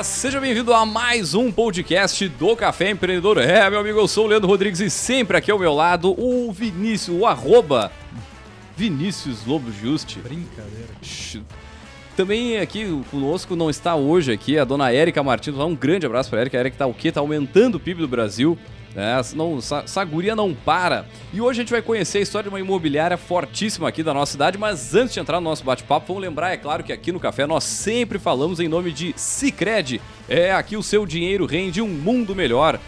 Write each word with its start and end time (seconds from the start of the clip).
Olá, 0.00 0.04
seja 0.04 0.40
bem-vindo 0.40 0.72
a 0.72 0.86
mais 0.86 1.34
um 1.34 1.52
podcast 1.52 2.26
do 2.26 2.56
Café 2.56 2.88
Empreendedor. 2.88 3.36
É, 3.36 3.68
meu 3.68 3.80
amigo, 3.80 3.98
eu 3.98 4.08
sou 4.08 4.24
o 4.24 4.28
Leandro 4.28 4.48
Rodrigues 4.48 4.80
e 4.80 4.88
sempre 4.88 5.36
aqui 5.36 5.50
ao 5.50 5.58
meu 5.58 5.74
lado 5.74 6.18
o 6.18 6.50
Vinícius, 6.50 7.20
o 7.20 7.26
arroba 7.26 7.92
Vinícius 8.74 9.44
Lobo 9.44 9.70
Juste. 9.70 10.18
Brincadeira. 10.20 10.88
Também 12.16 12.56
aqui 12.60 12.86
conosco 13.10 13.54
não 13.54 13.68
está 13.68 13.94
hoje 13.94 14.32
aqui 14.32 14.58
a 14.58 14.64
dona 14.64 14.90
Érica 14.90 15.22
Martins. 15.22 15.54
Um 15.54 15.74
grande 15.74 16.06
abraço 16.06 16.30
para 16.30 16.38
a 16.38 16.40
Érica. 16.40 16.56
A 16.56 16.60
Érica 16.60 16.78
tá 16.78 16.86
o 16.86 16.94
quê? 16.94 17.12
Tá 17.12 17.20
aumentando 17.20 17.74
o 17.74 17.80
PIB 17.80 18.00
do 18.00 18.08
Brasil. 18.08 18.56
É, 18.96 19.20
não, 19.34 19.58
essa, 19.58 20.04
guria 20.04 20.34
não 20.34 20.52
para. 20.52 21.06
E 21.32 21.40
hoje 21.40 21.60
a 21.60 21.62
gente 21.62 21.70
vai 21.70 21.80
conhecer 21.80 22.18
a 22.18 22.22
história 22.22 22.48
de 22.48 22.54
uma 22.54 22.60
imobiliária 22.60 23.16
fortíssima 23.16 23.88
aqui 23.88 24.02
da 24.02 24.12
nossa 24.12 24.32
cidade. 24.32 24.58
Mas 24.58 24.94
antes 24.94 25.14
de 25.14 25.20
entrar 25.20 25.40
no 25.40 25.48
nosso 25.48 25.64
bate-papo, 25.64 26.08
vamos 26.08 26.22
lembrar, 26.22 26.52
é 26.52 26.56
claro, 26.56 26.82
que 26.82 26.92
aqui 26.92 27.12
no 27.12 27.20
Café 27.20 27.46
nós 27.46 27.64
sempre 27.64 28.18
falamos 28.18 28.58
em 28.58 28.68
nome 28.68 28.92
de 28.92 29.14
Cicred. 29.16 30.00
É, 30.28 30.52
aqui 30.52 30.76
o 30.76 30.82
seu 30.82 31.06
dinheiro 31.06 31.46
rende 31.46 31.80
um 31.80 31.88
mundo 31.88 32.34
melhor. 32.34 32.78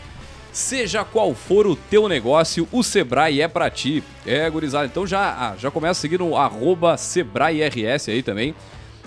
Seja 0.52 1.02
qual 1.02 1.34
for 1.34 1.66
o 1.66 1.74
teu 1.74 2.06
negócio, 2.08 2.68
o 2.70 2.82
Sebrae 2.82 3.40
é 3.40 3.48
pra 3.48 3.70
ti. 3.70 4.04
É, 4.26 4.48
gurizada. 4.50 4.84
Então 4.84 5.06
já, 5.06 5.20
ah, 5.20 5.56
já 5.56 5.70
começa 5.70 5.98
a 5.98 6.02
seguir 6.02 6.18
no 6.18 6.36
arroba 6.36 6.96
SebraeRS 6.96 8.08
aí 8.08 8.22
também. 8.22 8.54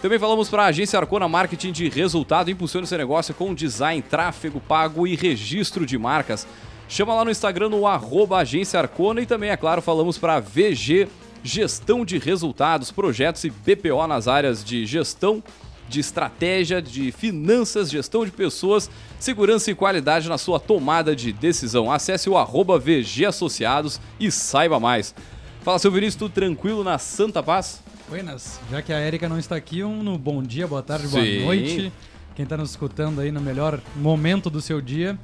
Também 0.01 0.17
falamos 0.19 0.49
para 0.49 0.63
a 0.63 0.67
agência 0.67 0.99
Arcona 0.99 1.27
Marketing 1.27 1.71
de 1.71 1.89
resultado. 1.89 2.49
Impulsione 2.49 2.87
seu 2.87 2.97
negócio 2.97 3.33
com 3.33 3.53
design, 3.53 4.01
tráfego 4.01 4.59
pago 4.59 5.05
e 5.05 5.15
registro 5.15 5.85
de 5.85 5.97
marcas. 5.97 6.47
Chama 6.87 7.15
lá 7.15 7.25
no 7.25 7.31
Instagram 7.31 7.69
no 7.69 7.87
arroba 7.87 8.37
agência 8.37 8.79
Arcona 8.79 9.21
e 9.21 9.25
também, 9.25 9.49
é 9.49 9.57
claro, 9.57 9.81
falamos 9.81 10.17
para 10.17 10.39
VG 10.39 11.07
Gestão 11.43 12.05
de 12.05 12.17
Resultados, 12.17 12.91
Projetos 12.91 13.43
e 13.43 13.49
BPO 13.49 14.07
nas 14.07 14.27
áreas 14.27 14.63
de 14.63 14.85
gestão, 14.85 15.43
de 15.87 15.99
estratégia, 15.99 16.81
de 16.81 17.11
finanças, 17.11 17.89
gestão 17.89 18.25
de 18.25 18.31
pessoas, 18.31 18.89
segurança 19.19 19.69
e 19.69 19.75
qualidade 19.75 20.27
na 20.29 20.37
sua 20.37 20.59
tomada 20.59 21.15
de 21.15 21.31
decisão. 21.31 21.91
Acesse 21.91 22.29
o 22.29 22.37
arroba 22.37 22.79
VG 22.79 23.25
Associados 23.25 23.99
e 24.19 24.31
saiba 24.31 24.79
mais. 24.79 25.13
Fala, 25.61 25.79
seu 25.79 25.91
Vinícius, 25.91 26.15
tudo 26.15 26.31
tranquilo 26.31 26.83
na 26.83 26.97
Santa 26.97 27.41
Paz? 27.41 27.81
Buenas, 28.07 28.59
já 28.69 28.81
que 28.81 28.93
a 28.93 29.01
Erika 29.01 29.27
não 29.27 29.39
está 29.39 29.55
aqui, 29.55 29.83
um 29.83 30.03
no 30.03 30.17
bom 30.17 30.43
dia, 30.43 30.67
boa 30.67 30.83
tarde, 30.83 31.07
Sim. 31.07 31.13
boa 31.13 31.45
noite. 31.45 31.91
Quem 32.35 32.43
está 32.43 32.57
nos 32.57 32.71
escutando 32.71 33.21
aí 33.21 33.31
no 33.31 33.41
melhor 33.41 33.79
momento 33.95 34.49
do 34.49 34.61
seu 34.61 34.81
dia. 34.81 35.17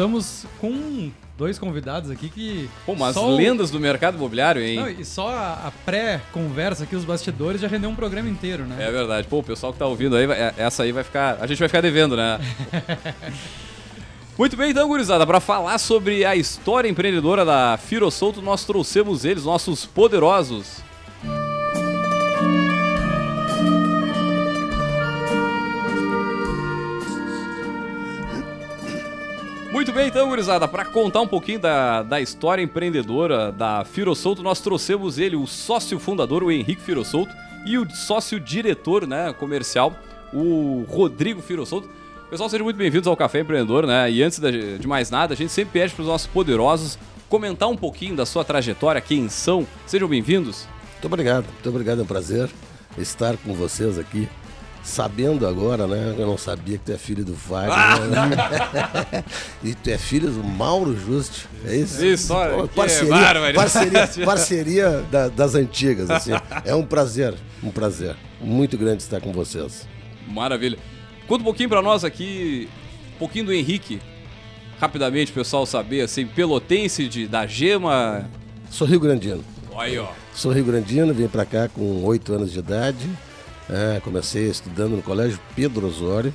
Estamos 0.00 0.44
com 0.60 1.10
dois 1.38 1.58
convidados 1.58 2.10
aqui 2.10 2.28
que. 2.28 2.68
Pô, 2.84 2.92
umas 2.92 3.14
só 3.14 3.30
o- 3.30 3.34
lendas 3.34 3.70
do 3.70 3.80
mercado 3.80 4.18
imobiliário, 4.18 4.60
hein? 4.60 4.76
Não, 4.76 4.90
e 4.90 5.02
só 5.06 5.30
a, 5.30 5.52
a 5.68 5.72
pré-conversa 5.86 6.84
aqui, 6.84 6.94
os 6.94 7.02
bastidores, 7.06 7.62
já 7.62 7.66
rendeu 7.66 7.88
um 7.88 7.94
programa 7.94 8.28
inteiro, 8.28 8.64
né? 8.66 8.76
É 8.78 8.90
verdade. 8.92 9.26
Pô, 9.26 9.38
o 9.38 9.42
pessoal 9.42 9.72
que 9.72 9.78
tá 9.78 9.86
ouvindo 9.86 10.14
aí, 10.14 10.30
é- 10.30 10.52
essa 10.58 10.82
aí 10.82 10.92
vai 10.92 11.02
ficar. 11.02 11.38
A 11.40 11.46
gente 11.46 11.58
vai 11.58 11.66
ficar 11.66 11.80
devendo, 11.80 12.14
né? 12.14 12.38
Muito 14.36 14.54
bem, 14.54 14.70
então, 14.70 14.86
gurizada, 14.86 15.26
para 15.26 15.40
falar 15.40 15.78
sobre 15.78 16.26
a 16.26 16.36
história 16.36 16.90
empreendedora 16.90 17.42
da 17.42 17.78
Firo 17.82 18.10
Solto, 18.10 18.42
nós 18.42 18.66
trouxemos 18.66 19.24
eles, 19.24 19.44
nossos 19.44 19.86
poderosos. 19.86 20.84
Muito 29.76 29.92
bem, 29.92 30.08
então, 30.08 30.26
gurizada, 30.30 30.66
para 30.66 30.86
contar 30.86 31.20
um 31.20 31.28
pouquinho 31.28 31.58
da, 31.58 32.02
da 32.02 32.18
história 32.18 32.62
empreendedora 32.62 33.52
da 33.52 33.84
Firossolto, 33.84 34.42
nós 34.42 34.58
trouxemos 34.58 35.18
ele, 35.18 35.36
o 35.36 35.46
sócio 35.46 35.98
fundador, 35.98 36.42
o 36.42 36.50
Henrique 36.50 36.80
Firossolto, 36.80 37.30
e 37.66 37.76
o 37.76 37.86
sócio 37.90 38.40
diretor 38.40 39.06
né, 39.06 39.34
comercial, 39.34 39.94
o 40.32 40.86
Rodrigo 40.88 41.42
Firossolto. 41.42 41.90
Pessoal, 42.30 42.48
sejam 42.48 42.64
muito 42.64 42.78
bem-vindos 42.78 43.06
ao 43.06 43.14
Café 43.14 43.40
Empreendedor, 43.40 43.86
né? 43.86 44.10
E 44.10 44.22
antes 44.22 44.40
de 44.40 44.86
mais 44.88 45.10
nada, 45.10 45.34
a 45.34 45.36
gente 45.36 45.52
sempre 45.52 45.78
pede 45.78 45.92
para 45.92 46.00
os 46.00 46.08
nossos 46.08 46.26
poderosos 46.26 46.98
comentar 47.28 47.68
um 47.68 47.76
pouquinho 47.76 48.16
da 48.16 48.24
sua 48.24 48.46
trajetória, 48.46 48.98
quem 49.02 49.28
são. 49.28 49.66
Sejam 49.86 50.08
bem-vindos. 50.08 50.66
Muito 50.92 51.04
obrigado, 51.04 51.44
muito 51.52 51.68
obrigado, 51.68 51.98
é 51.98 52.02
um 52.02 52.06
prazer 52.06 52.48
estar 52.96 53.36
com 53.36 53.52
vocês 53.52 53.98
aqui. 53.98 54.26
Sabendo 54.86 55.46
agora, 55.48 55.84
né? 55.88 56.14
Eu 56.16 56.26
não 56.28 56.38
sabia 56.38 56.78
que 56.78 56.84
tu 56.84 56.92
é 56.92 56.96
filho 56.96 57.24
do 57.24 57.34
Wagner. 57.34 58.08
né? 58.08 59.24
e 59.64 59.74
tu 59.74 59.90
é 59.90 59.98
filho 59.98 60.30
do 60.30 60.44
Mauro 60.44 60.96
Juste. 60.96 61.48
É 61.64 61.74
isso? 61.74 62.04
Isso, 62.06 62.32
olha, 62.32 62.54
Pô, 62.56 62.68
parceria, 62.68 63.10
bárbaro. 63.10 63.54
parceria, 63.56 64.08
parceria 64.24 65.04
da- 65.10 65.28
das 65.28 65.56
antigas, 65.56 66.08
assim. 66.08 66.30
É 66.64 66.72
um 66.72 66.84
prazer, 66.84 67.34
um 67.64 67.70
prazer 67.72 68.14
muito 68.40 68.78
grande 68.78 69.02
estar 69.02 69.20
com 69.20 69.32
vocês. 69.32 69.88
Maravilha. 70.28 70.78
Conta 71.26 71.42
um 71.42 71.44
pouquinho 71.46 71.68
para 71.68 71.82
nós 71.82 72.04
aqui, 72.04 72.68
um 73.16 73.18
pouquinho 73.18 73.46
do 73.46 73.52
Henrique. 73.52 74.00
Rapidamente, 74.80 75.32
o 75.32 75.34
pessoal 75.34 75.66
saber, 75.66 76.02
assim, 76.02 76.26
pelotense 76.26 77.08
de, 77.08 77.26
da 77.26 77.44
Gema. 77.44 78.30
Sou 78.70 78.86
Rio 78.86 79.00
Grandino. 79.00 79.44
Olha 79.72 79.88
aí, 79.88 79.98
ó. 79.98 80.06
Sou 80.32 80.52
Rio 80.52 80.64
Grandino, 80.64 81.12
vim 81.12 81.26
para 81.26 81.44
cá 81.44 81.68
com 81.68 82.04
oito 82.04 82.32
anos 82.32 82.52
de 82.52 82.60
idade. 82.60 83.08
É, 83.68 84.00
comecei 84.00 84.48
estudando 84.48 84.96
no 84.96 85.02
colégio 85.02 85.38
Pedro 85.54 85.86
Osório. 85.86 86.32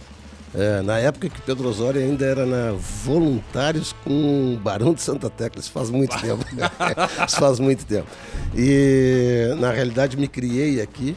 É, 0.54 0.82
na 0.82 1.00
época 1.00 1.30
que 1.30 1.42
Pedro 1.42 1.70
Osório 1.70 2.02
ainda 2.02 2.26
era 2.26 2.46
na 2.46 2.74
Voluntários 2.74 3.94
com 4.04 4.60
Barão 4.62 4.94
de 4.94 5.02
Santa 5.02 5.30
Tecla. 5.30 5.62
Isso 5.62 5.72
faz 5.72 5.90
muito 5.90 6.16
tempo. 6.20 6.44
Isso 7.26 7.38
faz 7.38 7.60
muito 7.60 7.86
tempo. 7.86 8.08
E 8.54 9.56
na 9.60 9.72
realidade 9.72 10.18
me 10.18 10.28
criei 10.28 10.82
aqui. 10.82 11.16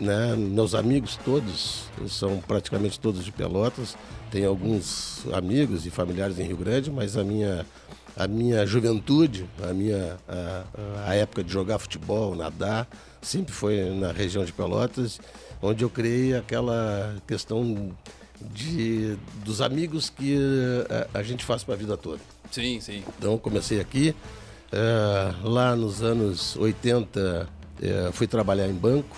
Né? 0.00 0.36
Meus 0.36 0.76
amigos 0.76 1.18
todos 1.24 1.86
são 2.08 2.38
praticamente 2.46 3.00
todos 3.00 3.24
de 3.24 3.32
Pelotas. 3.32 3.96
Tenho 4.30 4.48
alguns 4.48 5.24
amigos 5.32 5.84
e 5.84 5.90
familiares 5.90 6.38
em 6.38 6.44
Rio 6.44 6.56
Grande, 6.56 6.90
mas 6.90 7.16
a 7.16 7.24
minha 7.24 7.66
a 8.16 8.26
minha 8.26 8.66
juventude, 8.66 9.48
a 9.62 9.72
minha 9.72 10.16
a, 10.28 10.64
a 11.06 11.14
época 11.14 11.44
de 11.44 11.52
jogar 11.52 11.78
futebol, 11.78 12.34
nadar, 12.34 12.88
sempre 13.22 13.52
foi 13.52 13.90
na 13.90 14.10
região 14.10 14.44
de 14.44 14.52
Pelotas, 14.52 15.20
onde 15.60 15.84
eu 15.84 15.90
criei 15.90 16.36
aquela 16.36 17.16
questão 17.26 17.92
de 18.40 19.16
dos 19.44 19.60
amigos 19.60 20.10
que 20.10 20.36
a, 21.14 21.18
a 21.18 21.22
gente 21.22 21.44
faz 21.44 21.64
para 21.64 21.74
a 21.74 21.76
vida 21.76 21.96
toda. 21.96 22.20
Sim, 22.50 22.80
sim. 22.80 23.02
Então 23.18 23.36
comecei 23.36 23.80
aqui, 23.80 24.14
eh, 24.72 25.34
lá 25.42 25.74
nos 25.76 26.02
anos 26.02 26.56
80 26.56 27.48
eh, 27.82 28.10
fui 28.12 28.26
trabalhar 28.26 28.68
em 28.68 28.74
banco, 28.74 29.16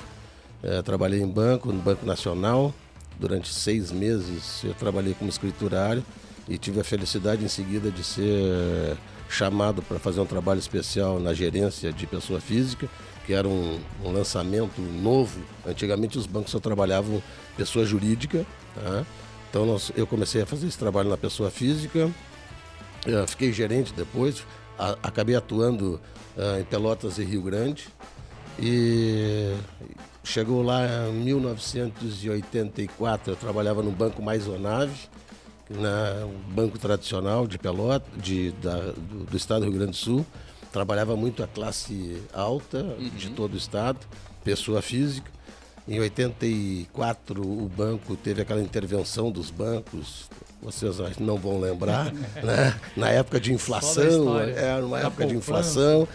eh, 0.63 0.83
trabalhei 0.83 1.21
em 1.21 1.29
banco, 1.29 1.73
no 1.73 1.81
Banco 1.81 2.05
Nacional, 2.05 2.75
durante 3.19 3.53
seis 3.53 3.93
meses 3.93 4.65
eu 4.65 4.75
trabalhei 4.75 5.15
como 5.15 5.29
escriturário 5.29 6.05
e 6.49 6.59
tive 6.59 6.81
a 6.81 6.85
felicidade 6.85 7.45
em 7.45 7.49
seguida 7.49 7.91
de 7.91 8.03
ser 8.03 8.97
chamado 9.29 9.81
para 9.83 9.99
fazer 9.99 10.21
um 10.21 10.27
trabalho 10.27 10.59
especial 10.59 11.21
na 11.21 11.33
gerência 11.33 11.93
de 11.93 12.07
pessoa 12.07 12.41
física, 12.41 12.89
que 13.27 13.33
era 13.33 13.49
um, 13.49 13.79
um 14.05 14.13
lançamento 14.13 14.81
novo. 14.81 15.41
Antigamente 15.67 16.17
os 16.19 16.27
bancos 16.27 16.51
só 16.53 16.61
trabalhavam 16.61 17.21
pessoa 17.57 17.85
jurídica, 17.85 18.47
tá? 18.75 19.05
então 19.49 19.67
nós, 19.67 19.91
eu 19.97 20.07
comecei 20.07 20.43
a 20.43 20.47
fazer 20.47 20.67
esse 20.69 20.79
trabalho 20.79 21.09
na 21.09 21.17
pessoa 21.17 21.51
física, 21.51 22.09
eu 23.07 23.27
fiquei 23.29 23.53
gerente 23.53 23.93
depois, 23.93 24.45
a- 24.79 24.97
acabei 25.03 25.35
atuando 25.37 26.01
ah, 26.39 26.61
em 26.61 26.65
Pelotas 26.65 27.19
e 27.19 27.25
Rio 27.25 27.43
Grande. 27.43 27.89
E 28.59 29.55
chegou 30.23 30.63
lá 30.63 30.81
em 31.09 31.13
1984, 31.25 33.33
eu 33.33 33.37
trabalhava 33.37 33.83
no 33.83 33.91
Banco 33.91 34.23
Maisonave, 34.23 35.09
na, 35.69 36.25
um 36.27 36.39
banco 36.53 36.79
tradicional 36.79 37.47
de 37.47 37.59
Pelotas, 37.59 38.09
de, 38.23 38.53
da- 38.53 38.93
do, 38.97 39.25
do 39.25 39.37
estado 39.37 39.61
do 39.61 39.65
Rio 39.71 39.75
Grande 39.75 39.93
do 39.93 39.97
Sul. 39.97 40.25
Trabalhava 40.73 41.17
muito 41.17 41.43
a 41.43 41.47
classe 41.49 42.23
alta 42.33 42.83
de 43.17 43.31
todo 43.31 43.55
o 43.55 43.57
estado, 43.57 43.99
pessoa 44.45 44.81
física. 44.81 45.31
Em 45.89 45.99
84, 45.99 47.43
o 47.43 47.69
banco 47.69 48.15
teve 48.15 48.41
aquela 48.43 48.61
intervenção 48.63 49.31
dos 49.33 49.51
bancos, 49.51 50.29
vocês 50.63 50.97
não 51.19 51.37
vão 51.37 51.59
lembrar, 51.59 52.13
né? 52.45 52.79
na 52.97 53.09
época 53.11 53.41
de 53.41 53.53
inflação, 53.53 54.39
era 54.39 54.85
uma 54.87 55.01
Da 55.01 55.07
época 55.09 55.27
de 55.27 55.35
inflação. 55.35 56.07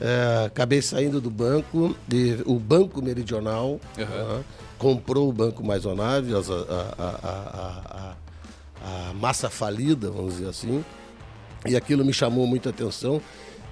É, 0.00 0.46
acabei 0.46 0.80
saindo 0.80 1.20
do 1.20 1.30
banco, 1.30 1.94
o 2.46 2.58
Banco 2.58 3.02
Meridional 3.02 3.78
Uhum. 3.98 4.04
né, 4.38 4.44
comprou 4.78 5.28
o 5.28 5.32
Banco 5.32 5.62
Maisonave, 5.62 6.32
a- 6.34 6.38
a- 6.98 8.14
a- 8.82 9.08
a 9.10 9.12
massa 9.14 9.50
falida, 9.50 10.10
vamos 10.10 10.36
dizer 10.36 10.48
assim, 10.48 10.82
e 11.66 11.76
aquilo 11.76 12.02
me 12.02 12.14
chamou 12.14 12.46
muita 12.46 12.70
atenção, 12.70 13.20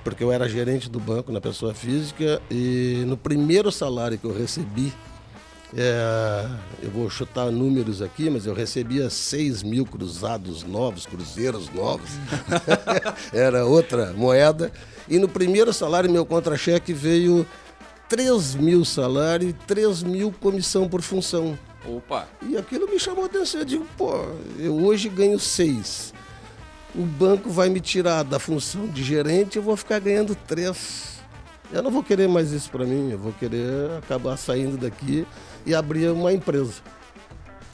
porque 0.09 0.25
eu 0.25 0.33
era 0.33 0.49
gerente 0.49 0.89
do 0.89 0.99
banco 0.99 1.31
na 1.31 1.39
pessoa 1.39 1.75
física 1.75 2.41
e 2.51 3.05
no 3.07 3.15
primeiro 3.15 3.71
salário 3.71 4.17
que 4.17 4.25
eu 4.25 4.33
recebi, 4.33 4.91
é, 5.77 6.49
eu 6.83 6.91
vou 6.91 7.11
chutar 7.11 7.51
números 7.51 8.01
aqui, 8.01 8.31
mas 8.31 8.47
eu 8.47 8.55
recebia 8.55 9.11
6 9.11 9.63
mil 9.63 9.85
cruzados 9.85 10.65
novos, 10.65 11.05
cruzeiros 11.05 11.69
novos. 11.75 12.09
Era 13.35 13.67
outra 13.67 14.15
moeda. 14.15 14.73
E 15.07 15.19
no 15.19 15.29
primeiro 15.29 15.75
salário, 15.75 16.11
meu 16.11 16.25
contra-cheque 16.25 16.95
veio 16.95 17.47
3 18.09 18.55
mil 18.55 18.87
salário 18.87 19.51
e 19.51 19.53
3 19.53 20.05
mil 20.05 20.33
comissão 20.41 20.89
por 20.89 21.03
função. 21.03 21.59
Opa! 21.87 22.27
E 22.49 22.57
aquilo 22.57 22.89
me 22.89 22.99
chamou 22.99 23.25
a 23.25 23.27
atenção. 23.27 23.61
Eu 23.61 23.67
digo, 23.67 23.87
pô, 23.99 24.25
eu 24.59 24.75
hoje 24.75 25.11
ganho 25.11 25.39
seis. 25.39 26.15
O 26.95 27.05
banco 27.05 27.51
vai 27.51 27.69
me 27.69 27.81
tirar 27.81 28.23
da 28.23 28.39
função 28.39 28.87
de 28.87 29.03
gerente, 29.03 29.57
eu 29.57 29.63
vou 29.63 29.77
ficar 29.77 29.99
ganhando 29.99 30.35
três. 30.35 31.19
Eu 31.71 31.83
não 31.83 31.91
vou 31.91 32.03
querer 32.03 32.29
mais 32.29 32.51
isso 32.51 32.71
para 32.71 32.85
mim, 32.85 33.11
eu 33.11 33.19
vou 33.19 33.33
querer 33.33 33.99
acabar 33.99 34.37
saindo 34.39 34.79
daqui 34.79 35.27
e 35.67 35.75
abrir 35.75 36.09
uma 36.11 36.33
empresa. 36.33 36.81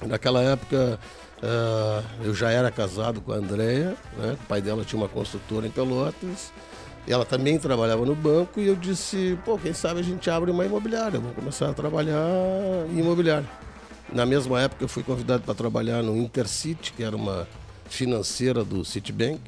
Naquela 0.05 0.43
época, 0.43 0.99
uh, 1.41 2.25
eu 2.25 2.35
já 2.35 2.51
era 2.51 2.73
casado 2.73 3.21
com 3.21 3.31
a 3.31 3.37
Andrea, 3.37 3.95
né? 4.19 4.37
o 4.43 4.47
pai 4.49 4.61
dela 4.61 4.85
tinha 4.85 5.01
uma 5.01 5.09
construtora 5.09 5.67
em 5.67 5.71
Pelotas, 5.71 6.53
e 7.07 7.13
ela 7.13 7.25
também 7.25 7.57
trabalhava 7.57 8.05
no 8.05 8.17
banco, 8.17 8.59
e 8.59 8.67
eu 8.67 8.75
disse, 8.75 9.39
pô, 9.45 9.57
quem 9.57 9.73
sabe 9.73 10.01
a 10.01 10.03
gente 10.03 10.29
abre 10.29 10.51
uma 10.51 10.65
imobiliária, 10.65 11.21
vamos 11.21 11.37
começar 11.37 11.71
a 11.71 11.73
trabalhar 11.73 12.27
em 12.91 12.99
imobiliária. 12.99 13.49
Na 14.13 14.27
mesma 14.27 14.61
época, 14.61 14.85
eu 14.85 14.89
fui 14.89 15.05
convidado 15.05 15.45
para 15.45 15.55
trabalhar 15.55 16.03
no 16.03 16.17
Intercity, 16.17 16.93
que 16.93 17.03
era 17.05 17.15
uma 17.15 17.47
financeira 17.89 18.65
do 18.65 18.85
Citibank. 18.85 19.41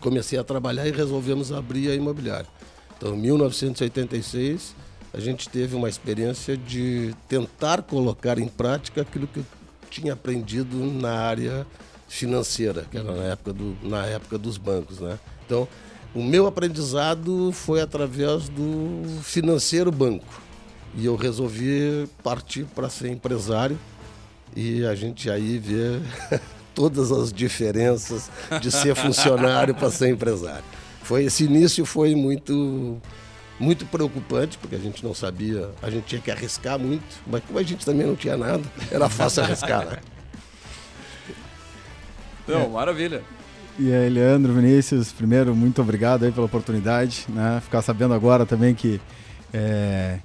Comecei 0.00 0.38
a 0.38 0.44
trabalhar 0.44 0.86
e 0.86 0.90
resolvemos 0.90 1.52
abrir 1.52 1.90
a 1.90 1.94
imobiliária. 1.94 2.48
Então, 2.96 3.14
em 3.14 3.18
1986, 3.18 4.74
a 5.12 5.20
gente 5.20 5.48
teve 5.48 5.74
uma 5.74 5.88
experiência 5.88 6.56
de 6.56 7.14
tentar 7.28 7.82
colocar 7.82 8.38
em 8.38 8.48
prática 8.48 9.02
aquilo 9.02 9.26
que 9.26 9.40
eu 9.40 9.46
tinha 9.90 10.14
aprendido 10.14 10.76
na 10.76 11.12
área 11.12 11.66
financeira, 12.08 12.86
que 12.90 12.96
era 12.96 13.12
na 13.12 13.24
época, 13.24 13.52
do, 13.52 13.76
na 13.82 14.06
época 14.06 14.38
dos 14.38 14.56
bancos. 14.56 15.00
Né? 15.00 15.18
Então, 15.44 15.68
o 16.14 16.22
meu 16.22 16.46
aprendizado 16.46 17.50
foi 17.52 17.80
através 17.80 18.48
do 18.48 19.02
financeiro 19.22 19.90
banco. 19.90 20.42
E 20.94 21.06
eu 21.06 21.16
resolvi 21.16 22.06
partir 22.22 22.64
para 22.74 22.88
ser 22.90 23.08
empresário 23.08 23.78
e 24.54 24.84
a 24.84 24.94
gente 24.94 25.30
aí 25.30 25.58
vê 25.58 26.00
todas 26.74 27.12
as 27.12 27.32
diferenças 27.32 28.30
de 28.60 28.70
ser 28.70 28.94
funcionário 28.94 29.74
para 29.74 29.90
ser 29.90 30.10
empresário. 30.10 30.64
Foi 31.02 31.24
esse 31.24 31.44
início 31.44 31.84
foi 31.84 32.14
muito 32.14 33.00
muito 33.58 33.86
preocupante, 33.86 34.58
porque 34.58 34.74
a 34.74 34.78
gente 34.78 35.04
não 35.04 35.14
sabia, 35.14 35.70
a 35.80 35.88
gente 35.88 36.04
tinha 36.04 36.20
que 36.20 36.30
arriscar 36.30 36.78
muito, 36.78 37.04
mas 37.26 37.42
como 37.44 37.58
a 37.58 37.62
gente 37.62 37.84
também 37.84 38.06
não 38.06 38.16
tinha 38.16 38.36
nada, 38.36 38.62
era 38.90 39.08
fácil 39.08 39.44
arriscar, 39.44 39.86
né? 39.86 39.98
Não, 42.46 42.62
é. 42.62 42.68
maravilha. 42.68 43.22
E 43.78 43.92
aí, 43.92 44.08
Leandro, 44.08 44.52
Vinícius, 44.52 45.12
primeiro, 45.12 45.54
muito 45.54 45.80
obrigado 45.80 46.24
aí 46.24 46.32
pela 46.32 46.46
oportunidade, 46.46 47.24
né? 47.28 47.60
Ficar 47.62 47.82
sabendo 47.82 48.12
agora 48.14 48.44
também 48.44 48.74
que 48.74 49.00
é, 49.54 50.18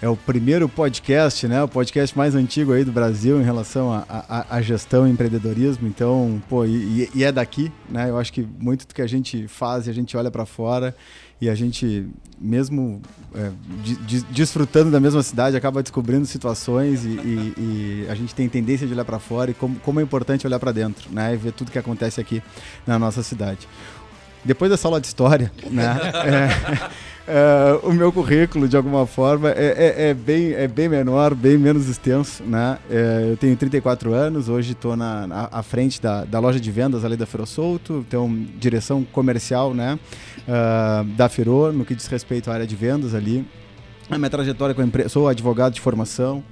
é 0.00 0.08
o 0.08 0.16
primeiro 0.16 0.68
podcast, 0.68 1.48
né? 1.48 1.62
O 1.62 1.68
podcast 1.68 2.16
mais 2.16 2.34
antigo 2.34 2.72
aí 2.72 2.84
do 2.84 2.92
Brasil 2.92 3.40
em 3.40 3.44
relação 3.44 4.04
à 4.08 4.62
gestão 4.62 5.08
e 5.08 5.10
empreendedorismo. 5.10 5.88
Então, 5.88 6.40
pô, 6.48 6.64
e, 6.64 7.10
e, 7.12 7.24
é 7.24 7.32
daqui, 7.32 7.72
né? 7.88 8.08
Eu 8.08 8.16
acho 8.16 8.32
que 8.32 8.46
muito 8.60 8.86
do 8.86 8.94
que 8.94 9.02
a 9.02 9.06
gente 9.06 9.48
faz 9.48 9.88
a 9.88 9.92
gente 9.92 10.16
olha 10.16 10.30
para 10.30 10.46
fora 10.46 10.94
e 11.40 11.48
a 11.48 11.54
gente, 11.54 12.06
mesmo 12.40 13.02
é, 13.34 13.50
de, 13.82 14.22
desfrutando 14.24 14.90
da 14.90 15.00
mesma 15.00 15.22
cidade, 15.22 15.56
acaba 15.56 15.82
descobrindo 15.82 16.26
situações 16.26 17.04
e, 17.04 17.08
e, 17.08 17.54
e 17.56 18.06
a 18.08 18.14
gente 18.14 18.34
tem 18.34 18.48
tendência 18.48 18.86
de 18.86 18.92
olhar 18.92 19.04
para 19.04 19.18
fora 19.18 19.50
e 19.50 19.54
como, 19.54 19.80
como 19.80 19.98
é 19.98 20.02
importante 20.02 20.46
olhar 20.46 20.60
para 20.60 20.70
dentro, 20.70 21.12
né? 21.12 21.34
E 21.34 21.36
ver 21.36 21.52
tudo 21.52 21.72
que 21.72 21.78
acontece 21.78 22.20
aqui 22.20 22.40
na 22.86 22.98
nossa 23.00 23.22
cidade. 23.22 23.68
Depois 24.44 24.70
dessa 24.70 24.86
aula 24.86 25.00
de 25.00 25.08
história, 25.08 25.50
né? 25.70 25.96
É, 26.24 26.90
é, 27.30 27.78
o 27.82 27.92
meu 27.92 28.10
currículo, 28.10 28.66
de 28.66 28.74
alguma 28.74 29.06
forma, 29.06 29.50
é, 29.50 29.74
é, 29.76 30.08
é, 30.08 30.14
bem, 30.14 30.54
é 30.54 30.66
bem 30.66 30.88
menor, 30.88 31.34
bem 31.34 31.58
menos 31.58 31.86
extenso, 31.86 32.42
né? 32.42 32.78
É, 32.90 33.28
eu 33.32 33.36
tenho 33.36 33.54
34 33.54 34.14
anos, 34.14 34.48
hoje 34.48 34.72
estou 34.72 34.96
na, 34.96 35.26
na 35.26 35.48
à 35.52 35.62
frente 35.62 36.00
da, 36.00 36.24
da 36.24 36.38
loja 36.40 36.58
de 36.58 36.70
vendas 36.70 37.04
ali 37.04 37.18
da 37.18 37.26
Feiro 37.26 37.46
Solto, 37.46 38.06
tenho 38.08 38.46
direção 38.58 39.04
comercial, 39.04 39.74
né? 39.74 39.98
Uh, 40.48 41.04
da 41.16 41.28
Feiro, 41.28 41.70
no 41.70 41.84
que 41.84 41.94
diz 41.94 42.06
respeito 42.06 42.50
à 42.50 42.54
área 42.54 42.66
de 42.66 42.74
vendas 42.74 43.14
ali. 43.14 43.46
A 44.08 44.16
minha 44.16 44.30
trajetória 44.30 44.74
com 44.74 44.80
a 44.80 44.84
empresa, 44.84 45.10
sou 45.10 45.28
advogado 45.28 45.74
de 45.74 45.82
formação, 45.82 46.42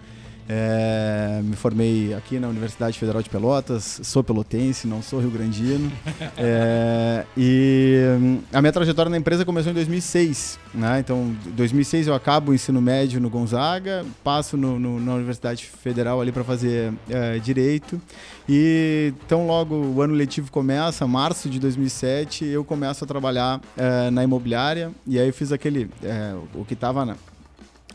é, 0.48 1.40
me 1.42 1.56
formei 1.56 2.14
aqui 2.14 2.38
na 2.38 2.48
Universidade 2.48 2.98
Federal 2.98 3.20
de 3.20 3.28
Pelotas, 3.28 4.00
sou 4.04 4.22
pelotense, 4.22 4.86
não 4.86 5.02
sou 5.02 5.20
rio-grandino. 5.20 5.90
é, 6.36 7.24
e 7.36 7.96
hum, 8.20 8.40
a 8.52 8.60
minha 8.60 8.72
trajetória 8.72 9.10
na 9.10 9.16
empresa 9.16 9.44
começou 9.44 9.72
em 9.72 9.74
2006. 9.74 10.58
Né? 10.72 11.00
Então, 11.00 11.34
em 11.46 11.50
2006 11.50 12.06
eu 12.06 12.14
acabo 12.14 12.52
o 12.52 12.54
ensino 12.54 12.80
médio 12.80 13.20
no 13.20 13.28
Gonzaga, 13.28 14.04
passo 14.22 14.56
no, 14.56 14.78
no, 14.78 15.00
na 15.00 15.14
Universidade 15.14 15.64
Federal 15.66 16.20
ali 16.20 16.30
para 16.30 16.44
fazer 16.44 16.92
é, 17.10 17.38
Direito. 17.38 18.00
E 18.48 19.12
então 19.24 19.46
logo 19.46 19.74
o 19.74 20.00
ano 20.00 20.14
letivo 20.14 20.52
começa, 20.52 21.06
março 21.06 21.48
de 21.48 21.58
2007, 21.58 22.44
eu 22.44 22.64
começo 22.64 23.02
a 23.02 23.06
trabalhar 23.06 23.60
é, 23.76 24.10
na 24.10 24.22
imobiliária. 24.22 24.92
E 25.06 25.18
aí 25.18 25.26
eu 25.26 25.32
fiz 25.32 25.50
aquele, 25.50 25.90
é, 26.02 26.34
o 26.54 26.64
que 26.64 26.74
estava 26.74 27.04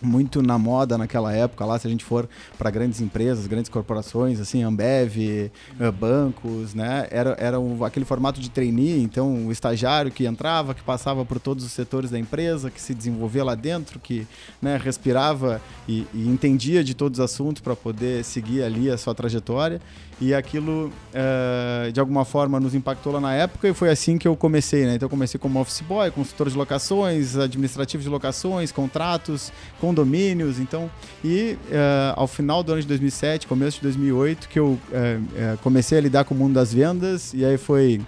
muito 0.01 0.41
na 0.41 0.57
moda 0.57 0.97
naquela 0.97 1.33
época 1.33 1.65
lá, 1.65 1.77
se 1.77 1.87
a 1.87 1.89
gente 1.89 2.03
for 2.03 2.27
para 2.57 2.69
grandes 2.69 3.01
empresas, 3.01 3.47
grandes 3.47 3.69
corporações, 3.69 4.39
assim, 4.39 4.63
Ambev, 4.63 5.17
eh, 5.17 5.91
bancos, 5.91 6.73
né? 6.73 7.07
Era, 7.11 7.35
era 7.39 7.59
um, 7.59 7.83
aquele 7.83 8.05
formato 8.05 8.39
de 8.39 8.49
trainee, 8.49 9.01
então 9.03 9.47
o 9.47 9.51
estagiário 9.51 10.11
que 10.11 10.25
entrava, 10.25 10.73
que 10.73 10.81
passava 10.81 11.23
por 11.25 11.39
todos 11.39 11.63
os 11.63 11.71
setores 11.71 12.09
da 12.09 12.19
empresa, 12.19 12.71
que 12.71 12.81
se 12.81 12.93
desenvolvia 12.93 13.43
lá 13.43 13.55
dentro, 13.55 13.99
que 13.99 14.27
né, 14.61 14.79
respirava 14.81 15.61
e, 15.87 16.07
e 16.13 16.27
entendia 16.27 16.83
de 16.83 16.93
todos 16.93 17.19
os 17.19 17.25
assuntos 17.25 17.61
para 17.61 17.75
poder 17.75 18.23
seguir 18.23 18.63
ali 18.63 18.89
a 18.89 18.97
sua 18.97 19.13
trajetória 19.13 19.81
e 20.21 20.35
aquilo 20.35 20.91
uh, 21.09 21.91
de 21.91 21.99
alguma 21.99 22.23
forma 22.23 22.59
nos 22.59 22.75
impactou 22.75 23.11
lá 23.11 23.19
na 23.19 23.33
época 23.33 23.67
e 23.67 23.73
foi 23.73 23.89
assim 23.89 24.19
que 24.19 24.27
eu 24.27 24.35
comecei, 24.35 24.85
né? 24.85 24.93
Então 24.93 25.07
eu 25.07 25.09
comecei 25.09 25.39
como 25.39 25.59
office 25.59 25.81
boy, 25.81 26.11
consultor 26.11 26.47
de 26.47 26.55
locações, 26.55 27.35
administrativo 27.35 28.03
de 28.03 28.07
locações, 28.07 28.71
contratos, 28.71 29.51
condomínios, 29.79 30.59
então 30.59 30.91
e 31.25 31.57
uh, 31.69 32.13
ao 32.15 32.27
final 32.27 32.61
do 32.61 32.71
ano 32.71 32.81
de 32.81 32.87
2007, 32.87 33.47
começo 33.47 33.77
de 33.77 33.83
2008 33.83 34.47
que 34.47 34.59
eu 34.59 34.67
uh, 34.67 35.57
comecei 35.63 35.97
a 35.97 36.01
lidar 36.01 36.23
com 36.23 36.35
o 36.35 36.37
mundo 36.37 36.53
das 36.53 36.71
vendas 36.71 37.33
e 37.33 37.43
aí 37.43 37.57
foi 37.57 37.99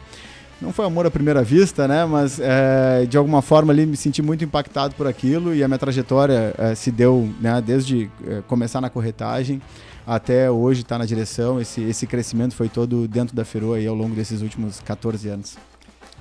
não 0.61 0.71
foi 0.71 0.85
amor 0.85 1.07
à 1.07 1.11
primeira 1.11 1.43
vista, 1.43 1.89
né? 1.89 2.05
Mas 2.05 2.39
de 3.09 3.17
alguma 3.17 3.41
forma 3.41 3.73
ali 3.73 3.85
me 3.85 3.97
senti 3.97 4.21
muito 4.21 4.45
impactado 4.45 4.95
por 4.95 5.05
aquilo 5.05 5.53
e 5.53 5.61
a 5.61 5.67
minha 5.67 5.77
trajetória 5.77 6.55
se 6.73 6.89
deu, 6.89 7.29
né? 7.41 7.61
Desde 7.61 8.09
começar 8.47 8.79
na 8.79 8.89
corretagem 8.89 9.61
até 10.05 10.49
hoje 10.49 10.81
está 10.81 10.97
na 10.97 11.05
direção. 11.05 11.59
Esse, 11.59 11.81
esse 11.81 12.05
crescimento 12.05 12.55
foi 12.55 12.69
todo 12.69 13.07
dentro 13.07 13.35
da 13.35 13.45
Feroa 13.45 13.77
aí 13.77 13.87
ao 13.87 13.95
longo 13.95 14.15
desses 14.15 14.41
últimos 14.41 14.79
14 14.81 15.29
anos. 15.29 15.57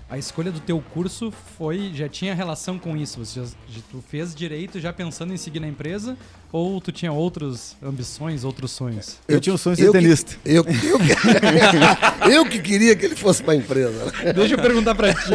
A 0.08 0.18
escolha 0.18 0.52
do 0.52 0.60
teu 0.60 0.78
curso 0.92 1.30
foi 1.56 1.90
já 1.94 2.06
tinha 2.06 2.34
relação 2.34 2.78
com 2.78 2.94
isso? 2.94 3.24
Você 3.24 3.42
já, 3.42 3.80
tu 3.90 4.02
fez 4.06 4.34
direito 4.34 4.78
já 4.78 4.92
pensando 4.92 5.32
em 5.32 5.38
seguir 5.38 5.58
na 5.58 5.66
empresa 5.66 6.18
ou 6.52 6.80
tu 6.82 6.92
tinha 6.92 7.10
outras 7.10 7.74
ambições, 7.82 8.44
outros 8.44 8.70
sonhos? 8.72 9.16
Eu, 9.26 9.36
eu 9.36 9.40
tinha 9.40 9.54
um 9.54 9.56
sonho 9.58 9.74
de 9.74 9.82
ser 9.82 9.90
tenista. 9.90 10.36
Eu, 10.44 10.62
eu, 10.64 10.98
eu, 12.28 12.28
eu, 12.30 12.46
que 12.46 12.60
queria 12.60 12.94
que 12.94 13.06
ele 13.06 13.16
fosse 13.16 13.42
para 13.42 13.54
a 13.54 13.56
empresa. 13.56 14.04
Né? 14.04 14.32
Deixa 14.34 14.54
eu 14.54 14.58
perguntar 14.58 14.94
para 14.94 15.14
ti. 15.14 15.30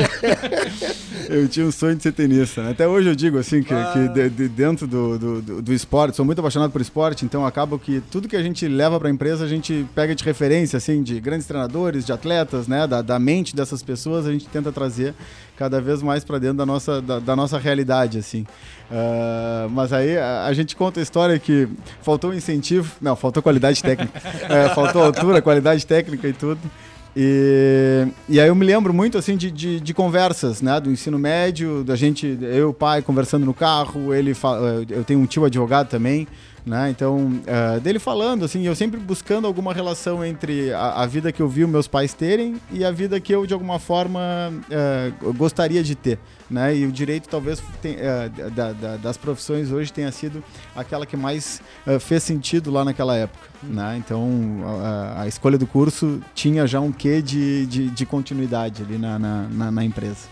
eu 1.28 1.48
tinha 1.48 1.66
um 1.66 1.72
sonho 1.72 1.96
de 1.96 2.04
ser 2.04 2.12
tenista. 2.12 2.62
Né? 2.62 2.72
Até 2.72 2.88
hoje 2.88 3.10
eu 3.10 3.16
digo 3.16 3.40
assim 3.40 3.64
que, 3.64 3.74
ah. 3.74 3.92
que 3.92 4.08
de, 4.10 4.30
de 4.30 4.48
dentro 4.48 4.86
do, 4.86 5.18
do, 5.18 5.62
do, 5.64 5.74
esporte, 5.74 6.16
sou 6.16 6.24
muito 6.24 6.38
apaixonado 6.38 6.72
por 6.72 6.82
esporte, 6.82 7.26
então 7.26 7.46
acaba 7.46 7.80
que 7.80 8.00
tudo 8.12 8.28
que 8.28 8.36
a 8.36 8.44
gente 8.44 8.68
leva 8.68 9.00
para 9.00 9.08
a 9.08 9.12
empresa 9.12 9.44
a 9.44 9.48
gente 9.48 9.88
pega 9.96 10.14
de 10.14 10.24
referência 10.24 10.78
assim 10.78 11.02
de 11.02 11.20
grandes 11.20 11.48
treinadores, 11.48 12.06
de 12.06 12.14
atletas, 12.14 12.68
né, 12.68 12.86
da, 12.86 13.02
da 13.02 13.18
mente 13.18 13.56
dessas 13.56 13.82
pessoas, 13.82 14.28
a 14.28 14.32
gente 14.32 14.48
tenta 14.48 14.72
trazer 14.72 15.16
cada 15.58 15.82
vez 15.82 16.04
mais 16.04 16.24
para 16.24 16.38
dentro 16.38 16.58
da 16.58 16.66
nossa, 16.66 17.02
da, 17.02 17.20
da, 17.20 17.36
nossa 17.36 17.58
realidade, 17.58 18.20
assim. 18.20 18.46
Uh, 18.90 19.70
mas 19.70 19.92
aí 19.92 20.18
a, 20.18 20.46
a, 20.46 20.54
gente 20.54 20.74
conta 20.74 21.02
a 21.02 21.04
história 21.04 21.38
que 21.38 21.68
faltou 22.02 22.34
incentivo, 22.34 22.96
não, 23.02 23.18
faltou 23.18 23.44
qualidade 23.44 23.82
técnica, 23.82 24.22
é, 24.48 24.70
faltou 24.70 25.04
altura, 25.04 25.42
qualidade 25.42 25.86
técnica 25.86 26.28
e 26.28 26.34
tudo. 26.34 26.60
E, 27.20 28.08
e 28.30 28.40
aí 28.40 28.48
eu 28.48 28.56
me 28.56 28.66
lembro 28.66 28.94
muito 28.94 29.18
assim 29.18 29.36
de, 29.36 29.52
de, 29.52 29.80
de, 29.80 29.94
conversas, 29.94 30.62
né, 30.62 30.80
do 30.80 30.92
ensino 30.92 31.18
médio, 31.18 31.84
da 31.84 31.96
gente, 31.96 32.38
eu 32.42 32.72
pai 32.72 33.02
conversando 33.02 33.46
no 33.46 33.54
carro, 33.54 34.14
ele 34.14 34.34
eu 34.90 35.04
tenho 35.04 35.20
um 35.20 35.26
tio 35.26 35.44
advogado 35.44 35.90
também, 35.90 36.28
né? 36.68 36.90
Então, 36.90 37.28
uh, 37.28 37.80
dele 37.80 37.98
falando, 37.98 38.44
assim, 38.44 38.68
eu 38.68 38.76
sempre 38.76 39.00
buscando 39.00 39.48
alguma 39.48 39.74
relação 39.74 40.24
entre 40.24 40.74
a, 40.74 41.02
a, 41.02 41.06
vida 41.06 41.32
que 41.32 41.42
eu 41.42 41.48
vi 41.48 41.64
os 41.64 41.70
meus 41.70 41.88
pais 41.88 42.14
terem 42.14 42.60
e 42.70 42.84
a 42.84 42.92
vida 42.92 43.20
que 43.22 43.34
eu, 43.34 43.46
de 43.46 43.54
alguma 43.54 43.80
forma, 43.80 44.20
uh, 44.52 45.34
gostaria 45.34 45.82
de 45.82 45.96
ter, 45.96 46.20
né? 46.50 46.76
E 46.76 46.86
o 46.86 46.92
direito, 46.92 47.30
talvez, 47.30 47.64
tem, 47.82 47.96
uh, 47.96 48.52
da, 48.52 48.74
da, 48.74 48.98
das 48.98 49.16
profissões 49.16 49.72
hoje 49.72 49.94
tenha 49.94 50.12
sido 50.12 50.44
aquela 50.76 51.06
que 51.06 51.16
mais 51.16 51.62
fez 52.02 52.24
sentido 52.24 52.70
lá 52.70 52.84
naquela 52.84 53.16
época, 53.16 53.48
né? 53.64 53.96
Então, 53.98 54.30
a, 54.84 55.22
a, 55.22 55.28
escolha 55.28 55.58
do 55.58 55.66
curso 55.66 56.20
tinha 56.36 56.68
já 56.68 56.82
um 56.82 56.92
quê 56.92 57.22
de, 57.22 57.66
de, 57.66 57.90
de 57.90 58.06
continuidade 58.06 58.84
ali 58.84 58.98
na, 58.98 59.18
na, 59.18 59.48
na, 59.50 59.72
na 59.72 59.84
empresa. 59.86 60.28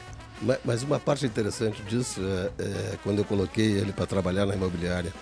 Mas 0.66 0.84
uma 0.84 1.00
parte 1.00 1.26
interessante 1.26 1.82
disso 1.84 2.20
é, 2.22 2.52
é 2.62 2.98
quando 3.04 3.20
eu 3.20 3.26
coloquei 3.26 3.72
ele 3.72 3.94
para 3.94 4.06
trabalhar 4.06 4.46
na 4.46 4.54
imobiliária 4.54 5.14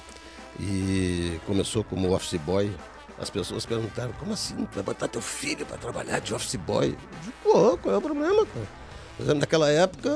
e 0.60 1.40
começou 1.46 1.84
como 1.84 2.14
office 2.14 2.40
boy. 2.40 2.72
as 3.20 3.30
pessoas 3.30 3.66
perguntaram, 3.66 4.12
como 4.14 4.34
assim? 4.34 4.68
Vai 4.74 4.84
botar 4.84 5.08
teu 5.08 5.22
filho 5.22 5.66
para 5.66 5.78
trabalhar 5.78 6.20
de 6.20 6.34
office 6.34 6.56
boy? 6.56 6.88
Eu 6.88 7.20
digo, 7.22 7.34
Pô, 7.44 7.78
qual 7.78 7.96
é 7.96 7.98
o 7.98 8.02
problema, 8.02 8.46
cara? 8.46 9.36
Naquela 9.36 9.70
época, 9.70 10.10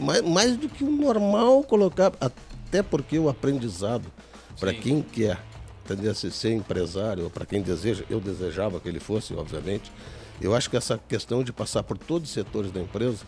mais, 0.00 0.22
mais 0.22 0.56
do 0.56 0.68
que 0.68 0.84
o 0.84 0.90
normal 0.90 1.62
colocar, 1.64 2.12
até 2.20 2.82
porque 2.82 3.18
o 3.18 3.28
aprendizado, 3.28 4.04
para 4.58 4.74
quem 4.74 5.00
quer 5.00 5.38
entendeu? 5.92 6.14
Se 6.14 6.30
ser 6.30 6.52
empresário, 6.52 7.24
ou 7.24 7.30
para 7.30 7.44
quem 7.44 7.62
deseja, 7.62 8.04
eu 8.08 8.20
desejava 8.20 8.78
que 8.80 8.88
ele 8.88 9.00
fosse, 9.00 9.34
obviamente, 9.34 9.90
eu 10.40 10.54
acho 10.54 10.70
que 10.70 10.76
essa 10.76 10.98
questão 11.08 11.42
de 11.42 11.52
passar 11.52 11.82
por 11.82 11.98
todos 11.98 12.28
os 12.28 12.34
setores 12.34 12.70
da 12.70 12.80
empresa, 12.80 13.24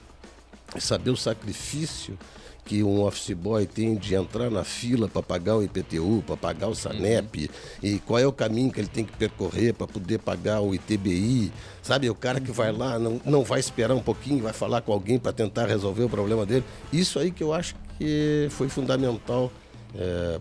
e 0.75 0.81
saber 0.81 1.11
o 1.11 1.17
sacrifício 1.17 2.19
que 2.65 2.83
um 2.83 3.03
office 3.03 3.35
boy 3.35 3.67
tem 3.67 3.97
de 3.97 4.15
entrar 4.15 4.51
na 4.51 4.65
fila 4.65 5.09
para 5.09 5.23
pagar 5.23 5.57
o 5.57 5.63
IPTU, 5.63 6.23
para 6.27 6.37
pagar 6.37 6.69
o 6.69 6.75
SANEP, 6.75 7.51
e 7.83 7.99
qual 8.01 8.19
é 8.19 8.27
o 8.27 8.33
caminho 8.33 8.71
que 8.71 8.81
ele 8.81 8.89
tem 8.89 9.05
que 9.05 9.13
percorrer 9.17 9.75
para 9.75 9.87
poder 9.87 10.19
pagar 10.19 10.61
o 10.61 10.75
ITBI, 10.75 11.53
sabe? 11.83 12.09
O 12.09 12.15
cara 12.15 12.41
que 12.41 12.53
vai 12.53 12.73
lá, 12.73 12.99
não, 12.99 13.21
não 13.25 13.43
vai 13.43 13.59
esperar 13.59 13.95
um 13.95 14.03
pouquinho, 14.03 14.43
vai 14.43 14.53
falar 14.53 14.81
com 14.83 14.93
alguém 14.93 15.19
para 15.19 15.33
tentar 15.33 15.67
resolver 15.67 16.05
o 16.05 16.09
problema 16.09 16.47
dele. 16.47 16.65
Isso 16.93 17.19
aí 17.19 17.31
que 17.31 17.43
eu 17.43 17.53
acho 17.53 17.75
que 17.99 18.47
foi 18.51 18.69
fundamental 18.69 19.51
é, 19.95 20.41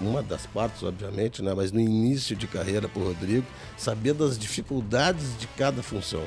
uma 0.00 0.22
das 0.22 0.46
partes, 0.46 0.82
obviamente, 0.82 1.42
né? 1.42 1.54
mas 1.54 1.70
no 1.70 1.80
início 1.80 2.34
de 2.34 2.46
carreira 2.46 2.88
para 2.88 3.00
o 3.00 3.06
Rodrigo, 3.06 3.46
saber 3.76 4.14
das 4.14 4.38
dificuldades 4.38 5.38
de 5.38 5.46
cada 5.48 5.82
função. 5.82 6.22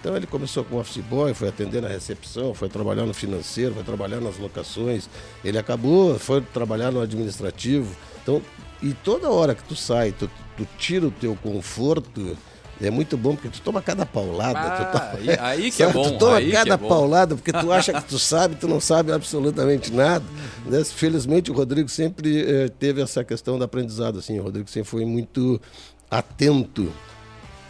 Então 0.00 0.16
ele 0.16 0.26
começou 0.26 0.64
como 0.64 0.80
office 0.80 1.02
boy, 1.04 1.34
foi 1.34 1.48
atender 1.48 1.82
na 1.82 1.88
recepção, 1.88 2.54
foi 2.54 2.68
trabalhar 2.68 3.04
no 3.04 3.12
financeiro, 3.14 3.74
foi 3.74 3.82
trabalhar 3.82 4.20
nas 4.20 4.38
locações. 4.38 5.08
Ele 5.44 5.58
acabou, 5.58 6.18
foi 6.18 6.40
trabalhar 6.40 6.90
no 6.92 7.00
administrativo. 7.00 7.94
Então, 8.22 8.40
e 8.82 8.92
toda 8.92 9.28
hora 9.30 9.54
que 9.54 9.62
tu 9.64 9.74
sai, 9.74 10.12
tu, 10.12 10.30
tu 10.56 10.66
tira 10.78 11.06
o 11.06 11.10
teu 11.10 11.34
conforto, 11.42 12.36
é 12.80 12.90
muito 12.90 13.16
bom 13.16 13.34
porque 13.34 13.48
tu 13.48 13.60
toma 13.60 13.82
cada 13.82 14.06
paulada. 14.06 14.60
tu 14.60 14.82
Ah, 14.82 14.84
toma- 14.84 15.10
aí, 15.14 15.38
aí 15.64 15.70
que 15.72 15.82
é 15.82 15.92
bom. 15.92 16.12
Tu 16.12 16.18
toma 16.18 16.40
que 16.40 16.52
cada 16.52 16.74
é 16.74 16.76
paulada 16.76 17.34
porque 17.34 17.52
tu 17.52 17.72
acha 17.72 17.92
que 17.92 18.04
tu 18.04 18.20
sabe, 18.20 18.54
tu 18.54 18.68
não 18.68 18.80
sabe 18.80 19.10
absolutamente 19.10 19.92
nada. 19.92 20.24
né? 20.64 20.84
Felizmente 20.84 21.50
o 21.50 21.54
Rodrigo 21.54 21.88
sempre 21.88 22.40
eh, 22.48 22.68
teve 22.78 23.00
essa 23.02 23.24
questão 23.24 23.58
do 23.58 23.64
aprendizado. 23.64 24.20
Assim, 24.20 24.38
o 24.38 24.42
Rodrigo 24.44 24.70
sempre 24.70 24.88
foi 24.88 25.04
muito 25.04 25.60
atento. 26.08 26.92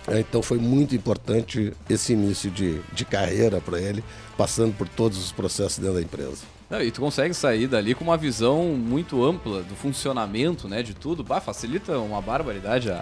É, 0.09 0.21
Então 0.21 0.43
foi 0.43 0.59
muito 0.59 0.95
importante 0.95 1.73
esse 1.89 2.13
início 2.13 2.51
de, 2.51 2.81
de 2.93 3.05
carreira 3.05 3.61
para 3.61 3.81
ele, 3.81 4.03
passando 4.37 4.75
por 4.77 4.89
todos 4.89 5.19
os 5.19 5.33
processos 5.33 5.79
dentro 5.79 5.95
da 5.95 6.03
empresa. 6.03 6.39
Não, 6.71 6.83
e 6.83 6.91
tu 6.91 7.01
consegue 7.01 7.33
sair 7.33 7.67
dali 7.67 7.95
com 7.95 8.05
uma 8.05 8.17
visão 8.19 8.65
muito 8.77 9.25
ampla 9.25 9.63
do 9.63 9.75
funcionamento, 9.75 10.69
né, 10.69 10.83
de 10.83 10.93
tudo. 10.93 11.25
Bah, 11.25 11.41
facilita 11.41 11.99
uma 11.99 12.21
barbaridade 12.21 12.91
a, 12.91 12.97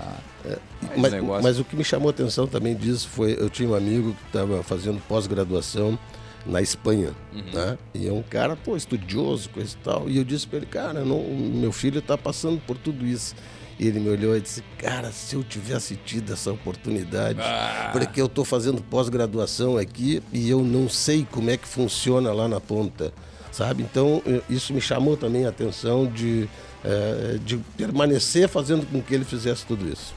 a 0.44 0.48
esse 0.92 1.00
Mas, 1.00 1.12
negócio. 1.12 1.42
mas 1.42 1.58
o 1.58 1.64
que 1.64 1.74
me 1.74 1.82
chamou 1.82 2.08
a 2.08 2.10
atenção 2.10 2.46
também 2.46 2.76
disso 2.76 3.08
foi, 3.08 3.36
eu 3.36 3.50
tinha 3.50 3.68
um 3.68 3.74
amigo 3.74 4.12
que 4.14 4.26
estava 4.28 4.62
fazendo 4.62 5.02
pós-graduação 5.08 5.98
na 6.46 6.62
Espanha, 6.62 7.10
né? 7.52 7.76
E 7.92 8.06
é 8.06 8.12
um 8.12 8.22
cara, 8.22 8.54
pô, 8.54 8.76
estudioso, 8.76 9.48
coisa 9.48 9.74
e 9.74 9.84
tal. 9.84 10.08
E 10.08 10.16
eu 10.16 10.22
disse 10.22 10.46
para 10.46 10.58
ele, 10.58 10.66
cara, 10.66 11.04
não, 11.04 11.24
meu 11.24 11.72
filho 11.72 11.98
está 11.98 12.16
passando 12.16 12.60
por 12.64 12.78
tudo 12.78 13.04
isso. 13.04 13.34
E 13.78 13.86
ele 13.86 14.00
me 14.00 14.08
olhou 14.08 14.34
e 14.36 14.40
disse, 14.40 14.62
cara, 14.78 15.12
se 15.12 15.34
eu 15.36 15.44
tivesse 15.44 15.96
tido 15.96 16.32
essa 16.32 16.50
oportunidade, 16.50 17.38
Ah. 17.42 17.90
porque 17.92 18.20
eu 18.20 18.26
estou 18.26 18.44
fazendo 18.44 18.82
pós-graduação 18.82 19.76
aqui 19.76 20.22
e 20.32 20.48
eu 20.48 20.62
não 20.62 20.88
sei 20.88 21.26
como 21.30 21.50
é 21.50 21.56
que 21.58 21.68
funciona 21.68 22.32
lá 22.32 22.48
na 22.48 22.58
ponta, 22.60 23.12
sabe? 23.52 23.82
Então, 23.82 24.22
isso 24.48 24.72
me 24.72 24.80
chamou 24.80 25.14
também 25.16 25.44
a 25.44 25.50
atenção 25.50 26.06
de, 26.06 26.48
eh, 26.82 27.38
de 27.44 27.58
permanecer 27.76 28.48
fazendo 28.48 28.86
com 28.86 29.02
que 29.02 29.14
ele 29.14 29.24
fizesse 29.26 29.66
tudo 29.66 29.86
isso. 29.86 30.14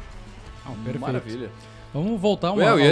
Ah. 0.66 0.72
Maravilha. 0.98 1.50
Vamos 1.94 2.22
voltar 2.22 2.52
uma, 2.52 2.62
ia 2.64 2.70
algum- 2.72 2.84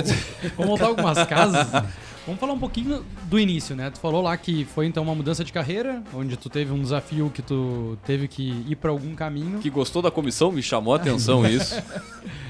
vamos 0.58 0.68
voltar 0.68 0.86
algumas 0.88 1.24
casas. 1.28 1.68
Vamos 2.28 2.40
falar 2.42 2.52
um 2.54 2.60
pouquinho 2.60 3.04
do 3.24 3.40
início, 3.40 3.74
né? 3.76 3.90
Tu 3.90 4.00
falou 4.00 4.22
lá 4.22 4.36
que 4.38 4.66
foi 4.66 4.86
então 4.86 5.02
uma 5.02 5.16
mudança 5.16 5.44
de 5.46 5.52
carreira, 5.54 6.04
onde 6.14 6.36
tu 6.38 6.50
teve 6.50 6.72
um 6.74 6.82
desafio 6.82 7.32
que 7.34 7.42
tu 7.42 7.98
teve 8.06 8.28
que 8.28 8.66
ir 8.68 8.76
pra 8.76 8.92
algum 8.92 9.16
caminho. 9.16 9.60
Que 9.60 9.70
gostou 9.70 10.02
da 10.02 10.12
comissão, 10.12 10.52
me 10.52 10.62
chamou 10.62 10.94
a 10.94 10.98
atenção 10.98 11.44
isso. 11.50 11.76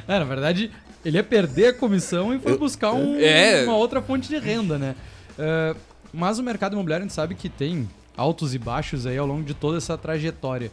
É, 0.08 0.18
na 0.18 0.26
verdade, 0.26 0.72
ele 1.06 1.18
ia 1.18 1.24
perder 1.24 1.68
a 1.68 1.74
comissão 1.74 2.34
e 2.34 2.40
foi 2.40 2.58
buscar 2.58 2.92
um- 2.94 3.20
É. 3.20 3.64
uma 3.66 3.76
outra 3.76 4.02
fonte 4.02 4.28
de 4.28 4.40
renda, 4.40 4.80
né? 4.80 4.96
É, 5.38 5.76
mas 6.12 6.40
o 6.40 6.44
mercado 6.44 6.74
imobiliário 6.74 7.04
a 7.04 7.08
gente 7.08 7.14
sabe 7.16 7.36
que 7.36 7.48
tem 7.48 7.88
altos 8.18 8.56
e 8.56 8.58
baixos 8.58 9.06
aí 9.06 9.16
ao 9.18 9.28
longo 9.28 9.44
de 9.44 9.54
toda 9.54 9.78
essa 9.78 9.96
trajetória. 9.96 10.72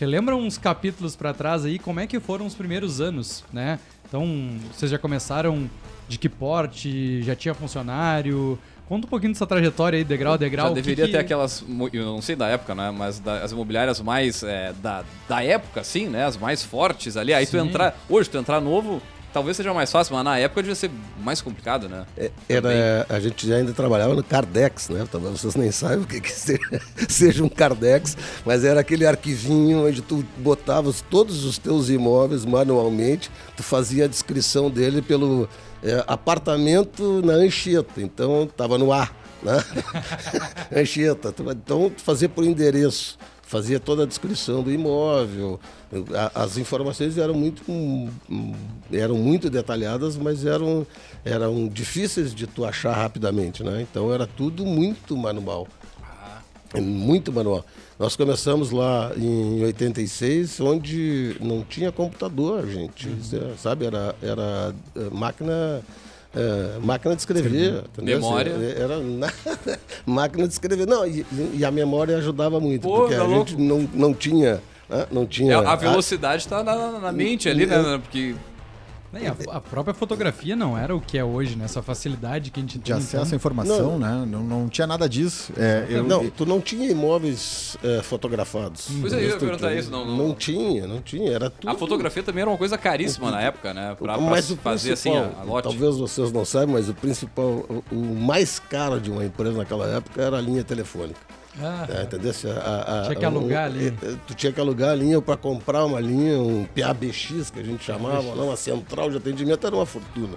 Relembra 0.00 0.34
uns 0.34 0.58
capítulos 0.58 1.14
pra 1.14 1.32
trás 1.32 1.64
aí, 1.64 1.78
como 1.78 2.00
é 2.00 2.08
que 2.08 2.18
foram 2.18 2.44
os 2.44 2.54
primeiros 2.56 3.00
anos, 3.00 3.44
né? 3.52 3.78
Então, 4.08 4.26
vocês 4.74 4.90
já 4.90 4.98
começaram 4.98 5.70
de 6.10 6.18
que 6.18 6.28
porte? 6.28 7.22
Já 7.22 7.36
tinha 7.36 7.54
funcionário? 7.54 8.58
Conta 8.88 9.06
um 9.06 9.10
pouquinho 9.10 9.32
dessa 9.32 9.46
trajetória 9.46 9.96
aí, 9.96 10.04
degrau 10.04 10.32
a 10.34 10.36
degrau. 10.36 10.66
Já 10.70 10.74
que 10.74 10.82
deveria 10.82 11.06
que- 11.06 11.12
ter 11.12 11.18
aquelas, 11.18 11.64
eu 11.92 12.04
não 12.04 12.20
sei 12.20 12.34
da 12.34 12.48
época, 12.48 12.74
né? 12.74 12.90
Mas 12.90 13.20
da- 13.20 13.42
as 13.44 13.52
imobiliárias 13.52 14.00
mais 14.00 14.42
é, 14.42 14.72
da, 14.82 15.04
da 15.28 15.42
época, 15.44 15.80
assim, 15.80 16.08
né? 16.08 16.24
As 16.24 16.36
mais 16.36 16.64
fortes 16.64 17.16
ali. 17.16 17.32
Aí 17.32 17.46
tu 17.46 17.52
Sim. 17.52 17.68
entrar, 17.68 17.96
hoje 18.08 18.28
tu 18.28 18.36
entrar 18.36 18.60
novo, 18.60 19.00
talvez 19.32 19.56
seja 19.56 19.72
mais 19.72 19.92
fácil, 19.92 20.16
mas 20.16 20.24
na 20.24 20.38
época 20.38 20.60
devia 20.60 20.74
ser 20.74 20.90
mais 21.22 21.40
complicado, 21.40 21.88
né? 21.88 22.04
É, 22.18 22.32
Era, 22.48 23.06
a 23.08 23.20
gente 23.20 23.52
ainda 23.52 23.72
trabalhava 23.72 24.12
no 24.16 24.24
Cardex, 24.24 24.88
né? 24.88 25.06
Talvez 25.08 25.40
vocês 25.40 25.54
nem 25.54 25.70
saibam 25.70 26.02
o 26.02 26.06
que, 26.08 26.20
que 26.20 26.32
seja, 26.34 26.80
seja 27.08 27.44
um 27.44 27.48
Cardex, 27.48 28.16
mas 28.44 28.64
era 28.64 28.80
aquele 28.80 29.06
arquivinho 29.06 29.86
onde 29.86 30.02
tu 30.02 30.24
botavas 30.38 31.00
todos 31.08 31.44
os 31.44 31.58
teus 31.58 31.88
imóveis 31.88 32.44
manualmente, 32.44 33.30
tu 33.56 33.62
fazia 33.62 34.06
a 34.06 34.08
descrição 34.08 34.68
dele 34.68 35.00
pelo 35.00 35.48
é, 35.82 36.04
apartamento 36.06 37.22
na 37.24 37.34
Anchieta, 37.34 38.00
então 38.00 38.44
estava 38.44 38.76
no 38.78 38.92
A, 38.92 39.10
né? 39.42 39.62
Anchieta, 40.74 41.34
então 41.50 41.90
fazia 41.96 42.28
por 42.28 42.44
endereço, 42.44 43.18
fazia 43.42 43.80
toda 43.80 44.02
a 44.04 44.06
descrição 44.06 44.62
do 44.62 44.70
imóvel, 44.70 45.58
as 46.34 46.56
informações 46.56 47.18
eram 47.18 47.34
muito 47.34 47.62
hum, 47.68 48.08
hum, 48.30 48.54
eram 48.92 49.16
muito 49.16 49.50
detalhadas, 49.50 50.16
mas 50.16 50.46
eram 50.46 50.86
eram 51.24 51.68
difíceis 51.68 52.32
de 52.32 52.46
tu 52.46 52.64
achar 52.64 52.92
rapidamente, 52.92 53.64
né? 53.64 53.82
Então 53.82 54.12
era 54.12 54.26
tudo 54.26 54.64
muito 54.64 55.16
manual. 55.16 55.66
Muito 56.80 57.32
manual. 57.32 57.64
Nós 58.00 58.16
começamos 58.16 58.70
lá 58.70 59.12
em 59.14 59.62
86, 59.62 60.58
onde 60.60 61.36
não 61.38 61.62
tinha 61.62 61.92
computador, 61.92 62.66
gente. 62.66 63.06
Isso 63.20 63.36
é, 63.36 63.54
Sabe, 63.58 63.84
era, 63.84 64.14
era 64.22 64.74
eh, 64.96 65.08
máquina. 65.12 65.82
eh, 66.34 66.78
máquina 66.82 67.14
de 67.14 67.20
escrever, 67.20 67.84
entendeu? 67.92 68.16
Memória. 68.18 68.52
Era 68.74 68.98
nada. 69.00 69.34
máquina 70.06 70.46
de 70.46 70.52
escrever. 70.54 70.86
Não, 70.86 71.06
e, 71.06 71.26
e 71.52 71.62
a 71.62 71.70
memória 71.70 72.16
ajudava 72.16 72.58
muito, 72.58 72.82
Pô, 72.88 73.00
porque 73.00 73.16
tá 73.16 73.20
a 73.20 73.26
louco. 73.26 73.50
gente 73.50 73.60
não, 73.60 73.86
não 73.92 74.14
tinha. 74.14 74.62
né, 74.88 75.06
Não 75.12 75.26
tinha 75.26 75.52
É, 75.52 75.66
a 75.66 75.76
velocidade 75.76 76.48
tá 76.48 76.64
na, 76.64 77.00
na 77.00 77.12
mente 77.12 77.50
ali, 77.50 77.66
né? 77.66 78.00
Porque 78.02 78.18
Nem, 78.28 78.36
a, 79.12 79.56
a 79.56 79.60
própria 79.60 79.92
fotografia 79.92 80.54
não 80.54 80.76
era 80.78 80.94
o 80.94 81.00
que 81.00 81.18
é 81.18 81.24
hoje, 81.24 81.56
né? 81.56 81.64
Essa 81.64 81.82
facilidade 81.82 82.50
que 82.50 82.60
a 82.60 82.62
gente 82.62 82.78
De 82.78 82.84
tem. 82.84 82.94
acesso 82.94 83.34
à 83.34 83.36
informação, 83.36 83.98
né? 83.98 84.24
Não, 84.26 84.42
não 84.42 84.68
tinha 84.68 84.86
nada 84.86 85.08
disso. 85.08 85.52
É, 85.56 85.86
eu, 85.88 86.04
Não, 86.04 86.28
tu 86.30 86.46
não 86.46 86.60
tinha 86.60 86.88
imóveis 86.90 87.76
eh, 87.82 88.00
fotografados. 88.02 88.88
Pois 89.00 89.12
é, 89.12 89.16
eu 89.16 89.28
ia 89.30 89.36
perguntar 89.36 89.74
isso, 89.74 89.90
não- 89.90 90.04
não- 90.04 90.16
Não 90.28 90.34
tinha, 90.34 90.86
não 90.86 91.00
tinha. 91.00 91.32
Era 91.32 91.50
tudo. 91.50 91.68
a 91.70 91.74
fotografia 91.74 92.22
também 92.22 92.42
era 92.42 92.50
uma 92.50 92.58
coisa 92.58 92.78
caríssima 92.78 93.30
na 93.30 93.40
época, 93.40 93.74
né? 93.74 93.94
Pra, 93.98 94.14
pra 94.14 94.22
mas 94.26 94.50
o 94.50 94.56
fazer 94.56 94.92
assim 94.92 95.14
a, 95.16 95.30
a 95.40 95.42
lote. 95.44 95.68
talvez 95.68 95.96
vocês 95.96 96.30
não 96.32 96.44
saibam, 96.44 96.74
mas 96.74 96.88
o 96.88 96.94
principal, 96.94 97.64
o, 97.68 97.82
o 97.92 97.96
mais 98.20 98.58
caro 98.58 99.00
de 99.00 99.10
uma 99.10 99.24
empresa 99.24 99.58
naquela 99.58 99.86
época 99.86 100.22
era 100.22 100.38
a 100.38 100.40
linha 100.40 100.62
telefônica. 100.62 101.18
Ah, 101.58 101.84
Tá, 101.88 102.02
entendeu? 102.02 102.32
A- 102.56 103.00
a- 103.00 103.02
Tinha 103.06 103.16
que 103.16 103.24
alugar 103.24 103.64
a 103.64 103.68
linha. 103.68 103.94
eh, 104.02 104.14
Tu 104.26 104.34
tinha 104.34 104.52
que 104.52 104.60
alugar 104.60 104.90
a 104.90 104.94
linha 104.94 105.20
para 105.20 105.36
comprar 105.36 105.84
uma 105.84 105.98
linha, 106.00 106.38
um 106.40 106.64
PABX 106.64 107.50
que 107.50 107.58
a 107.58 107.62
gente 107.64 107.84
chamava, 107.84 108.34
não, 108.36 108.46
uma 108.48 108.56
central 108.56 109.10
de 109.10 109.16
atendimento 109.16 109.66
era 109.66 109.74
uma 109.74 109.86
fortuna. 109.86 110.34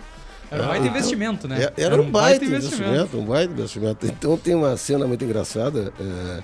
Era 0.49 0.63
um 0.63 0.67
baita 0.67 0.87
investimento, 0.87 1.47
né? 1.47 1.63
É- 1.77 1.83
Era, 1.83 2.01
um 2.01 2.09
baita 2.11 2.45
investimento, 2.45 3.17
um 3.17 3.25
baita 3.25 3.53
investimento. 3.53 4.05
Então 4.05 4.37
tem 4.37 4.55
uma 4.55 4.75
cena 4.77 5.05
muito 5.07 5.23
engraçada. 5.23 5.93
é, 5.99 6.43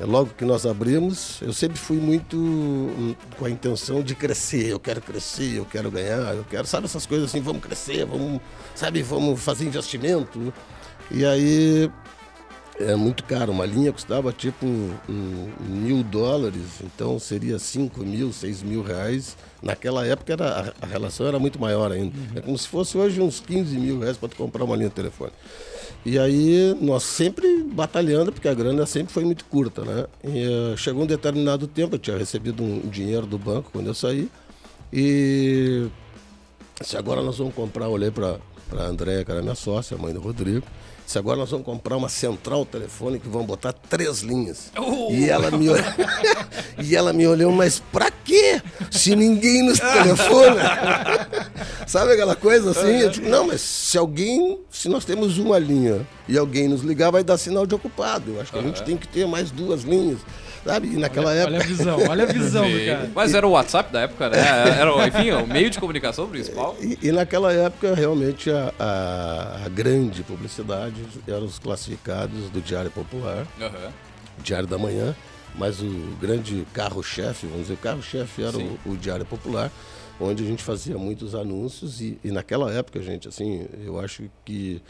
é, 0.00 0.04
logo 0.06 0.30
que 0.36 0.44
nós 0.44 0.64
abrimos, 0.64 1.38
eu 1.42 1.52
sempre 1.52 1.76
fui 1.78 1.96
muito 1.96 2.36
hum, 2.36 3.14
com 3.38 3.44
a 3.46 3.50
intenção 3.50 4.02
de 4.02 4.14
crescer. 4.14 4.68
Eu 4.68 4.78
quero 4.80 5.00
crescer, 5.02 5.56
eu 5.58 5.64
quero 5.64 5.90
ganhar, 5.90 6.34
eu 6.34 6.44
quero, 6.48 6.66
sabe 6.66 6.84
essas 6.86 7.04
coisas 7.04 7.28
assim, 7.28 7.40
vamos 7.40 7.60
crescer, 7.62 8.04
vamos, 8.06 8.40
sabe, 8.74 9.02
vamos 9.02 9.40
fazer 9.40 9.64
investimento. 9.64 10.52
E 11.10 11.24
aí 11.24 11.90
é 12.80 12.94
muito 12.94 13.24
caro. 13.24 13.52
Uma 13.52 13.66
linha 13.66 13.92
custava 13.92 14.32
tipo 14.32 14.66
um, 14.66 15.52
mil 15.60 16.02
dólares, 16.02 16.80
então 16.82 17.18
seria 17.18 17.58
cinco 17.58 18.00
mil, 18.04 18.32
seis 18.32 18.62
mil 18.62 18.82
reais. 18.82 19.36
Naquela 19.62 20.06
época 20.06 20.32
era, 20.32 20.74
a, 20.80 20.86
relação 20.86 21.26
era 21.26 21.38
muito 21.38 21.58
maior 21.58 21.90
ainda. 21.90 22.14
É 22.36 22.40
como 22.40 22.56
se 22.56 22.68
fosse 22.68 22.96
hoje 22.96 23.20
uns 23.20 23.40
15 23.40 23.76
mil 23.76 23.98
reais 23.98 24.16
para 24.16 24.28
comprar 24.28 24.62
uma 24.62 24.76
linha 24.76 24.88
de 24.88 24.94
telefone. 24.94 25.32
E 26.06 26.16
aí 26.16 26.76
nós 26.80 27.02
sempre 27.02 27.64
batalhando, 27.64 28.30
porque 28.30 28.48
a 28.48 28.54
grana 28.54 28.86
sempre 28.86 29.12
foi 29.12 29.24
muito 29.24 29.44
curta, 29.46 29.84
né? 29.84 30.06
E, 30.22 30.44
eh, 30.44 30.76
chegou 30.76 31.02
um 31.02 31.06
determinado 31.06 31.66
tempo, 31.66 31.96
eu 31.96 31.98
tinha 31.98 32.16
recebido 32.16 32.62
um 32.62 32.88
dinheiro 32.88 33.26
do 33.26 33.36
banco 33.36 33.70
quando 33.72 33.88
eu 33.88 33.94
saí. 33.94 34.30
E 34.92 35.88
se 36.80 36.96
agora 36.96 37.20
nós 37.20 37.36
vamos 37.38 37.52
comprar, 37.54 37.88
olhei 37.88 38.12
para 38.12 38.38
a 38.76 38.82
Andréia, 38.84 39.24
que 39.24 39.30
era 39.32 39.42
minha 39.42 39.56
sócia, 39.56 39.98
mãe 39.98 40.14
do 40.14 40.20
Rodrigo. 40.20 40.64
Se 41.08 41.18
agora 41.18 41.38
nós 41.38 41.50
vamos 41.50 41.64
comprar 41.64 41.96
uma 41.96 42.10
central 42.10 42.66
telefônica 42.66 43.26
e 43.26 43.30
vamos 43.30 43.46
botar 43.46 43.72
três 43.72 44.20
linhas. 44.20 44.70
E 45.10 45.26
ela 45.26 45.50
me 45.50 45.70
olhou, 45.70 45.84
e 46.84 46.94
ela 46.94 47.14
me 47.14 47.26
olhou, 47.26 47.50
mas 47.50 47.80
pra 47.90 48.10
quê? 48.10 48.60
Se 48.90 49.16
ninguém 49.16 49.62
nos 49.62 49.78
telefona. 49.80 50.60
Sabe 51.88 52.12
aquela 52.12 52.36
coisa 52.36 52.72
assim? 52.72 52.98
Eu 53.00 53.08
digo, 53.08 53.26
não, 53.26 53.46
mas 53.46 53.62
se 53.62 53.96
alguém, 53.96 54.60
se 54.70 54.90
nós 54.90 55.06
temos 55.06 55.38
uma 55.38 55.58
linha 55.58 56.06
e 56.28 56.36
alguém 56.36 56.68
nos 56.68 56.82
ligar, 56.82 57.10
vai 57.10 57.24
dar 57.24 57.38
sinal 57.38 57.66
de 57.66 57.74
ocupado. 57.74 58.32
Eu 58.34 58.40
acho 58.40 58.52
que 58.52 58.58
a 58.58 58.62
gente 58.62 58.82
tem 58.82 58.96
que 58.96 59.08
ter 59.08 59.26
mais 59.26 59.50
duas 59.50 59.82
linhas. 59.82 60.18
Sabe? 60.64 60.88
E 60.88 60.96
naquela 60.96 61.30
Olha, 61.30 61.38
época. 61.38 61.54
olha 61.54 61.62
a 61.62 61.66
visão, 61.66 61.98
olha 62.08 62.24
a 62.24 62.26
visão 62.26 62.70
do 62.70 62.84
cara. 62.84 63.10
Mas 63.14 63.32
era 63.32 63.46
o 63.46 63.50
WhatsApp 63.52 63.92
da 63.92 64.00
época, 64.00 64.28
né? 64.28 64.38
Era, 64.38 65.06
enfim, 65.08 65.30
o 65.30 65.46
meio 65.46 65.70
de 65.70 65.78
comunicação 65.78 66.28
principal. 66.28 66.76
E, 66.80 66.98
e 67.00 67.12
naquela 67.12 67.52
época, 67.52 67.94
realmente, 67.94 68.50
a, 68.50 68.72
a- 68.78 69.62
a 69.64 69.68
grande 69.68 70.22
publicidade 70.24 71.00
eram 71.26 71.44
os 71.46 71.58
classificados 71.58 72.50
do 72.50 72.60
Diário 72.60 72.90
Popular, 72.90 73.46
Aham. 73.60 73.92
Diário 74.42 74.66
da 74.66 74.76
Manhã, 74.76 75.16
mas 75.54 75.80
o 75.80 75.88
grande 76.20 76.66
carro-chefe, 76.74 77.46
vamos 77.46 77.62
dizer, 77.62 77.74
o 77.74 77.78
carro-chefe 77.78 78.42
era 78.42 78.58
o, 78.58 78.78
o 78.84 78.96
Diário 78.96 79.24
Popular, 79.24 79.70
onde 80.20 80.42
a 80.42 80.46
gente 80.46 80.62
fazia 80.62 80.98
muitos 80.98 81.34
anúncios 81.34 82.00
e, 82.00 82.18
e 82.22 82.30
naquela 82.30 82.70
época, 82.72 83.00
gente, 83.00 83.26
assim, 83.28 83.66
eu 83.84 83.98
acho 83.98 84.24
que 84.44 84.82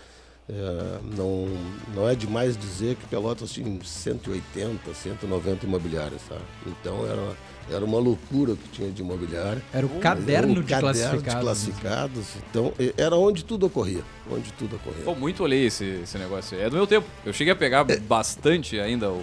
é, 0.49 0.99
não, 1.17 1.47
não 1.95 2.09
é 2.09 2.15
demais 2.15 2.57
dizer 2.57 2.97
que 2.97 3.07
Pelotas 3.07 3.51
tinha 3.53 3.79
180, 3.83 4.95
190 4.95 5.67
imobiliárias, 5.67 6.21
sabe? 6.29 6.41
Então 6.67 7.05
era, 7.07 7.37
era 7.71 7.85
uma 7.85 7.99
loucura 7.99 8.53
o 8.53 8.57
que 8.57 8.69
tinha 8.71 8.91
de 8.91 9.03
imobiliária. 9.03 9.63
Era 9.73 9.87
o 9.87 9.91
Era 9.91 10.01
caderno 10.01 10.53
um 10.53 10.63
de 10.63 10.63
caderno 10.63 11.21
classificados. 11.21 11.35
de 11.65 11.71
classificados. 11.73 12.27
Então, 12.51 12.73
e- 12.81 12.95
era 12.97 13.15
onde 13.17 13.45
tudo 13.45 13.67
ocorria. 13.67 14.03
Onde 14.31 14.51
tudo 14.55 14.77
ocorria. 14.77 15.05
Pô, 15.05 15.15
muito 15.15 15.43
olhei 15.43 15.67
esse, 15.67 15.85
esse 16.03 16.17
negócio 16.17 16.57
aí. 16.57 16.65
É 16.65 16.71
do 16.71 16.77
meu 16.77 16.87
tempo. 16.87 17.07
Eu 17.27 17.33
cheguei 17.33 17.53
a 17.53 17.57
pegar 17.57 17.85
bastante 17.85 18.79
ainda 18.81 19.11
o 19.11 19.23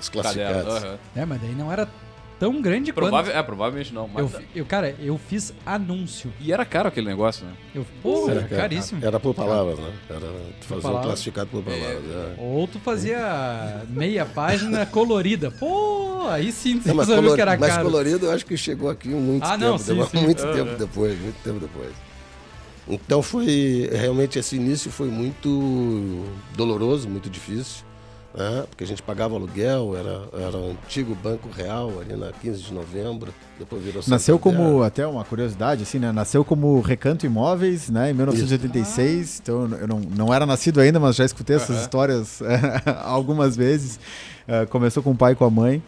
Os 0.00 0.08
caderno. 0.08 0.62
classificados. 0.62 0.84
Aham. 0.84 0.98
É, 1.16 1.24
mas 1.24 1.40
daí 1.40 1.54
não 1.54 1.72
era 1.72 1.88
tão 2.40 2.60
grande 2.60 2.92
Provável, 2.92 3.32
é, 3.36 3.42
provavelmente 3.42 3.92
não. 3.94 4.08
quanto... 4.08 4.32
Mas... 4.32 4.42
Eu, 4.42 4.48
eu, 4.56 4.66
cara, 4.66 4.96
eu 4.98 5.16
fiz 5.18 5.52
anúncio. 5.64 6.32
E 6.40 6.52
era 6.52 6.64
caro 6.64 6.88
aquele 6.88 7.06
negócio, 7.06 7.44
né? 7.46 7.52
Eu, 7.74 7.86
pô, 8.02 8.28
Era 8.30 8.40
era 8.40 8.48
ca- 8.48 8.56
caríssimo. 8.56 9.04
Era 9.04 9.20
por 9.20 9.34
palavras, 9.34 9.78
né? 9.78 9.92
Era 10.08 10.20
tu 10.20 10.64
fazia 10.66 10.78
um 10.78 10.82
palavras. 10.82 11.04
classificado 11.06 11.50
por 11.50 11.62
palavras. 11.62 12.02
é. 12.10 12.34
Ou 12.38 12.66
tu 12.66 12.80
fazia 12.80 13.82
meia 13.90 14.24
página 14.24 14.84
colorida. 14.86 15.50
Pô, 15.52 16.26
aí 16.30 16.50
sim 16.50 16.80
Não, 16.84 16.94
mas, 16.94 17.06
sabia 17.06 17.22
color- 17.22 17.34
que 17.36 17.40
era 17.42 17.56
mas 17.58 17.68
caro. 17.74 17.84
colorido 17.84 18.26
eu 18.26 18.32
acho 18.32 18.44
que 18.46 18.56
chegou 18.56 18.88
aqui 18.90 19.08
muito 19.08 19.44
Ah, 19.44 19.50
tempo, 19.58 19.64
não, 19.64 19.78
sim, 19.78 19.84
depois, 19.94 20.08
sim. 20.10 20.18
muito 20.18 20.42
Ah, 20.42 20.52
tempo 20.52 20.70
é. 20.70 20.76
depois, 20.76 21.20
muito 21.20 21.42
tempo 21.44 21.60
depois. 21.60 21.92
Então 22.88 23.22
foi 23.22 23.88
realmente 23.92 24.38
esse 24.38 24.56
início 24.56 24.90
foi 24.90 25.08
muito 25.08 26.24
doloroso, 26.56 27.08
muito 27.08 27.30
difícil, 27.30 27.84
né? 28.34 28.64
porque 28.68 28.84
a 28.84 28.86
gente 28.86 29.02
pagava 29.02 29.34
aluguel, 29.34 29.96
era, 29.96 30.46
era 30.46 30.56
o 30.56 30.70
antigo 30.70 31.14
Banco 31.16 31.48
Real 31.48 32.00
ali 32.00 32.16
na 32.16 32.32
15 32.32 32.62
de 32.62 32.72
novembro, 32.72 33.32
depois 33.58 33.82
virou 33.82 34.02
Nasceu 34.06 34.38
Santander. 34.38 34.58
como, 34.58 34.82
até 34.82 35.06
uma 35.06 35.24
curiosidade, 35.24 35.82
assim, 35.82 35.98
né? 35.98 36.12
Nasceu 36.12 36.44
como 36.44 36.80
Recanto 36.80 37.26
Imóveis, 37.26 37.90
né? 37.90 38.10
Em 38.10 38.14
1986. 38.14 39.40
Então 39.42 39.68
eu 39.74 39.86
não, 39.86 40.00
não 40.00 40.34
era 40.34 40.46
nascido 40.46 40.80
ainda, 40.80 40.98
mas 40.98 41.16
já 41.16 41.24
escutei 41.24 41.56
essas 41.56 41.70
Aham. 41.70 41.80
histórias 41.82 42.40
algumas 43.02 43.56
vezes. 43.56 43.98
Eh, 44.52 44.66
começou 44.66 45.00
com 45.00 45.12
o 45.12 45.16
pai 45.16 45.32
e 45.32 45.36
com 45.36 45.44
a 45.44 45.50
mãe. 45.50 45.80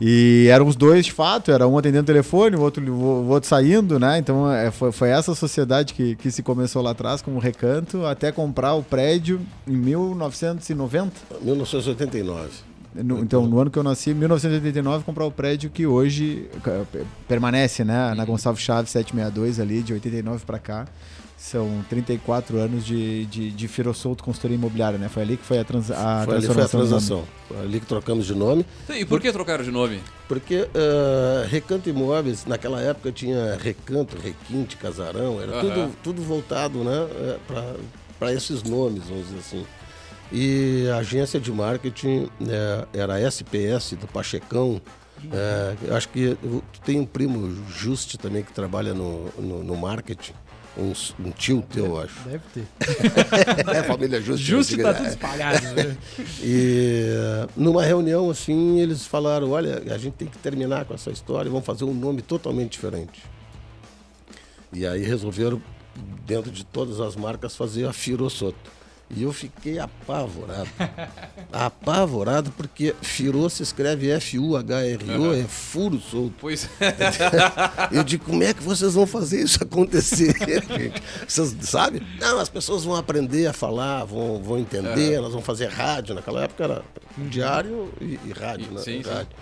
E 0.00 0.46
eram 0.48 0.68
os 0.68 0.76
dois, 0.76 1.04
de 1.06 1.12
fato, 1.12 1.50
era 1.50 1.66
um 1.66 1.76
atendendo 1.76 2.04
o 2.04 2.06
telefone, 2.06 2.54
o 2.54 2.60
outro, 2.60 2.80
o 2.92 3.28
outro 3.28 3.48
saindo, 3.48 3.98
né? 3.98 4.18
Então 4.18 4.50
eh, 4.52 4.70
foi, 4.70 4.92
foi 4.92 5.08
essa 5.08 5.34
sociedade 5.34 5.92
que, 5.94 6.14
que 6.14 6.30
se 6.30 6.40
começou 6.42 6.80
lá 6.80 6.92
atrás 6.92 7.20
como 7.22 7.40
recanto, 7.40 8.06
até 8.06 8.30
comprar 8.30 8.74
o 8.74 8.82
prédio 8.84 9.40
em 9.66 9.76
1990. 9.76 11.12
1989. 11.42 12.48
No- 12.94 13.18
então, 13.18 13.44
no 13.48 13.58
ano 13.58 13.70
que 13.72 13.78
eu 13.78 13.82
nasci, 13.82 14.10
em 14.10 14.14
1989, 14.14 15.02
comprar 15.02 15.24
o 15.24 15.30
prédio 15.32 15.68
que 15.68 15.84
hoje 15.84 16.48
pe- 16.92 17.02
permanece, 17.26 17.82
né? 17.84 18.14
Na 18.14 18.24
Gonçalves 18.24 18.62
Chaves 18.62 18.90
762 18.92 19.58
ali, 19.58 19.82
de 19.82 19.92
89 19.92 20.44
para 20.44 20.60
cá. 20.60 20.86
São 21.36 21.84
34 21.90 22.58
anos 22.58 22.86
de, 22.86 23.26
de, 23.26 23.50
de 23.50 23.68
Firossolto 23.68 24.22
Consultoria 24.24 24.54
Imobiliária, 24.56 24.98
né? 24.98 25.08
Foi 25.08 25.22
ali 25.22 25.36
que 25.36 25.44
foi 25.44 25.58
a, 25.58 25.64
trans, 25.64 25.90
a 25.90 26.22
foi 26.24 26.36
ali 26.36 26.46
foi 26.46 26.62
a 26.62 26.68
transação. 26.68 27.24
Foi 27.48 27.58
ali 27.58 27.80
que 27.80 27.86
trocamos 27.86 28.26
de 28.26 28.34
nome. 28.34 28.64
E 28.88 29.04
por 29.04 29.20
que 29.20 29.30
trocaram 29.32 29.64
de 29.64 29.70
nome? 29.70 30.00
Porque 30.28 30.68
eh, 30.72 31.46
Recanto 31.48 31.90
Imóveis, 31.90 32.46
naquela 32.46 32.80
época 32.80 33.12
tinha 33.12 33.56
recanto, 33.56 34.16
requinte, 34.16 34.76
casarão, 34.76 35.40
era 35.40 35.52
Aham. 35.56 35.60
tudo, 35.60 35.96
tudo 36.02 36.22
voltado 36.22 36.82
né, 36.84 37.08
para 38.18 38.32
esses 38.32 38.62
nomes, 38.62 39.04
vamos 39.04 39.26
dizer 39.26 39.38
assim. 39.38 39.66
E 40.32 40.88
a 40.92 40.98
agência 40.98 41.38
de 41.38 41.52
marketing 41.52 42.28
eh, 42.48 42.86
era 42.94 43.14
a 43.14 43.20
SPS 43.20 43.92
do 44.00 44.06
Pachecão. 44.06 44.80
Eu 45.82 45.96
acho 45.96 46.08
que 46.10 46.36
tem 46.84 47.00
um 47.00 47.06
primo 47.06 47.56
Juste 47.70 48.18
também 48.18 48.42
que 48.42 48.52
trabalha 48.52 48.92
no, 48.94 49.30
no, 49.38 49.64
no 49.64 49.76
marketing. 49.76 50.34
Um, 50.76 50.92
um 51.20 51.30
tio 51.30 51.62
teu, 51.62 51.86
eu 51.86 52.00
acho. 52.00 52.28
Deve 52.28 52.42
ter. 52.52 52.66
É 53.74 53.78
a 53.78 53.84
família 53.84 54.20
Juste. 54.20 54.44
Justo 54.44 54.72
antiga, 54.72 54.92
tá 54.92 54.94
tudo 54.94 55.06
é. 55.06 55.10
espalhado. 55.10 55.66
né? 55.72 55.96
E 56.42 57.06
numa 57.56 57.84
reunião 57.84 58.28
assim, 58.28 58.80
eles 58.80 59.06
falaram: 59.06 59.50
olha, 59.50 59.82
a 59.94 59.98
gente 59.98 60.14
tem 60.14 60.26
que 60.26 60.38
terminar 60.38 60.84
com 60.84 60.94
essa 60.94 61.10
história, 61.10 61.50
vamos 61.50 61.64
fazer 61.64 61.84
um 61.84 61.94
nome 61.94 62.22
totalmente 62.22 62.72
diferente. 62.72 63.22
E 64.72 64.84
aí 64.84 65.04
resolveram, 65.04 65.62
dentro 66.26 66.50
de 66.50 66.64
todas 66.64 66.98
as 67.00 67.14
marcas, 67.14 67.54
fazer 67.54 67.86
a 67.86 67.92
Firosoto. 67.92 68.72
E 69.10 69.22
eu 69.22 69.32
fiquei 69.32 69.78
apavorado. 69.78 70.68
apavorado 71.52 72.50
porque 72.56 72.94
Firo 73.02 73.48
se 73.50 73.62
escreve 73.62 74.10
F-U-H-R-O, 74.10 75.34
é 75.34 75.44
furo 75.44 76.00
solto. 76.00 76.34
Pois 76.40 76.68
Eu 77.92 78.02
digo, 78.02 78.24
como 78.24 78.42
é 78.42 78.54
que 78.54 78.62
vocês 78.62 78.94
vão 78.94 79.06
fazer 79.06 79.42
isso 79.42 79.62
acontecer, 79.62 80.34
gente? 80.40 81.02
Vocês 81.28 81.54
sabem? 81.60 82.02
Não, 82.18 82.38
as 82.38 82.48
pessoas 82.48 82.84
vão 82.84 82.96
aprender 82.96 83.46
a 83.46 83.52
falar, 83.52 84.04
vão, 84.04 84.42
vão 84.42 84.58
entender, 84.58 85.12
elas 85.12 85.32
vão 85.32 85.42
fazer 85.42 85.66
rádio. 85.66 86.14
Naquela 86.14 86.44
época 86.44 86.64
era 86.64 86.82
diário 87.16 87.92
e, 88.00 88.18
e 88.24 88.32
rádio, 88.32 88.72
né? 88.72 88.80
Sim, 88.80 89.02
sim. 89.02 89.08
rádio. 89.08 89.36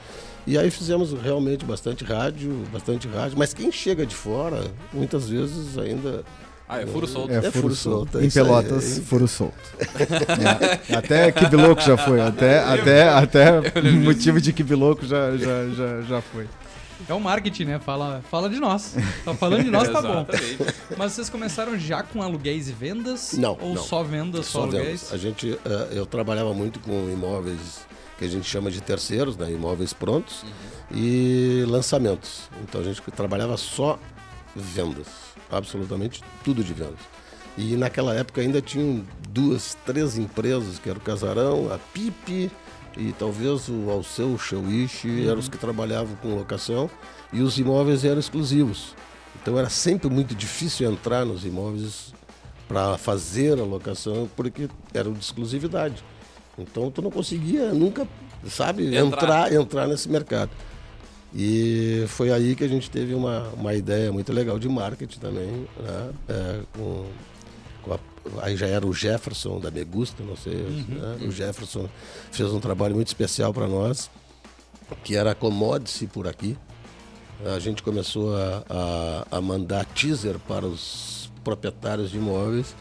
E 0.45 0.59
aí 0.59 0.71
fizemos 0.73 1.13
realmente 1.13 1.65
bastante 1.65 2.03
rádio, 2.03 2.53
bastante 2.73 3.07
rádio. 3.07 3.39
Mas 3.39 3.55
quem 3.55 3.71
chega 3.71 4.05
de 4.05 4.15
fora, 4.15 4.65
muitas 4.93 5.29
vezes 5.29 5.79
ainda... 5.79 6.25
Ah, 6.75 6.81
é 6.83 6.87
furo 6.87 7.07
solto. 7.07 7.33
É, 7.33 7.37
É 7.37 7.43
furo, 7.43 7.53
furo 7.53 7.75
solto. 7.75 7.97
solto, 7.99 8.19
é 8.19 8.21
Em 8.21 8.25
aí, 8.25 8.31
Pelotas, 8.31 8.99
é. 8.99 9.01
furo 9.03 9.29
solto. 9.29 9.55
É, 10.91 10.95
Até 10.97 11.33
Kibiloco 11.33 11.81
já 11.83 11.97
foi. 11.97 12.21
Até, 12.21 12.59
até, 12.61 13.09
até 13.09 13.81
motivo 13.93 14.41
de 14.41 14.53
Kibiloco 14.53 15.05
já, 15.07 15.37
já, 15.37 15.69
já, 15.69 16.03
já 16.03 16.21
foi. 16.23 16.47
É 17.09 17.13
o 17.15 17.21
marketing, 17.21 17.65
né? 17.65 17.79
Fala, 17.81 18.23
fala 18.31 18.49
de 18.49 18.61
nós. 18.61 18.95
Tá 19.25 19.35
falando 19.35 19.65
de 19.65 19.71
nós, 19.71 19.89
tá 19.89 20.01
bom. 20.01 20.25
Mas 20.97 21.13
vocês 21.13 21.29
começaram 21.29 21.77
já 21.79 22.03
com 22.03 22.23
aluguéis 22.23 22.69
e 22.69 22.73
vendas? 22.73 23.33
Não, 23.33 23.59
Ou 23.61 23.75
não. 23.75 23.83
só 23.83 24.03
vendas, 24.05 24.47
só, 24.47 24.61
Só 24.61 24.63
aluguéis? 24.65 24.85
vendas. 25.03 25.13
A 25.13 25.17
gente, 25.17 25.59
eh, 25.65 25.89
eu 25.93 26.07
trabalhava 26.07 26.55
muito 26.55 26.79
com 26.79 27.11
imóveis 27.11 27.59
que 28.19 28.25
a 28.25 28.29
gente 28.29 28.49
chama 28.49 28.71
de 28.71 28.81
terceiros, 28.81 29.37
né? 29.37 29.51
imóveis 29.51 29.93
prontos 29.93 30.45
e 30.95 31.65
lançamentos. 31.67 32.43
Então 32.63 32.81
a 32.81 32.85
gente 32.85 33.03
trabalhava 33.11 33.57
só 33.57 33.99
vendas, 34.55 35.09
absolutamente 35.53 36.23
tudo 36.45 36.65
de 36.65 36.73
vendas. 36.73 36.99
E 37.57 37.77
naquela 37.77 38.15
época 38.15 38.41
ainda 38.41 38.63
tinham 38.63 39.05
duas, 39.29 39.77
três 39.85 40.17
empresas, 40.17 40.79
que 40.79 40.89
era 40.89 40.99
o 40.99 41.03
Casarão, 41.03 41.73
a 41.73 41.79
Pipe 41.79 42.51
e 42.97 43.13
talvez 43.19 43.69
o 43.69 43.91
Alceu, 43.91 44.33
o 44.33 44.39
Showish, 44.39 45.07
eram 45.29 45.39
os 45.39 45.49
que 45.49 45.59
trabalhavam 45.59 46.17
com 46.17 46.35
locação 46.35 46.91
e 47.33 47.41
os 47.41 47.59
imóveis 47.59 48.05
eram 48.05 48.19
exclusivos. 48.21 48.95
Então 49.41 49.59
era 49.59 49.69
sempre 49.69 50.09
muito 50.09 50.35
difícil 50.35 50.91
entrar 50.91 51.25
nos 51.27 51.45
imóveis 51.45 52.15
para 52.69 52.97
fazer 52.97 53.59
a 53.59 53.65
locação 53.65 54.29
porque 54.35 54.69
era 54.95 55.11
de 55.11 55.19
exclusividade. 55.19 56.03
Então 56.59 56.91
tu 56.91 57.03
não 57.03 57.11
conseguia 57.11 57.73
nunca, 57.73 58.07
sabe, 58.49 58.95
Entrar. 58.97 59.51
entrar, 59.51 59.53
entrar 59.53 59.87
nesse 59.89 60.09
mercado. 60.09 60.51
E 61.35 62.05
foi 62.09 62.31
aí 62.31 62.55
que 62.55 62.63
a 62.63 62.69
gente 62.69 62.91
teve 62.91 63.15
uma, 63.15 63.49
uma 63.57 63.73
ideia 63.75 64.13
muito 64.13 64.33
legal 64.33 64.59
de 64.59 64.69
marketing 64.69 65.19
também, 65.19 65.67
né? 65.81 66.11
É, 66.29 66.61
com, 66.77 67.07
com 67.83 67.95
a- 67.95 67.99
aí 68.43 68.57
já 68.57 68.67
era 68.67 68.87
o 68.87 68.93
Jefferson 68.93 69.59
da 69.59 69.71
Megusta, 69.71 70.23
não 70.23 70.37
sei, 70.37 70.55
né? 70.89 71.19
o 71.27 71.31
Jefferson 71.33 71.89
fez 72.31 72.51
um 72.53 72.61
trabalho 72.61 72.95
muito 72.95 73.09
especial 73.09 73.53
para 73.53 73.67
nós, 73.67 74.11
que 75.03 75.17
era 75.17 75.31
acomode-se 75.33 76.07
por 76.07 76.29
aqui. 76.29 76.57
A 77.45 77.59
gente 77.59 77.83
começou 77.83 78.37
a, 78.37 78.63
a, 79.31 79.39
a 79.39 79.41
mandar 79.41 79.85
teaser 79.87 80.39
para 80.47 80.65
os 80.67 81.31
proprietários 81.43 82.11
de 82.11 82.19
imóveis, 82.19 82.77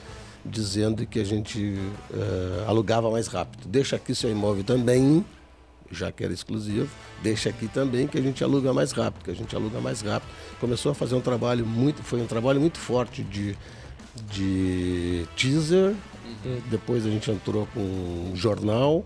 dizendo 0.45 1.05
que 1.07 1.19
a 1.19 1.23
gente 1.23 1.79
eh, 2.13 2.63
alugava 2.67 3.09
mais 3.09 3.25
rápido. 3.27 3.67
Deixa 3.67 3.95
aqui 3.95 4.13
seu 4.13 4.29
imóvel 4.29 4.63
também, 4.63 5.25
já 5.91 6.11
que 6.11 6.23
era 6.23 6.33
exclusivo, 6.33 6.89
deixa 7.21 7.49
aqui 7.49 7.67
também 7.67 8.07
que 8.07 8.17
a 8.17 8.21
gente 8.21 8.43
aluga 8.43 8.73
mais 8.73 8.91
rápido, 8.91 9.23
que 9.23 9.31
a 9.31 9.35
gente 9.35 9.55
aluga 9.55 9.79
mais 9.79 10.01
rápido. 10.01 10.29
Começou 10.59 10.91
a 10.91 10.95
fazer 10.95 11.15
um 11.15 11.21
trabalho 11.21 11.65
muito, 11.65 12.01
foi 12.03 12.21
um 12.21 12.27
trabalho 12.27 12.59
muito 12.59 12.79
forte 12.79 13.23
de, 13.23 13.57
de 14.31 15.25
teaser, 15.35 15.93
depois 16.69 17.05
a 17.05 17.09
gente 17.09 17.29
entrou 17.29 17.67
com 17.73 17.79
um 17.79 18.35
jornal 18.35 19.05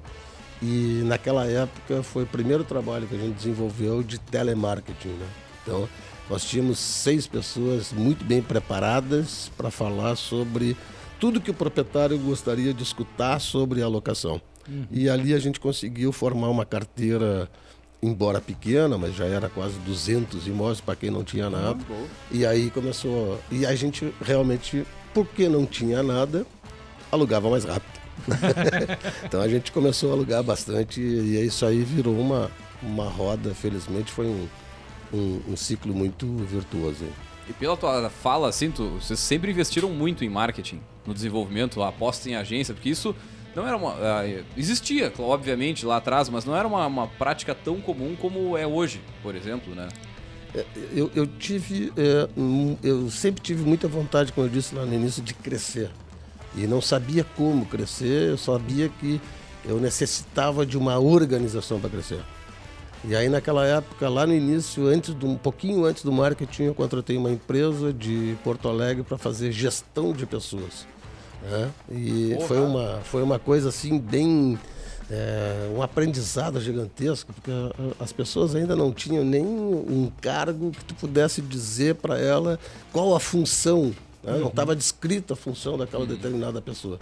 e 0.61 1.01
naquela 1.05 1.45
época 1.45 2.01
foi 2.03 2.23
o 2.23 2.27
primeiro 2.27 2.63
trabalho 2.63 3.07
que 3.07 3.15
a 3.15 3.19
gente 3.19 3.35
desenvolveu 3.35 4.01
de 4.01 4.19
telemarketing. 4.19 5.09
Né? 5.09 5.27
Então, 5.61 5.89
nós 6.29 6.43
tínhamos 6.43 6.79
seis 6.79 7.27
pessoas 7.27 7.91
muito 7.91 8.23
bem 8.23 8.41
preparadas 8.41 9.51
para 9.57 9.69
falar 9.69 10.15
sobre 10.15 10.75
tudo 11.19 11.41
que 11.41 11.51
o 11.51 11.53
proprietário 11.53 12.17
gostaria 12.17 12.73
de 12.73 12.83
escutar 12.83 13.39
sobre 13.39 13.81
a 13.81 13.87
locação. 13.87 14.41
Uhum. 14.67 14.86
E 14.91 15.10
ali 15.10 15.34
a 15.34 15.39
gente 15.39 15.60
conseguiu 15.60 16.12
formar 16.12 16.49
uma 16.49 16.65
carteira, 16.65 17.49
embora 18.01 18.41
pequena, 18.41 18.97
mas 18.97 19.15
já 19.15 19.25
era 19.25 19.49
quase 19.49 19.78
200 19.80 20.47
imóveis 20.47 20.82
para 20.82 20.95
quem 20.95 21.10
não 21.10 21.23
tinha 21.23 21.49
nada. 21.49 21.80
Uhum. 21.89 22.08
E 22.32 22.45
aí 22.45 22.69
começou. 22.69 23.39
E 23.51 23.65
a 23.65 23.75
gente 23.75 24.13
realmente, 24.21 24.86
porque 25.13 25.47
não 25.47 25.65
tinha 25.65 26.01
nada, 26.01 26.45
alugava 27.12 27.49
mais 27.49 27.63
rápido. 27.63 28.06
então 29.25 29.41
a 29.41 29.47
gente 29.47 29.71
começou 29.71 30.10
a 30.12 30.13
alugar 30.13 30.41
bastante 30.41 31.01
e 31.01 31.38
isso 31.45 31.65
aí 31.65 31.84
virou 31.84 32.17
uma, 32.17 32.49
uma 32.82 33.10
roda, 33.10 33.54
felizmente 33.54 34.12
foi 34.12 34.25
um, 34.25 34.47
um, 35.13 35.41
um 35.49 35.56
ciclo 35.56 35.93
muito 35.93 36.25
virtuoso. 36.45 37.06
E 37.47 37.54
pela 37.54 37.78
tua 37.78 38.10
fala, 38.10 38.49
assim, 38.49 38.71
tu, 38.71 38.89
vocês 38.99 39.19
sempre 39.19 39.51
investiram 39.51 39.89
muito 39.89 40.23
em 40.23 40.30
marketing, 40.30 40.82
no 41.06 41.13
desenvolvimento, 41.13 41.82
a 41.84 41.89
aposta 41.89 42.30
em 42.30 42.36
agência, 42.36 42.73
porque 42.73 42.89
isso 42.89 43.15
não 43.55 43.67
era 43.67 43.77
uma. 43.77 43.93
Uh, 43.93 44.43
existia, 44.57 45.11
obviamente, 45.17 45.85
lá 45.85 45.97
atrás, 45.97 46.27
mas 46.27 46.43
não 46.43 46.55
era 46.55 46.67
uma, 46.67 46.85
uma, 46.85 47.07
prática 47.07 47.55
tão 47.55 47.79
comum 47.79 48.15
como 48.19 48.57
é 48.57 48.67
hoje, 48.67 49.01
por 49.23 49.35
exemplo, 49.35 49.73
né? 49.73 49.87
É, 50.53 50.65
eu, 50.93 51.09
eu 51.15 51.25
tive. 51.25 51.93
É, 51.95 52.27
eu 52.83 53.09
sempre 53.09 53.41
tive 53.41 53.63
muita 53.63 53.87
vontade, 53.87 54.33
como 54.33 54.47
eu 54.47 54.51
disse 54.51 54.75
lá 54.75 54.85
no 54.85 54.93
início, 54.93 55.23
de 55.23 55.33
crescer. 55.33 55.89
E 56.55 56.67
não 56.67 56.81
sabia 56.81 57.25
como 57.35 57.65
crescer, 57.65 58.29
eu 58.29 58.37
sabia 58.37 58.89
que 58.89 59.19
eu 59.65 59.79
necessitava 59.79 60.65
de 60.65 60.77
uma 60.77 60.99
organização 60.99 61.79
para 61.79 61.89
crescer. 61.89 62.21
E 63.03 63.15
aí 63.15 63.29
naquela 63.29 63.65
época, 63.65 64.09
lá 64.09 64.25
no 64.25 64.33
início, 64.33 64.87
antes 64.87 65.13
do, 65.13 65.27
um 65.27 65.37
pouquinho 65.37 65.85
antes 65.85 66.03
do 66.03 66.11
marketing, 66.11 66.63
eu 66.63 66.75
contratei 66.75 67.17
uma 67.17 67.29
empresa 67.29 67.93
de 67.93 68.35
Porto 68.43 68.67
Alegre 68.67 69.03
para 69.03 69.17
fazer 69.17 69.51
gestão 69.51 70.11
de 70.11 70.25
pessoas. 70.25 70.87
Né? 71.49 71.71
E 71.91 72.34
Porra. 72.36 72.47
foi 72.47 72.60
uma, 72.60 72.99
foi 73.03 73.23
uma 73.23 73.39
coisa 73.39 73.69
assim 73.69 73.99
bem. 73.99 74.58
É, 75.08 75.69
um 75.75 75.84
aprendizado 75.84 76.60
gigantesco, 76.60 77.31
porque 77.31 77.51
as 77.99 78.12
pessoas 78.12 78.55
ainda 78.55 78.75
não 78.75 78.91
tinham 78.91 79.23
nem 79.23 79.45
um 79.45 80.12
cargo 80.19 80.71
que 80.71 80.84
tu 80.84 80.95
pudesse 80.95 81.43
dizer 81.43 81.93
para 81.93 82.19
ela 82.19 82.60
qual 82.91 83.15
a 83.15 83.19
função 83.19 83.93
né? 84.25 84.39
Não 84.39 84.47
estava 84.47 84.75
descrita 84.75 85.34
a 85.34 85.38
função 85.38 85.77
daquela 85.77 86.03
uhum. 86.03 86.10
determinada 86.10 86.62
pessoa. 86.62 86.99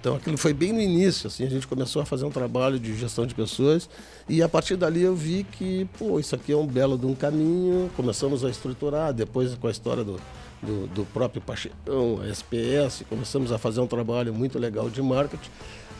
Então 0.00 0.14
aquilo 0.14 0.36
foi 0.36 0.52
bem 0.52 0.72
no 0.72 0.80
início, 0.80 1.26
assim, 1.26 1.44
a 1.44 1.50
gente 1.50 1.66
começou 1.66 2.00
a 2.00 2.06
fazer 2.06 2.24
um 2.24 2.30
trabalho 2.30 2.78
de 2.78 2.96
gestão 2.96 3.26
de 3.26 3.34
pessoas 3.34 3.90
e 4.28 4.40
a 4.40 4.48
partir 4.48 4.76
dali 4.76 5.02
eu 5.02 5.12
vi 5.12 5.42
que, 5.42 5.88
pô, 5.98 6.20
isso 6.20 6.36
aqui 6.36 6.52
é 6.52 6.56
um 6.56 6.66
belo 6.66 6.96
de 6.96 7.04
um 7.04 7.16
caminho, 7.16 7.90
começamos 7.96 8.44
a 8.44 8.50
estruturar, 8.50 9.12
depois 9.12 9.56
com 9.56 9.66
a 9.66 9.72
história 9.72 10.04
do, 10.04 10.20
do, 10.62 10.86
do 10.88 11.04
próprio 11.06 11.42
a 11.46 12.26
SPS, 12.28 13.04
começamos 13.08 13.52
a 13.52 13.58
fazer 13.58 13.80
um 13.80 13.86
trabalho 13.86 14.34
muito 14.34 14.58
legal 14.58 14.90
de 14.90 15.00
marketing, 15.02 15.50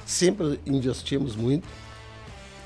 sempre 0.04 0.58
investimos 0.66 1.36
muito 1.36 1.66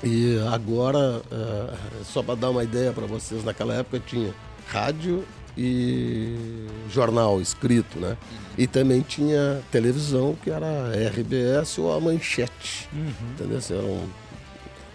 e 0.03 0.37
agora, 0.51 1.21
é, 1.31 2.03
só 2.03 2.21
para 2.21 2.35
dar 2.35 2.49
uma 2.49 2.63
ideia 2.63 2.91
para 2.91 3.05
vocês, 3.05 3.43
naquela 3.43 3.73
época 3.73 4.01
tinha 4.05 4.33
rádio 4.67 5.23
e 5.57 6.67
jornal 6.89 7.39
escrito, 7.39 7.97
né? 7.99 8.17
E 8.57 8.67
também 8.67 9.01
tinha 9.01 9.61
televisão, 9.71 10.35
que 10.43 10.49
era 10.49 10.65
a 10.65 11.09
RBS 11.09 11.77
ou 11.77 11.95
a 11.95 12.01
Manchete, 12.01 12.89
uhum. 12.91 13.13
entendeu? 13.33 13.57
Assim, 13.57 13.75
um, 13.75 14.05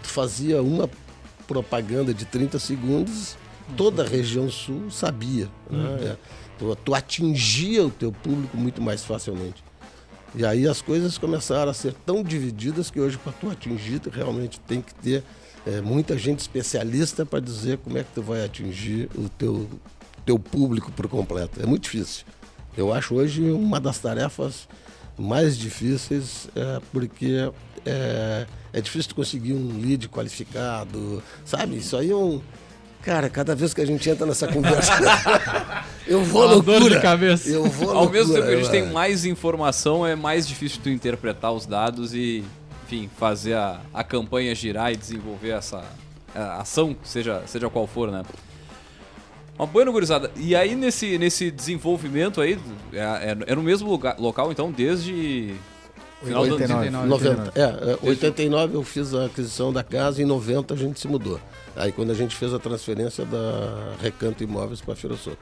tu 0.03 0.09
fazia 0.09 0.61
uma 0.61 0.87
propaganda 1.47 2.13
de 2.13 2.25
30 2.25 2.59
segundos, 2.59 3.35
toda 3.75 4.03
a 4.03 4.07
região 4.07 4.47
sul 4.47 4.91
sabia, 4.91 5.45
né? 5.69 5.79
uhum. 5.79 5.95
né? 5.95 6.17
Tu, 6.59 6.75
tu 6.75 6.93
atingia 6.93 7.85
o 7.85 7.89
teu 7.89 8.11
público 8.11 8.55
muito 8.55 8.81
mais 8.81 9.03
facilmente. 9.03 9.63
E 10.35 10.45
aí 10.45 10.67
as 10.67 10.81
coisas 10.81 11.17
começaram 11.17 11.71
a 11.71 11.73
ser 11.73 11.93
tão 12.05 12.21
divididas 12.21 12.91
que 12.91 12.99
hoje 12.99 13.17
para 13.17 13.31
tu 13.31 13.49
atingir 13.49 13.99
tu 13.99 14.09
realmente 14.11 14.59
tem 14.59 14.81
que 14.81 14.93
ter 14.93 15.23
é, 15.65 15.81
muita 15.81 16.17
gente 16.17 16.39
especialista 16.39 17.25
para 17.25 17.39
dizer 17.39 17.79
como 17.79 17.97
é 17.97 18.03
que 18.03 18.11
tu 18.13 18.21
vai 18.21 18.45
atingir 18.45 19.09
o 19.15 19.27
teu 19.29 19.67
teu 20.25 20.37
público 20.37 20.91
por 20.91 21.07
completo. 21.07 21.59
É 21.59 21.65
muito 21.65 21.83
difícil. 21.83 22.23
Eu 22.77 22.93
acho 22.93 23.15
hoje 23.15 23.41
uma 23.49 23.79
das 23.79 23.97
tarefas 23.97 24.67
mais 25.17 25.57
difíceis 25.57 26.47
é, 26.55 26.79
porque 26.91 27.51
é, 27.85 28.45
é 28.71 28.81
difícil 28.81 29.15
conseguir 29.15 29.53
um 29.53 29.81
lead 29.81 30.07
qualificado, 30.07 31.23
sabe? 31.43 31.77
Isso 31.77 31.97
aí 31.97 32.11
é 32.11 32.15
um. 32.15 32.41
Cara, 33.03 33.29
cada 33.29 33.55
vez 33.55 33.73
que 33.73 33.81
a 33.81 33.85
gente 33.85 34.09
entra 34.09 34.25
nessa 34.25 34.47
conversa, 34.51 34.93
eu 36.05 36.23
vou 36.23 36.43
Uma 36.43 36.53
loucura. 36.55 36.79
Dor 36.79 36.89
de 36.89 37.01
cabeça. 37.01 37.49
Eu 37.49 37.65
vou 37.65 37.91
Ao 37.91 38.09
mesmo 38.09 38.33
tempo 38.33 38.47
que 38.47 38.53
a 38.53 38.57
gente 38.57 38.69
tem 38.69 38.85
mais 38.91 39.25
informação, 39.25 40.05
é 40.05 40.15
mais 40.15 40.47
difícil 40.47 40.79
tu 40.83 40.89
interpretar 40.89 41.51
os 41.51 41.65
dados 41.65 42.13
e, 42.13 42.43
enfim, 42.85 43.09
fazer 43.17 43.53
a, 43.53 43.79
a 43.93 44.03
campanha 44.03 44.53
girar 44.53 44.91
e 44.91 44.95
desenvolver 44.95 45.49
essa 45.49 45.83
ação, 46.33 46.95
seja, 47.03 47.41
seja 47.45 47.69
qual 47.69 47.87
for, 47.87 48.11
né? 48.11 48.23
Uma 49.57 49.65
boa 49.65 49.83
gurizada. 49.85 50.31
E 50.37 50.55
aí, 50.55 50.73
nesse, 50.75 51.17
nesse 51.17 51.51
desenvolvimento 51.51 52.39
aí, 52.39 52.57
é, 52.93 52.99
é, 52.99 53.37
é 53.47 53.55
no 53.55 53.61
mesmo 53.61 53.89
lugar, 53.89 54.15
local, 54.17 54.51
então, 54.51 54.71
desde... 54.71 55.53
Final 56.23 56.43
89. 56.43 57.07
90, 57.07 57.53
é, 57.55 57.97
89 58.01 58.75
eu 58.75 58.83
fiz 58.83 59.13
a 59.13 59.25
aquisição 59.25 59.71
da 59.71 59.81
casa 59.81 60.21
e 60.21 60.25
em 60.25 60.27
90 60.27 60.73
a 60.73 60.77
gente 60.77 60.99
se 60.99 61.07
mudou. 61.07 61.39
Aí 61.79 61.91
quando 61.91 62.11
a 62.11 62.13
gente 62.13 62.35
fez 62.35 62.53
a 62.53 62.59
transferência 62.59 63.25
da 63.25 63.93
Recanto 64.01 64.43
Imóveis 64.43 64.81
para 64.81 64.95
Feira 64.95 65.15
Soto. 65.15 65.37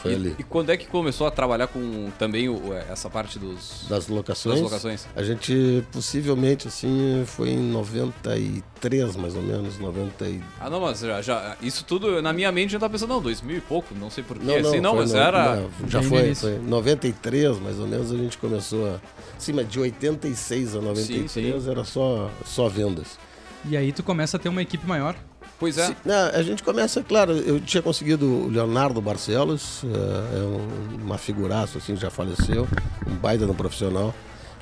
Foi 0.00 0.12
e, 0.12 0.14
ali. 0.14 0.36
E 0.38 0.42
quando 0.42 0.70
é 0.70 0.76
que 0.76 0.86
começou 0.86 1.26
a 1.26 1.30
trabalhar 1.30 1.66
com 1.66 2.10
também 2.18 2.48
o, 2.48 2.72
é, 2.72 2.86
essa 2.90 3.10
parte 3.10 3.38
dos 3.38 3.84
das 3.88 4.08
locações? 4.08 4.54
das 4.54 4.64
locações? 4.64 5.06
A 5.14 5.22
gente 5.22 5.84
possivelmente 5.92 6.68
assim 6.68 7.22
foi 7.26 7.50
em 7.50 7.58
93 7.70 9.16
mais 9.16 9.36
ou 9.36 9.42
menos, 9.42 9.78
90 9.78 10.24
e... 10.26 10.40
Ah, 10.58 10.70
não, 10.70 10.80
mas 10.80 11.00
já, 11.00 11.20
já 11.20 11.56
isso 11.60 11.84
tudo 11.84 12.22
na 12.22 12.32
minha 12.32 12.50
mente 12.50 12.72
já 12.72 12.78
tá 12.78 12.88
pensando, 12.88 13.10
não, 13.10 13.20
2000 13.20 13.58
e 13.58 13.60
pouco, 13.60 13.94
não 13.94 14.08
sei 14.08 14.24
porquê. 14.24 14.44
Não, 14.44 14.58
não, 14.58 14.70
assim, 14.70 14.80
não, 14.80 14.96
mas 14.96 15.12
no, 15.12 15.18
era 15.18 15.56
não, 15.56 15.88
já 15.88 16.02
foi, 16.02 16.34
foi 16.34 16.58
93 16.58 17.58
mais 17.58 17.78
ou 17.78 17.86
menos 17.86 18.10
a 18.10 18.16
gente 18.16 18.38
começou 18.38 18.88
a 18.88 19.00
sim, 19.38 19.52
mas 19.52 19.68
de 19.68 19.78
86 19.78 20.76
a 20.76 20.80
93 20.80 21.30
sim, 21.30 21.60
sim. 21.60 21.70
era 21.70 21.84
só 21.84 22.30
só 22.46 22.68
vendas. 22.68 23.18
E 23.66 23.76
aí 23.76 23.92
tu 23.92 24.02
começa 24.02 24.38
a 24.38 24.40
ter 24.40 24.48
uma 24.48 24.62
equipe 24.62 24.86
maior? 24.86 25.14
Pois 25.60 25.76
é. 25.76 25.88
Se, 25.88 25.96
não, 26.06 26.28
a 26.28 26.42
gente 26.42 26.62
começa, 26.62 27.02
claro, 27.02 27.32
eu 27.32 27.60
tinha 27.60 27.82
conseguido 27.82 28.26
o 28.26 28.48
Leonardo 28.48 29.00
Barcelos, 29.00 29.82
é, 29.84 30.38
é 30.38 30.42
um, 30.42 31.04
uma 31.04 31.18
figuraça, 31.18 31.76
assim, 31.76 31.94
já 31.94 32.10
faleceu, 32.10 32.66
um 33.06 33.14
baita 33.16 33.46
no 33.46 33.54
profissional. 33.54 34.14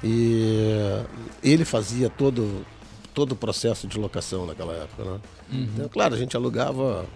E 0.02 1.04
ele 1.42 1.64
fazia 1.64 2.10
todo, 2.10 2.64
todo 3.14 3.32
o 3.32 3.36
processo 3.36 3.86
de 3.86 3.98
locação 3.98 4.44
naquela 4.44 4.72
época, 4.72 5.04
né? 5.04 5.20
Uhum. 5.52 5.68
Então, 5.74 5.88
claro, 5.88 6.14
a 6.14 6.18
gente 6.18 6.36
alugava 6.36 7.06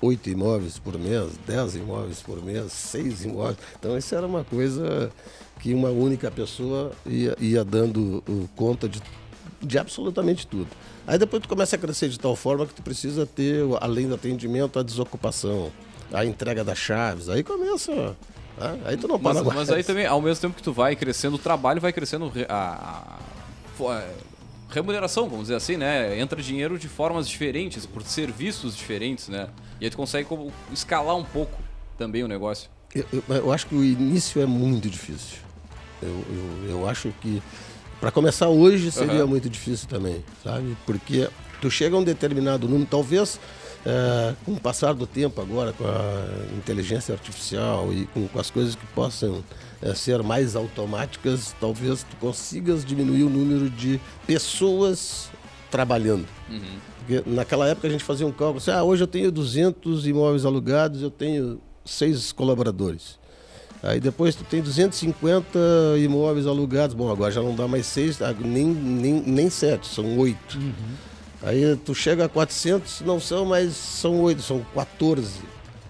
oito 0.00 0.28
imóveis 0.28 0.78
por 0.78 0.98
mês, 0.98 1.38
dez 1.46 1.76
imóveis 1.76 2.20
por 2.20 2.42
mês, 2.44 2.72
seis 2.72 3.24
imóveis. 3.24 3.58
Então 3.78 3.96
isso 3.96 4.14
era 4.14 4.26
uma 4.26 4.42
coisa 4.44 5.10
que 5.60 5.72
uma 5.72 5.90
única 5.90 6.30
pessoa 6.30 6.90
ia, 7.06 7.36
ia 7.38 7.64
dando 7.64 8.22
conta 8.56 8.88
de, 8.88 9.00
de 9.60 9.78
absolutamente 9.78 10.46
tudo. 10.46 10.68
Aí 11.06 11.18
depois 11.18 11.42
tu 11.42 11.48
começa 11.48 11.76
a 11.76 11.78
crescer 11.78 12.08
de 12.08 12.18
tal 12.18 12.36
forma 12.36 12.66
que 12.66 12.74
tu 12.74 12.82
precisa 12.82 13.26
ter, 13.26 13.64
além 13.80 14.06
do 14.08 14.14
atendimento, 14.14 14.78
a 14.78 14.82
desocupação, 14.82 15.72
a 16.12 16.24
entrega 16.24 16.62
das 16.62 16.78
chaves. 16.78 17.28
Aí 17.28 17.42
começa. 17.42 17.92
Né? 17.92 18.80
Aí 18.84 18.96
tu 18.96 19.08
não 19.08 19.18
para 19.18 19.42
mas, 19.42 19.54
mas 19.54 19.70
aí 19.70 19.82
também, 19.82 20.06
ao 20.06 20.20
mesmo 20.20 20.40
tempo 20.40 20.54
que 20.54 20.62
tu 20.62 20.72
vai 20.72 20.94
crescendo, 20.94 21.34
o 21.34 21.38
trabalho 21.38 21.80
vai 21.80 21.92
crescendo 21.92 22.30
a, 22.48 23.18
a, 23.80 23.90
a 23.90 24.04
remuneração, 24.70 25.28
vamos 25.28 25.44
dizer 25.44 25.56
assim, 25.56 25.76
né? 25.76 26.18
Entra 26.18 26.40
dinheiro 26.40 26.78
de 26.78 26.88
formas 26.88 27.28
diferentes, 27.28 27.84
por 27.84 28.02
serviços 28.02 28.76
diferentes, 28.76 29.28
né? 29.28 29.48
E 29.80 29.84
aí 29.84 29.90
tu 29.90 29.96
consegue 29.96 30.28
escalar 30.72 31.16
um 31.16 31.24
pouco 31.24 31.58
também 31.98 32.22
o 32.22 32.28
negócio. 32.28 32.70
Eu, 32.94 33.04
eu, 33.12 33.22
eu 33.28 33.52
acho 33.52 33.66
que 33.66 33.74
o 33.74 33.82
início 33.82 34.40
é 34.40 34.46
muito 34.46 34.88
difícil. 34.88 35.38
Eu, 36.02 36.24
eu, 36.30 36.70
eu 36.70 36.88
acho 36.88 37.12
que 37.20 37.42
para 38.02 38.10
começar 38.10 38.48
hoje 38.48 38.90
seria 38.90 39.22
uhum. 39.22 39.28
muito 39.28 39.48
difícil 39.48 39.86
também, 39.88 40.24
sabe? 40.42 40.76
Porque 40.84 41.28
tu 41.60 41.70
chega 41.70 41.94
a 41.94 42.00
um 42.00 42.02
determinado 42.02 42.68
número, 42.68 42.84
talvez 42.90 43.38
é, 43.86 44.34
com 44.44 44.54
o 44.54 44.60
passar 44.60 44.92
do 44.92 45.06
tempo 45.06 45.40
agora, 45.40 45.72
com 45.72 45.84
a 45.84 46.56
inteligência 46.58 47.14
artificial 47.14 47.92
e 47.92 48.06
com, 48.06 48.26
com 48.26 48.40
as 48.40 48.50
coisas 48.50 48.74
que 48.74 48.84
possam 48.86 49.44
é, 49.80 49.94
ser 49.94 50.20
mais 50.20 50.56
automáticas, 50.56 51.54
talvez 51.60 52.02
tu 52.02 52.16
consigas 52.16 52.84
diminuir 52.84 53.22
o 53.22 53.30
número 53.30 53.70
de 53.70 54.00
pessoas 54.26 55.30
trabalhando. 55.70 56.26
Porque 56.98 57.22
naquela 57.24 57.68
época 57.68 57.86
a 57.86 57.90
gente 57.90 58.02
fazia 58.02 58.26
um 58.26 58.32
cálculo, 58.32 58.58
assim, 58.58 58.72
ah, 58.72 58.82
hoje 58.82 59.04
eu 59.04 59.08
tenho 59.08 59.30
200 59.30 60.08
imóveis 60.08 60.44
alugados, 60.44 61.02
eu 61.02 61.10
tenho 61.10 61.60
seis 61.84 62.32
colaboradores. 62.32 63.21
Aí 63.82 63.98
depois 63.98 64.34
tu 64.36 64.44
tem 64.44 64.62
250 64.62 65.58
imóveis 65.98 66.46
alugados, 66.46 66.94
bom, 66.94 67.10
agora 67.10 67.32
já 67.32 67.42
não 67.42 67.54
dá 67.54 67.66
mais 67.66 67.84
seis, 67.86 68.22
ah, 68.22 68.32
nem, 68.38 68.66
nem, 68.66 69.14
nem 69.26 69.50
sete, 69.50 69.88
são 69.88 70.16
oito. 70.18 70.58
Aí 71.42 71.76
tu 71.84 71.92
chega 71.92 72.26
a 72.26 72.28
400, 72.28 73.00
não 73.00 73.18
são 73.18 73.44
mais, 73.44 73.74
são 73.74 74.20
oito, 74.20 74.40
são 74.40 74.64
14. 74.74 75.40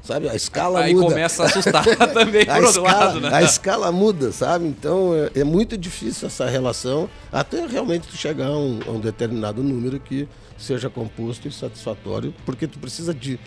Sabe, 0.03 0.29
a 0.29 0.35
escala 0.35 0.81
Aí 0.81 0.95
muda. 0.95 1.07
começa 1.07 1.45
a 1.45 1.47
assustar 1.47 1.85
também 2.13 2.43
a 2.43 2.57
por 2.57 2.65
outro 2.65 2.83
escala, 2.83 3.05
lado, 3.05 3.21
né? 3.21 3.31
A 3.33 3.43
escala 3.43 3.93
muda, 3.93 4.33
sabe? 4.33 4.67
Então 4.67 5.13
é, 5.15 5.41
é 5.41 5.45
muito 5.45 5.79
difícil 5.79 6.27
essa 6.27 6.49
relação, 6.49 7.09
até 7.31 7.65
realmente 7.67 8.09
tu 8.09 8.17
chegar 8.17 8.49
a 8.49 8.59
um, 8.59 8.81
a 8.85 8.91
um 8.91 8.99
determinado 8.99 9.63
número 9.63 10.01
que 10.01 10.27
seja 10.59 10.91
composto 10.91 11.47
e 11.47 11.53
satisfatório, 11.53 12.35
porque 12.45 12.67
tu 12.67 12.81
precisa 12.81 13.15
de 13.15 13.39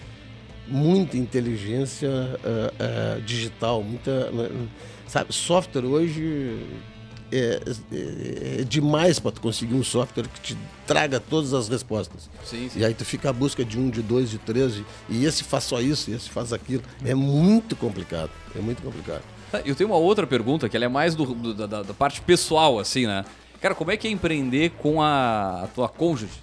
muita 0.67 1.17
inteligência 1.17 2.09
eh, 2.43 2.73
eh, 2.79 3.21
digital, 3.25 3.83
muita. 3.83 4.11
eh, 4.11 4.51
Sabe, 5.07 5.31
software 5.33 5.85
hoje 5.85 6.59
é, 7.31 7.59
é- 7.91 8.61
é 8.61 8.63
demais 8.63 9.19
para 9.19 9.31
tu 9.31 9.39
conseguir 9.41 9.75
um 9.75 9.83
software 9.83 10.27
que 10.27 10.41
te 10.41 10.57
traga 10.87 11.19
todas 11.19 11.53
as 11.53 11.67
respostas. 11.69 12.29
Sim, 12.43 12.69
sim. 12.69 12.79
E 12.79 12.85
aí 12.85 12.93
tu 12.93 13.05
fica 13.05 13.29
à 13.29 13.33
busca 13.33 13.63
de 13.63 13.79
um, 13.79 13.89
de 13.89 14.01
dois, 14.01 14.29
de 14.31 14.37
três, 14.39 14.77
e- 14.77 14.85
e 15.09 15.25
esse 15.25 15.43
faz 15.43 15.63
só 15.65 15.79
isso, 15.79 16.09
e 16.09 16.13
esse 16.15 16.29
faz 16.29 16.51
aquilo. 16.51 16.81
É 17.05 17.13
muito 17.13 17.75
complicado. 17.75 18.31
É 18.55 18.59
muito 18.59 18.81
complicado. 18.81 19.21
Tá, 19.51 19.61
Eu 19.63 19.75
tenho 19.75 19.89
uma 19.91 19.97
outra 19.97 20.25
pergunta, 20.25 20.67
que 20.67 20.75
ela 20.75 20.85
é 20.85 20.89
mais 20.89 21.13
do, 21.13 21.25
do- 21.25 21.53
da, 21.53 21.67
da- 21.67 21.83
da 21.83 21.93
parte 21.93 22.19
pessoal, 22.21 22.79
assim, 22.79 23.05
né? 23.05 23.23
Cara, 23.61 23.75
como 23.75 23.91
é 23.91 23.97
que 23.97 24.07
é 24.07 24.11
empreender 24.11 24.71
com 24.71 25.01
a, 25.01 25.63
a 25.63 25.67
tua 25.67 25.87
cônjuge? 25.87 26.33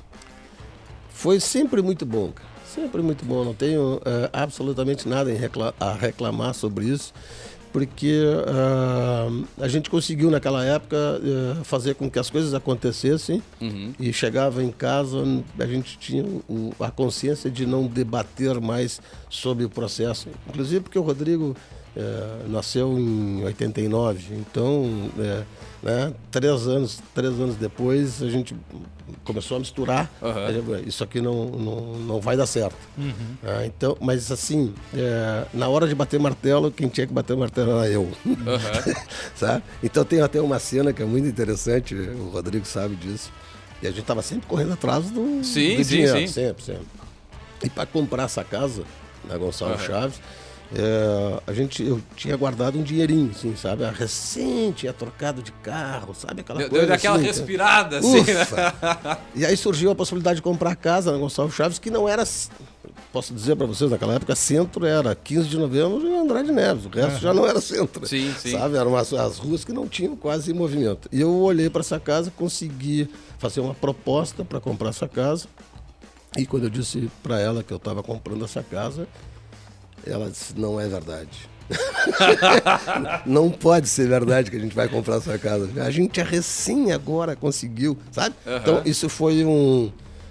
Foi 1.10 1.38
sempre 1.40 1.82
muito 1.82 2.04
bom, 2.06 2.30
cara. 2.32 2.48
Sempre 2.74 3.02
muito 3.02 3.24
bom. 3.24 3.44
Não 3.44 3.54
tenho 3.54 4.00
eh, 4.04 4.30
absolutamente 4.32 5.08
nada 5.08 5.32
recla- 5.32 5.74
a 5.78 5.92
reclamar 5.92 6.54
sobre 6.54 6.86
isso, 6.86 7.12
porque 7.72 8.22
ah, 8.46 9.28
a 9.60 9.68
gente 9.68 9.88
conseguiu 9.90 10.30
naquela 10.30 10.64
época 10.64 10.96
eh, 10.96 11.64
fazer 11.64 11.94
com 11.94 12.10
que 12.10 12.18
as 12.18 12.30
coisas 12.30 12.54
acontecessem 12.54 13.42
Uhum. 13.60 13.92
e 13.98 14.12
chegava 14.12 14.62
em 14.62 14.70
casa, 14.70 15.18
a 15.58 15.66
gente 15.66 15.98
tinha 15.98 16.24
o- 16.48 16.72
a 16.80 16.90
consciência 16.90 17.50
de 17.50 17.66
não 17.66 17.86
debater 17.86 18.60
mais 18.60 19.00
sobre 19.28 19.64
o 19.64 19.70
processo. 19.70 20.28
Inclusive 20.48 20.80
porque 20.80 20.98
o 20.98 21.02
Rodrigo 21.02 21.56
eh, 21.96 22.44
nasceu 22.48 22.98
em 22.98 23.42
89, 23.44 24.34
então, 24.34 25.10
eh, 25.18 25.42
né, 25.82 26.14
três, 26.30 26.66
anos, 26.66 27.02
três 27.14 27.32
anos 27.38 27.56
depois, 27.56 28.22
a 28.22 28.30
gente 28.30 28.54
começou 29.24 29.56
a 29.56 29.60
misturar. 29.60 30.10
Gente, 30.48 30.88
Isso 30.88 31.04
aqui 31.04 31.20
não, 31.20 31.46
não, 31.50 31.80
não 31.98 32.20
vai 32.20 32.36
dar 32.36 32.46
certo. 32.46 32.76
Ah, 33.42 33.66
então, 33.66 33.96
mas 34.00 34.30
assim, 34.32 34.72
eh, 34.94 35.44
na 35.52 35.68
hora 35.68 35.86
de 35.86 35.94
bater 35.94 36.18
martelo, 36.18 36.70
quem 36.70 36.88
tinha 36.88 37.06
que 37.06 37.12
bater 37.12 37.36
martelo 37.36 37.72
era 37.72 37.88
eu. 37.90 38.10
Aham. 38.46 38.94
sabe? 39.36 39.62
Então 39.82 40.04
tem 40.04 40.20
até 40.22 40.40
uma 40.40 40.58
cena 40.58 40.92
que 40.92 41.02
é 41.02 41.06
muito 41.06 41.26
interessante, 41.28 41.94
o 41.94 42.30
Rodrigo 42.30 42.64
sabe 42.64 42.96
disso. 42.96 43.30
E 43.82 43.86
a 43.86 43.90
gente 43.90 44.04
tava 44.04 44.22
sempre 44.22 44.46
correndo 44.46 44.72
atrás 44.72 45.10
do, 45.10 45.42
Sim, 45.42 45.76
do 45.76 45.84
sim, 45.84 45.90
dinheiro, 45.96 46.18
sim. 46.20 46.26
sempre, 46.28 46.62
sempre. 46.62 46.86
E 47.64 47.68
para 47.68 47.84
comprar 47.84 48.24
essa 48.24 48.44
casa, 48.44 48.84
na 49.24 49.36
Gonçalves 49.36 49.80
Aham. 49.80 49.86
Chaves, 49.88 50.20
é, 50.74 51.40
a 51.46 51.52
gente, 51.52 51.82
eu 51.82 52.00
tinha 52.16 52.34
guardado 52.34 52.78
um 52.78 52.82
dinheirinho, 52.82 53.30
assim, 53.30 53.54
sabe? 53.54 53.84
A 53.84 53.90
recente, 53.90 54.80
tinha 54.80 54.92
trocado 54.92 55.42
de 55.42 55.52
carro, 55.52 56.14
sabe? 56.14 56.40
Aquela 56.40 56.60
Deu, 56.60 56.70
coisa 56.70 56.86
deu 56.86 56.94
aquela 56.94 57.16
assim, 57.16 57.26
respirada, 57.26 57.98
assim, 57.98 58.22
né? 58.22 58.42
Ufa! 58.42 59.18
E 59.34 59.44
aí 59.44 59.56
surgiu 59.56 59.90
a 59.90 59.94
possibilidade 59.94 60.36
de 60.36 60.42
comprar 60.42 60.70
a 60.70 60.76
casa 60.76 61.12
na 61.12 61.18
Gonçalves 61.18 61.54
Chaves, 61.54 61.78
que 61.78 61.90
não 61.90 62.08
era, 62.08 62.24
posso 63.12 63.34
dizer 63.34 63.54
para 63.54 63.66
vocês, 63.66 63.90
naquela 63.90 64.14
época, 64.14 64.34
centro 64.34 64.86
era 64.86 65.14
15 65.14 65.46
de 65.46 65.58
novembro 65.58 66.08
e 66.08 66.16
Andrade 66.16 66.50
Neves. 66.50 66.86
O 66.86 66.88
resto 66.88 67.20
já 67.20 67.34
não 67.34 67.46
era 67.46 67.60
centro. 67.60 68.06
Sim, 68.06 68.34
sim. 68.38 68.52
Sabe? 68.52 68.78
Eram 68.78 68.96
as, 68.96 69.12
as 69.12 69.36
ruas 69.36 69.64
que 69.64 69.72
não 69.72 69.86
tinham 69.86 70.16
quase 70.16 70.54
movimento. 70.54 71.06
E 71.12 71.20
eu 71.20 71.30
olhei 71.30 71.68
para 71.68 71.80
essa 71.80 72.00
casa, 72.00 72.32
consegui 72.34 73.10
fazer 73.38 73.60
uma 73.60 73.74
proposta 73.74 74.42
para 74.42 74.58
comprar 74.58 74.88
essa 74.88 75.06
casa. 75.06 75.46
E 76.38 76.46
quando 76.46 76.64
eu 76.64 76.70
disse 76.70 77.10
para 77.22 77.38
ela 77.38 77.62
que 77.62 77.72
eu 77.72 77.76
estava 77.76 78.02
comprando 78.02 78.42
essa 78.42 78.62
casa, 78.62 79.06
ela 80.06 80.30
disse: 80.30 80.54
não 80.56 80.80
é 80.80 80.88
verdade. 80.88 81.50
não 83.24 83.50
pode 83.50 83.88
ser 83.88 84.08
verdade 84.08 84.50
que 84.50 84.56
a 84.56 84.60
gente 84.60 84.74
vai 84.74 84.88
comprar 84.88 85.16
essa 85.16 85.38
casa. 85.38 85.70
A 85.82 85.90
gente 85.90 86.20
é 86.20 86.22
recém 86.22 86.92
agora 86.92 87.36
conseguiu, 87.36 87.96
sabe? 88.10 88.34
Então 88.46 88.82
isso 88.84 89.08
foi 89.08 89.44
um 89.44 89.90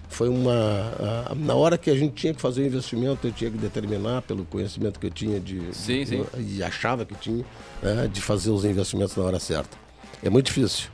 foi 0.10 0.28
uma 0.28 0.94
ah, 1.00 1.34
na 1.36 1.56
hora 1.56 1.78
que 1.78 1.90
a 1.90 1.96
gente 1.96 2.14
tinha 2.14 2.34
que 2.34 2.42
fazer 2.42 2.62
o 2.64 2.66
investimento 2.66 3.26
eu 3.26 3.32
tinha 3.32 3.50
que 3.50 3.58
determinar 3.58 4.22
pelo 4.24 4.44
conhecimento 4.44 5.00
que 5.00 5.08
eu 5.08 5.12
tinha 5.12 5.40
de 5.40 5.62
Sim, 5.72 6.06
sim. 6.06 6.26
e 6.38 6.62
achava 6.62 7.06
que 7.06 7.16
tinha 7.16 7.46
né, 7.82 8.10
de 8.12 8.20
fazer 8.20 8.52
os 8.52 8.66
investimentos 8.66 9.16
na 9.16 9.24
hora 9.24 9.40
certa. 9.40 9.78
É 10.22 10.30
muito 10.30 10.48
difícil. 10.48 10.90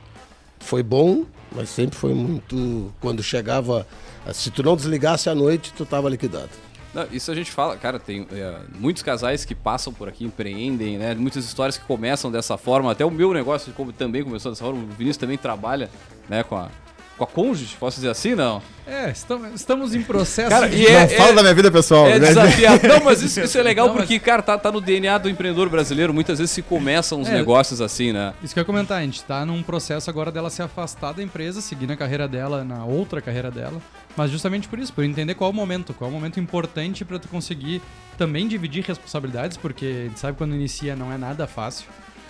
Foi 0.60 0.82
bom, 0.82 1.24
mas 1.50 1.68
sempre 1.68 1.96
foi 1.96 2.14
muito 2.14 2.92
quando 3.00 3.22
chegava 3.22 3.86
se 4.32 4.50
tu 4.50 4.62
não 4.62 4.76
desligasse 4.76 5.28
à 5.28 5.34
noite 5.34 5.72
tu 5.76 5.82
estava 5.82 6.08
liquidado. 6.08 6.50
Não, 6.94 7.06
isso 7.12 7.30
a 7.30 7.34
gente 7.34 7.50
fala, 7.50 7.76
cara, 7.76 7.98
tem 7.98 8.26
é, 8.32 8.58
muitos 8.78 9.02
casais 9.02 9.44
que 9.44 9.54
passam 9.54 9.92
por 9.92 10.08
aqui, 10.08 10.24
empreendem, 10.24 10.96
né? 10.96 11.14
Muitas 11.14 11.44
histórias 11.44 11.76
que 11.76 11.84
começam 11.84 12.30
dessa 12.30 12.56
forma. 12.56 12.90
Até 12.90 13.04
o 13.04 13.10
meu 13.10 13.32
negócio 13.32 13.72
como 13.74 13.92
também 13.92 14.24
começou 14.24 14.50
dessa 14.50 14.64
forma. 14.64 14.82
O 14.82 14.86
Vinícius 14.86 15.18
também 15.18 15.36
trabalha, 15.36 15.90
né, 16.28 16.42
com 16.42 16.56
a, 16.56 16.70
com 17.18 17.24
a 17.24 17.26
cônjuge, 17.26 17.76
posso 17.78 17.96
dizer 17.96 18.10
assim, 18.10 18.34
não? 18.34 18.62
É, 18.86 19.10
estamos, 19.10 19.52
estamos 19.54 19.94
em 19.94 20.00
processo. 20.02 20.48
Cara, 20.48 20.66
de- 20.68 20.76
e 20.76 20.86
é- 20.86 21.00
Não 21.00 21.08
fala 21.10 21.32
da 21.34 21.42
minha 21.42 21.54
vida 21.54 21.70
pessoal. 21.70 22.06
É 22.06 22.18
né? 22.18 22.28
desafiador. 22.28 22.88
Não, 22.88 23.04
mas 23.04 23.20
isso, 23.20 23.40
isso 23.40 23.58
é 23.58 23.62
legal 23.62 23.88
Não, 23.88 23.94
mas- 23.94 24.04
porque, 24.04 24.18
cara, 24.18 24.40
tá, 24.40 24.56
tá 24.56 24.72
no 24.72 24.80
DNA 24.80 25.18
do 25.18 25.28
empreendedor 25.28 25.68
brasileiro. 25.68 26.14
Muitas 26.14 26.38
vezes 26.38 26.52
se 26.52 26.62
começam 26.62 27.20
uns 27.20 27.28
É. 27.28 27.32
negócios 27.34 27.80
assim, 27.82 28.12
né? 28.12 28.32
Isso 28.42 28.54
que 28.54 28.60
eu 28.60 28.62
ia 28.62 28.64
comentar, 28.64 28.98
a 28.98 29.02
gente 29.02 29.22
tá 29.24 29.44
num 29.44 29.62
processo 29.62 30.08
agora 30.08 30.30
dela 30.32 30.48
se 30.48 30.62
afastar 30.62 31.12
da 31.12 31.22
empresa, 31.22 31.60
seguir 31.60 31.86
na 31.86 31.96
carreira 31.96 32.26
dela, 32.26 32.64
na 32.64 32.84
outra 32.86 33.20
carreira 33.20 33.50
dela. 33.50 33.78
Mas 34.16 34.30
justamente 34.30 34.66
por 34.68 34.78
isso, 34.78 34.92
por 34.92 35.04
entender 35.04 35.34
qual 35.34 35.50
é 35.50 35.52
o 35.52 35.56
momento, 35.56 35.92
qual 35.92 36.08
é 36.08 36.12
o 36.12 36.14
momento 36.16 36.40
importante 36.40 37.04
pra 37.04 37.18
tu 37.18 37.28
conseguir 37.28 37.82
também 38.16 38.48
dividir 38.48 38.84
responsabilidades, 38.84 39.56
porque 39.56 39.84
a 39.84 40.08
gente 40.08 40.18
sabe 40.20 40.38
quando 40.38 40.54
inicia 40.54 40.96
não 40.96 41.12
é 41.12 41.18
nada 41.18 41.46
fácil. 41.46 41.86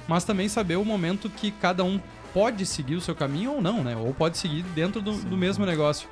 Mas 0.09 0.25
também 0.25 0.49
saber 0.49 0.77
o 0.77 0.85
momento 0.85 1.29
que 1.29 1.51
cada 1.51 1.85
um 1.85 2.01
pode 2.33 2.65
seguir 2.67 2.95
o 2.97 3.01
seu 3.01 3.15
caminho 3.15 3.53
ou 3.55 3.63
não, 3.63 3.83
né? 3.83 3.97
Ou 3.97 4.13
pode 4.15 4.39
seguir 4.39 4.63
dentro 4.75 5.01
do, 5.03 5.13
do 5.13 5.37
mesmo 5.37 5.65
negócio. 5.67 6.09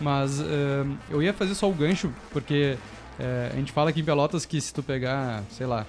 Mas 0.00 0.40
eh, 0.40 0.84
eu 1.10 1.22
ia 1.22 1.32
fazer 1.32 1.54
só 1.54 1.68
o 1.68 1.72
gancho, 1.72 2.12
porque 2.32 2.76
eh, 3.20 3.50
a 3.52 3.56
gente 3.56 3.70
fala 3.72 3.90
aqui 3.90 4.00
em 4.00 4.04
Pelotas 4.04 4.44
que 4.44 4.60
se 4.60 4.72
tu 4.74 4.82
pegar, 4.82 5.42
sei 5.50 5.66
lá, 5.66 5.86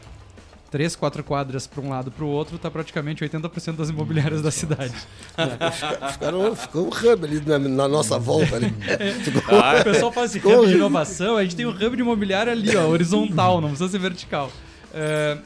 três, 0.69 0.95
quatro 0.95 1.23
quadras 1.23 1.65
para 1.67 1.81
um 1.81 1.89
lado 1.89 2.11
para 2.11 2.23
o 2.25 2.27
outro, 2.27 2.57
tá 2.57 2.69
praticamente 2.69 3.23
80% 3.23 3.75
das 3.75 3.89
imobiliárias 3.89 4.41
da 4.41 4.51
cidade. 4.51 4.93
Fica- 4.93 6.11
Ficaram, 6.11 6.55
ficou 6.55 6.85
um 6.85 6.89
hub 6.89 7.25
ali 7.25 7.41
na, 7.45 7.57
na 7.59 7.87
nossa 7.87 8.17
volta 8.19 8.55
ali. 8.55 8.73
Ficou- 9.23 9.41
o 9.59 9.83
pessoal 9.83 10.11
faz 10.11 10.35
esse 10.35 10.45
hub 10.45 10.67
de 10.67 10.73
inovação, 10.75 11.37
a 11.37 11.43
gente 11.43 11.55
tem 11.55 11.65
um 11.65 11.69
hub 11.71 11.95
de 11.95 12.01
imobiliária 12.01 12.51
ali, 12.51 12.75
ó, 12.75 12.87
horizontal, 12.87 13.61
não 13.61 13.69
precisa 13.69 13.89
ser 13.89 13.99
vertical. 13.99 14.51
É, 14.93 15.37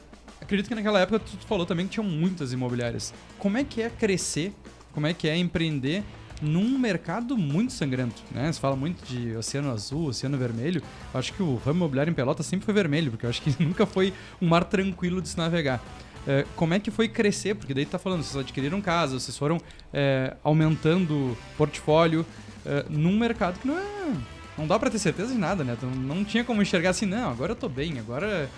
acredito 0.47 0.69
que 0.69 0.75
naquela 0.75 1.01
época 1.01 1.19
tu 1.19 1.45
falou 1.45 1.65
também 1.65 1.85
que 1.85 1.93
tinham 1.93 2.09
muitas 2.09 2.53
imobiliárias. 2.53 3.13
Como 3.37 3.57
é 3.57 3.65
que 3.65 3.81
é 3.81 3.89
crescer, 3.89 4.53
como 4.93 5.05
é 5.05 5.13
que 5.13 5.27
é 5.27 5.37
empreender 5.37 6.03
num 6.41 6.79
mercado 6.79 7.37
muito 7.37 7.73
sangrento, 7.73 8.23
né? 8.31 8.51
Fala 8.53 8.75
muito 8.75 9.03
de 9.05 9.35
oceano 9.35 9.71
azul, 9.71 10.07
oceano 10.07 10.37
vermelho. 10.37 10.81
Eu 11.13 11.19
acho 11.19 11.33
que 11.33 11.43
o 11.43 11.55
ramo 11.57 11.79
imobiliário 11.79 12.11
em 12.11 12.13
Pelotas 12.13 12.45
sempre 12.45 12.65
foi 12.65 12.73
vermelho, 12.73 13.11
porque 13.11 13.25
eu 13.25 13.29
acho 13.29 13.41
que 13.41 13.53
nunca 13.61 13.85
foi 13.85 14.13
um 14.41 14.47
mar 14.47 14.63
tranquilo 14.63 15.21
de 15.21 15.27
se 15.27 15.37
navegar. 15.37 15.83
É, 16.25 16.45
como 16.55 16.73
é 16.73 16.79
que 16.79 16.91
foi 16.91 17.09
crescer? 17.09 17.55
Porque 17.55 17.73
daí 17.73 17.85
tu 17.85 17.89
tá 17.89 17.99
falando, 17.99 18.23
vocês 18.23 18.37
adquiriram 18.37 18.81
casa, 18.81 19.19
vocês 19.19 19.37
foram 19.37 19.57
é, 19.93 20.35
aumentando 20.43 21.37
portfólio 21.57 22.25
é, 22.65 22.85
num 22.89 23.17
mercado 23.17 23.59
que 23.59 23.67
não 23.67 23.77
é. 23.77 24.13
Não 24.57 24.65
dá 24.65 24.79
pra 24.79 24.89
ter 24.89 24.99
certeza 24.99 25.33
de 25.33 25.37
nada, 25.37 25.63
né? 25.63 25.75
Tu 25.79 25.85
não 25.85 26.23
tinha 26.23 26.43
como 26.43 26.61
enxergar 26.61 26.91
assim, 26.91 27.05
não, 27.05 27.31
agora 27.31 27.51
eu 27.51 27.55
tô 27.55 27.67
bem, 27.67 27.99
agora. 27.99 28.49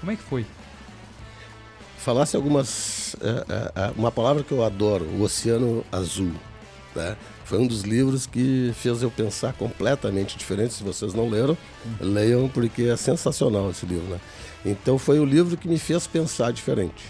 Como 0.00 0.10
é 0.10 0.16
que 0.16 0.22
foi? 0.22 0.46
Falasse 2.00 2.34
algumas. 2.34 3.14
é, 3.20 3.28
é, 3.28 3.72
é, 3.82 3.92
uma 3.94 4.10
palavra 4.10 4.42
que 4.42 4.52
eu 4.52 4.64
adoro, 4.64 5.04
o 5.04 5.22
Oceano 5.22 5.84
Azul. 5.92 6.32
Né? 6.96 7.14
Foi 7.44 7.58
um 7.58 7.66
dos 7.66 7.82
livros 7.82 8.26
que 8.26 8.72
fez 8.74 9.02
eu 9.02 9.10
pensar 9.10 9.52
completamente 9.52 10.38
diferente. 10.38 10.72
Se 10.72 10.82
vocês 10.82 11.12
não 11.12 11.28
leram, 11.28 11.56
leiam, 12.00 12.48
porque 12.48 12.84
é 12.84 12.96
sensacional 12.96 13.70
esse 13.70 13.84
livro. 13.84 14.06
Né? 14.06 14.20
Então, 14.64 14.98
foi 14.98 15.18
o 15.18 15.24
livro 15.26 15.58
que 15.58 15.68
me 15.68 15.78
fez 15.78 16.06
pensar 16.06 16.52
diferente. 16.52 17.04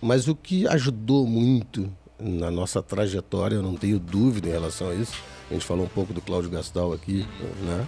Mas 0.00 0.26
o 0.26 0.34
que 0.34 0.66
ajudou 0.66 1.26
muito 1.26 1.90
na 2.18 2.50
nossa 2.50 2.82
trajetória, 2.82 3.56
eu 3.56 3.62
não 3.62 3.76
tenho 3.76 3.98
dúvida 3.98 4.48
em 4.48 4.52
relação 4.52 4.90
a 4.90 4.94
isso, 4.94 5.12
a 5.50 5.54
gente 5.54 5.66
falou 5.66 5.84
um 5.84 5.88
pouco 5.88 6.12
do 6.12 6.20
Cláudio 6.20 6.50
Gastal 6.50 6.92
aqui 6.92 7.26
né, 7.62 7.86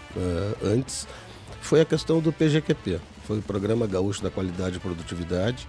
antes, 0.64 1.06
foi 1.60 1.82
a 1.82 1.84
questão 1.84 2.20
do 2.20 2.32
PGQP, 2.32 2.98
foi 3.32 3.38
o 3.38 3.42
Programa 3.42 3.86
Gaúcho 3.86 4.22
da 4.22 4.30
Qualidade 4.30 4.76
e 4.76 4.80
Produtividade, 4.80 5.66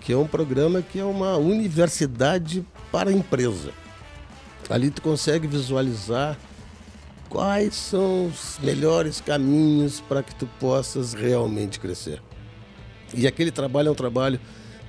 que 0.00 0.10
é 0.10 0.16
um 0.16 0.26
programa 0.26 0.80
que 0.80 0.98
é 0.98 1.04
uma 1.04 1.36
universidade 1.36 2.64
para 2.90 3.10
a 3.10 3.12
empresa. 3.12 3.72
Ali 4.70 4.90
tu 4.90 5.02
consegue 5.02 5.46
visualizar 5.46 6.38
quais 7.28 7.74
são 7.74 8.26
os 8.26 8.58
melhores 8.62 9.20
caminhos 9.20 10.00
para 10.00 10.22
que 10.22 10.34
tu 10.34 10.46
possas 10.58 11.12
realmente 11.12 11.78
crescer. 11.78 12.22
E 13.12 13.26
aquele 13.26 13.50
trabalho 13.50 13.88
é 13.88 13.92
um 13.92 13.94
trabalho 13.94 14.40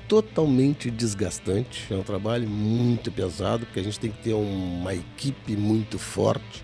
totalmente 0.08 0.89
desgastante, 0.89 1.93
é 1.93 1.97
um 1.97 2.04
trabalho 2.04 2.47
muito 2.47 3.12
pesado, 3.12 3.65
porque 3.65 3.82
a 3.82 3.84
gente 3.84 3.99
tem 3.99 4.10
que 4.10 4.23
ter 4.23 4.34
uma 4.34 4.93
equipe 4.93 5.58
muito 5.58 5.99
forte. 5.99 6.63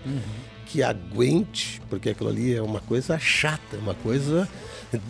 Que 0.72 0.82
aguente, 0.82 1.82
porque 1.90 2.08
aquilo 2.10 2.30
ali 2.30 2.54
é 2.54 2.62
uma 2.62 2.80
coisa 2.80 3.18
chata, 3.18 3.76
uma 3.76 3.92
coisa 3.94 4.48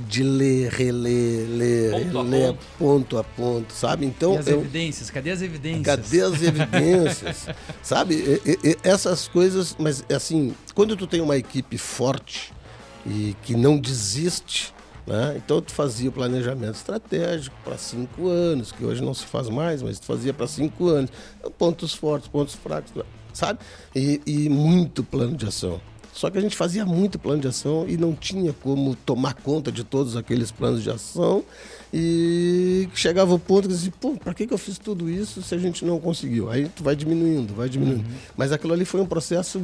de 0.08 0.22
ler, 0.24 0.70
reler, 0.72 1.46
ler, 1.48 1.90
Ponto 1.92 2.18
a 2.18 2.22
ler, 2.22 2.46
ponto. 2.48 2.58
ponto 2.78 3.18
a 3.18 3.24
ponto, 3.24 3.72
sabe? 3.72 4.04
Então 4.04 4.34
e 4.34 4.38
as 4.38 4.46
eu- 4.48 4.58
evidências? 4.60 5.08
Cadê 5.10 5.30
as 5.30 5.40
evidências? 5.40 5.84
Cadê 5.86 6.20
as 6.22 6.42
evidências? 6.42 7.48
Sabe? 7.82 8.40
E- 8.44 8.58
e 8.64 8.76
essas 8.82 9.28
coisas, 9.28 9.76
mas 9.78 10.04
assim, 10.12 10.52
quando 10.74 10.96
tu 10.96 11.06
tem 11.06 11.20
uma 11.20 11.36
equipe 11.36 11.78
forte 11.78 12.52
e 13.06 13.36
que 13.42 13.54
não 13.56 13.78
desiste, 13.78 14.74
né? 15.06 15.34
Então 15.44 15.60
tu 15.62 15.72
fazia 15.72 16.08
o 16.08 16.12
planejamento 16.12 16.74
estratégico 16.74 17.54
para 17.64 17.76
cinco 17.78 18.28
anos, 18.28 18.72
que 18.72 18.84
hoje 18.84 19.00
não 19.02 19.14
se 19.14 19.26
faz 19.26 19.48
mais, 19.48 19.80
mas 19.82 19.98
tu 20.00 20.06
fazia 20.06 20.32
para 20.34 20.46
cinco 20.48 20.88
anos. 20.88 21.10
Pontos 21.58 21.92
fortes, 21.94 22.28
pontos 22.28 22.54
fracos, 22.54 22.92
sabe? 23.32 23.58
E, 23.94 24.20
e 24.26 24.48
muito 24.48 25.02
plano 25.02 25.36
de 25.36 25.46
ação. 25.46 25.80
Só 26.12 26.28
que 26.28 26.36
a 26.36 26.40
gente 26.42 26.54
fazia 26.54 26.84
muito 26.84 27.18
plano 27.18 27.40
de 27.40 27.48
ação 27.48 27.86
e 27.88 27.96
não 27.96 28.12
tinha 28.12 28.52
como 28.52 28.94
tomar 28.94 29.32
conta 29.32 29.72
de 29.72 29.82
todos 29.82 30.14
aqueles 30.14 30.50
planos 30.50 30.82
de 30.82 30.90
ação. 30.90 31.42
E 31.92 32.86
chegava 32.94 33.34
o 33.34 33.38
ponto 33.38 33.62
que 33.62 33.74
dizia, 33.74 33.92
pô, 33.98 34.12
para 34.12 34.34
que, 34.34 34.46
que 34.46 34.52
eu 34.52 34.58
fiz 34.58 34.76
tudo 34.76 35.08
isso 35.08 35.42
se 35.42 35.54
a 35.54 35.58
gente 35.58 35.84
não 35.86 35.98
conseguiu? 35.98 36.50
Aí 36.50 36.68
tu 36.68 36.84
vai 36.84 36.94
diminuindo, 36.94 37.54
vai 37.54 37.68
diminuindo. 37.68 38.04
Mas 38.36 38.52
aquilo 38.52 38.74
ali 38.74 38.84
foi 38.84 39.00
um 39.00 39.06
processo 39.06 39.60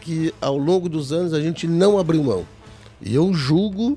que 0.00 0.34
ao 0.40 0.58
longo 0.58 0.88
dos 0.88 1.12
anos 1.12 1.32
a 1.32 1.40
gente 1.40 1.68
não 1.68 1.96
abriu 1.96 2.24
mão. 2.24 2.44
E 3.00 3.14
eu 3.14 3.32
julgo 3.32 3.96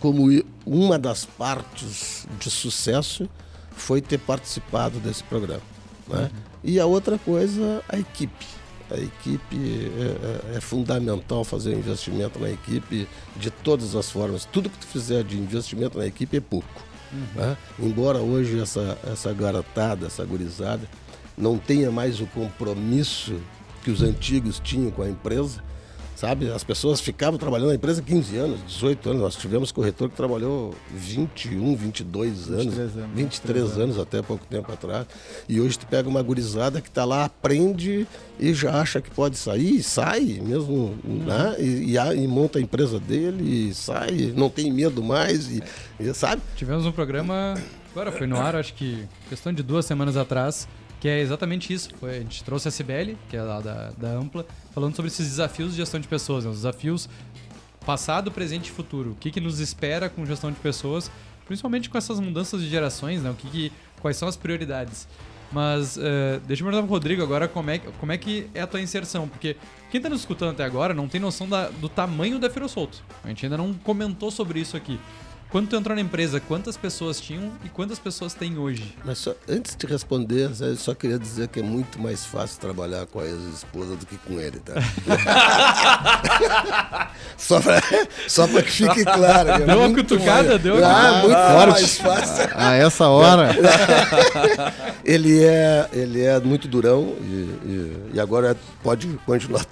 como 0.00 0.28
uma 0.64 0.98
das 0.98 1.26
partes 1.26 2.26
de 2.40 2.50
sucesso 2.50 3.28
foi 3.70 4.00
ter 4.00 4.18
participado 4.18 4.98
desse 4.98 5.22
programa. 5.24 5.62
Né? 6.08 6.30
E 6.64 6.78
a 6.80 6.86
outra 6.86 7.18
coisa, 7.18 7.82
a 7.88 7.98
equipe. 7.98 8.46
A 8.90 8.96
equipe 8.98 9.56
é, 9.56 10.54
é- 10.54 10.56
é 10.58 10.60
fundamental 10.60 11.44
fazer 11.44 11.74
um 11.74 11.78
investimento 11.78 12.38
na 12.38 12.50
equipe 12.50 13.08
de 13.36 13.50
todas 13.50 13.94
as 13.96 14.10
formas. 14.10 14.44
Tudo 14.44 14.68
que 14.68 14.78
tu 14.78 14.86
fizer 14.86 15.24
de 15.24 15.36
investimento 15.38 15.98
na 15.98 16.06
equipe 16.06 16.36
é 16.36 16.40
pouco. 16.40 16.82
né? 17.34 17.56
Embora 17.78 18.18
hoje 18.18 18.58
essa, 18.60 18.98
essa 19.10 19.32
garotada, 19.34 20.06
essa 20.06 20.24
gurizada, 20.24 20.88
não 21.36 21.58
tenha 21.58 21.90
mais 21.90 22.20
o 22.20 22.26
compromisso 22.26 23.34
que 23.84 23.90
os 23.90 24.00
antigos 24.02 24.58
tinham 24.60 24.90
com 24.90 25.02
a 25.02 25.08
empresa, 25.10 25.62
sabe? 26.22 26.52
As 26.52 26.62
pessoas 26.62 27.00
ficavam 27.00 27.36
trabalhando 27.36 27.70
na 27.70 27.74
empresa 27.74 28.00
15 28.00 28.36
anos, 28.36 28.60
18 28.68 29.10
anos. 29.10 29.22
Nós 29.22 29.34
tivemos 29.34 29.72
corretor 29.72 30.08
que 30.08 30.14
trabalhou 30.14 30.72
21, 30.94 31.74
22 31.74 32.48
anos, 32.48 32.64
23 32.66 32.96
anos, 32.96 33.10
23 33.16 33.78
anos 33.78 33.98
até 33.98 34.22
pouco 34.22 34.46
tempo 34.46 34.70
atrás. 34.70 35.04
E 35.48 35.60
hoje 35.60 35.80
tu 35.80 35.86
pega 35.88 36.08
uma 36.08 36.22
gurizada 36.22 36.80
que 36.80 36.88
está 36.88 37.04
lá, 37.04 37.24
aprende 37.24 38.06
e 38.38 38.54
já 38.54 38.80
acha 38.80 39.00
que 39.00 39.10
pode 39.10 39.36
sair, 39.36 39.78
e 39.78 39.82
sai 39.82 40.40
mesmo, 40.40 40.96
né? 41.04 41.56
E, 41.58 41.96
e 41.96 42.22
e 42.22 42.28
monta 42.28 42.60
a 42.60 42.62
empresa 42.62 43.00
dele, 43.00 43.68
e 43.68 43.74
sai, 43.74 44.32
não 44.36 44.48
tem 44.48 44.72
medo 44.72 45.02
mais, 45.02 45.50
e, 45.50 45.62
e 45.98 46.14
sabe? 46.14 46.40
Tivemos 46.54 46.86
um 46.86 46.92
programa, 46.92 47.54
agora 47.90 48.12
foi 48.12 48.28
no 48.28 48.36
ar, 48.36 48.54
acho 48.54 48.74
que 48.74 49.08
questão 49.28 49.52
de 49.52 49.62
duas 49.62 49.86
semanas 49.86 50.16
atrás, 50.16 50.68
que 51.02 51.08
é 51.08 51.18
exatamente 51.18 51.72
isso. 51.72 51.90
Foi, 51.98 52.10
a 52.10 52.20
gente 52.20 52.44
trouxe 52.44 52.68
a 52.68 52.70
Cibele, 52.70 53.18
que 53.28 53.36
é 53.36 53.42
lá 53.42 53.60
da, 53.60 53.90
da 53.98 54.08
Ampla, 54.10 54.46
falando 54.72 54.94
sobre 54.94 55.08
esses 55.10 55.26
desafios 55.28 55.72
de 55.72 55.78
gestão 55.78 55.98
de 55.98 56.06
pessoas, 56.06 56.44
né? 56.44 56.50
os 56.50 56.58
desafios 56.58 57.08
passado, 57.84 58.30
presente 58.30 58.68
e 58.68 58.70
futuro. 58.70 59.10
O 59.10 59.14
que, 59.16 59.32
que 59.32 59.40
nos 59.40 59.58
espera 59.58 60.08
com 60.08 60.24
gestão 60.24 60.52
de 60.52 60.58
pessoas, 60.60 61.10
principalmente 61.44 61.90
com 61.90 61.98
essas 61.98 62.20
mudanças 62.20 62.60
de 62.62 62.68
gerações, 62.68 63.20
né? 63.20 63.30
O 63.30 63.34
que 63.34 63.48
que- 63.50 63.72
quais 64.00 64.16
são 64.16 64.28
as 64.28 64.36
prioridades. 64.36 65.08
Mas 65.50 65.98
eh, 65.98 66.40
deixa 66.46 66.62
eu 66.62 66.66
perguntar 66.66 66.82
pro 66.86 66.92
Rodrigo 66.94 67.20
agora 67.20 67.46
como 67.48 67.68
é, 67.70 67.78
como 67.78 68.12
é 68.12 68.16
que 68.16 68.46
é 68.54 68.60
a 68.62 68.66
tua 68.66 68.80
inserção, 68.80 69.28
porque 69.28 69.56
quem 69.90 70.00
tá 70.00 70.08
nos 70.08 70.20
escutando 70.20 70.52
até 70.52 70.64
agora 70.64 70.94
não 70.94 71.08
tem 71.08 71.20
noção 71.20 71.48
da- 71.48 71.68
do 71.68 71.88
tamanho 71.88 72.38
da 72.38 72.48
Ferrosolto. 72.48 73.02
A 73.24 73.28
gente 73.28 73.44
ainda 73.44 73.58
não 73.58 73.74
comentou 73.74 74.30
sobre 74.30 74.60
isso 74.60 74.76
aqui. 74.76 74.98
Quando 75.52 75.68
tu 75.68 75.76
entrou 75.76 75.94
na 75.94 76.00
empresa, 76.00 76.40
quantas 76.40 76.78
pessoas 76.78 77.20
tinham 77.20 77.52
e 77.62 77.68
quantas 77.68 77.98
pessoas 77.98 78.32
tem 78.32 78.56
hoje? 78.56 78.96
Mas 79.04 79.18
só, 79.18 79.34
antes 79.46 79.76
de 79.76 79.86
responder, 79.86 80.50
eu 80.58 80.76
só 80.76 80.94
queria 80.94 81.18
dizer 81.18 81.48
que 81.48 81.60
é 81.60 81.62
muito 81.62 82.00
mais 82.00 82.24
fácil 82.24 82.58
trabalhar 82.58 83.04
com 83.04 83.20
a 83.20 83.24
ex-esposa 83.26 83.94
do 83.96 84.06
que 84.06 84.16
com 84.16 84.40
ele, 84.40 84.60
tá? 84.60 84.72
só, 87.36 87.60
pra, 87.60 87.82
só 88.26 88.46
pra 88.48 88.62
que 88.62 88.70
fique 88.70 89.04
claro. 89.04 89.50
é 89.50 89.58
Deu 89.60 89.78
uma 89.78 89.94
cutucada? 89.94 90.48
mais- 90.48 90.62
Deu 90.62 90.76
uma 90.78 90.86
Ah, 90.88 91.12
muito 91.22 91.36
Forte. 91.36 91.70
mais 91.82 91.98
fácil. 91.98 92.48
A 92.54 92.72
essa 92.74 93.08
hora. 93.08 93.50
Ele 95.04 95.42
é, 95.42 95.88
ele 95.92 96.22
é 96.22 96.38
muito 96.38 96.68
durão 96.68 97.16
e, 97.20 97.24
e- 97.24 97.96
e 98.14 98.20
agora 98.20 98.56
pode 98.84 99.08
continuar. 99.26 99.66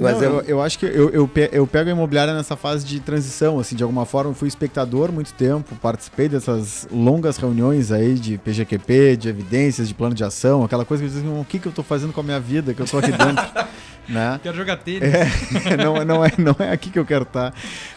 Mas 0.00 0.16
Não, 0.18 0.22
é, 0.22 0.26
eu, 0.26 0.40
eu 0.42 0.62
acho 0.62 0.78
que 0.78 0.86
eu, 0.86 1.10
eu, 1.10 1.28
eu 1.50 1.66
pego 1.66 1.88
a 1.90 1.92
imobiliária 1.92 2.32
nessa 2.32 2.54
fase 2.56 2.84
de 2.86 3.00
transição, 3.00 3.58
assim, 3.58 3.74
de 3.74 3.82
alguma 3.82 4.06
forma. 4.06 4.30
Eu 4.30 4.34
fui 4.34 4.46
espectador 4.54 5.12
muito 5.12 5.34
tempo, 5.34 5.74
participei 5.76 6.28
dessas 6.28 6.88
longas 6.90 7.36
reuniões 7.36 7.92
aí 7.92 8.14
de 8.14 8.38
PGQP, 8.38 9.16
de 9.16 9.28
evidências, 9.28 9.88
de 9.88 9.94
plano 9.94 10.14
de 10.14 10.24
ação, 10.24 10.64
aquela 10.64 10.84
coisa 10.84 11.02
que 11.02 11.08
eu 11.08 11.12
dizia, 11.12 11.30
o 11.30 11.44
que, 11.44 11.58
que 11.58 11.66
eu 11.66 11.72
tô 11.72 11.82
fazendo 11.82 12.12
com 12.12 12.20
a 12.20 12.24
minha 12.24 12.40
vida, 12.40 12.72
que 12.72 12.80
eu 12.80 12.86
tô 12.86 12.98
aqui 12.98 13.10
dentro, 13.10 13.44
né? 14.08 14.38
Quero 14.42 14.56
jogar 14.56 14.76
tênis. 14.76 15.02
É, 15.02 15.76
não, 15.76 16.04
não, 16.04 16.24
é, 16.24 16.32
não 16.38 16.56
é 16.58 16.70
aqui 16.70 16.90
que 16.90 16.98
eu 16.98 17.04
quero 17.04 17.24
estar. 17.24 17.52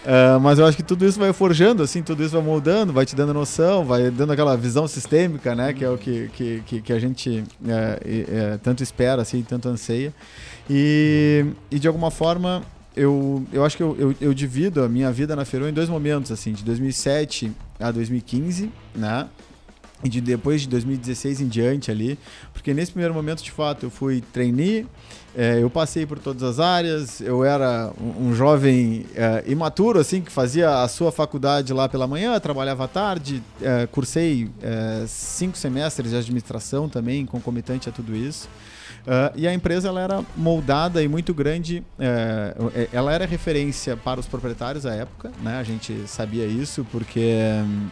Ah, 0.06 0.40
mas 0.42 0.60
eu 0.60 0.66
acho 0.66 0.76
que 0.76 0.84
tudo 0.84 1.06
isso 1.06 1.20
vai 1.20 1.32
forjando, 1.32 1.84
assim, 1.84 2.02
tudo 2.02 2.24
isso 2.24 2.34
vai 2.34 2.42
moldando, 2.42 2.92
vai 2.92 3.06
te 3.06 3.16
dando 3.16 3.34
noção, 3.34 3.86
vai 3.86 4.10
dando 4.10 4.34
aquela 4.34 4.58
visão 4.58 4.88
sistêmica, 4.88 5.54
né? 5.54 5.74
Que 5.74 5.86
é 5.86 5.90
o 5.90 5.98
que, 5.98 6.30
que, 6.66 6.82
que, 6.82 6.94
a 6.94 7.00
gente 7.00 7.44
é, 7.68 8.00
é, 8.04 8.58
tanto 8.64 8.82
espera, 8.82 9.22
assim, 9.22 9.44
tanto 9.44 9.70
anseia. 9.70 10.14
E, 10.70 11.46
e 11.70 11.80
de 11.80 11.88
alguma 11.88 12.10
forma, 12.12 12.64
eu, 12.98 13.46
eu 13.54 13.64
acho 13.64 13.78
que 13.78 13.84
eu, 13.84 13.96
eu, 13.98 14.16
eu 14.20 14.34
divido 14.34 14.84
a 14.84 14.90
minha 14.90 15.12
vida 15.12 15.36
na 15.36 15.46
Feru 15.46 15.70
em 15.70 15.74
dois 15.74 15.88
momentos, 15.88 16.32
assim, 16.32 16.52
de 16.52 16.64
2007 16.64 17.52
a 17.80 17.92
2015, 17.92 18.72
né? 18.96 19.28
E 20.04 20.10
de 20.10 20.22
depois 20.22 20.62
de 20.62 20.68
2016 20.68 21.42
em 21.42 21.48
diante 21.48 21.90
ali, 21.90 22.20
porque 22.54 22.72
nesse 22.72 22.92
primeiro 22.92 23.14
momento, 23.14 23.42
de 23.42 23.50
fato, 23.50 23.88
eu 23.88 23.90
fui 23.90 24.22
trainee, 24.22 24.86
é, 25.36 25.62
eu 25.62 25.70
passei 25.72 26.06
por 26.06 26.20
todas 26.20 26.44
as 26.44 26.60
áreas, 26.60 27.20
eu 27.20 27.44
era 27.44 27.92
um, 28.00 28.28
um 28.28 28.36
jovem 28.36 29.08
é, 29.16 29.44
imaturo, 29.48 30.00
assim, 30.00 30.22
que 30.22 30.32
fazia 30.32 30.84
a 30.84 30.88
sua 30.88 31.12
faculdade 31.12 31.74
lá 31.74 31.90
pela 31.90 32.06
manhã, 32.06 32.40
trabalhava 32.40 32.86
à 32.86 32.88
tarde, 32.88 33.42
é, 33.62 33.88
cursei 33.88 34.50
cinco 35.08 35.58
semestres 35.58 36.12
de 36.12 36.18
administração 36.18 36.88
também, 36.88 37.26
concomitante 37.26 37.90
a 37.90 37.92
tudo 37.92 38.16
isso. 38.16 38.48
Ah, 39.08 39.32
e 39.36 39.48
a 39.48 39.54
empresa 39.54 39.88
ela 39.88 40.02
era 40.02 40.26
moldada 40.36 41.02
e 41.02 41.08
muito 41.08 41.34
grande. 41.34 41.82
é, 41.98 42.90
ela 42.92 43.14
era 43.14 43.26
referência 43.26 43.96
para 43.96 44.20
os 44.20 44.28
proprietários 44.28 44.86
à 44.86 44.94
época, 44.94 45.32
né? 45.42 45.58
A 45.58 45.64
gente 45.64 46.06
sabia 46.08 46.46
isso 46.46 46.86
porque 46.92 47.40
hum, 47.64 47.88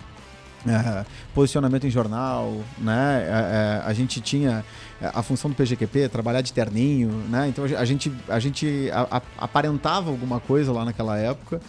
é, 0.67 1.05
posicionamento 1.33 1.87
em 1.87 1.89
jornal, 1.89 2.61
né? 2.77 3.81
A 3.85 3.93
gente 3.93 4.19
tinha 4.19 4.65
a 5.01 5.23
função 5.23 5.49
do 5.49 5.55
PGQP, 5.55 6.09
trabalhar 6.09 6.41
de 6.41 6.51
terninho, 6.51 7.09
né? 7.29 7.47
Então 7.47 7.63
a 7.63 7.85
gente, 7.85 8.11
a 8.27 8.39
gente 8.39 8.89
aparentava 9.37 10.09
alguma 10.09 10.41
coisa 10.41 10.73
lá 10.73 10.83
naquela 10.83 11.17
época 11.17 11.61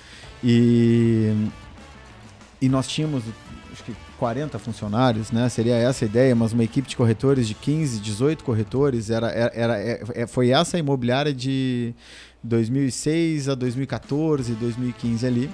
e, 0.43 1.33
e 2.61 2.69
nós 2.69 2.89
tínhamos 2.89 3.23
40 4.17 4.59
funcionários, 4.59 5.31
né? 5.31 5.49
Seria 5.49 5.75
essa 5.75 6.05
a 6.05 6.07
ideia, 6.07 6.35
mas 6.35 6.53
uma 6.53 6.65
equipe 6.65 6.89
de 6.89 6.97
corretores 6.97 7.47
de 7.47 7.55
15, 7.55 8.01
18 8.01 8.43
corretores, 8.45 9.11
era, 9.11 9.29
era, 9.29 9.53
era- 9.55 9.79
é- 9.79 10.03
é- 10.15 10.27
foi 10.27 10.51
essa 10.51 10.77
a 10.77 10.81
imobiliária 10.81 11.33
de 11.33 11.95
2006 12.43 13.49
a 13.49 13.55
2014, 13.55 14.53
2015 14.55 15.27
ali. 15.27 15.51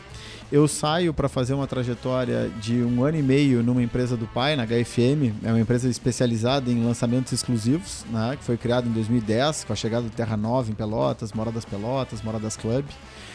Eu 0.50 0.68
saio 0.68 1.14
para 1.14 1.30
fazer 1.30 1.54
uma 1.54 1.66
trajetória 1.66 2.50
de 2.60 2.74
um 2.82 3.02
ano 3.02 3.16
e 3.18 3.22
meio 3.22 3.62
numa 3.62 3.82
empresa 3.82 4.18
do 4.18 4.26
pai, 4.26 4.54
na 4.54 4.66
HFM, 4.66 5.32
é 5.42 5.48
uma 5.48 5.58
empresa 5.60 5.88
especializada 5.88 6.70
em 6.70 6.84
lançamentos 6.84 7.32
exclusivos, 7.32 8.04
né, 8.10 8.36
que 8.38 8.44
foi 8.44 8.58
criada 8.58 8.86
em 8.86 8.92
2010, 8.92 9.64
com 9.64 9.72
a 9.72 9.76
chegada 9.76 10.02
do 10.04 10.10
Terra 10.10 10.36
Nova 10.36 10.70
em 10.70 10.74
Pelotas, 10.74 11.32
Moradas 11.32 11.64
Pelotas, 11.64 12.20
Moradas 12.20 12.54
Club. 12.58 12.84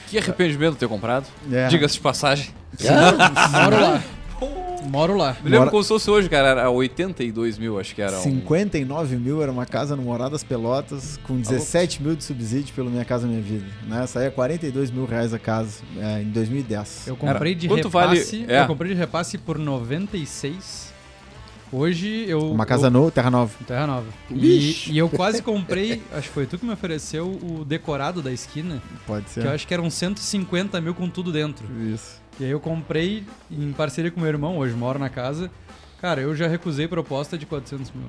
Que 0.08 0.20
arrependimento 0.20 0.74
de 0.74 0.80
ter 0.80 0.88
comprado. 0.88 1.26
É. 1.52 1.68
Diga-se 1.70 1.96
de 1.96 2.02
passagem. 2.02 2.50
Moro 2.80 3.82
lá. 3.82 4.04
Moro 4.90 5.16
lá. 5.18 5.34
Me 5.42 5.46
lembro 5.50 5.60
Mora- 5.60 5.72
como 5.72 5.84
se 5.84 5.90
fosse 5.90 6.10
hoje, 6.10 6.30
cara. 6.30 6.50
Era 6.50 6.70
82 6.70 7.58
mil, 7.58 7.80
acho 7.80 7.94
que 7.94 8.02
era. 8.02 8.18
Um... 8.18 8.22
59 8.22 9.16
mil 9.18 9.42
era 9.42 9.52
uma 9.52 9.66
casa 9.66 9.96
no 9.96 10.04
Moradas 10.04 10.44
Pelotas, 10.44 11.20
com 11.24 11.40
17 11.40 12.02
mil 12.02 12.16
de 12.16 12.24
subsídio 12.24 12.74
pelo 12.74 12.90
Minha 12.90 13.04
Casa 13.04 13.28
Minha 13.28 13.42
Vida. 13.42 13.66
Né? 13.88 14.06
Saía 14.08 14.32
42 14.32 14.92
mil 14.92 15.06
reais 15.06 15.34
a 15.34 15.40
casa 15.40 15.82
é, 15.98 16.22
em 16.22 16.30
2010. 16.30 17.08
Eu 17.08 17.16
comprei 17.18 17.54
de 17.56 17.68
quanto 17.68 17.90
vale- 17.90 18.16
repasse. 18.20 18.46
é. 18.48 18.62
Eu 18.62 18.68
comprei 18.68 18.92
de 18.94 18.98
repasse 18.98 19.38
por 19.38 19.58
96. 19.58 20.96
Hoje 21.70 22.24
eu. 22.30 22.50
Uma 22.52 22.66
casa 22.66 22.88
eu, 22.88 22.92
nova, 22.92 23.12
terra 23.12 23.30
nova. 23.30 23.54
Terra 23.68 23.86
Nova. 23.88 24.06
E, 24.32 24.74
e 24.90 24.98
eu 24.98 25.10
quase 25.10 25.42
comprei, 25.42 26.02
acho 26.14 26.30
que 26.30 26.34
foi 26.34 26.46
tu 26.46 26.58
que 26.58 26.66
me 26.66 26.72
ofereceu 26.72 27.28
o 27.28 27.66
decorado 27.66 28.22
da 28.22 28.32
esquina, 28.32 28.82
Pode 29.06 29.30
ser. 29.30 29.42
que 29.42 29.48
eu 29.48 29.52
acho 29.52 29.68
que 29.68 29.74
eram 29.74 29.90
150 29.90 30.80
mil 30.80 30.94
com 30.96 31.10
tudo 31.10 31.30
dentro. 31.30 31.68
Isso. 31.94 32.22
E 32.40 32.44
aí 32.46 32.52
eu 32.52 32.60
comprei 32.60 33.26
em 33.50 33.72
parceria 33.74 34.12
com 34.12 34.20
meu 34.20 34.30
irmão, 34.30 34.58
hoje 34.58 34.74
moro 34.76 35.00
na 35.00 35.10
casa. 35.10 35.50
Cara, 36.00 36.22
eu 36.22 36.36
já 36.36 36.48
recusei 36.48 36.88
proposta 36.88 37.38
de 37.38 37.46
400 37.46 37.92
mil. 37.92 38.06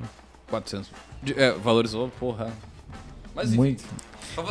400. 0.51 0.91
De- 1.23 1.39
é, 1.39 1.53
valorizou, 1.53 2.11
porra. 2.21 2.53
Mas 3.35 3.49
enfim, 3.49 3.57
Muito. 3.59 3.85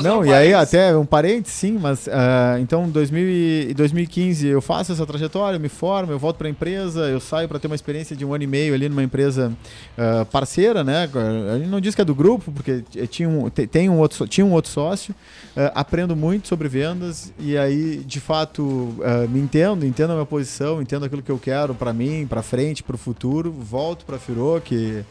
Não, 0.03 0.19
um 0.19 0.25
e 0.25 0.33
aí 0.33 0.53
até 0.53 0.95
um 0.95 1.05
parênteses, 1.05 1.53
sim, 1.57 1.77
mas 1.79 2.07
ah, 2.09 2.57
então 2.59 2.89
2000 2.89 3.69
e 3.69 3.73
2015 3.73 4.47
eu 4.47 4.61
faço 4.61 4.91
essa 4.91 5.05
trajetória, 5.05 5.55
eu 5.55 5.59
me 5.59 5.69
formo, 5.69 6.11
eu 6.11 6.19
volto 6.19 6.37
para 6.37 6.47
a 6.47 6.49
empresa, 6.49 7.01
eu 7.07 7.19
saio 7.19 7.47
para 7.47 7.57
ter 7.59 7.67
uma 7.67 7.75
experiência 7.75 8.15
de 8.15 8.25
um 8.25 8.33
ano 8.33 8.43
e 8.43 8.47
meio 8.47 8.73
ali 8.73 8.89
numa 8.89 9.03
empresa 9.03 9.51
ah, 9.97 10.25
parceira, 10.31 10.83
né? 10.83 11.09
A 11.53 11.57
gente 11.57 11.69
não 11.69 11.79
diz 11.79 11.95
que 11.95 12.01
é 12.01 12.05
do 12.05 12.15
grupo, 12.15 12.51
porque 12.51 12.83
tinha 13.07 13.29
um, 13.29 13.49
te- 13.49 13.67
tem 13.67 13.89
um 13.89 13.97
outro, 13.99 14.27
tinha 14.27 14.45
um 14.45 14.51
outro 14.51 14.71
sócio, 14.71 15.15
ah, 15.55 15.71
aprendo 15.75 16.15
muito 16.15 16.47
sobre 16.47 16.67
vendas 16.67 17.31
e 17.39 17.57
aí 17.57 17.97
de 18.05 18.19
fato 18.19 18.93
me 19.29 19.39
entendo, 19.39 19.85
entendo 19.85 20.11
a 20.11 20.13
minha 20.15 20.25
posição, 20.25 20.81
entendo 20.81 21.05
aquilo 21.05 21.21
que 21.21 21.31
eu 21.31 21.37
quero 21.39 21.73
para 21.73 21.93
mim, 21.93 22.25
para 22.27 22.41
frente, 22.41 22.83
para 22.83 22.95
o 22.95 22.97
futuro, 22.97 23.51
volto 23.51 24.05
para 24.05 24.17
a 24.17 24.19
Firo, 24.19 24.61
que 24.63 25.03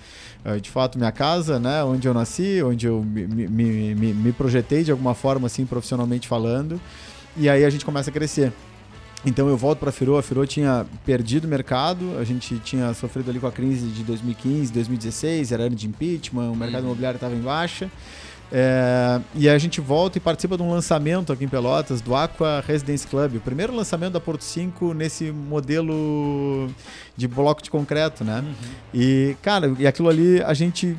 eh, 0.44 0.56
de 0.60 0.70
fato 0.70 0.96
minha 0.98 1.10
casa, 1.12 1.58
né, 1.58 1.82
onde 1.84 2.06
eu 2.08 2.14
nasci, 2.14 2.62
onde 2.62 2.86
eu 2.86 3.02
me, 3.02 3.26
me, 3.26 3.46
me, 3.48 3.94
me- 3.94 4.14
me 4.14 4.32
projetei 4.46 4.84
de 4.84 4.92
alguma 4.92 5.12
forma 5.12 5.48
assim 5.48 5.66
profissionalmente 5.66 6.28
falando, 6.28 6.80
e 7.36 7.48
aí 7.48 7.64
a 7.64 7.70
gente 7.70 7.84
começa 7.84 8.10
a 8.10 8.12
crescer. 8.12 8.52
Então 9.24 9.48
eu 9.48 9.56
volto 9.56 9.80
para 9.80 9.88
a 9.88 9.92
Firo, 9.92 10.16
a 10.16 10.22
Firo 10.22 10.46
tinha 10.46 10.86
perdido 11.04 11.46
o 11.46 11.48
mercado, 11.48 12.16
a 12.20 12.22
gente 12.22 12.56
tinha 12.60 12.94
sofrido 12.94 13.28
ali 13.28 13.40
com 13.40 13.48
a 13.48 13.50
crise 13.52 13.88
de 13.88 14.04
2015, 14.04 14.72
2016, 14.72 15.50
era 15.50 15.64
ano 15.64 15.74
de 15.74 15.88
impeachment, 15.88 16.48
o 16.52 16.54
mercado 16.54 16.82
Uhum. 16.82 16.90
imobiliário 16.90 17.16
estava 17.16 17.34
em 17.34 17.40
baixa. 17.40 17.90
É, 18.52 19.20
e 19.34 19.48
aí 19.48 19.54
a 19.56 19.58
gente 19.58 19.80
volta 19.80 20.18
e 20.18 20.20
participa 20.20 20.56
de 20.56 20.62
um 20.62 20.70
lançamento 20.70 21.32
aqui 21.32 21.44
em 21.44 21.48
Pelotas 21.48 22.00
do 22.00 22.14
Aqua 22.14 22.62
Residence 22.64 23.04
Club, 23.04 23.34
o 23.34 23.40
primeiro 23.40 23.74
lançamento 23.74 24.12
da 24.12 24.20
Porto 24.20 24.44
5 24.44 24.94
nesse 24.94 25.32
modelo 25.32 26.70
de 27.16 27.26
bloco 27.26 27.60
de 27.60 27.68
concreto, 27.68 28.22
né? 28.22 28.44
E, 28.94 29.36
cara, 29.42 29.74
e 29.76 29.84
aquilo 29.88 30.08
ali 30.08 30.40
a 30.40 30.54
gente 30.54 30.96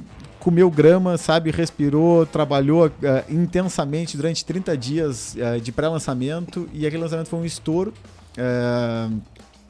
comeu 0.48 0.72
grama, 0.72 1.18
sabe? 1.18 1.52
Respirou, 1.52 2.26
trabalhou 2.26 2.90
eh, 3.04 3.26
intensamente 3.30 4.16
durante 4.16 4.46
30 4.46 4.78
dias 4.78 5.36
eh, 5.38 5.60
de 5.60 5.74
pré-lançamento 5.74 6.70
e 6.74 6.88
aquele 6.88 7.04
lançamento 7.04 7.28
foi 7.28 7.40
um 7.40 7.44
estouro. 7.44 7.94
Eh, 8.38 9.10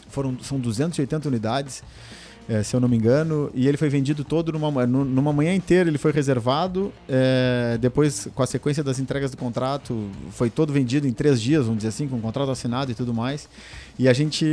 foram, 0.07 0.37
são 0.39 0.59
280 0.59 1.27
unidades, 1.29 1.81
se 2.63 2.73
eu 2.73 2.79
não 2.79 2.87
me 2.87 2.95
engano, 2.95 3.51
e 3.53 3.67
ele 3.67 3.75
foi 3.75 3.89
vendido 3.89 4.23
todo 4.23 4.53
numa, 4.53 4.71
ma- 4.71 4.87
nu- 4.87 5.03
numa 5.03 5.33
manhã 5.33 5.53
inteira, 5.53 5.89
ele 5.89 5.97
foi 5.97 6.13
reservado. 6.13 6.93
depois, 7.81 8.29
com 8.33 8.41
a 8.41 8.47
sequência 8.47 8.81
das 8.81 8.99
entregas 8.99 9.31
do 9.31 9.35
contrato, 9.35 10.09
foi 10.31 10.49
todo 10.49 10.71
vendido 10.71 11.05
em 11.05 11.11
três 11.11 11.41
dias, 11.41 11.63
vamos 11.65 11.79
dizer 11.79 11.89
assim, 11.89 12.07
com 12.07 12.15
o 12.15 12.21
contrato 12.21 12.49
assinado 12.49 12.89
e 12.89 12.95
tudo 12.95 13.13
mais. 13.13 13.49
E 13.99 14.07
a 14.07 14.13
gente 14.13 14.45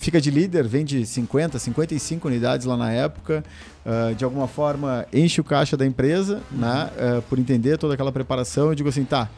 fica 0.00 0.20
de 0.20 0.32
líder, 0.32 0.66
vende 0.66 1.06
50, 1.06 1.60
55 1.60 2.26
unidades 2.26 2.66
lá 2.66 2.76
na 2.76 2.90
época. 2.90 3.44
Ah, 3.84 4.12
de 4.16 4.24
alguma 4.24 4.46
forma, 4.46 5.06
enche 5.12 5.40
o 5.40 5.44
caixa 5.44 5.76
da 5.76 5.86
empresa, 5.86 6.40
né? 6.50 6.90
ah, 6.98 7.22
por 7.28 7.38
entender 7.38 7.78
toda 7.78 7.94
aquela 7.94 8.12
preparação. 8.12 8.68
Eu 8.68 8.74
digo 8.74 8.88
assim, 8.88 9.04
tá, 9.04 9.28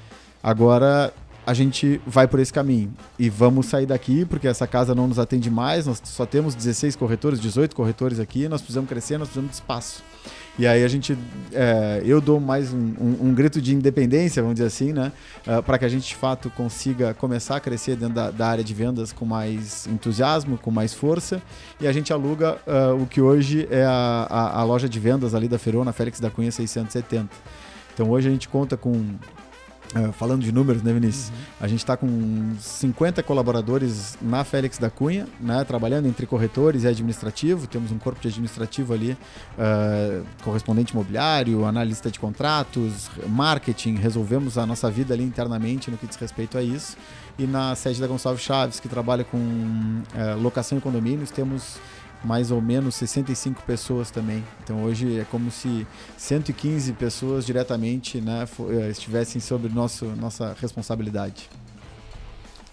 agora 0.43 1.13
a 1.47 1.55
gente 1.55 2.01
vai 2.07 2.27
por 2.29 2.41
esse 2.41 2.53
caminho. 2.53 2.93
E 3.19 3.29
vamos 3.29 3.67
sair 3.67 3.87
daqui, 3.87 4.25
porque 4.25 4.47
essa 4.47 4.67
casa 4.67 4.95
não 4.95 5.07
nos 5.09 5.19
atende 5.19 5.51
mais. 5.51 5.87
Nós 5.87 6.01
só 6.05 6.25
temos 6.25 6.55
16 6.55 6.97
corretores, 6.97 7.41
18 7.41 7.75
corretores 7.75 8.21
aqui. 8.21 8.49
Nós 8.49 8.61
precisamos 8.61 8.89
crescer, 8.89 9.19
nós 9.19 9.29
precisamos 9.29 9.51
de 9.51 9.57
espaço. 9.57 10.03
E 10.59 10.67
aí 10.67 10.85
a 10.85 10.89
gente, 10.89 11.17
é, 11.53 12.03
eu 12.05 12.21
dou 12.21 12.39
mais 12.39 12.75
um, 12.75 12.77
um- 13.01 13.17
um 13.29 13.35
grito 13.35 13.59
de 13.61 13.75
independência, 13.75 14.43
vamos 14.43 14.57
dizer 14.57 14.67
assim, 14.67 14.93
né? 14.93 15.11
para 15.65 15.79
que 15.79 15.85
a 15.85 15.89
gente 15.89 16.07
de 16.09 16.15
fato 16.15 16.51
consiga 16.51 17.15
começar 17.15 17.57
a 17.57 17.61
crescer 17.61 17.97
dentro 17.97 18.15
da, 18.15 18.31
da 18.31 18.47
área 18.49 18.63
de 18.63 18.75
vendas 18.75 19.13
com 19.13 19.25
mais 19.25 19.87
entusiasmo, 19.87 20.59
com 20.59 20.71
mais 20.71 20.93
força. 20.93 21.41
E 21.81 21.87
a 21.87 21.93
gente 21.93 22.13
aluga 22.13 22.59
ah, 22.67 22.93
o 22.95 23.07
que 23.07 23.21
hoje 23.21 23.67
é 23.71 23.83
a, 23.85 24.27
a- 24.29 24.61
a 24.61 24.65
loja 24.65 24.89
de 24.89 25.01
vendas 25.01 25.35
ali 25.35 25.49
da 25.49 25.59
Ferona, 25.59 25.91
Félix 25.93 26.21
da 26.21 26.31
Cunha 26.31 26.53
670. 26.53 27.29
Então 27.95 28.11
hoje 28.11 28.29
a 28.29 28.31
gente 28.31 28.47
conta 28.49 28.77
com. 28.77 28.93
Ah, 29.95 30.13
falando 30.13 30.43
de 30.43 30.53
números, 30.53 30.83
né, 30.83 30.93
Vinícius? 30.93 31.31
A 31.61 31.69
gente 31.69 31.81
está 31.81 31.97
com 31.97 32.55
50 32.59 33.23
colaboradores 33.23 34.17
na 34.23 34.43
Félix 34.45 34.79
da 34.79 34.89
Cunha, 34.89 35.27
né, 35.39 35.65
trabalhando 35.65 36.07
entre 36.07 36.27
corretores 36.27 36.85
e 36.85 36.89
administrativo. 36.89 37.67
Temos 37.67 37.93
um 37.93 37.99
corpo 37.99 38.21
de 38.21 38.29
administrativo 38.29 38.95
ali, 38.95 39.17
ah, 39.59 40.23
correspondente 40.43 40.93
imobiliário, 40.93 41.65
analista 41.65 42.11
de 42.11 42.19
contratos, 42.19 43.11
marketing. 43.29 43.97
Resolvemos 43.97 44.57
a 44.57 44.65
nossa 44.65 44.91
vida 44.91 45.13
ali 45.13 45.25
internamente 45.25 45.91
no 45.91 45.99
que 45.99 46.07
diz 46.07 46.17
respeito 46.17 46.57
a 46.57 46.63
isso. 46.63 46.97
E 47.39 47.47
na 47.47 47.75
sede 47.75 48.01
da 48.01 48.07
Gonçalves 48.07 48.43
Chaves, 48.43 48.81
que 48.81 48.89
trabalha 48.89 49.25
com 49.25 50.03
ah, 50.15 50.35
locação 50.35 50.79
e 50.79 50.81
condomínios, 50.81 51.31
temos 51.31 51.79
mais 52.25 52.51
ou 52.51 52.61
menos 52.61 52.95
65 52.95 53.63
pessoas 53.63 54.11
também. 54.11 54.45
Então 54.63 54.85
hoje 54.85 55.19
é 55.19 55.25
como 55.25 55.51
se 55.51 55.87
115 56.17 56.93
pessoas 56.95 57.45
diretamente 57.45 58.21
né, 58.21 58.47
eh, 58.71 58.91
estivessem 58.91 59.41
sob 59.41 59.69
nosso, 59.69 60.07
nossa 60.07 60.57
responsabilidade. 60.61 61.49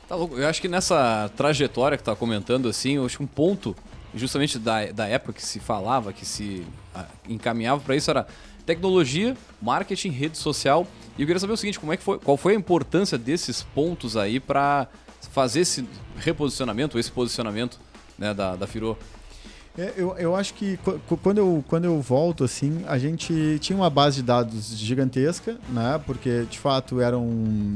Tá 0.08 0.16
louco. 0.16 0.38
Eu 0.38 0.48
acho 0.48 0.62
que 0.62 0.68
nessa 0.68 1.30
trajetória 1.36 1.98
que 1.98 2.04
tá 2.04 2.16
comentando, 2.16 2.68
assim, 2.68 2.96
eu 2.96 3.06
acho 3.06 3.18
que 3.18 3.24
um 3.24 3.28
ponto, 3.28 3.76
justamente 4.16 4.58
da, 4.58 4.92
da 4.92 5.08
época 5.08 5.34
que 5.34 5.44
se 5.44 5.60
falava, 5.60 6.12
que 6.12 6.26
se 6.26 6.66
ah, 6.96 7.06
encaminhava 7.28 7.82
para 7.82 7.96
isso, 7.96 8.10
era 8.10 8.26
tecnologia, 8.66 9.36
marketing, 9.62 10.10
rede 10.10 10.38
social. 10.38 10.88
E 11.18 11.22
eu 11.22 11.28
queria 11.28 11.40
saber 11.40 11.54
o 11.54 11.58
seguinte, 11.58 11.80
como 11.80 11.94
é 11.94 11.98
que 11.98 12.04
foi, 12.04 12.18
qual 12.18 12.38
foi 12.38 12.54
a 12.54 12.56
importância 12.56 13.18
desses 13.18 13.62
pontos 13.62 14.18
aí 14.18 14.40
para 14.40 14.88
fazer 15.32 15.62
esse 15.62 15.88
reposicionamento, 16.18 16.98
esse 16.98 17.12
posicionamento 17.12 17.80
né, 18.18 18.34
da, 18.34 18.56
da 18.56 18.66
Firo? 18.66 18.98
É, 19.78 19.94
eu, 19.96 20.16
eu 20.18 20.36
acho 20.36 20.54
que 20.56 20.78
qu- 20.78 21.00
qu- 21.08 21.18
quando 21.18 21.38
eu, 21.38 21.64
quando 21.68 21.86
eu 21.86 22.02
volto, 22.02 22.44
assim, 22.44 22.84
a 22.88 22.98
gente 22.98 23.58
tinha 23.62 23.78
uma 23.78 23.90
base 23.90 24.18
de 24.18 24.24
dados 24.24 24.76
gigantesca, 24.78 25.58
né? 25.70 26.00
Porque, 26.06 26.46
de 26.50 26.60
fato, 26.60 27.00
eram 27.00 27.76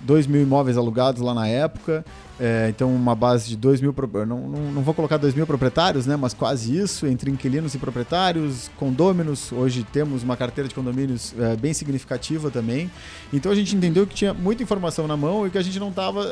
2 0.00 0.26
mil 0.26 0.42
imóveis 0.42 0.76
alugados 0.76 1.20
lá 1.22 1.34
na 1.34 1.48
época. 1.48 2.04
É, 2.38 2.68
então, 2.68 2.94
uma 2.94 3.14
base 3.14 3.48
de 3.48 3.56
2 3.56 3.80
mil... 3.80 3.94
Não, 4.26 4.48
não, 4.48 4.72
não 4.72 4.82
vou 4.82 4.92
colocar 4.94 5.16
2 5.16 5.34
mil 5.34 5.46
proprietários, 5.46 6.06
né? 6.06 6.16
Mas 6.16 6.34
quase 6.34 6.76
isso, 6.76 7.06
entre 7.06 7.30
inquilinos 7.30 7.74
e 7.74 7.78
proprietários, 7.78 8.70
condôminos. 8.76 9.52
Hoje 9.52 9.84
temos 9.92 10.22
uma 10.22 10.36
carteira 10.36 10.68
de 10.68 10.74
condomínios 10.74 11.34
é, 11.38 11.56
bem 11.56 11.72
significativa 11.72 12.50
também. 12.50 12.90
Então, 13.32 13.52
a 13.52 13.54
gente 13.54 13.74
entendeu 13.76 14.06
que 14.06 14.14
tinha 14.14 14.34
muita 14.34 14.62
informação 14.62 15.06
na 15.06 15.16
mão 15.16 15.46
e 15.46 15.50
que 15.50 15.58
a 15.58 15.62
gente 15.62 15.78
não 15.78 15.88
estava 15.88 16.24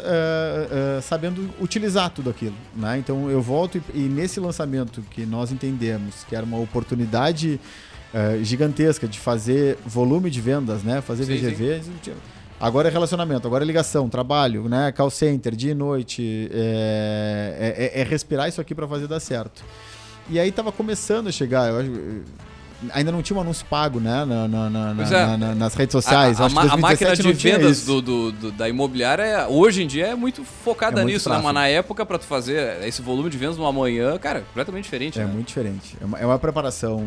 sabendo 1.03 1.50
utilizar 1.61 2.11
tudo 2.11 2.30
aquilo, 2.30 2.55
né? 2.76 2.98
Então, 2.98 3.30
eu 3.30 3.40
volto 3.40 3.78
e, 3.78 3.98
e 3.98 4.09
nesse 4.09 4.40
lançamento 4.40 5.03
que 5.11 5.24
nós 5.24 5.53
entendemos 5.53 6.24
que 6.28 6.34
era 6.34 6.44
uma 6.44 6.59
oportunidade 6.59 7.61
eh, 8.14 8.40
gigantesca 8.42 9.09
de 9.09 9.18
fazer 9.18 9.78
volume 9.86 10.28
de 10.28 10.38
vendas, 10.38 10.82
né? 10.82 11.00
Fazer 11.00 11.24
Sim, 11.24 11.34
VGV. 11.34 11.80
Agora 12.62 12.88
é 12.88 12.92
relacionamento, 12.92 13.44
agora 13.44 13.64
é 13.64 13.66
ligação, 13.66 14.08
trabalho, 14.08 14.68
né? 14.68 14.92
Call 14.92 15.10
center, 15.10 15.52
dia 15.56 15.72
e 15.72 15.74
noite. 15.74 16.48
É, 16.52 17.90
é- 17.92 18.00
é 18.00 18.04
respirar 18.04 18.48
isso 18.48 18.60
aqui 18.60 18.72
para 18.72 18.86
fazer 18.86 19.08
dar 19.08 19.18
certo. 19.18 19.64
E 20.30 20.38
aí 20.38 20.52
tava 20.52 20.70
começando 20.70 21.26
a 21.26 21.32
chegar, 21.32 21.68
eu 21.70 21.80
acho. 21.80 21.90
eh, 21.90 22.20
Ainda 22.94 23.12
não 23.12 23.22
tinha 23.22 23.36
um 23.36 23.40
anúncio 23.40 23.64
pago, 23.70 24.00
né? 24.00 24.24
Na, 24.24 24.48
na- 24.48 24.68
na- 24.68 24.94
na- 24.94 25.02
é. 25.06 25.10
na- 25.26 25.36
na- 25.38 25.54
nas 25.54 25.74
redes 25.74 25.92
sociais. 25.92 26.40
A, 26.40 26.44
a, 26.44 26.46
a 26.46 26.50
máquina 26.50 27.14
2017 27.14 27.22
de 27.22 27.32
vendas 27.32 27.84
do, 27.84 28.02
do- 28.02 28.32
do- 28.32 28.50
da 28.52 28.68
imobiliária, 28.68 29.22
é- 29.22 29.46
hoje 29.46 29.84
em 29.84 29.86
dia, 29.86 30.08
é 30.08 30.14
muito 30.16 30.42
focada 30.44 31.00
É 31.00 31.04
muito 31.04 31.14
nisso, 31.14 31.30
né? 31.30 31.40
Mas 31.40 31.54
na 31.54 31.68
época, 31.68 32.04
para 32.04 32.18
tu 32.18 32.24
fazer 32.26 32.82
esse 32.84 33.00
volume 33.00 33.30
de 33.30 33.38
vendas 33.38 33.56
numa 33.56 33.72
manhã, 33.72 34.18
cara, 34.18 34.40
completamente 34.40 34.82
diferente. 34.84 35.20
É 35.20 35.24
né? 35.24 35.32
muito 35.32 35.46
diferente. 35.46 35.96
É 36.00 36.04
uma, 36.04 36.18
é 36.18 36.26
uma 36.26 36.38
preparação, 36.40 37.04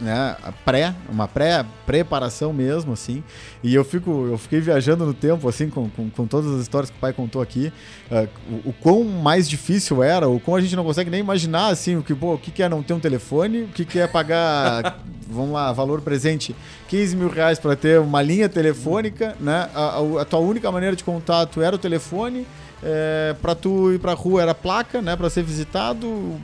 né? 0.00 0.36
Pré, 0.64 0.94
uma 1.08 1.26
pré 1.28 1.64
preparação 1.86 2.52
mesmo, 2.52 2.92
assim. 2.92 3.22
E 3.62 3.74
eu 3.74 3.84
fico, 3.84 4.26
eu 4.30 4.38
fiquei 4.38 4.60
viajando 4.60 5.04
no 5.06 5.14
tempo, 5.14 5.48
assim, 5.48 5.68
com, 5.68 5.88
com, 5.90 6.08
com 6.10 6.26
todas 6.26 6.52
as 6.54 6.62
histórias 6.62 6.90
que 6.90 6.96
o 6.96 7.00
pai 7.00 7.12
contou 7.12 7.40
aqui. 7.42 7.72
eh, 8.10 8.28
o, 8.50 8.70
o 8.70 8.72
quão 8.80 9.04
mais 9.04 9.48
difícil 9.48 10.02
era, 10.02 10.28
o 10.28 10.40
quão 10.40 10.56
a 10.56 10.60
gente 10.60 10.74
não 10.76 10.84
consegue 10.84 11.10
nem 11.10 11.20
imaginar, 11.20 11.68
assim, 11.68 11.96
o 11.96 12.02
que, 12.02 12.14
pô, 12.14 12.34
o 12.34 12.38
que, 12.38 12.62
é 12.62 12.68
não 12.68 12.82
ter 12.82 12.94
um 12.94 13.00
telefone, 13.00 13.62
o 13.62 13.68
que, 13.68 13.84
que 13.84 13.98
é 13.98 14.06
pagar, 14.06 14.98
vamos 15.28 15.52
lá, 15.52 15.72
valor 15.72 16.00
presente, 16.00 16.54
15 16.88 17.16
mil 17.16 17.28
reais 17.28 17.58
para 17.58 17.76
ter 17.76 18.00
uma 18.00 18.22
linha 18.22 18.48
telefônica, 18.48 19.36
né? 19.40 19.68
A, 19.74 19.98
a- 19.98 20.22
a 20.22 20.24
tua 20.24 20.40
única 20.40 20.70
maneira 20.72 20.94
de 20.96 21.04
contato 21.04 21.60
era 21.62 21.76
o 21.76 21.78
telefone. 21.78 22.46
É, 22.86 23.34
para 23.40 23.54
tu 23.54 23.92
ir 23.94 23.98
pra 23.98 24.12
rua 24.12 24.42
era 24.42 24.54
placa, 24.54 25.00
né, 25.00 25.16
para 25.16 25.30
ser 25.30 25.42
visitado, 25.42 26.38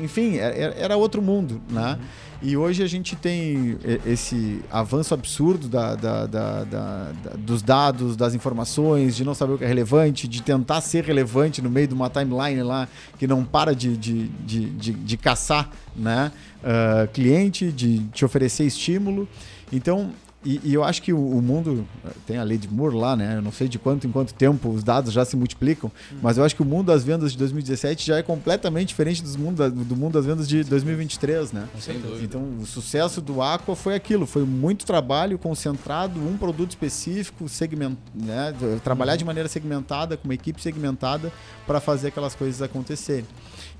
enfim, 0.00 0.36
era, 0.38 0.74
era 0.74 0.96
outro 0.96 1.20
mundo, 1.20 1.60
né? 1.68 1.98
E 2.42 2.56
hoje 2.56 2.82
a 2.82 2.86
gente 2.86 3.16
tem 3.16 3.78
esse 4.04 4.60
avanço 4.70 5.14
absurdo 5.14 5.68
da, 5.68 5.94
da, 5.94 6.26
da, 6.26 7.12
dos 7.38 7.62
dados, 7.62 8.14
das 8.16 8.34
informações, 8.34 9.16
de 9.16 9.24
não 9.24 9.34
saber 9.34 9.54
o 9.54 9.58
que 9.58 9.64
é 9.64 9.66
relevante, 9.66 10.28
de 10.28 10.42
tentar 10.42 10.80
ser 10.82 11.04
relevante 11.04 11.62
no 11.62 11.70
meio 11.70 11.88
de 11.88 11.94
uma 11.94 12.10
timeline 12.10 12.62
lá 12.62 12.86
que 13.18 13.26
não 13.26 13.44
para 13.44 13.74
de, 13.74 13.96
de, 13.96 14.28
de, 14.28 14.70
de, 14.70 14.92
de 14.92 15.16
caçar 15.16 15.70
né? 15.96 16.30
Uh, 16.62 17.08
cliente, 17.08 17.72
de 17.72 18.00
te 18.12 18.24
oferecer 18.24 18.64
estímulo. 18.64 19.28
Então, 19.72 20.12
e, 20.44 20.60
e, 20.62 20.74
eu 20.74 20.84
acho 20.84 21.02
que 21.02 21.12
o, 21.12 21.18
o, 21.18 21.42
mundo 21.42 21.86
tem 22.24 22.36
a 22.36 22.42
lei 22.44 22.56
de 22.56 22.68
Moore 22.68 22.94
lá, 22.94 23.16
né? 23.16 23.36
Eu 23.36 23.42
não 23.42 23.50
sei 23.50 23.66
de 23.66 23.78
quanto 23.78 24.06
em 24.06 24.12
quanto 24.12 24.32
tempo 24.32 24.68
os 24.68 24.84
dados 24.84 25.12
já 25.12 25.24
se 25.24 25.36
multiplicam, 25.36 25.90
hum. 26.12 26.18
mas 26.22 26.38
eu 26.38 26.44
acho 26.44 26.54
que 26.54 26.62
o 26.62 26.64
mundo 26.64 26.86
das 26.86 27.02
vendas 27.02 27.32
de 27.32 27.38
2017 27.38 28.06
já 28.06 28.18
é 28.18 28.22
completamente 28.22 28.88
diferente 28.88 29.22
do 29.22 29.38
mundo, 29.38 29.70
do 29.70 29.96
mundo 29.96 30.12
das 30.12 30.26
vendas 30.26 30.48
de 30.48 30.62
2023, 30.62 31.52
né? 31.52 31.68
Sem 31.80 31.98
dúvida. 31.98 32.22
Então, 32.22 32.42
o 32.60 32.66
sucesso 32.66 33.20
do 33.20 33.42
Aqua 33.42 33.74
foi 33.74 33.96
aquilo, 33.96 34.24
foi 34.24 34.44
muito 34.44 34.86
trabalho 34.86 35.38
concentrado, 35.38 36.20
um 36.20 36.36
produto 36.36 36.70
específico, 36.70 37.48
segment, 37.48 37.96
né? 38.14 38.54
Trabalhar 38.84 39.12
uhum. 39.12 39.18
de 39.18 39.24
maneira 39.24 39.48
segmentada, 39.48 40.16
com 40.16 40.28
uma 40.28 40.34
equipe 40.34 40.62
segmentada 40.62 41.32
para 41.66 41.80
fazer 41.80 42.08
aquelas 42.08 42.34
coisas 42.36 42.62
acontecerem. 42.62 43.26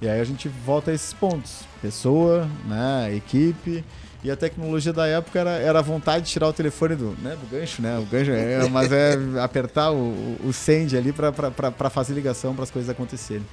E 0.01 0.09
aí 0.09 0.21
a 0.21 0.25
gente 0.25 0.49
volta 0.49 0.91
a 0.91 0.95
esses 0.95 1.13
pontos: 1.13 1.61
pessoa, 1.81 2.49
né? 2.67 3.15
Equipe. 3.15 3.85
E 4.27 4.31
a 4.31 4.35
tecnologia 4.35 4.93
da 4.93 5.07
época 5.07 5.39
era, 5.39 5.51
era 5.51 5.79
a 5.79 5.83
vontade 5.83 6.25
de 6.25 6.33
tirar 6.33 6.49
o 6.49 6.53
telefone 6.53 6.97
do, 6.97 7.17
né, 7.23 7.37
do 7.41 7.47
gancho, 7.49 7.81
né? 7.81 7.97
O 7.97 8.03
gancho 8.03 8.33
é, 8.33 8.69
mas 8.69 8.91
é 8.91 9.17
apertar 9.41 9.93
o, 9.93 10.37
o 10.45 10.53
send 10.53 10.97
ali 10.97 11.13
para 11.13 11.89
fazer 11.91 12.13
ligação 12.13 12.53
para 12.53 12.65
as 12.65 12.71
coisas 12.73 12.91
acontecerem. 12.91 13.47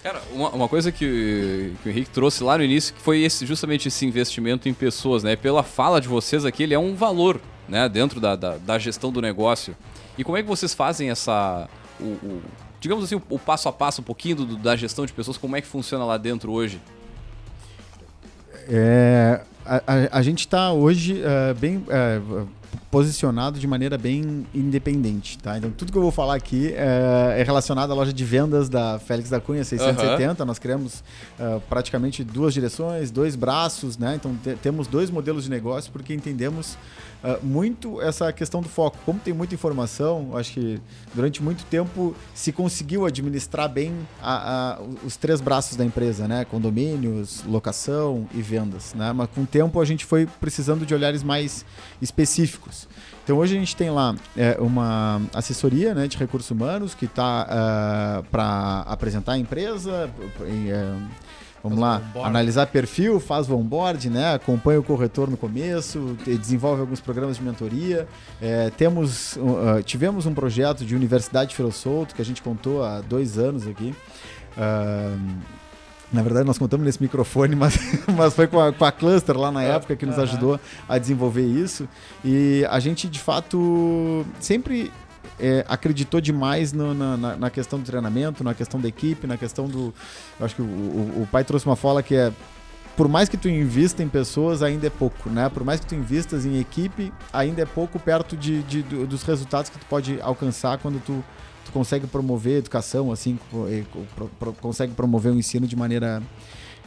Cara, 0.00 0.22
uma, 0.32 0.50
uma 0.50 0.68
coisa 0.68 0.92
que, 0.92 1.74
que, 1.82 1.88
o 1.88 1.90
Henrique 1.90 2.08
trouxe 2.10 2.44
lá 2.44 2.56
no 2.56 2.62
início 2.62 2.94
que 2.94 3.00
foi 3.00 3.22
esse, 3.22 3.44
justamente 3.44 3.88
esse 3.88 4.06
investimento 4.06 4.68
em 4.68 4.72
pessoas, 4.72 5.24
né? 5.24 5.34
Pela 5.34 5.64
fala 5.64 6.00
de 6.00 6.06
vocês 6.06 6.44
aqui, 6.44 6.62
ele 6.62 6.74
é 6.74 6.78
um 6.78 6.94
valor, 6.94 7.40
né? 7.68 7.88
Dentro 7.88 8.20
da, 8.20 8.36
da, 8.36 8.56
da 8.56 8.78
gestão 8.78 9.10
do 9.10 9.20
negócio. 9.20 9.76
E 10.16 10.22
como 10.22 10.38
é 10.38 10.42
que 10.42 10.48
vocês 10.48 10.72
fazem 10.72 11.10
essa... 11.10 11.68
O, 11.98 12.04
o 12.04 12.42
digamos 12.80 13.02
assim, 13.02 13.16
o, 13.16 13.22
o, 13.28 13.40
passo 13.40 13.68
a 13.68 13.72
passo, 13.72 14.02
um 14.02 14.04
pouquinho 14.04 14.36
do, 14.36 14.56
da 14.56 14.76
gestão 14.76 15.04
de 15.04 15.12
pessoas, 15.12 15.36
como 15.36 15.56
é 15.56 15.60
que 15.60 15.66
funciona 15.66 16.04
lá 16.04 16.16
dentro 16.16 16.52
hoje? 16.52 16.80
É, 18.68 19.40
a, 19.64 19.76
a, 19.76 20.18
a 20.18 20.22
gente 20.22 20.40
está 20.40 20.72
hoje 20.72 21.22
uh, 21.22 21.54
bem 21.54 21.78
uh, 21.78 22.48
posicionado 22.94 23.58
de 23.58 23.66
maneira 23.66 23.98
bem 23.98 24.46
independente, 24.54 25.36
tá? 25.38 25.58
Então 25.58 25.68
tudo 25.72 25.90
que 25.90 25.98
eu 25.98 26.02
vou 26.02 26.12
falar 26.12 26.36
aqui 26.36 26.72
é, 26.76 27.40
é 27.40 27.42
relacionado 27.42 27.90
à 27.90 27.94
loja 27.94 28.12
de 28.12 28.24
vendas 28.24 28.68
da 28.68 29.00
Félix 29.00 29.28
da 29.28 29.40
Cunha 29.40 29.64
670. 29.64 30.40
Uhum. 30.40 30.46
Nós 30.46 30.60
criamos 30.60 31.02
uh, 31.36 31.60
praticamente 31.68 32.22
duas 32.22 32.54
direções, 32.54 33.10
dois 33.10 33.34
braços, 33.34 33.98
né? 33.98 34.14
Então 34.14 34.36
te, 34.36 34.54
temos 34.62 34.86
dois 34.86 35.10
modelos 35.10 35.42
de 35.42 35.50
negócio 35.50 35.90
porque 35.90 36.14
entendemos 36.14 36.74
uh, 37.24 37.44
muito 37.44 38.00
essa 38.00 38.32
questão 38.32 38.62
do 38.62 38.68
foco. 38.68 38.96
Como 39.04 39.18
tem 39.18 39.34
muita 39.34 39.56
informação, 39.56 40.36
acho 40.36 40.52
que 40.52 40.80
durante 41.12 41.42
muito 41.42 41.64
tempo 41.64 42.14
se 42.32 42.52
conseguiu 42.52 43.04
administrar 43.04 43.68
bem 43.68 43.92
a, 44.22 44.76
a, 44.76 44.82
os 45.04 45.16
três 45.16 45.40
braços 45.40 45.76
da 45.76 45.84
empresa, 45.84 46.28
né? 46.28 46.44
Condomínios, 46.44 47.42
locação 47.44 48.28
e 48.32 48.40
vendas, 48.40 48.94
né? 48.94 49.12
Mas 49.12 49.28
com 49.34 49.40
o 49.40 49.46
tempo 49.46 49.80
a 49.80 49.84
gente 49.84 50.04
foi 50.04 50.28
precisando 50.40 50.86
de 50.86 50.94
olhares 50.94 51.24
mais 51.24 51.64
específicos. 52.00 52.83
Então 53.22 53.36
hoje 53.36 53.56
a 53.56 53.58
gente 53.58 53.74
tem 53.74 53.90
lá 53.90 54.14
é, 54.36 54.56
uma 54.58 55.20
assessoria 55.32 55.94
né, 55.94 56.06
de 56.06 56.16
recursos 56.16 56.50
humanos 56.50 56.94
que 56.94 57.06
está 57.06 57.46
uh, 57.46 58.20
é, 58.20 58.22
para 58.30 58.80
apresentar 58.86 59.32
a 59.32 59.38
empresa, 59.38 60.10
e, 60.40 60.72
uh, 60.72 61.02
Vamos 61.64 61.78
lá, 61.78 62.02
analisar 62.22 62.66
perfil, 62.66 63.18
faz 63.18 63.48
o 63.48 63.56
onboard, 63.56 64.10
né? 64.10 64.34
acompanha 64.34 64.78
o 64.78 64.82
corretor 64.82 65.30
no 65.30 65.36
começo, 65.38 66.14
desenvolve 66.22 66.82
alguns 66.82 67.00
programas 67.00 67.38
de 67.38 67.42
mentoria. 67.42 68.06
É, 68.38 68.68
temos, 68.68 69.36
uh, 69.36 69.82
tivemos 69.82 70.26
um 70.26 70.34
projeto 70.34 70.84
de 70.84 70.94
Universidade 70.94 71.56
Feiro 71.56 71.72
Solto 71.72 72.14
que 72.14 72.20
a 72.20 72.24
gente 72.24 72.42
contou 72.42 72.84
há 72.84 73.00
dois 73.00 73.38
anos 73.38 73.66
aqui. 73.66 73.94
Uh, 74.58 75.18
na 76.14 76.22
verdade, 76.22 76.46
nós 76.46 76.56
contamos 76.56 76.86
nesse 76.86 77.02
microfone, 77.02 77.54
mas, 77.56 77.78
mas 78.16 78.32
foi 78.32 78.46
com 78.46 78.60
a, 78.60 78.72
com 78.72 78.84
a 78.84 78.92
Cluster 78.92 79.36
lá 79.36 79.50
na 79.50 79.62
época 79.62 79.96
que 79.96 80.06
nos 80.06 80.18
ajudou 80.18 80.58
a 80.88 80.96
desenvolver 80.96 81.44
isso. 81.44 81.88
E 82.24 82.64
a 82.70 82.78
gente, 82.78 83.08
de 83.08 83.18
fato, 83.18 84.24
sempre 84.38 84.92
é, 85.38 85.64
acreditou 85.68 86.20
demais 86.20 86.72
no, 86.72 86.94
na, 86.94 87.36
na, 87.36 87.50
questão 87.50 87.78
do 87.78 87.84
treinamento, 87.84 88.44
na 88.44 88.54
questão 88.54 88.80
da 88.80 88.88
equipe, 88.88 89.26
na 89.26 89.36
questão 89.36 89.66
do. 89.66 89.92
Eu 90.38 90.46
acho 90.46 90.54
que 90.54 90.62
o, 90.62 90.64
o, 90.64 91.22
o, 91.22 91.28
pai 91.30 91.44
trouxe 91.44 91.66
uma 91.66 91.76
fala 91.76 92.02
que 92.02 92.14
é. 92.14 92.32
Por 92.96 93.08
mais 93.08 93.28
que 93.28 93.36
tu 93.36 93.48
invista 93.48 94.04
em 94.04 94.08
pessoas, 94.08 94.62
ainda 94.62 94.86
é 94.86 94.90
pouco, 94.90 95.28
né? 95.28 95.48
Por 95.48 95.64
mais 95.64 95.80
que 95.80 95.86
tu 95.86 95.96
invistas 95.96 96.46
em 96.46 96.60
equipe, 96.60 97.12
ainda 97.32 97.60
é 97.60 97.66
pouco 97.66 97.98
perto 97.98 98.36
de, 98.36 98.62
de 98.62 98.82
dos 98.82 99.24
resultados 99.24 99.68
que 99.68 99.76
tu 99.76 99.86
pode 99.86 100.20
alcançar 100.20 100.78
quando 100.78 101.02
tu, 101.04 101.24
tu 101.64 101.72
consegue 101.72 102.06
promover 102.06 102.56
a 102.56 102.58
educação, 102.58 103.10
assim, 103.10 103.38
pro, 103.50 104.28
pro, 104.38 104.52
consegue 104.54 104.92
promover 104.92 105.32
o 105.32 105.38
ensino 105.38 105.66
de 105.66 105.76
maneira, 105.76 106.22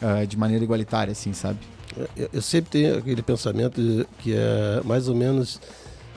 uh, 0.02 0.26
de 0.26 0.36
maneira 0.36 0.62
igualitária, 0.64 1.12
assim, 1.12 1.32
sabe? 1.32 1.58
Eu, 2.16 2.28
eu 2.34 2.42
sempre 2.42 2.70
tenho 2.70 2.98
aquele 2.98 3.22
pensamento 3.22 4.06
que 4.18 4.32
é 4.34 4.80
mais 4.84 5.08
ou 5.08 5.14
menos 5.14 5.60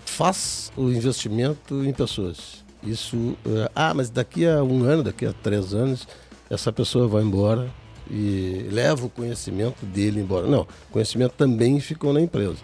faz 0.05 0.72
o 0.76 0.89
investimento 0.89 1.84
em 1.86 1.93
pessoas. 1.93 2.64
Isso, 2.84 3.38
eh, 3.45 3.72
ah, 3.76 3.93
mas 3.93 4.09
daqui 4.09 4.45
a 4.45 4.64
um 4.64 4.84
ano, 4.84 5.03
daqui 5.03 5.26
a 5.26 5.34
três 5.34 5.74
anos, 5.74 6.07
essa 6.49 6.72
pessoa 6.72 7.07
vai 7.07 7.24
embora 7.24 7.70
e 8.09 8.68
leva 8.72 9.05
o 9.05 9.09
conhecimento 9.09 9.86
dele 9.86 10.20
embora. 10.20 10.47
Não, 10.47 10.62
o 10.62 10.91
conhecimento 10.91 11.34
também 11.38 11.80
ficou 11.80 12.12
na 12.12 12.20
empresa. 12.20 12.57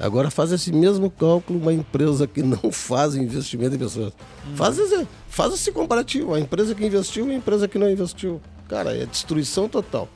Agora 0.00 0.30
faz 0.30 0.50
esse 0.50 0.72
mesmo 0.72 1.10
cálculo 1.10 1.58
uma 1.58 1.72
empresa 1.72 2.26
que 2.26 2.42
não 2.42 2.72
faz 2.72 3.14
investimento 3.14 3.76
em 3.76 3.78
pessoas. 3.78 4.12
Hum. 4.48 4.56
Faz, 4.56 4.78
esse, 4.78 5.06
faz 5.28 5.52
esse 5.52 5.70
comparativo. 5.70 6.34
A 6.34 6.40
empresa 6.40 6.74
que 6.74 6.84
investiu 6.84 7.28
e 7.28 7.32
a 7.32 7.34
empresa 7.34 7.68
que 7.68 7.78
não 7.78 7.88
investiu. 7.90 8.40
Cara, 8.68 8.96
é 8.96 9.04
destruição 9.04 9.68
total. 9.68 10.08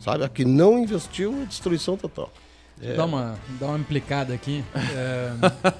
Sabe? 0.00 0.24
A 0.24 0.28
que 0.28 0.44
não 0.44 0.78
investiu 0.78 1.34
é 1.42 1.44
destruição 1.44 1.96
total. 1.96 2.32
É. 2.80 2.94
Dá, 2.94 3.06
uma, 3.06 3.38
dá 3.58 3.66
uma 3.68 3.78
implicada 3.78 4.34
aqui. 4.34 4.62
É, 4.74 5.32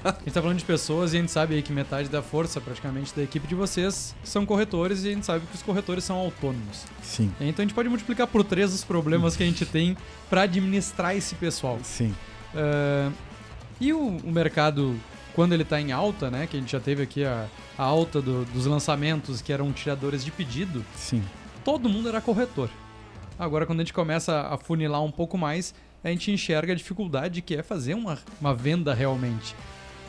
a 0.02 0.12
gente 0.20 0.32
tá 0.32 0.40
falando 0.40 0.58
de 0.58 0.64
pessoas 0.64 1.12
e 1.12 1.18
a 1.18 1.20
gente 1.20 1.30
sabe 1.30 1.54
aí 1.54 1.62
que 1.62 1.72
metade 1.72 2.08
da 2.08 2.22
força, 2.22 2.60
praticamente, 2.60 3.14
da 3.14 3.22
equipe 3.22 3.46
de 3.46 3.54
vocês 3.54 4.14
são 4.24 4.46
corretores 4.46 5.04
e 5.04 5.08
a 5.08 5.12
gente 5.12 5.26
sabe 5.26 5.46
que 5.46 5.54
os 5.54 5.62
corretores 5.62 6.04
são 6.04 6.16
autônomos. 6.16 6.84
Sim. 7.02 7.30
Então 7.38 7.62
a 7.62 7.66
gente 7.66 7.74
pode 7.74 7.88
multiplicar 7.88 8.26
por 8.26 8.42
três 8.42 8.72
os 8.72 8.82
problemas 8.82 9.36
que 9.36 9.42
a 9.42 9.46
gente 9.46 9.66
tem 9.66 9.96
para 10.30 10.42
administrar 10.42 11.14
esse 11.14 11.34
pessoal. 11.34 11.78
Sim. 11.82 12.14
É, 12.54 13.10
e 13.80 13.92
o, 13.92 13.98
o, 13.98 14.32
mercado, 14.32 14.98
quando 15.34 15.52
ele 15.52 15.64
tá 15.64 15.80
em 15.80 15.92
alta, 15.92 16.30
né? 16.30 16.46
Que 16.46 16.56
a 16.56 16.60
gente 16.60 16.72
já 16.72 16.80
teve 16.80 17.02
aqui 17.02 17.24
a, 17.24 17.46
a 17.76 17.82
alta 17.82 18.22
do, 18.22 18.44
dos 18.46 18.66
lançamentos 18.66 19.42
que 19.42 19.52
eram 19.52 19.72
tiradores 19.72 20.24
de 20.24 20.30
pedido. 20.30 20.84
Sim. 20.94 21.22
Todo 21.64 21.88
mundo 21.88 22.08
era 22.08 22.20
corretor. 22.20 22.70
Agora, 23.38 23.66
quando 23.66 23.80
a 23.80 23.82
gente 23.82 23.92
começa 23.92 24.48
a 24.48 24.56
funilar 24.56 25.02
um 25.02 25.10
pouco 25.10 25.36
mais, 25.36 25.74
a 26.02 26.08
gente 26.08 26.30
enxerga 26.30 26.72
a 26.72 26.76
dificuldade 26.76 27.42
que 27.42 27.54
é 27.54 27.62
fazer 27.62 27.94
uma, 27.94 28.18
uma 28.40 28.54
venda 28.54 28.94
realmente. 28.94 29.54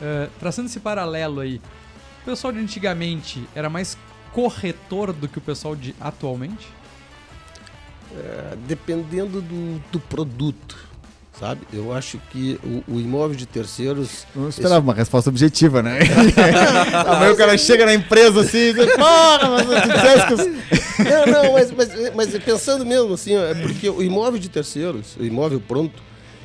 Uh, 0.00 0.30
traçando 0.38 0.68
esse 0.68 0.80
paralelo 0.80 1.40
aí, 1.40 1.60
o 2.22 2.24
pessoal 2.24 2.52
de 2.52 2.58
antigamente 2.58 3.46
era 3.54 3.68
mais 3.68 3.98
corretor 4.32 5.12
do 5.12 5.28
que 5.28 5.38
o 5.38 5.40
pessoal 5.40 5.76
de 5.76 5.94
atualmente? 6.00 6.68
É, 8.10 8.56
dependendo 8.66 9.42
do, 9.42 9.78
do 9.92 10.00
produto 10.00 10.87
sabe? 11.38 11.60
Eu 11.72 11.92
acho 11.92 12.18
que 12.30 12.58
o, 12.64 12.94
o 12.94 13.00
imóvel 13.00 13.36
de 13.36 13.46
terceiros. 13.46 14.26
Não 14.34 14.48
esperava 14.48 14.76
esse... 14.76 14.84
uma 14.84 14.94
resposta 14.94 15.30
objetiva, 15.30 15.82
né? 15.82 15.98
Amanhã 17.06 17.32
o 17.32 17.36
cara 17.36 17.56
chega 17.56 17.86
na 17.86 17.94
empresa 17.94 18.40
assim 18.40 18.58
e 18.58 18.72
diz, 18.74 18.86
porra, 18.96 19.48
mas 19.50 20.24
tu 20.26 20.36
Não, 21.04 21.26
não, 21.26 21.52
mas, 21.52 21.70
mas, 21.70 22.14
mas 22.14 22.38
pensando 22.38 22.84
mesmo 22.84 23.14
assim, 23.14 23.36
é 23.36 23.54
porque 23.54 23.88
o 23.88 24.02
imóvel 24.02 24.38
de 24.38 24.48
terceiros, 24.48 25.16
o 25.16 25.24
imóvel 25.24 25.60
pronto, 25.60 26.02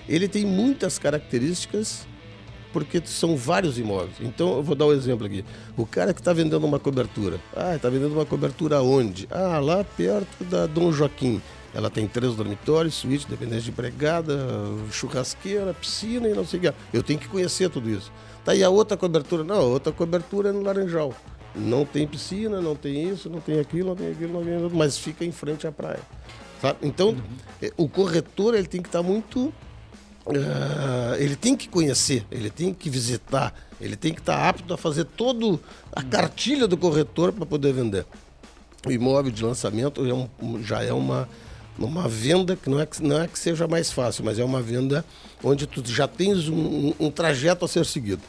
ele 0.07 0.27
tem 0.27 0.45
muitas 0.45 0.99
características 0.99 2.05
porque 2.71 3.01
são 3.05 3.37
vários 3.37 3.77
imóveis. 3.77 4.15
Então, 4.19 4.57
eu 4.57 4.63
vou 4.63 4.75
dar 4.75 4.87
um 4.87 4.91
exemplo 4.91 5.25
aqui. 5.25 5.45
O 5.77 5.85
cara 5.85 6.13
que 6.13 6.19
está 6.19 6.33
vendendo 6.33 6.65
uma 6.65 6.79
cobertura. 6.79 7.39
Ah, 7.55 7.75
está 7.75 7.87
vendendo 7.87 8.13
uma 8.13 8.25
cobertura 8.25 8.81
onde? 8.81 9.27
Ah, 9.29 9.59
lá 9.59 9.83
perto 9.83 10.43
da 10.43 10.65
Dom 10.65 10.91
Joaquim. 10.91 11.39
Ela 11.73 11.89
tem 11.89 12.07
três 12.07 12.35
dormitórios, 12.35 12.93
suíte, 12.93 13.27
dependência 13.27 13.63
de 13.63 13.71
empregada, 13.71 14.37
churrasqueira, 14.91 15.73
piscina 15.73 16.29
e 16.29 16.33
não 16.33 16.45
sei 16.45 16.59
o 16.59 16.61
que. 16.61 16.73
Eu 16.93 17.01
tenho 17.01 17.19
que 17.19 17.27
conhecer 17.27 17.69
tudo 17.69 17.89
isso. 17.89 18.11
Tá, 18.45 18.53
e 18.53 18.63
a 18.63 18.69
outra 18.69 18.95
cobertura? 18.95 19.43
Não, 19.43 19.55
a 19.55 19.63
outra 19.63 19.91
cobertura 19.91 20.49
é 20.49 20.51
no 20.51 20.61
Laranjal. 20.61 21.13
Não 21.55 21.85
tem 21.85 22.07
piscina, 22.07 22.61
não 22.61 22.75
tem 22.75 23.09
isso, 23.09 23.29
não 23.29 23.39
tem 23.39 23.59
aquilo, 23.59 23.89
não 23.89 23.95
tem 23.95 24.11
aquilo, 24.11 24.33
não 24.33 24.43
tem 24.43 24.55
aquilo, 24.55 24.71
mas 24.73 24.97
fica 24.97 25.25
em 25.25 25.31
frente 25.31 25.65
à 25.65 25.71
praia. 25.71 25.99
Sabe? 26.61 26.79
Então, 26.81 27.09
uhum. 27.09 27.69
o 27.77 27.89
corretor 27.89 28.53
ele 28.53 28.67
tem 28.67 28.81
que 28.81 28.87
estar 28.87 29.01
tá 29.01 29.07
muito. 29.07 29.53
Uh, 30.25 31.15
ele 31.17 31.35
tem 31.35 31.55
que 31.55 31.67
conhecer, 31.67 32.25
ele 32.31 32.49
tem 32.49 32.73
que 32.73 32.89
visitar, 32.89 33.53
ele 33.81 33.97
tem 33.97 34.13
que 34.13 34.21
estar 34.21 34.37
tá 34.37 34.49
apto 34.49 34.73
a 34.73 34.77
fazer 34.77 35.03
toda 35.03 35.59
a 35.91 36.01
cartilha 36.01 36.65
do 36.65 36.77
corretor 36.77 37.33
para 37.33 37.45
poder 37.45 37.73
vender. 37.73 38.05
O 38.87 38.91
imóvel 38.91 39.31
de 39.31 39.43
lançamento 39.43 40.05
é 40.05 40.13
um, 40.13 40.63
já 40.63 40.81
é 40.81 40.93
uma 40.93 41.27
numa 41.77 42.07
venda 42.07 42.55
que 42.55 42.69
não 42.69 42.79
é 42.79 42.85
que, 42.85 43.01
não 43.01 43.21
é 43.21 43.27
que 43.27 43.37
seja 43.37 43.67
mais 43.67 43.91
fácil, 43.91 44.23
mas 44.23 44.37
é 44.37 44.43
uma 44.43 44.61
venda 44.61 45.03
onde 45.43 45.65
tu 45.67 45.83
já 45.85 46.07
tens 46.07 46.47
um, 46.47 46.93
um, 46.99 47.11
trajeto 47.11 47.65
a 47.65 47.67
ser 47.67 47.85
seguido. 47.85 48.21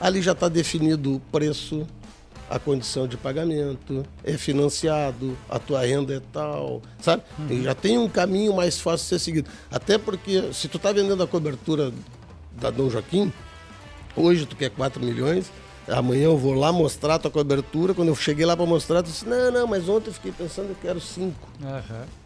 Ali 0.00 0.22
já 0.22 0.32
está 0.32 0.48
definido 0.48 1.16
o 1.16 1.20
preço, 1.20 1.86
a 2.48 2.58
condição 2.58 3.08
de 3.08 3.16
pagamento, 3.16 4.04
é 4.22 4.36
financiado, 4.36 5.36
a 5.48 5.58
tua 5.58 5.84
renda 5.84 6.14
é 6.14 6.20
tal, 6.32 6.82
sabe? 7.00 7.22
E 7.50 7.62
já 7.62 7.74
tem 7.74 7.98
um 7.98 8.08
caminho 8.08 8.54
mais 8.54 8.80
fácil 8.80 9.04
de 9.04 9.08
ser 9.08 9.18
seguido. 9.18 9.50
Até 9.70 9.98
porque 9.98 10.52
se 10.52 10.68
tu 10.68 10.76
está 10.76 10.92
vendendo 10.92 11.22
a 11.22 11.26
cobertura 11.26 11.92
da 12.52 12.70
Dom 12.70 12.88
Joaquim, 12.88 13.32
hoje 14.16 14.46
tu 14.46 14.54
quer 14.54 14.70
4 14.70 15.02
milhões, 15.04 15.50
amanhã 15.88 16.24
eu 16.24 16.38
vou 16.38 16.54
lá 16.54 16.72
mostrar 16.72 17.16
a 17.16 17.18
tua 17.18 17.30
cobertura, 17.30 17.92
quando 17.92 18.08
eu 18.08 18.16
cheguei 18.16 18.46
lá 18.46 18.56
para 18.56 18.66
mostrar, 18.66 19.02
tu 19.02 19.06
disse, 19.06 19.26
não, 19.28 19.50
não, 19.50 19.66
mas 19.66 19.88
ontem 19.88 20.10
eu 20.10 20.14
fiquei 20.14 20.32
pensando 20.32 20.66
que 20.66 20.72
eu 20.72 20.76
quero 20.82 21.00
5. 21.00 21.34
Aham. 21.64 22.23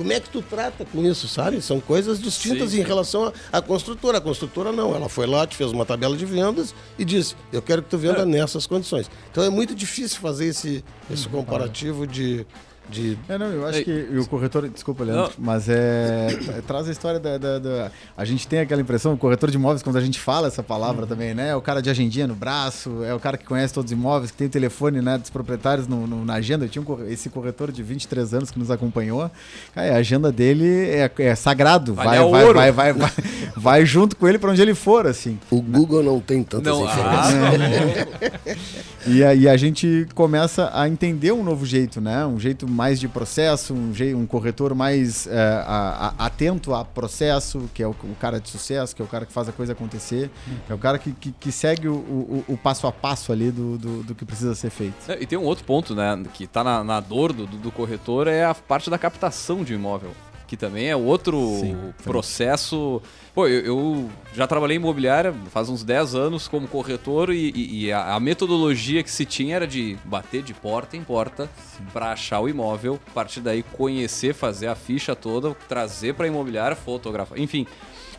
Como 0.00 0.14
é 0.14 0.18
que 0.18 0.30
tu 0.30 0.40
trata 0.40 0.82
com 0.86 1.04
isso, 1.04 1.28
sabe? 1.28 1.60
São 1.60 1.78
coisas 1.78 2.18
distintas 2.18 2.70
Sim, 2.70 2.80
em 2.80 2.82
relação 2.82 3.30
à 3.52 3.60
construtora. 3.60 4.16
A 4.16 4.20
construtora 4.22 4.72
não, 4.72 4.94
ela 4.94 5.10
foi 5.10 5.26
lá, 5.26 5.46
te 5.46 5.54
fez 5.54 5.72
uma 5.72 5.84
tabela 5.84 6.16
de 6.16 6.24
vendas 6.24 6.74
e 6.98 7.04
disse, 7.04 7.36
eu 7.52 7.60
quero 7.60 7.82
que 7.82 7.90
tu 7.90 7.98
venda 7.98 8.24
nessas 8.24 8.66
condições. 8.66 9.10
Então 9.30 9.44
é 9.44 9.50
muito 9.50 9.74
difícil 9.74 10.18
fazer 10.18 10.46
esse, 10.46 10.82
esse 11.10 11.28
comparativo 11.28 12.06
de, 12.06 12.46
de 12.88 13.16
É, 13.28 13.38
não, 13.38 13.46
eu 13.46 13.66
acho 13.66 13.78
Ei, 13.78 13.84
que 13.84 14.08
e 14.12 14.18
o 14.18 14.26
corretor, 14.26 14.68
desculpa, 14.68 15.04
Leandro, 15.04 15.32
Não. 15.38 15.44
mas 15.44 15.68
é, 15.68 16.26
é- 16.56 16.60
Traz 16.66 16.88
a 16.88 16.92
história 16.92 17.20
da, 17.20 17.38
da- 17.38 17.58
da- 17.58 17.90
A 18.16 18.24
gente 18.24 18.48
tem 18.48 18.58
aquela 18.60 18.80
impressão, 18.80 19.12
o 19.12 19.16
corretor 19.16 19.50
de 19.50 19.56
imóveis, 19.56 19.82
quando 19.82 19.96
a 19.96 20.00
gente 20.00 20.18
fala 20.18 20.48
essa 20.48 20.62
palavra 20.62 21.06
também, 21.06 21.32
né? 21.34 21.50
É 21.50 21.56
o 21.56 21.60
cara 21.60 21.80
de 21.80 21.88
agendinha 21.90 22.26
no 22.26 22.34
braço, 22.34 23.04
é 23.04 23.14
o 23.14 23.20
cara 23.20 23.36
que 23.38 23.44
conhece 23.44 23.72
todos 23.74 23.92
os 23.92 23.96
imóveis, 23.96 24.30
que 24.32 24.36
tem 24.38 24.46
o 24.48 24.50
telefone 24.50 25.00
né, 25.00 25.18
dos 25.18 25.30
proprietários 25.30 25.86
no- 25.86 26.06
no- 26.06 26.24
na 26.24 26.34
agenda. 26.34 26.64
Eu 26.64 26.68
tinha 26.68 26.82
um 26.82 27.06
esse 27.08 27.28
corretor 27.28 27.70
de 27.70 27.82
23 27.82 28.34
anos 28.34 28.50
que 28.50 28.58
nos 28.58 28.70
acompanhou. 28.70 29.30
Cara, 29.74 29.94
a 29.94 29.96
agenda 29.98 30.32
dele 30.32 30.66
é, 30.90 31.10
é 31.18 31.34
sagrado. 31.36 31.94
Vai, 31.94 32.06
vai, 32.06 32.20
ouro. 32.20 32.54
vai, 32.58 32.72
vai, 32.72 32.92
vai, 32.92 33.10
vai 33.56 33.86
junto 33.86 34.16
com 34.16 34.26
ele 34.26 34.38
para 34.38 34.50
onde 34.50 34.60
ele 34.62 34.74
for, 34.74 35.06
assim. 35.06 35.38
O 35.50 35.62
Google 35.62 36.02
não 36.02 36.18
tem 36.20 36.42
tantas 36.42 36.72
Não, 36.72 36.84
informações. 36.84 37.36
ah, 37.36 38.80
E 39.06 39.24
aí 39.24 39.48
a 39.48 39.56
gente 39.56 40.06
começa 40.14 40.70
a 40.74 40.86
entender 40.88 41.32
um 41.32 41.42
novo 41.42 41.64
jeito, 41.64 42.00
né? 42.00 42.26
Um 42.26 42.38
jeito 42.38 42.68
mais 42.70 42.98
de 43.00 43.08
processo, 43.08 43.74
um, 43.74 43.92
um 44.16 44.26
corretor 44.26 44.74
mais 44.74 45.26
é, 45.26 45.36
a- 45.66 46.14
a- 46.18 46.26
atento 46.26 46.74
a 46.74 46.84
processo, 46.84 47.68
que 47.74 47.82
é 47.82 47.86
o, 47.86 47.90
o 47.90 48.14
cara 48.20 48.40
de 48.40 48.48
sucesso, 48.48 48.94
que 48.96 49.02
é 49.02 49.04
o 49.04 49.08
cara 49.08 49.26
que 49.26 49.32
faz 49.32 49.48
a 49.48 49.52
coisa 49.52 49.72
acontecer, 49.72 50.30
é 50.68 50.72
o 50.74 50.78
cara 50.78 50.98
que, 50.98 51.12
que, 51.12 51.32
que 51.32 51.52
segue 51.52 51.88
o, 51.88 51.94
o- 51.94 52.44
o 52.48 52.56
passo 52.56 52.86
a 52.86 52.92
passo 52.92 53.32
ali 53.32 53.50
do, 53.50 53.76
do, 53.76 54.02
do 54.02 54.14
que 54.14 54.24
precisa 54.24 54.54
ser 54.54 54.70
feito. 54.70 54.94
É, 55.10 55.20
E 55.22 55.26
tem 55.26 55.38
um 55.38 55.44
outro 55.44 55.64
ponto, 55.64 55.94
né, 55.94 56.22
que 56.32 56.46
tá 56.46 56.62
na, 56.64 56.82
na 56.84 57.00
dor 57.00 57.32
do, 57.32 57.46
do 57.46 57.70
corretor, 57.72 58.26
é 58.28 58.44
a 58.44 58.54
parte 58.54 58.88
da 58.88 58.98
captação 58.98 59.62
de 59.64 59.74
imóvel. 59.74 60.10
Que 60.50 60.56
também 60.56 60.88
é 60.88 60.96
outro 60.96 61.38
Sim, 61.60 61.94
processo. 62.02 63.00
Pô, 63.32 63.46
eu, 63.46 63.60
eu 63.64 64.10
já 64.34 64.48
trabalhei 64.48 64.76
em 64.76 64.80
imobiliária 64.80 65.32
faz 65.52 65.68
uns 65.68 65.84
10 65.84 66.16
anos 66.16 66.48
como 66.48 66.66
corretor 66.66 67.30
e, 67.32 67.52
e- 67.54 67.84
e 67.86 67.92
a, 67.92 68.14
a 68.14 68.18
metodologia 68.20 69.00
que 69.04 69.10
se 69.12 69.24
tinha 69.24 69.54
era 69.54 69.64
de 69.66 69.96
bater 70.04 70.42
de 70.42 70.52
porta 70.52 70.96
em 70.96 71.04
porta 71.04 71.48
para 71.92 72.10
achar 72.10 72.40
o 72.40 72.48
imóvel, 72.48 72.98
a 73.06 73.10
partir 73.12 73.38
daí 73.40 73.62
conhecer, 73.62 74.34
fazer 74.34 74.66
a 74.66 74.74
ficha 74.74 75.14
toda, 75.14 75.54
trazer 75.68 76.14
para 76.14 76.26
imobiliária, 76.26 76.74
fotografar, 76.76 77.38
enfim. 77.38 77.64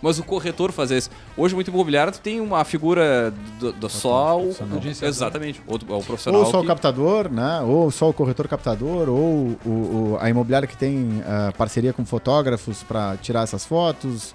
Mas 0.02 0.18
o 0.18 0.24
corretor 0.24 0.72
fazer 0.72 0.97
isso. 0.97 1.10
Hoje, 1.38 1.54
muito 1.54 1.70
imobiliário, 1.70 2.12
tu 2.12 2.20
tem 2.20 2.39
uma 2.41 2.64
figura 2.66 3.32
do, 3.60 3.72
do 3.72 3.89
só 3.89 4.38
o. 4.39 4.54
profissional. 4.54 4.80
Exatamente. 5.10 5.62
Outro, 5.68 5.93
é 5.93 5.95
o 5.95 6.02
profissional. 6.02 6.41
Ou 6.41 6.47
só 6.49 6.58
o 6.60 6.62
que- 6.62 6.68
captador, 6.68 7.30
né? 7.32 7.62
Ou 7.62 7.91
só 7.91 8.10
o 8.10 8.14
corretor 8.14 8.47
captador, 8.47 9.08
ou 9.10 9.58
o, 9.66 9.70
o- 9.70 10.18
a 10.20 10.30
imobiliária 10.30 10.68
que 10.68 10.76
tem 10.76 11.22
ah, 11.26 11.54
parceria 11.58 11.93
com 11.93 12.04
fotógrafos 12.06 12.82
para 12.84 13.16
tirar 13.18 13.43
essas 13.43 13.64
fotos. 13.66 14.34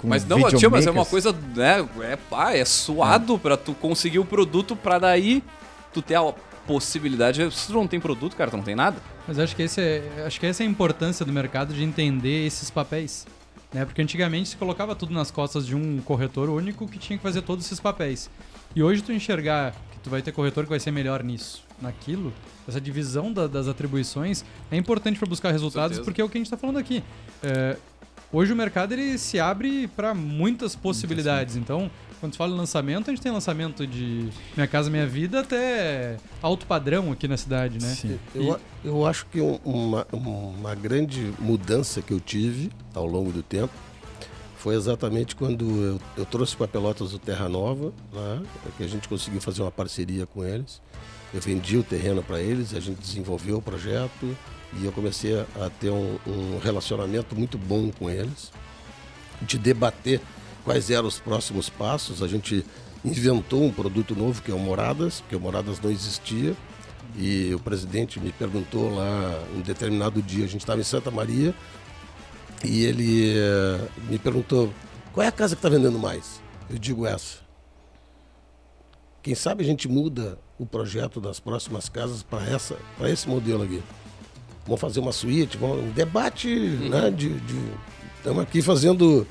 com 0.00 0.08
Mas 0.08 0.24
não, 0.24 0.38
tio, 0.48 0.70
mas 0.70 0.86
é 0.86 0.90
uma 0.90 1.04
coisa, 1.04 1.34
né? 1.54 1.86
É, 2.00 2.16
pá, 2.16 2.52
é 2.54 2.64
suado 2.64 3.38
pra 3.38 3.56
tu 3.56 3.74
conseguir 3.74 4.18
o 4.18 4.24
produto 4.24 4.74
pra 4.74 4.98
daí 4.98 5.42
tu 5.92 6.00
ter 6.00 6.14
a 6.14 6.32
possibilidade. 6.66 7.50
Se 7.54 7.66
tu 7.68 7.72
não 7.74 7.86
tem 7.86 8.00
produto, 8.00 8.34
cara, 8.36 8.50
tu 8.50 8.56
não 8.56 8.64
tem 8.64 8.74
nada. 8.74 8.96
Mas 9.28 9.38
acho 9.38 9.54
que, 9.56 9.62
esse 9.62 9.80
é, 9.80 10.24
acho 10.26 10.38
que 10.40 10.46
essa 10.46 10.62
é 10.62 10.66
a 10.66 10.68
importância 10.70 11.24
do 11.26 11.32
mercado 11.32 11.74
de 11.74 11.82
entender 11.84 12.46
esses 12.46 12.70
papéis. 12.70 13.26
Né? 13.76 13.84
Porque 13.84 14.00
antigamente 14.00 14.48
se 14.48 14.56
colocava 14.56 14.94
tudo 14.96 15.12
nas 15.12 15.30
costas 15.30 15.66
de 15.66 15.76
um 15.76 16.00
corretor 16.00 16.48
único 16.48 16.88
que 16.88 16.98
tinha 16.98 17.18
que 17.18 17.22
fazer 17.22 17.42
todos 17.42 17.66
esses 17.66 17.78
papéis. 17.78 18.30
E 18.74 18.82
hoje 18.82 19.02
tu 19.02 19.12
enxergar 19.12 19.72
que 19.92 19.98
tu 20.02 20.08
vai 20.08 20.22
ter 20.22 20.32
corretor 20.32 20.64
que 20.64 20.70
vai 20.70 20.80
ser 20.80 20.90
melhor 20.92 21.22
nisso, 21.22 21.62
naquilo, 21.82 22.32
essa 22.66 22.80
divisão 22.80 23.30
da- 23.30 23.46
das 23.46 23.68
atribuições 23.68 24.46
é 24.70 24.78
importante 24.78 25.18
para 25.18 25.28
buscar 25.28 25.50
resultados, 25.52 25.98
porque 26.06 26.22
é 26.22 26.24
o 26.24 26.28
que 26.30 26.38
a 26.38 26.40
gente 26.40 26.46
está 26.46 26.56
falando 26.56 26.78
aqui. 26.78 27.04
É, 27.42 27.76
hoje 28.32 28.50
o 28.50 28.56
mercado 28.56 28.92
ele 28.92 29.18
se 29.18 29.38
abre 29.38 29.86
para 29.88 30.14
muitas 30.14 30.74
possibilidades. 30.74 31.54
Então, 31.54 31.90
quando 32.20 32.32
se 32.32 32.38
fala 32.38 32.52
em 32.54 32.56
lançamento, 32.56 33.10
a 33.10 33.12
gente 33.14 33.22
tem 33.22 33.30
lançamento 33.32 33.86
de 33.86 34.28
Minha 34.56 34.66
Casa 34.66 34.88
Minha 34.90 35.06
Vida 35.06 35.40
até 35.40 36.16
alto 36.42 36.66
padrão 36.66 37.12
aqui 37.12 37.28
na 37.28 37.36
cidade, 37.36 37.78
né? 37.80 37.94
Sim. 37.94 38.18
Eu, 38.34 38.58
eu 38.84 39.06
acho 39.06 39.26
que 39.26 39.40
um- 39.40 39.58
uma, 39.64 40.06
uma 40.12 40.74
grande 40.74 41.32
mudança 41.38 42.00
que 42.00 42.12
eu 42.12 42.20
tive 42.20 42.70
ao 42.94 43.06
longo 43.06 43.30
do 43.32 43.42
tempo 43.42 43.72
foi 44.58 44.74
exatamente 44.74 45.36
quando 45.36 45.64
eu, 45.64 46.00
eu 46.16 46.24
trouxe 46.24 46.56
para 46.56 46.66
Pelotas 46.66 47.12
o 47.14 47.18
Terra 47.18 47.48
Nova, 47.48 47.92
né, 48.12 48.42
que 48.76 48.82
a 48.82 48.88
gente 48.88 49.08
conseguiu 49.08 49.40
fazer 49.40 49.62
uma 49.62 49.70
parceria 49.70 50.26
com 50.26 50.44
eles. 50.44 50.80
Eu 51.34 51.40
vendi 51.40 51.76
o 51.76 51.82
terreno 51.82 52.22
para 52.22 52.40
eles, 52.40 52.74
a 52.74 52.80
gente 52.80 52.98
desenvolveu 53.00 53.58
o 53.58 53.62
projeto 53.62 54.36
e 54.80 54.84
eu 54.84 54.90
comecei 54.92 55.38
a, 55.38 55.44
a 55.66 55.70
ter 55.70 55.90
um, 55.90 56.18
um 56.26 56.58
relacionamento 56.62 57.36
muito 57.36 57.56
bom 57.58 57.90
com 57.96 58.08
eles, 58.10 58.50
de 59.42 59.58
debater 59.58 60.20
quais 60.66 60.90
eram 60.90 61.06
os 61.06 61.18
próximos 61.20 61.70
passos. 61.70 62.22
A 62.22 62.28
gente 62.28 62.66
inventou 63.04 63.64
um 63.64 63.72
produto 63.72 64.14
novo 64.14 64.42
que 64.42 64.50
é 64.50 64.54
o 64.54 64.58
Moradas, 64.58 65.20
porque 65.20 65.36
o 65.36 65.40
Moradas 65.40 65.80
não 65.80 65.90
existia. 65.90 66.54
E 67.16 67.54
o 67.54 67.58
presidente 67.60 68.20
me 68.20 68.30
perguntou 68.32 68.94
lá, 68.94 69.42
um 69.56 69.60
determinado 69.60 70.20
dia, 70.20 70.44
a 70.44 70.48
gente 70.48 70.60
estava 70.60 70.80
em 70.80 70.84
Santa 70.84 71.10
Maria, 71.10 71.54
e 72.62 72.84
ele 72.84 73.32
eh, 73.38 73.80
me 74.10 74.18
perguntou: 74.18 74.70
qual 75.14 75.24
é 75.24 75.28
a 75.28 75.32
casa 75.32 75.54
que 75.54 75.60
está 75.60 75.68
vendendo 75.70 75.98
mais? 75.98 76.42
Eu 76.68 76.76
digo 76.78 77.06
essa. 77.06 77.38
Quem 79.22 79.34
sabe 79.34 79.62
a 79.62 79.66
gente 79.66 79.88
muda 79.88 80.38
o 80.58 80.66
projeto 80.66 81.20
das 81.20 81.40
próximas 81.40 81.88
casas 81.88 82.22
para 82.22 83.10
esse 83.10 83.28
modelo 83.28 83.62
aqui. 83.62 83.82
Vamos 84.66 84.80
fazer 84.80 85.00
uma 85.00 85.12
suíte, 85.12 85.56
vamos, 85.56 85.84
um 85.84 85.90
debate, 85.92 86.48
né? 86.48 87.10
De, 87.10 87.28
de- 87.40 87.72
estamos 88.26 88.42
aqui 88.42 88.60
fazendo 88.60 89.24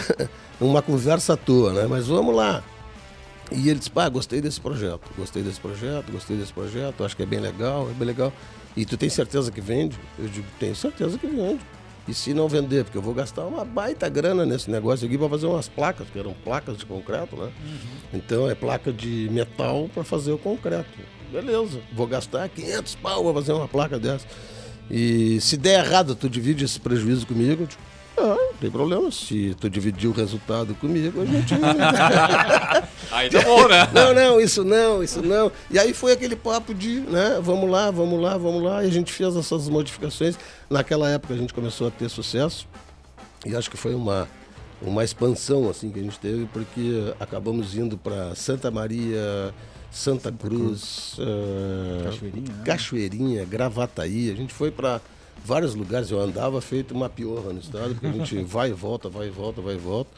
uma 0.58 0.80
conversa 0.80 1.34
à 1.34 1.36
toa, 1.36 1.74
né? 1.74 1.86
Mas 1.86 2.06
vamos 2.06 2.34
lá. 2.34 2.64
E 3.52 3.68
ele 3.68 3.78
disse, 3.78 3.90
pá, 3.90 4.08
gostei 4.08 4.40
desse 4.40 4.58
projeto, 4.58 5.02
gostei 5.16 5.42
desse 5.42 5.60
projeto, 5.60 6.10
gostei 6.10 6.36
desse 6.36 6.52
projeto, 6.52 7.04
acho 7.04 7.14
que 7.14 7.22
é 7.22 7.26
bem 7.26 7.40
legal, 7.40 7.88
é 7.90 7.92
bem 7.92 8.06
legal. 8.06 8.32
E 8.74 8.86
tu 8.86 8.96
tem 8.96 9.10
certeza 9.10 9.52
que 9.52 9.60
vende? 9.60 9.98
Eu 10.18 10.28
digo, 10.28 10.46
tenho 10.58 10.74
certeza 10.74 11.18
que 11.18 11.26
vende. 11.26 11.60
E 12.06 12.14
se 12.14 12.32
não 12.32 12.48
vender, 12.48 12.84
porque 12.84 12.96
eu 12.96 13.02
vou 13.02 13.12
gastar 13.12 13.44
uma 13.44 13.66
baita 13.66 14.08
grana 14.08 14.46
nesse 14.46 14.70
negócio 14.70 15.06
aqui 15.06 15.18
para 15.18 15.28
fazer 15.28 15.46
umas 15.46 15.68
placas, 15.68 16.08
que 16.08 16.18
eram 16.18 16.32
placas 16.32 16.78
de 16.78 16.86
concreto, 16.86 17.36
né? 17.36 17.52
Então 18.14 18.48
é 18.48 18.54
placa 18.54 18.90
de 18.90 19.28
metal 19.30 19.90
para 19.92 20.04
fazer 20.04 20.32
o 20.32 20.38
concreto. 20.38 20.88
Beleza, 21.30 21.80
vou 21.92 22.06
gastar 22.06 22.48
500 22.48 22.94
pau 22.94 23.24
para 23.24 23.34
fazer 23.34 23.52
uma 23.52 23.68
placa 23.68 23.98
dessa. 23.98 24.26
E 24.90 25.38
se 25.42 25.58
der 25.58 25.84
errado, 25.84 26.14
tu 26.14 26.30
divide 26.30 26.64
esse 26.64 26.80
prejuízo 26.80 27.26
comigo? 27.26 27.64
Eu 27.64 27.66
digo, 27.66 27.82
ah, 28.20 28.36
não 28.36 28.54
tem 28.60 28.70
problema. 28.70 29.10
Se 29.10 29.54
tu 29.60 29.70
dividir 29.70 30.08
o 30.08 30.12
resultado 30.12 30.74
comigo, 30.74 31.20
a 31.22 31.24
gente. 31.24 31.54
Aí 33.10 33.30
tá 33.30 33.42
bom, 33.42 33.68
né? 33.68 33.88
Não, 33.92 34.14
não, 34.14 34.40
isso 34.40 34.64
não, 34.64 35.02
isso 35.02 35.22
não. 35.22 35.50
E 35.70 35.78
aí 35.78 35.94
foi 35.94 36.12
aquele 36.12 36.36
papo 36.36 36.74
de, 36.74 37.00
né, 37.00 37.38
vamos 37.42 37.70
lá, 37.70 37.90
vamos 37.90 38.20
lá, 38.20 38.36
vamos 38.36 38.62
lá. 38.62 38.84
E 38.84 38.88
a 38.88 38.90
gente 38.90 39.12
fez 39.12 39.34
essas 39.34 39.68
modificações. 39.68 40.38
Naquela 40.68 41.08
época 41.08 41.32
a 41.32 41.36
gente 41.36 41.54
começou 41.54 41.88
a 41.88 41.90
ter 41.90 42.08
sucesso. 42.10 42.66
E 43.46 43.56
acho 43.56 43.70
que 43.70 43.76
foi 43.76 43.94
uma, 43.94 44.28
uma 44.82 45.02
expansão 45.04 45.70
assim 45.70 45.90
que 45.90 45.98
a 45.98 46.02
gente 46.02 46.18
teve, 46.18 46.46
porque 46.52 47.14
acabamos 47.18 47.76
indo 47.76 47.96
para 47.96 48.34
Santa 48.34 48.70
Maria, 48.70 49.54
Santa 49.90 50.30
Cruz, 50.30 51.16
eh, 51.18 52.04
Cachoeirinha, 52.04 52.52
né? 52.52 52.62
Cachoeirinha, 52.64 53.44
Gravataí. 53.44 54.30
A 54.30 54.34
gente 54.34 54.52
foi 54.52 54.70
para 54.70 55.00
vários 55.44 55.74
lugares. 55.74 56.10
Eu 56.10 56.20
andava 56.20 56.60
feito 56.60 56.94
uma 56.94 57.08
piorra 57.08 57.52
no 57.52 57.60
estado, 57.60 57.94
porque 57.94 58.06
a 58.06 58.12
gente 58.12 58.38
vai 58.44 58.70
e 58.70 58.72
volta, 58.72 59.08
vai 59.08 59.28
e 59.28 59.30
volta, 59.30 59.60
vai 59.60 59.74
e 59.74 59.78
volta. 59.78 60.10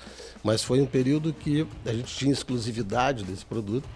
Mas 0.43 0.62
foi 0.62 0.81
um 0.81 0.87
período 0.87 1.33
que 1.33 1.66
a 1.85 1.93
gente 1.93 2.14
tinha 2.14 2.33
exclusividade 2.33 3.25
desse 3.25 3.45
produto. 3.45 3.89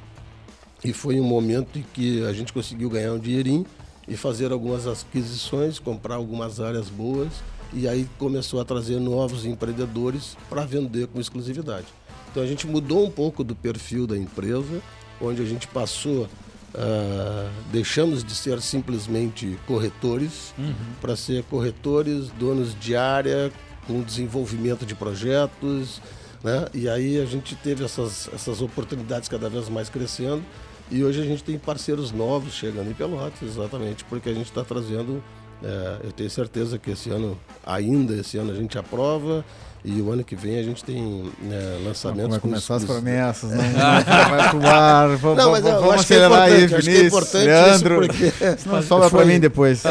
E 0.84 0.92
foi 0.92 1.18
um 1.18 1.24
momento 1.24 1.78
em 1.78 1.84
que 1.94 2.24
a 2.24 2.32
gente 2.32 2.52
conseguiu 2.52 2.90
ganhar 2.90 3.12
um 3.12 3.18
dinheirinho 3.18 3.66
e 4.06 4.16
fazer 4.16 4.52
algumas 4.52 4.86
aquisições, 4.86 5.78
comprar 5.78 6.16
algumas 6.16 6.60
áreas 6.60 6.88
boas. 6.88 7.32
E 7.72 7.88
aí 7.88 8.08
começou 8.18 8.60
a 8.60 8.64
trazer 8.64 9.00
novos 9.00 9.46
empreendedores 9.46 10.36
para 10.48 10.64
vender 10.64 11.06
com 11.08 11.18
exclusividade. 11.18 11.86
Então 12.30 12.42
a 12.42 12.46
gente 12.46 12.66
mudou 12.66 13.04
um 13.04 13.10
pouco 13.10 13.42
do 13.42 13.54
perfil 13.54 14.06
da 14.06 14.16
empresa, 14.16 14.82
onde 15.20 15.40
a 15.40 15.44
gente 15.44 15.66
passou 15.68 16.28
ah, 16.74 17.48
deixamos 17.70 18.24
de 18.24 18.34
ser 18.34 18.60
simplesmente 18.60 19.58
corretores 19.66 20.52
para 21.00 21.14
ser 21.16 21.44
corretores, 21.44 22.30
donos 22.30 22.78
de 22.78 22.96
área, 22.96 23.52
com 23.86 24.02
desenvolvimento 24.02 24.84
de 24.84 24.94
projetos, 24.94 26.00
né? 26.42 26.66
E 26.74 26.88
aí 26.88 27.20
a 27.20 27.24
gente 27.24 27.54
teve 27.56 27.84
essas, 27.84 28.28
essas 28.32 28.60
oportunidades 28.60 29.28
cada 29.28 29.48
vez 29.48 29.68
mais 29.68 29.88
crescendo 29.88 30.42
e 30.90 31.02
hoje 31.02 31.20
a 31.20 31.24
gente 31.24 31.42
tem 31.42 31.58
parceiros 31.58 32.12
novos 32.12 32.54
chegando 32.54 32.90
em 32.90 32.94
Pelotas, 32.94 33.42
exatamente 33.42 34.04
porque 34.04 34.28
a 34.28 34.34
gente 34.34 34.46
está 34.46 34.62
trazendo. 34.62 35.22
é, 35.62 36.00
eu 36.04 36.12
tenho 36.12 36.28
certeza 36.28 36.78
que 36.78 36.90
esse 36.90 37.08
ano, 37.10 37.38
ainda 37.64 38.14
esse 38.14 38.36
ano, 38.36 38.52
a 38.52 38.54
gente 38.54 38.76
aprova 38.76 39.44
e 39.84 40.00
o 40.00 40.10
ano 40.10 40.24
que 40.24 40.34
vem 40.34 40.58
a 40.58 40.62
gente 40.62 40.82
tem 40.82 41.30
é, 41.50 41.78
lançamentos. 41.84 42.30
Vai 42.30 42.40
com 42.40 42.48
começar 42.48 42.76
as 42.76 42.82
os- 42.84 42.88
os- 42.88 42.94
promessas, 42.96 43.50
não, 43.52 43.56
não 43.58 44.30
vai 44.30 44.50
pro 44.50 44.66
ar. 44.66 45.08
Vamos, 45.16 45.36
Não, 45.38 45.50
mas 45.50 45.64
eu 45.66 45.72
vamos 45.74 45.94
acho 45.94 46.06
que 46.06 46.14
é 46.14 46.16
acelerar 46.16 46.42
aí, 46.42 46.64
importante, 46.64 46.74
acho 46.74 46.84
que 46.84 46.90
é 46.90 46.92
Vinícius, 46.94 47.06
importante 47.22 47.44
Leandro. 47.46 48.04
isso 48.04 48.34
porque 48.38 48.68
Não 48.70 48.82
sobra 48.82 49.10
pra 49.10 49.18
foi- 49.20 49.24
mim 49.26 49.38
depois. 49.40 49.82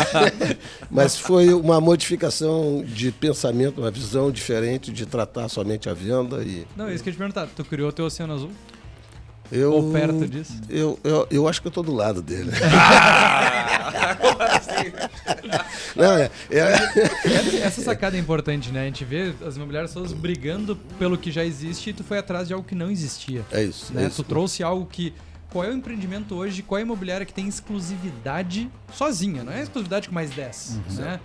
Mas 0.90 1.18
foi 1.18 1.54
uma 1.54 1.80
modificação 1.82 2.84
de 2.86 3.12
pensamento, 3.12 3.82
uma 3.82 3.92
visão 3.92 4.32
diferente 4.32 4.92
de 4.92 5.06
tratar 5.06 5.48
somente 5.50 5.90
a 5.90 5.94
venda 5.94 6.44
e 6.44 6.66
Não, 6.76 6.90
isso 6.92 7.04
que 7.04 7.10
eu 7.10 7.12
ia 7.12 7.16
te 7.16 7.18
perguntar. 7.18 7.48
Tu 7.56 7.64
criou 7.66 7.92
teu 7.92 8.06
Oceano 8.06 8.34
Azul? 8.34 8.50
Eu 9.52 9.74
Ou 9.74 9.92
perto 9.92 10.28
disso? 10.28 10.54
Eu, 10.70 11.00
eu, 11.04 11.28
eu 11.30 11.48
acho 11.48 11.62
que 11.62 11.68
eu 11.68 11.72
tô 11.72 11.84
do 11.84 11.94
lado 11.94 12.22
dele. 12.22 12.52
Não, 15.96 16.18
é, 16.18 16.30
é- 16.50 16.74
Essa, 17.26 17.58
essa 17.58 17.82
sacada 17.82 18.18
é 18.18 18.20
importante, 18.20 18.72
né? 18.72 18.82
A 18.82 18.86
gente 18.86 19.06
vê 19.06 19.34
as 19.46 19.56
imobiliárias 19.56 19.94
todas 19.94 20.12
brigando 20.14 20.76
pelo 20.98 21.18
que 21.18 21.32
já 21.32 21.46
existe 21.46 21.90
e 21.90 21.94
tu 21.94 22.04
foi 22.04 22.18
atrás 22.18 22.48
de 22.48 22.54
algo 22.54 22.68
que 22.68 22.76
não 22.76 22.90
existia. 22.90 23.46
é 23.52 23.64
isso. 23.64 23.94
né? 23.94 24.04
é 24.04 24.08
isso. 24.08 24.24
Tu 24.24 24.28
trouxe 24.28 24.64
algo 24.64 24.86
que. 24.86 25.14
Qual 25.52 25.64
é 25.64 25.70
o 25.70 25.74
empreendimento 25.74 26.34
hoje? 26.36 26.64
Qual 26.64 26.80
é 26.80 26.82
a 26.82 26.86
imobiliária 26.86 27.26
que 27.28 27.34
tem 27.34 27.48
exclusividade 27.48 28.72
sozinha? 28.92 29.44
Não 29.44 29.54
é 29.54 29.62
exclusividade 29.62 30.08
com 30.10 30.16
mais 30.16 30.32
10. 30.32 30.80
Né? 30.98 31.20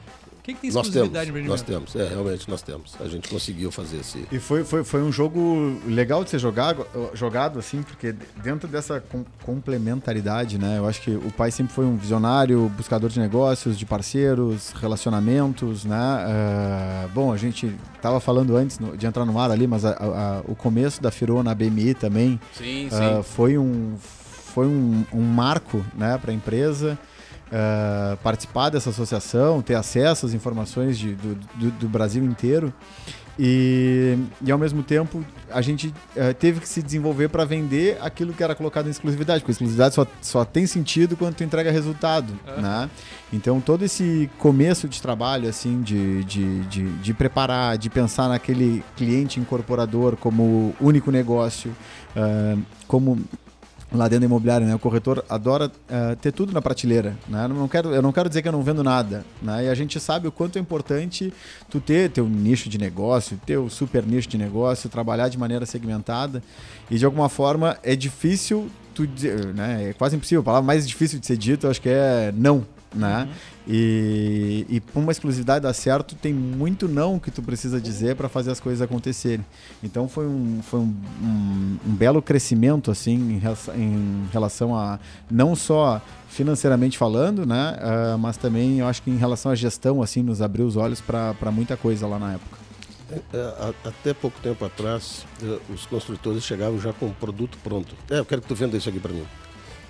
O 0.49 0.51
que, 0.51 0.55
que 0.55 0.61
tem 0.63 0.71
Nós 0.73 0.87
exclusividade 0.87 1.27
temos, 1.31 1.43
no 1.45 1.51
nós 1.51 1.61
temos, 1.63 1.95
é, 1.95 2.09
realmente 2.09 2.49
nós 2.49 2.63
temos. 2.63 2.95
A 2.99 3.07
gente 3.07 3.29
conseguiu 3.29 3.71
fazer 3.71 3.99
esse. 3.99 4.25
E 4.33 4.39
foi, 4.39 4.65
foi, 4.65 4.83
foi 4.83 5.03
um 5.03 5.13
jogo 5.13 5.79
legal 5.87 6.25
de 6.25 6.31
ser 6.31 6.39
jogado, 6.39 6.87
jogado 7.13 7.59
assim, 7.59 7.83
porque 7.83 8.15
dentro 8.43 8.67
dessa 8.67 8.99
com- 8.99 9.27
complementaridade, 9.45 10.59
né? 10.59 10.79
Eu 10.79 10.87
acho 10.89 11.03
que 11.03 11.11
o 11.11 11.31
pai 11.37 11.51
sempre 11.51 11.75
foi 11.75 11.85
um 11.85 11.97
visionário, 11.99 12.67
buscador 12.75 13.11
de 13.11 13.21
negócios, 13.21 13.79
de 13.79 13.85
parceiros, 13.85 14.71
relacionamentos, 14.81 15.85
né? 15.85 15.97
Ah, 15.99 17.09
bom, 17.13 17.31
a 17.31 17.37
gente 17.37 17.71
tava 18.01 18.19
falando 18.19 18.57
antes 18.57 18.79
no- 18.79 18.97
de 18.97 19.07
entrar 19.07 19.27
no 19.27 19.39
ar 19.39 19.51
ali, 19.51 19.67
mas 19.67 19.85
a- 19.85 19.91
a- 19.91 20.39
a- 20.39 20.43
o 20.47 20.55
começo 20.55 21.03
da 21.03 21.11
Firô 21.11 21.43
na 21.43 21.55
BMI 21.55 21.93
também 21.93 22.41
Sim, 22.55 22.89
sim. 22.91 22.97
ah, 22.97 23.23
foi 23.23 23.59
um, 23.59 23.97
foi 24.01 24.67
um, 24.67 25.05
um 25.13 25.21
marco 25.23 25.85
né, 25.95 26.17
para 26.17 26.31
a 26.31 26.35
empresa. 26.35 26.99
Ah, 27.53 28.17
participar 28.23 28.71
dessa 28.71 28.91
associação, 28.91 29.61
ter 29.63 29.75
acesso 29.75 30.27
às 30.27 30.35
informações 30.35 30.99
de- 30.99 31.15
do, 31.15 31.35
do- 31.55 31.71
do 31.73 31.89
Brasil 31.89 32.25
inteiro 32.25 32.73
e, 33.41 34.19
e 34.45 34.51
ao 34.51 34.59
mesmo 34.59 34.83
tempo 34.83 35.25
a 35.51 35.63
gente 35.63 35.95
eh, 36.17 36.33
teve 36.33 36.59
que 36.61 36.69
se 36.69 36.83
desenvolver 36.83 37.29
para 37.29 37.45
vender 37.45 37.97
aquilo 38.03 38.33
que 38.33 38.43
era 38.43 38.53
colocado 38.55 38.89
em 38.89 38.91
exclusividade, 38.91 39.41
porque 39.41 39.53
a 39.53 39.55
exclusividade 39.55 39.95
só, 39.95 40.05
só 40.21 40.45
tem 40.45 40.67
sentido 40.67 41.17
quando 41.17 41.37
tu 41.37 41.45
entrega 41.45 41.71
resultado, 41.71 42.33
né? 42.61 42.91
Então 43.33 43.61
todo 43.61 43.85
esse 43.85 44.29
começo 44.39 44.89
de 44.89 45.01
trabalho 45.01 45.49
assim 45.49 45.81
de, 45.83 46.25
de, 46.25 46.61
de, 46.65 46.91
de 46.99 47.15
preparar, 47.15 47.79
de 47.79 47.89
pensar 47.89 48.29
naquele 48.29 48.83
cliente 48.97 49.39
incorporador 49.39 50.17
como 50.17 50.75
único 50.81 51.11
negócio, 51.13 51.71
ah, 52.17 52.57
como 52.89 53.19
lá 53.93 54.07
dentro 54.07 54.21
da 54.21 54.27
imobiliária, 54.27 54.67
né? 54.67 54.75
O 54.75 54.79
corretor 54.79 55.25
adora 55.29 55.71
eh, 55.89 56.17
ter 56.21 56.33
tudo 56.33 56.53
na 56.53 56.61
prateleira, 56.61 57.17
né? 57.27 57.45
Eu 57.45 57.49
não 57.49 57.69
quero, 57.69 57.95
eu 57.95 58.03
não 58.03 58.13
quero 58.13 58.29
dizer 58.29 58.43
que 58.43 58.49
eu 58.49 58.53
não 58.53 58.63
vendo 58.63 58.85
nada, 58.85 59.25
né? 59.41 59.65
E 59.65 59.69
a 59.69 59.75
gente 59.75 59.99
sabe 59.99 60.29
o 60.29 60.33
quanto 60.33 60.59
é 60.59 60.61
importante 60.61 61.33
tu 61.71 61.81
ter 61.81 62.11
teu 62.11 62.29
nicho 62.29 62.69
de 62.69 62.77
negócio, 62.79 63.41
teu 63.47 63.71
super 63.71 64.05
nicho 64.05 64.29
de 64.29 64.37
negócio, 64.37 64.91
trabalhar 64.91 65.29
de 65.29 65.39
maneira 65.39 65.65
segmentada 65.65 66.43
e 66.91 66.99
de 66.99 67.05
alguma 67.05 67.29
forma 67.29 67.79
é 67.83 67.97
difícil 67.97 68.71
tu 68.95 69.07
dizer, 69.07 69.55
né? 69.55 69.91
É 69.91 69.93
quase 69.93 70.17
impossível. 70.17 70.41
A 70.41 70.45
palavra 70.45 70.67
mais 70.67 70.87
difícil 70.87 71.19
de 71.19 71.27
ser 71.27 71.37
dito, 71.37 71.67
acho 71.67 71.81
que 71.81 71.89
é 71.89 72.33
não, 72.37 72.67
né? 72.95 73.29
E, 73.71 74.65
e 74.71 74.83
uma 74.95 75.13
exclusividade 75.13 75.65
dar 75.65 75.75
certo, 75.75 76.15
tem 76.15 76.33
muito 76.33 76.89
não 76.89 77.19
que 77.19 77.31
tu 77.31 77.43
precisa 77.43 77.79
dizer 77.79 78.17
para 78.17 78.27
fazer 78.29 78.51
as 78.51 78.59
coisas 78.59 78.81
acontecerem. 78.81 79.45
Então 79.83 80.09
foi 80.09 80.27
um, 80.27 80.61
foi 80.63 80.81
um, 80.81 80.95
um- 81.23 81.77
um 81.87 81.95
belo 81.95 82.23
crescimento 82.23 82.91
assim 82.91 83.15
em, 83.35 83.39
relação- 83.39 83.75
em 83.75 84.27
relação 84.33 84.75
a 84.75 84.99
não 85.31 85.55
só 85.55 86.01
financeiramente 86.31 86.97
falando, 86.97 87.45
né, 87.45 87.77
ah, 87.81 88.17
mas 88.19 88.39
também 88.39 88.79
eu 88.79 88.87
acho 88.87 89.03
que 89.03 89.11
em 89.11 89.17
relação 89.19 89.53
à 89.53 89.55
gestão 89.55 90.01
assim 90.03 90.23
nos 90.23 90.41
abriu 90.41 90.67
os 90.67 90.77
olhos 90.77 91.01
para 91.03 91.51
muita 91.53 91.77
coisa 91.77 92.07
lá 92.07 92.19
na 92.19 92.35
época. 92.35 92.57
É, 93.33 93.73
até 93.87 94.13
pouco 94.13 94.39
tempo 94.41 94.63
atrás, 94.67 95.25
eh, 95.43 95.59
os 95.73 95.87
construtores 95.87 96.43
chegavam 96.45 96.79
já 96.79 96.93
com 96.93 97.07
o 97.07 97.15
produto 97.15 97.57
pronto. 97.65 97.95
É, 98.11 98.19
eu 98.19 98.25
quero 98.25 98.43
que 98.43 98.49
tu 98.49 98.55
venda 98.55 98.77
isso 98.77 98.87
aqui 98.89 99.01
para 99.01 99.13
mim. 99.15 99.25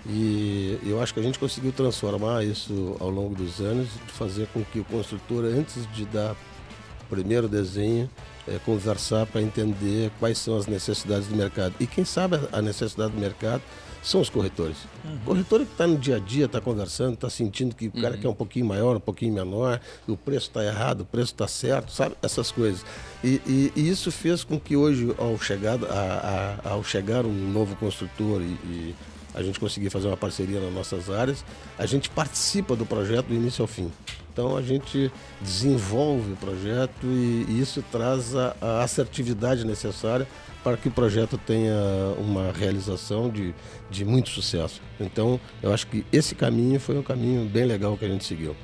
E 0.07 0.79
eu 0.87 1.01
acho 1.03 1.13
que 1.13 1.21
a 1.21 1.23
gente 1.23 1.39
conseguiu 1.39 1.73
transformar 1.73 2.45
isso 2.45 2.97
ao 3.01 3.11
longo 3.11 3.35
dos 3.35 3.61
anos, 3.61 3.89
fazer 4.09 4.47
com 4.53 4.65
que 4.65 4.81
o 4.81 4.85
construtor, 4.85 5.45
antes 5.45 5.87
de 5.93 6.05
dar 6.07 6.33
o 6.33 7.07
primeiro 7.11 7.49
desenho, 7.49 8.09
eh, 8.47 8.59
conversar 8.65 9.27
para 9.27 9.43
entender 9.43 10.11
quais 10.19 10.39
são 10.39 10.57
as 10.57 10.67
necessidades 10.67 11.27
do 11.29 11.37
mercado. 11.37 11.75
E 11.81 11.87
quem 11.87 12.05
sabe 12.05 12.39
a- 12.53 12.63
necessidade 12.63 13.13
do 13.13 13.21
mercado 13.21 13.63
são 14.03 14.21
os 14.21 14.31
corretores. 14.31 14.77
O 15.23 15.25
corretor 15.25 15.61
que 15.61 15.73
está 15.73 15.87
no 15.87 15.99
dia 15.99 16.17
a 16.17 16.19
dia, 16.19 16.45
está 16.47 16.61
conversando, 16.61 17.15
está 17.15 17.29
sentindo 17.29 17.75
que 17.75 17.89
o 17.89 17.93
cara 17.93 18.17
quer 18.17 18.29
um 18.29 18.35
pouquinho 18.35 18.65
maior, 18.67 18.97
um 18.97 19.01
pouquinho 19.01 19.35
menor, 19.35 19.81
o 20.07 20.17
preço 20.17 20.47
está 20.49 20.65
errado, 20.65 21.01
o 21.01 21.05
preço 21.05 21.33
está 21.33 21.49
certo, 21.49 21.91
sabe? 21.93 22.15
Essas 22.23 22.51
coisas. 22.53 22.85
E, 23.23 23.41
e- 23.47 23.73
e 23.75 23.89
isso 23.89 24.11
fez 24.13 24.45
com 24.45 24.59
que 24.59 24.77
hoje, 24.77 25.13
ao 25.19 25.39
chegar, 25.39 25.79
a- 25.85 26.61
a- 26.65 26.71
ao 26.71 26.85
chegar 26.85 27.27
um 27.27 27.33
novo 27.53 27.75
construtor 27.77 28.41
e, 28.41 28.45
e 28.45 28.95
a 29.39 29.43
gente 29.43 29.61
conseguir 29.61 29.89
fazer 29.89 30.09
uma 30.09 30.17
parceria 30.17 30.61
nas 30.61 30.73
nossas 30.73 31.09
áreas, 31.09 31.45
a 31.79 31.87
gente 31.87 32.11
participa 32.11 32.75
do 32.75 32.85
projeto 32.85 33.27
do 33.27 33.35
início 33.35 33.63
ao 33.63 33.69
fim. 33.69 33.89
Então 34.33 34.57
a 34.57 34.63
gente 34.63 35.13
desenvolve 35.41 36.33
o 36.33 36.37
projeto 36.37 37.05
e, 37.05 37.47
e 37.49 37.61
isso 37.61 37.83
traz 37.91 38.35
a, 38.35 38.57
a 38.61 38.83
assertividade 38.83 39.65
necessária 39.65 40.27
para 40.65 40.77
que 40.77 40.89
o 40.89 40.91
projeto 40.91 41.39
tenha 41.39 41.75
uma 42.19 42.53
realização 42.53 43.31
de, 43.31 43.55
de 43.89 44.05
muito 44.05 44.31
sucesso. 44.31 44.83
Então 44.99 45.41
eu 45.63 45.73
acho 45.73 45.87
que 45.87 46.05
esse 46.13 46.35
caminho 46.35 46.81
foi 46.81 46.99
um 46.99 47.03
caminho 47.03 47.49
bem 47.49 47.65
legal 47.65 47.97
que 47.97 48.05
a 48.05 48.09
gente 48.09 48.25
seguiu. 48.25 48.57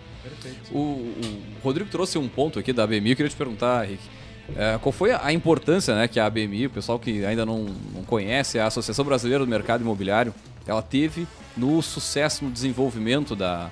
O, 0.72 0.78
o 0.78 1.14
Rodrigo 1.62 1.88
trouxe 1.88 2.18
um 2.18 2.28
ponto 2.28 2.58
aqui 2.58 2.72
da 2.72 2.82
ABMI, 2.82 3.10
eu 3.10 3.16
queria 3.16 3.30
te 3.30 3.36
perguntar, 3.36 3.82
Rick. 3.84 4.02
é, 4.56 4.78
qual 4.80 4.92
foi 4.92 5.12
a 5.12 5.32
importância 5.32 5.94
né, 5.94 6.08
que 6.08 6.18
a 6.18 6.26
ABMI, 6.26 6.66
o 6.66 6.70
pessoal 6.70 6.98
que 6.98 7.24
ainda 7.24 7.44
não, 7.46 7.66
não 7.94 8.02
conhece, 8.02 8.58
a 8.58 8.66
Associação 8.66 9.04
Brasileira 9.04 9.44
do 9.44 9.50
Mercado 9.50 9.82
Imobiliário, 9.82 10.34
ela 10.66 10.82
teve 10.82 11.26
no 11.56 11.80
sucesso, 11.82 12.44
no 12.44 12.50
desenvolvimento 12.50 13.36
da, 13.36 13.70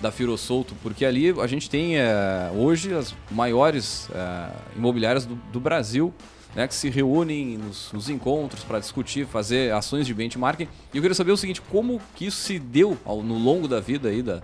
da 0.00 0.10
Firo 0.10 0.36
Solto? 0.36 0.74
Porque 0.82 1.04
ali 1.04 1.30
a 1.40 1.46
gente 1.46 1.68
tem 1.68 1.98
é, 1.98 2.50
hoje 2.54 2.94
as 2.94 3.14
maiores 3.30 4.08
é, 4.14 4.50
imobiliárias 4.76 5.24
do, 5.26 5.34
do 5.52 5.60
Brasil 5.60 6.12
né, 6.54 6.68
que 6.68 6.74
se 6.74 6.88
reúnem 6.90 7.56
nos, 7.58 7.90
nos 7.92 8.08
encontros 8.10 8.62
para 8.62 8.78
discutir, 8.78 9.26
fazer 9.26 9.72
ações 9.72 10.06
de 10.06 10.14
benchmarking. 10.14 10.68
E 10.92 10.96
eu 10.96 11.02
queria 11.02 11.14
saber 11.14 11.32
o 11.32 11.36
seguinte, 11.36 11.62
como 11.62 12.00
que 12.14 12.26
isso 12.26 12.38
se 12.38 12.58
deu 12.58 12.96
ao, 13.04 13.22
no 13.22 13.38
longo 13.38 13.66
da 13.66 13.80
vida 13.80 14.08
aí 14.08 14.22
da... 14.22 14.40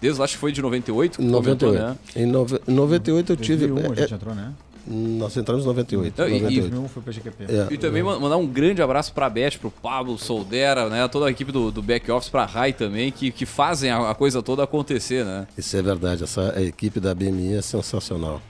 Desde, 0.00 0.22
acho 0.22 0.34
que 0.34 0.38
foi 0.38 0.50
de 0.50 0.62
98 0.62 1.18
que 1.18 1.24
Em 1.24 1.28
tu 1.28 1.32
comentou, 1.32 1.72
98. 1.72 1.84
né? 1.84 1.98
Em 2.16 2.72
em 2.72 2.74
98 2.74 3.32
eu 3.32 3.36
tive. 3.36 3.66
2001 3.66 3.90
a 3.90 3.92
é, 3.92 3.96
gente 3.96 4.14
entrou, 4.14 4.34
né? 4.34 4.54
Nós 4.92 5.36
entramos 5.36 5.64
em 5.64 5.68
98. 5.68 6.18
Não, 6.18 6.28
e- 6.28 6.30
e- 6.30 6.40
98. 6.40 6.60
2001 6.70 6.88
foi 6.88 7.02
para 7.02 7.12
GQP. 7.12 7.44
É. 7.44 7.68
E 7.70 7.78
também 7.78 8.02
ma- 8.02 8.18
mandar 8.18 8.36
um 8.36 8.46
grande 8.46 8.82
abraço 8.82 9.12
pra 9.12 9.30
Beth, 9.30 9.52
pro 9.60 9.70
Pablo, 9.70 10.18
Soldera, 10.18 10.88
né? 10.88 11.06
Toda 11.06 11.26
a 11.26 11.30
equipe 11.30 11.52
do, 11.52 11.70
do 11.70 11.80
back 11.80 12.10
office, 12.10 12.28
pra 12.28 12.44
Rai 12.44 12.72
também, 12.72 13.12
que, 13.12 13.30
que 13.30 13.46
fazem 13.46 13.90
a, 13.90 14.10
a 14.10 14.14
coisa 14.14 14.42
toda 14.42 14.64
acontecer, 14.64 15.24
né? 15.24 15.46
Isso 15.56 15.76
é 15.76 15.82
verdade, 15.82 16.24
essa 16.24 16.52
a 16.56 16.60
equipe 16.62 16.98
da 16.98 17.14
BMI 17.14 17.54
é 17.54 17.62
sensacional. 17.62 18.42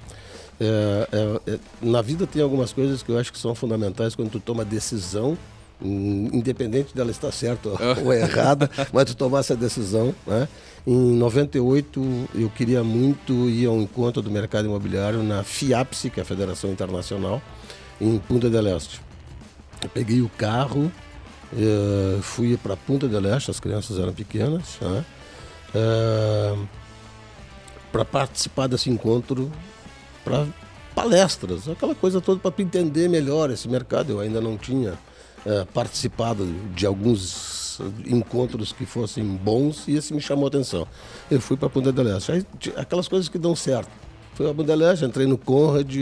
É, 0.58 1.08
é, 1.46 1.52
é, 1.54 1.58
na 1.80 2.02
vida 2.02 2.26
tem 2.26 2.42
algumas 2.42 2.72
coisas 2.72 3.02
que 3.02 3.10
eu 3.10 3.18
acho 3.18 3.32
que 3.32 3.38
são 3.38 3.54
fundamentais 3.54 4.14
quando 4.14 4.30
tu 4.30 4.40
toma 4.40 4.64
decisão, 4.64 5.36
independente 5.82 6.94
dela 6.94 7.10
estar 7.10 7.32
certa 7.32 7.68
ou- 8.04 8.12
errada, 8.12 8.70
mas 8.92 9.04
tu 9.04 9.14
tomar 9.16 9.40
essa 9.40 9.56
decisão. 9.56 10.14
Né? 10.26 10.48
Em 10.86 11.14
98 11.16 12.28
eu 12.34 12.50
queria 12.50 12.82
muito 12.82 13.32
ir 13.48 13.66
ao 13.66 13.76
encontro 13.76 14.22
do 14.22 14.30
mercado 14.30 14.66
imobiliário 14.66 15.22
na 15.22 15.42
FIAPSE, 15.42 16.10
que 16.10 16.20
é 16.20 16.22
a 16.22 16.26
Federação 16.26 16.70
Internacional, 16.70 17.40
em 18.00 18.18
Punta 18.18 18.48
del 18.50 18.66
Este. 18.76 19.00
Eu 19.82 19.88
peguei 19.88 20.20
o 20.20 20.28
carro, 20.36 20.90
eh, 21.56 22.18
fui 22.22 22.56
para 22.56 22.76
Punta 22.76 23.08
del 23.08 23.24
Este, 23.34 23.50
as 23.50 23.60
crianças 23.60 23.98
eram 23.98 24.12
pequenas, 24.12 24.78
né? 24.80 25.04
para 27.92 28.04
participar 28.04 28.66
desse 28.66 28.88
encontro, 28.90 29.50
para 30.24 30.46
palestras, 30.94 31.68
aquela 31.68 31.94
coisa 31.94 32.20
toda 32.20 32.40
para 32.40 32.62
entender 32.62 33.08
melhor 33.08 33.50
esse 33.50 33.68
mercado. 33.68 34.10
Eu 34.12 34.20
ainda 34.20 34.40
não 34.40 34.56
tinha 34.56 34.94
eh, 35.46 35.66
participado 35.72 36.46
de 36.74 36.86
alguns 36.86 37.80
encontros 38.06 38.72
que 38.72 38.84
fossem 38.84 39.24
bons 39.24 39.88
e 39.88 39.96
esse 39.96 40.12
me 40.12 40.20
chamou 40.20 40.44
a 40.44 40.48
atenção. 40.48 40.86
Eu 41.30 41.40
fui 41.40 41.56
para 41.56 41.66
a 41.66 41.70
Punta 41.70 41.92
del 41.92 42.16
Este. 42.16 42.32
Aí, 42.32 42.46
aquelas 42.76 43.08
coisas 43.08 43.28
que 43.28 43.38
dão 43.38 43.56
certo. 43.56 43.90
Fui 44.34 44.48
a 44.48 44.54
Punta 44.54 44.76
del 44.76 44.90
Este, 44.90 45.04
entrei 45.04 45.26
no 45.26 45.38
Conrad, 45.38 45.94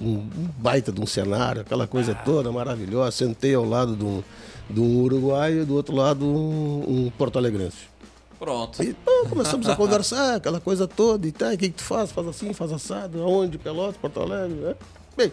um 0.00 0.28
baita 0.58 0.92
de 0.92 1.00
um 1.00 1.06
cenário, 1.06 1.62
aquela 1.62 1.86
coisa 1.86 2.14
toda 2.14 2.50
maravilhosa. 2.52 3.10
Sentei 3.10 3.54
ao 3.54 3.64
lado 3.64 3.96
de 3.96 4.04
um, 4.04 4.22
de 4.70 4.80
um 4.80 5.02
uruguaio 5.02 5.62
e 5.62 5.64
do 5.64 5.74
outro 5.74 5.94
lado 5.94 6.24
um, 6.24 7.06
um 7.06 7.12
porto-alegrense. 7.16 7.90
Pronto. 8.38 8.82
E 8.82 8.92
pô, 8.92 9.26
começamos 9.28 9.68
a 9.68 9.74
conversar, 9.76 10.36
aquela 10.36 10.60
coisa 10.60 10.88
toda 10.88 11.26
e 11.26 11.32
tal. 11.32 11.52
O 11.52 11.58
que, 11.58 11.68
que 11.68 11.76
tu 11.76 11.84
faz? 11.84 12.10
Faz 12.10 12.26
assim, 12.26 12.52
faz 12.52 12.72
assado. 12.72 13.22
Aonde? 13.22 13.56
Pelotas, 13.56 13.96
Porto 13.96 14.20
Alegre. 14.20 14.56
Né? 14.56 14.74
Bem, 15.16 15.32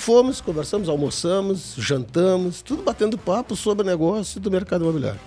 fomos, 0.00 0.40
conversamos, 0.40 0.88
almoçamos, 0.88 1.74
jantamos, 1.76 2.62
tudo 2.62 2.82
batendo 2.82 3.16
papo 3.16 3.54
sobre 3.54 3.86
negócio 3.86 4.40
do 4.40 4.50
mercado 4.50 4.82
imobiliário. 4.82 5.20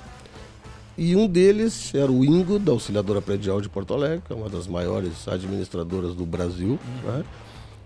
E 0.97 1.15
um 1.15 1.27
deles 1.27 1.93
era 1.95 2.11
o 2.11 2.23
Ingo, 2.23 2.59
da 2.59 2.71
Auxiliadora 2.71 3.21
Predial 3.21 3.61
de 3.61 3.69
Porto 3.69 3.93
Alegre, 3.93 4.21
que 4.25 4.33
é 4.33 4.35
uma 4.35 4.49
das 4.49 4.67
maiores 4.67 5.27
administradoras 5.27 6.13
do 6.13 6.25
Brasil. 6.25 6.79
Né? 7.03 7.23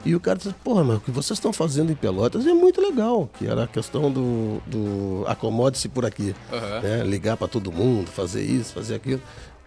E 0.06 0.14
o 0.16 0.20
cara 0.20 0.38
disse, 0.38 0.54
porra, 0.64 0.84
mas 0.84 0.98
o 0.98 1.00
que 1.00 1.12
vocês 1.12 1.38
estão 1.38 1.54
fazendo 1.54 1.92
em 1.92 1.96
Pelotas 1.96 2.46
é 2.46 2.54
muito 2.54 2.82
legal, 2.82 3.30
que 3.38 3.48
era 3.48 3.64
a 3.64 3.68
questão 3.68 4.12
do, 4.12 4.62
do 4.68 5.24
acomode-se 5.28 5.88
por 5.88 6.06
aqui. 6.06 6.36
Aham. 6.52 6.82
né? 6.82 7.04
Ligar 7.04 7.38
para 7.38 7.48
todo 7.48 7.72
mundo, 7.72 8.08
fazer 8.08 8.44
isso, 8.44 8.74
fazer 8.74 8.96
aquilo. 8.96 9.22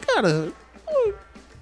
Cara, 0.07 0.49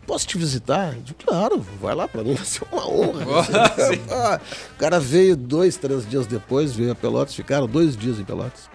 posso 0.09 0.27
te 0.27 0.39
visitar? 0.39 0.95
Eu 0.95 1.03
digo, 1.03 1.19
claro, 1.23 1.61
vai 1.79 1.95
lá, 1.95 2.09
para 2.09 2.25
mim 2.25 2.33
vai 2.33 2.45
ser 2.47 2.65
uma 2.73 2.89
honra. 2.89 3.27
Ah, 4.11 4.41
o 4.75 4.79
cara 4.79 4.99
veio 4.99 5.37
dois, 5.37 5.77
três 5.77 6.09
dias 6.09 6.27
depois, 6.27 6.75
veio 6.75 6.91
a 6.91 6.95
Pelotas, 6.95 7.35
ficaram 7.35 7.67
dois 7.67 7.95
dias 7.95 8.19
em 8.19 8.25
Pelotas. 8.25 8.71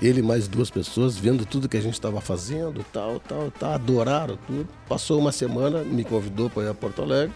Ele 0.00 0.20
e 0.20 0.22
mais 0.22 0.46
duas 0.46 0.70
pessoas, 0.70 1.16
vendo 1.16 1.44
tudo 1.44 1.68
que 1.68 1.76
a 1.76 1.80
gente 1.80 1.94
estava 1.94 2.20
fazendo, 2.20 2.84
tal, 2.92 3.18
tal, 3.20 3.50
tal, 3.50 3.72
adoraram 3.72 4.38
tudo. 4.46 4.68
Passou 4.88 5.18
uma 5.18 5.32
semana, 5.32 5.82
me 5.82 6.04
convidou 6.04 6.48
para 6.48 6.64
ir 6.64 6.68
a 6.68 6.74
Porto 6.74 7.02
Alegre. 7.02 7.34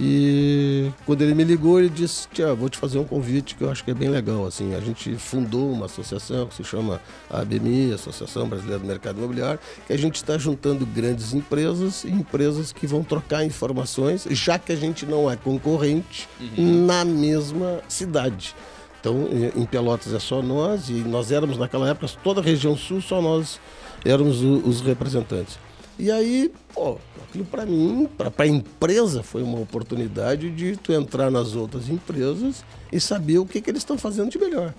E 0.00 0.90
quando 1.04 1.22
ele 1.22 1.34
me 1.34 1.42
ligou, 1.42 1.80
ele 1.80 1.88
disse: 1.88 2.28
Tia, 2.32 2.54
vou 2.54 2.68
te 2.68 2.78
fazer 2.78 2.98
um 2.98 3.04
convite 3.04 3.56
que 3.56 3.62
eu 3.64 3.70
acho 3.70 3.82
que 3.84 3.90
é 3.90 3.94
bem 3.94 4.08
legal. 4.08 4.46
Assim, 4.46 4.74
a 4.74 4.80
gente 4.80 5.16
fundou 5.16 5.72
uma 5.72 5.86
associação 5.86 6.46
que 6.46 6.54
se 6.54 6.62
chama 6.62 7.00
ABMI, 7.28 7.92
Associação 7.94 8.48
Brasileira 8.48 8.78
do 8.78 8.86
Mercado 8.86 9.18
Imobiliário, 9.18 9.58
que 9.86 9.92
a 9.92 9.98
gente 9.98 10.14
está 10.16 10.38
juntando 10.38 10.86
grandes 10.86 11.34
empresas 11.34 12.04
e 12.04 12.10
empresas 12.10 12.72
que 12.72 12.86
vão 12.86 13.02
trocar 13.02 13.44
informações, 13.44 14.24
já 14.30 14.56
que 14.58 14.70
a 14.72 14.76
gente 14.76 15.04
não 15.04 15.28
é 15.28 15.34
concorrente 15.36 16.28
na 16.56 17.04
mesma 17.04 17.80
cidade. 17.88 18.54
Então, 19.00 19.28
em- 19.56 19.64
Pelotas 19.66 20.12
é 20.12 20.18
só 20.18 20.40
nós, 20.42 20.88
e 20.88 20.92
nós 20.94 21.30
éramos 21.32 21.58
naquela 21.58 21.88
época, 21.88 22.08
toda 22.22 22.40
a 22.40 22.44
região 22.44 22.76
sul, 22.76 23.00
só 23.00 23.20
nós 23.20 23.60
éramos 24.04 24.42
os 24.42 24.80
representantes. 24.80 25.58
E 25.98 26.10
aí, 26.10 26.52
pô, 26.72 26.96
aquilo 27.22 27.44
para 27.44 27.66
mim, 27.66 28.08
para 28.16 28.32
a 28.38 28.46
empresa, 28.46 29.22
foi 29.22 29.42
uma 29.42 29.58
oportunidade 29.58 30.50
de 30.50 30.76
tu 30.76 30.92
entrar 30.92 31.30
nas 31.30 31.54
outras 31.54 31.88
empresas 31.88 32.64
e 32.92 33.00
saber 33.00 33.38
o 33.38 33.46
que, 33.46 33.60
que 33.60 33.70
eles 33.70 33.82
estão 33.82 33.98
fazendo 33.98 34.30
de 34.30 34.38
melhor. 34.38 34.72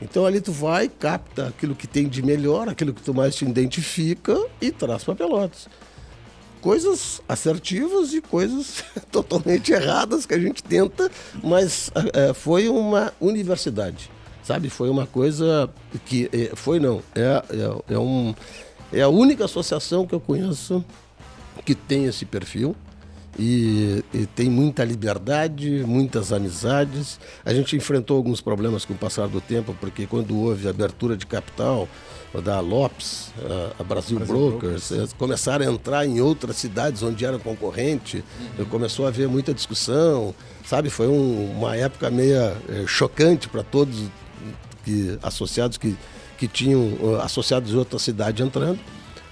Então 0.00 0.26
ali 0.26 0.40
tu 0.40 0.52
vai, 0.52 0.88
capta 0.88 1.48
aquilo 1.48 1.74
que 1.74 1.86
tem 1.86 2.08
de 2.08 2.22
melhor, 2.22 2.68
aquilo 2.68 2.92
que 2.92 3.02
tu 3.02 3.14
mais 3.14 3.34
te 3.34 3.44
identifica 3.44 4.36
e 4.60 4.70
traz 4.70 5.04
para 5.04 5.14
Pelotas 5.14 5.68
coisas 6.64 7.20
assertivas 7.28 8.14
e 8.14 8.22
coisas 8.22 8.82
totalmente 9.12 9.70
erradas 9.70 10.24
que 10.24 10.32
a 10.32 10.38
gente 10.38 10.62
tenta, 10.62 11.10
mas 11.42 11.90
é, 12.14 12.32
foi 12.32 12.70
uma 12.70 13.12
universidade, 13.20 14.10
sabe? 14.42 14.70
Foi 14.70 14.88
uma 14.88 15.06
coisa 15.06 15.68
que 16.06 16.30
é, 16.32 16.56
foi 16.56 16.80
não 16.80 17.02
é, 17.14 17.42
é, 17.50 17.94
é 17.94 17.98
um 17.98 18.34
é 18.94 19.02
a 19.02 19.08
única 19.08 19.44
associação 19.44 20.06
que 20.06 20.14
eu 20.14 20.20
conheço 20.20 20.84
que 21.64 21.74
tem 21.74 22.04
esse 22.06 22.24
perfil 22.24 22.74
e, 23.38 24.04
e 24.12 24.26
tem 24.26 24.48
muita 24.50 24.84
liberdade, 24.84 25.82
muitas 25.86 26.32
amizades. 26.32 27.18
A 27.44 27.52
gente 27.52 27.74
enfrentou 27.76 28.16
alguns 28.16 28.40
problemas 28.40 28.84
com 28.84 28.92
o 28.92 28.96
passar 28.96 29.26
do 29.28 29.40
tempo, 29.40 29.74
porque 29.80 30.06
quando 30.06 30.36
houve 30.38 30.66
a 30.66 30.70
abertura 30.70 31.16
de 31.16 31.26
capital 31.26 31.88
da 32.44 32.58
Lopes, 32.60 33.32
a, 33.78 33.80
a 33.82 33.84
Brasil, 33.84 34.18
Brokers, 34.18 34.90
eh, 34.90 35.06
começaram 35.16 35.66
a 35.68 35.72
entrar 35.72 36.04
em 36.04 36.20
outras 36.20 36.56
cidades 36.56 37.00
onde 37.02 37.24
era 37.24 37.38
concorrente, 37.38 38.24
e 38.58 38.64
começou 38.64 39.04
a 39.04 39.08
haver 39.08 39.28
muita 39.28 39.54
discussão, 39.54 40.34
sabe? 40.66 40.90
Foi 40.90 41.06
um- 41.06 41.52
uma 41.56 41.76
época 41.76 42.10
meio 42.10 42.36
eh, 42.36 42.84
chocante 42.88 43.48
para 43.48 43.62
todos 43.62 43.96
que 44.84 45.16
associados 45.22 45.78
que, 45.78 45.96
que 46.44 46.48
tinham 46.48 46.92
eh, 47.00 47.22
associados 47.22 47.70
de 47.70 47.76
outra 47.76 47.98
cidade 47.98 48.42
entrando, 48.42 48.78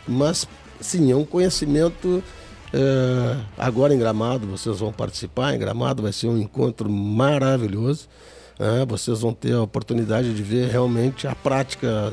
mas 0.09 0.49
sim, 0.81 1.13
é 1.13 1.17
um 1.17 1.25
conhecimento 1.25 2.23
eh, 2.73 3.37
agora 3.59 3.95
em 3.95 3.99
Gramado, 3.99 4.47
vocês 4.47 4.79
vão 4.79 4.91
participar 4.93 5.55
em 5.55 5.59
Gramado, 5.59 6.03
vai 6.03 6.13
ser 6.13 6.29
um 6.29 6.39
encontro 6.39 6.89
maravilhoso. 6.89 8.09
né? 8.59 8.87
vocês 8.89 9.21
vão 9.21 9.35
ter 9.35 9.53
a 9.53 9.61
oportunidade 9.61 10.33
de 10.33 10.43
ver 10.43 10.71
realmente 10.71 11.27
a 11.27 11.35
prática 11.35 12.13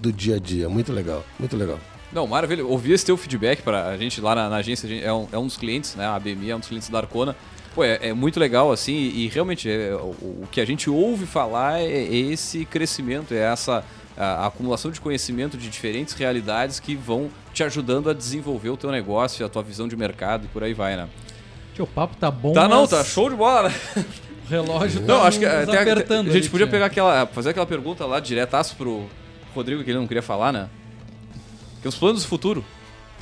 do 0.00 0.12
dia 0.12 0.36
a 0.36 0.38
dia. 0.40 0.68
Muito 0.68 0.92
legal, 0.92 1.24
muito 1.38 1.56
legal. 1.56 1.78
Não, 2.12 2.26
maravilha. 2.26 2.66
Ouvi 2.66 2.92
esse 2.92 3.06
teu 3.06 3.16
feedback 3.16 3.62
pra 3.62 3.96
gente 3.96 4.20
lá 4.20 4.34
na, 4.34 4.48
na 4.48 4.56
agência, 4.56 4.88
a 4.88 5.06
é 5.06 5.12
um, 5.12 5.28
é 5.32 5.38
um 5.38 5.46
dos 5.46 5.56
clientes, 5.56 5.94
né? 5.94 6.04
A 6.04 6.18
BMI 6.18 6.50
é 6.50 6.56
um 6.56 6.58
dos 6.58 6.68
clientes 6.68 6.88
da 6.88 6.98
Arcona. 6.98 7.36
Pô, 7.74 7.82
é, 7.82 8.08
é 8.08 8.12
muito 8.12 8.38
legal, 8.38 8.70
assim, 8.70 8.92
e, 8.92 9.24
e 9.24 9.28
realmente 9.28 9.70
é, 9.70 9.94
o, 9.94 10.42
o 10.42 10.48
que 10.50 10.60
a 10.60 10.64
gente 10.64 10.90
ouve 10.90 11.24
falar 11.24 11.80
é, 11.80 11.86
é 11.86 12.14
esse 12.14 12.66
crescimento, 12.66 13.32
é 13.32 13.38
essa 13.38 13.82
a, 14.16 14.46
acumulação 14.46 14.90
de 14.90 15.00
conhecimento 15.00 15.56
de 15.56 15.68
diferentes 15.68 16.14
realidades 16.14 16.78
que 16.80 16.94
vão 16.94 17.30
te 17.52 17.62
ajudando 17.62 18.08
a 18.10 18.12
desenvolver 18.14 18.70
o 18.70 18.76
teu 18.76 18.90
negócio, 18.90 19.44
a 19.44 19.48
tua 19.48 19.62
visão 19.62 19.86
de 19.88 19.96
mercado 19.96 20.44
e 20.44 20.48
por 20.48 20.62
aí 20.62 20.74
vai, 20.74 20.96
né? 20.96 21.08
Tio, 21.74 21.84
o 21.84 21.88
papo 21.88 22.16
tá 22.16 22.30
bom, 22.30 22.52
Tá, 22.52 22.68
não, 22.68 22.82
mas 22.82 22.90
tá 22.90 23.02
show 23.04 23.28
de 23.30 23.36
bola, 23.36 23.68
né? 23.68 23.74
O 24.44 24.48
relógio 24.50 25.00
tá 25.00 25.06
Não, 25.06 25.22
acho 25.24 25.38
que 25.38 25.46
até, 25.46 25.78
apertando. 25.80 26.28
a 26.28 26.32
gente 26.32 26.42
ali, 26.42 26.48
podia 26.50 26.66
pegar 26.66 26.86
aquela, 26.86 27.26
fazer 27.26 27.50
aquela 27.50 27.64
pergunta 27.66 28.04
lá 28.04 28.20
diretaço 28.20 28.76
pro 28.76 29.06
Rodrigo 29.54 29.82
que 29.84 29.90
ele 29.90 29.98
não 29.98 30.06
queria 30.06 30.22
falar, 30.22 30.52
né? 30.52 30.68
Que 31.80 31.88
os 31.88 31.94
planos 31.96 32.22
do 32.22 32.28
futuro. 32.28 32.64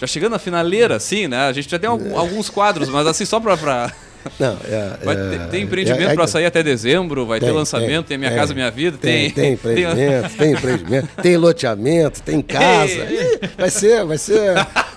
Já 0.00 0.06
chegando 0.06 0.32
na 0.32 0.38
finaleira, 0.38 0.96
assim, 0.96 1.28
né? 1.28 1.46
A 1.46 1.52
gente 1.52 1.70
já 1.70 1.78
tem 1.78 1.88
algum- 1.88 2.18
alguns 2.18 2.48
quadros, 2.50 2.88
mas 2.88 3.06
assim, 3.06 3.24
só 3.24 3.38
pra. 3.38 3.56
pra- 3.56 3.92
Não, 4.38 4.56
é, 4.64 4.98
Vai 5.04 5.14
é- 5.16 5.28
ter, 5.30 5.48
tem 5.48 5.62
empreendimento 5.64 6.08
é- 6.08 6.12
é- 6.12 6.14
pra 6.14 6.26
sair 6.26 6.46
até 6.46 6.62
dezembro, 6.62 7.24
vai 7.26 7.40
ter 7.40 7.46
Tem, 7.46 7.54
lançamento, 7.54 7.88
tem, 7.88 8.02
tem, 8.04 8.18
Minha 8.18 8.30
tem. 8.30 8.38
Casa 8.38 8.54
Minha 8.54 8.70
Vida, 8.70 8.98
Tem, 8.98 9.30
tem. 9.30 9.32
tem 9.32 9.52
empreendimento, 9.54 10.36
tem 10.36 10.52
empreendimento, 10.52 11.08
tem 11.22 11.36
loteamento, 11.36 12.22
tem 12.22 12.40
casa. 12.42 12.92
Ih, 12.92 13.40
vai 13.56 13.70
ser, 13.70 14.04
vai 14.04 14.18
ser. 14.18 14.54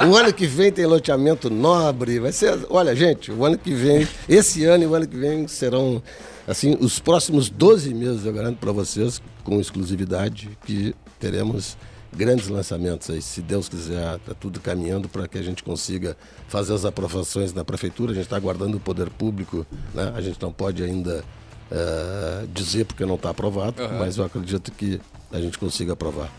O 0.08 0.16
ano 0.16 0.34
que 0.34 0.46
vem 0.46 0.72
tem 0.72 0.86
loteamento 0.86 1.50
nobre, 1.50 2.20
vai 2.20 2.32
ser. 2.32 2.58
Olha, 2.70 2.96
gente, 2.96 3.32
o 3.32 3.46
ano 3.46 3.58
que 3.58 3.74
vem, 3.74 4.08
esse 4.28 4.66
ano 4.66 4.84
e 4.84 4.88
o 4.88 4.94
ano 4.96 5.08
que 5.08 5.16
vem 5.18 5.48
serão 5.48 6.02
assim, 6.48 6.76
os 6.80 7.00
próximos 7.00 7.50
12 7.50 7.94
meses, 7.94 8.26
eu 8.26 8.34
garanto 8.34 8.58
para 8.58 8.72
vocês, 8.74 9.22
com 9.46 9.60
exclusividade, 9.62 10.50
que 10.66 10.94
teremos 11.20 11.78
grandes 12.16 12.48
lançamentos 12.48 13.10
aí, 13.10 13.22
se 13.22 13.42
Deus 13.42 13.68
quiser, 13.68 14.16
está 14.16 14.34
tudo 14.34 14.60
caminhando 14.60 15.10
para 15.10 15.28
que 15.28 15.38
a 15.38 15.42
gente 15.42 15.64
consiga 15.64 16.16
fazer 16.48 16.74
as 16.74 16.86
aprovações 16.86 17.54
na 17.54 17.64
prefeitura. 17.66 18.12
A 18.12 18.16
gente 18.16 18.26
está 18.26 18.38
aguardando 18.38 18.78
o 18.78 18.80
poder 18.80 19.10
público, 19.10 19.66
né? 19.94 20.14
A 20.16 20.22
gente 20.22 20.42
não 20.42 20.52
pode 20.52 20.84
ainda 20.84 21.24
eh, 21.72 22.46
dizer 22.54 22.86
porque 22.86 23.06
não 23.06 23.16
está 23.16 23.32
aprovado, 23.32 23.82
Aham. 23.82 23.98
mas 24.00 24.18
eu 24.18 24.24
acredito 24.24 24.72
que 24.72 25.02
a 25.32 25.40
gente 25.40 25.58
consiga 25.58 25.94
aprovar. 25.94 26.30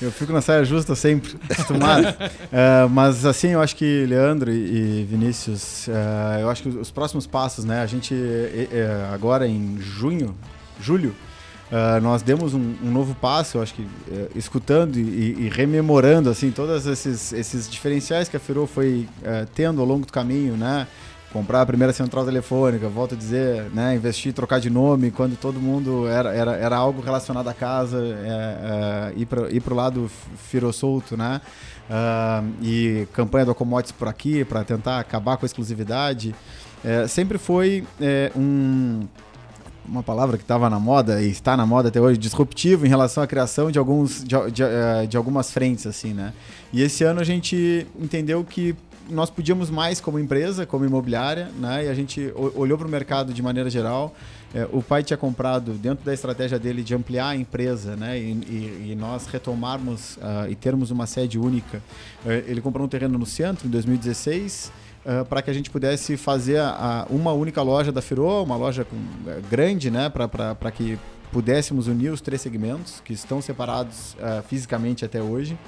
Eu 0.00 0.10
fico 0.10 0.32
na 0.32 0.40
saia 0.40 0.64
justa 0.64 0.94
sempre, 0.94 1.36
acostumado. 1.48 2.06
É, 2.50 2.86
mas 2.90 3.24
assim, 3.24 3.48
eu 3.48 3.60
acho 3.60 3.76
que 3.76 4.06
Leandro 4.06 4.50
e 4.50 5.00
e 5.00 5.04
Vinícius, 5.04 5.88
é, 5.88 6.42
eu 6.42 6.50
acho 6.50 6.62
que 6.62 6.68
os 6.68 6.90
próximos 6.90 7.26
passos, 7.26 7.64
né? 7.64 7.80
A 7.80 7.86
gente 7.86 8.14
agora 9.12 9.46
em 9.46 9.78
junho, 9.78 10.34
julho, 10.80 11.14
é, 11.74 11.98
nós 11.98 12.22
demos 12.22 12.54
um, 12.54 12.74
um 12.84 12.90
novo 12.92 13.16
passo, 13.16 13.58
eu 13.58 13.62
acho 13.62 13.74
que 13.74 13.84
é, 14.12 14.28
escutando 14.36 14.96
e, 14.96 15.46
e 15.46 15.48
rememorando 15.48 16.30
assim 16.30 16.52
todos 16.52 16.86
esses, 16.86 17.32
esses 17.32 17.68
diferenciais 17.68 18.28
que 18.28 18.36
a 18.36 18.40
Ferro 18.40 18.64
foi 18.64 19.08
é, 19.24 19.44
tendo 19.52 19.80
ao 19.80 19.86
longo 19.86 20.06
do 20.06 20.12
caminho, 20.12 20.56
né? 20.56 20.86
comprar 21.32 21.62
a 21.62 21.66
primeira 21.66 21.92
central 21.92 22.24
telefônica, 22.24 22.88
volto 22.88 23.16
a 23.16 23.18
dizer, 23.18 23.64
né, 23.74 23.96
investir, 23.96 24.32
trocar 24.32 24.60
de 24.60 24.70
nome, 24.70 25.10
quando 25.10 25.36
todo 25.36 25.58
mundo 25.58 26.06
era, 26.06 26.32
era, 26.32 26.52
era 26.52 26.76
algo 26.76 27.02
relacionado 27.02 27.48
à 27.48 27.52
casa, 27.52 27.98
é, 27.98 29.12
é, 29.16 29.50
ir 29.50 29.60
para 29.60 29.74
o 29.74 29.76
lado 29.76 30.08
firo 30.48 30.72
solto, 30.72 31.16
né, 31.16 31.40
Ah, 31.90 32.44
e 32.62 33.08
campanha 33.12 33.46
do 33.46 33.54
Commodities 33.54 33.90
por 33.98 34.06
aqui, 34.06 34.44
para 34.44 34.62
tentar 34.62 35.00
acabar 35.00 35.36
com 35.36 35.44
a 35.44 35.48
exclusividade, 35.48 36.32
É, 36.84 37.08
sempre 37.08 37.38
foi 37.38 37.82
um 38.36 39.08
uma 39.86 40.02
palavra 40.02 40.36
que 40.36 40.44
estava 40.44 40.68
na 40.70 40.78
moda 40.78 41.22
e 41.22 41.30
está 41.30 41.56
na 41.56 41.66
moda 41.66 41.88
até 41.88 42.00
hoje, 42.00 42.18
disruptivo 42.18 42.86
em 42.86 42.88
relação 42.88 43.22
à 43.22 43.26
criação 43.26 43.70
de 43.70 43.78
alguns 43.78 44.24
de, 44.24 44.50
de, 44.50 44.62
eh, 44.62 45.06
de 45.06 45.16
algumas 45.16 45.50
frentes 45.50 45.86
assim, 45.86 46.12
né? 46.12 46.32
E 46.72 46.82
esse 46.82 47.04
ano 47.04 47.20
a 47.20 47.24
gente 47.24 47.86
entendeu 47.98 48.44
que 48.44 48.74
nós 49.08 49.28
podíamos 49.28 49.68
mais 49.68 50.00
como 50.00 50.18
empresa, 50.18 50.64
como 50.64 50.84
imobiliária, 50.84 51.50
né? 51.58 51.84
E 51.84 51.88
a 51.88 51.94
gente 51.94 52.32
olhou 52.54 52.78
para 52.78 52.86
o 52.86 52.90
mercado 52.90 53.34
de 53.34 53.42
maneira 53.42 53.68
geral 53.68 54.14
é, 54.54 54.68
o 54.70 54.80
pai 54.80 55.02
tinha 55.02 55.16
comprado, 55.16 55.72
dentro 55.72 56.04
da 56.04 56.14
estratégia 56.14 56.60
dele 56.60 56.84
de 56.84 56.94
ampliar 56.94 57.30
a 57.30 57.36
empresa, 57.36 57.96
né, 57.96 58.16
e, 58.16 58.30
e, 58.30 58.90
e 58.92 58.94
nós 58.94 59.26
retomarmos 59.26 60.16
uh, 60.18 60.48
e 60.48 60.54
termos 60.54 60.92
uma 60.92 61.06
sede 61.06 61.40
única, 61.40 61.78
uh, 62.24 62.30
ele 62.30 62.60
comprou 62.60 62.86
um 62.86 62.88
terreno 62.88 63.18
no 63.18 63.26
centro 63.26 63.66
em 63.66 63.70
2016. 63.70 64.70
Uh, 65.04 65.22
para 65.26 65.42
que 65.42 65.50
a 65.50 65.52
gente 65.52 65.68
pudesse 65.68 66.16
fazer 66.16 66.58
a, 66.58 67.04
a, 67.08 67.12
uma 67.12 67.32
única 67.32 67.60
loja 67.60 67.92
da 67.92 68.00
Firo, 68.00 68.42
uma 68.42 68.56
loja 68.56 68.86
com, 68.86 68.96
uh, 68.96 69.42
grande, 69.50 69.90
né, 69.90 70.08
para 70.08 70.70
que 70.70 70.98
pudéssemos 71.30 71.88
unir 71.88 72.10
os 72.10 72.20
três 72.20 72.40
segmentos 72.40 73.02
que 73.04 73.12
estão 73.12 73.42
separados 73.42 74.14
uh, 74.14 74.42
fisicamente 74.48 75.04
até 75.04 75.20
hoje. 75.20 75.58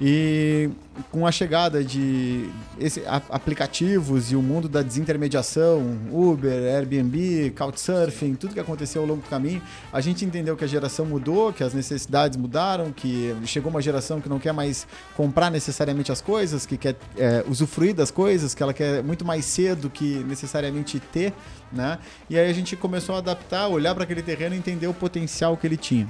E 0.00 0.70
com 1.10 1.26
a 1.26 1.32
chegada 1.32 1.82
de 1.84 2.48
esse, 2.78 3.00
a, 3.06 3.16
aplicativos 3.30 4.32
e 4.32 4.36
o 4.36 4.42
mundo 4.42 4.68
da 4.68 4.82
desintermediação, 4.82 5.98
Uber, 6.10 6.74
Airbnb, 6.76 7.52
Couchsurfing, 7.56 8.34
tudo 8.34 8.54
que 8.54 8.60
aconteceu 8.60 9.02
ao 9.02 9.08
longo 9.08 9.22
do 9.22 9.28
caminho, 9.28 9.62
a 9.92 10.00
gente 10.00 10.24
entendeu 10.24 10.56
que 10.56 10.64
a 10.64 10.66
geração 10.66 11.06
mudou, 11.06 11.52
que 11.52 11.62
as 11.62 11.72
necessidades 11.72 12.36
mudaram, 12.36 12.92
que 12.92 13.34
chegou 13.44 13.70
uma 13.70 13.80
geração 13.80 14.20
que 14.20 14.28
não 14.28 14.38
quer 14.38 14.52
mais 14.52 14.86
comprar 15.16 15.50
necessariamente 15.50 16.10
as 16.10 16.20
coisas, 16.20 16.66
que 16.66 16.76
quer 16.76 16.96
é, 17.16 17.44
usufruir 17.48 17.94
das 17.94 18.10
coisas, 18.10 18.54
que 18.54 18.62
ela 18.62 18.74
quer 18.74 19.02
muito 19.02 19.24
mais 19.24 19.44
cedo 19.44 19.88
que 19.88 20.24
necessariamente 20.24 20.98
ter, 20.98 21.32
né? 21.72 21.98
E 22.28 22.38
aí 22.38 22.50
a 22.50 22.52
gente 22.52 22.76
começou 22.76 23.14
a 23.14 23.18
adaptar, 23.18 23.68
olhar 23.68 23.94
para 23.94 24.04
aquele 24.04 24.22
terreno 24.22 24.54
e 24.54 24.58
entender 24.58 24.86
o 24.86 24.94
potencial 24.94 25.56
que 25.56 25.66
ele 25.66 25.76
tinha. 25.76 26.08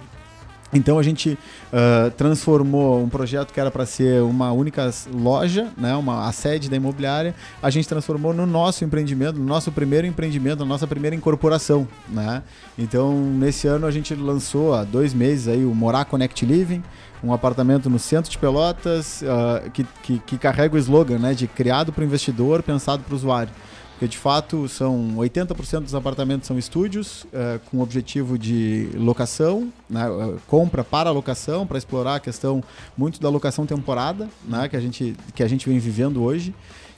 Então 0.74 0.98
a 0.98 1.02
gente 1.02 1.38
uh, 1.72 2.10
transformou 2.16 3.00
um 3.00 3.08
projeto 3.08 3.52
que 3.52 3.60
era 3.60 3.70
para 3.70 3.86
ser 3.86 4.20
uma 4.22 4.50
única 4.50 4.90
loja, 5.12 5.68
né, 5.76 5.94
uma, 5.94 6.26
a 6.26 6.32
sede 6.32 6.68
da 6.68 6.76
imobiliária, 6.76 7.34
a 7.62 7.70
gente 7.70 7.88
transformou 7.88 8.34
no 8.34 8.44
nosso 8.44 8.84
empreendimento, 8.84 9.38
no 9.38 9.44
nosso 9.44 9.70
primeiro 9.70 10.04
empreendimento, 10.04 10.58
na 10.58 10.64
nossa 10.64 10.86
primeira 10.86 11.14
incorporação. 11.14 11.86
Né? 12.08 12.42
Então 12.76 13.14
nesse 13.14 13.68
ano 13.68 13.86
a 13.86 13.90
gente 13.90 14.14
lançou 14.14 14.74
há 14.74 14.82
dois 14.82 15.14
meses 15.14 15.46
aí 15.46 15.64
o 15.64 15.74
Morar 15.74 16.06
Connect 16.06 16.44
Living, 16.44 16.82
um 17.22 17.32
apartamento 17.32 17.88
no 17.88 17.98
centro 17.98 18.30
de 18.30 18.36
Pelotas 18.36 19.22
uh, 19.22 19.70
que, 19.70 19.86
que, 20.02 20.18
que, 20.18 20.38
carrega 20.38 20.74
o 20.74 20.78
slogan 20.78 21.18
né, 21.18 21.34
de 21.34 21.46
criado 21.46 21.92
para 21.92 22.02
o 22.02 22.04
investidor, 22.04 22.62
pensado 22.62 23.02
para 23.02 23.12
o 23.12 23.16
usuário. 23.16 23.52
Porque 23.95 24.09
de 24.09 24.18
fato 24.18 24.68
são 24.68 25.14
80% 25.18 25.82
dos 25.82 25.95
apartamentos 25.95 26.49
são 26.49 26.59
estúdios 26.59 27.22
uh, 27.24 27.61
com 27.70 27.80
objetivo 27.80 28.36
de 28.36 28.88
locação, 28.97 29.72
né, 29.88 30.09
uh, 30.11 30.40
compra 30.49 30.82
para 30.82 31.12
locação, 31.12 31.64
para 31.64 31.78
explorar 31.78 32.16
a 32.16 32.20
questão 32.20 32.62
muito 32.99 33.20
da 33.20 33.28
locação 33.28 33.64
temporada, 33.64 34.28
né, 34.45 34.68
que, 34.68 34.76
a 34.76 34.80
gente, 34.80 35.14
que 35.32 35.45
a 35.45 35.49
gente 35.49 35.68
vem 35.68 35.78
vivendo 35.78 36.22
hoje. 36.22 36.53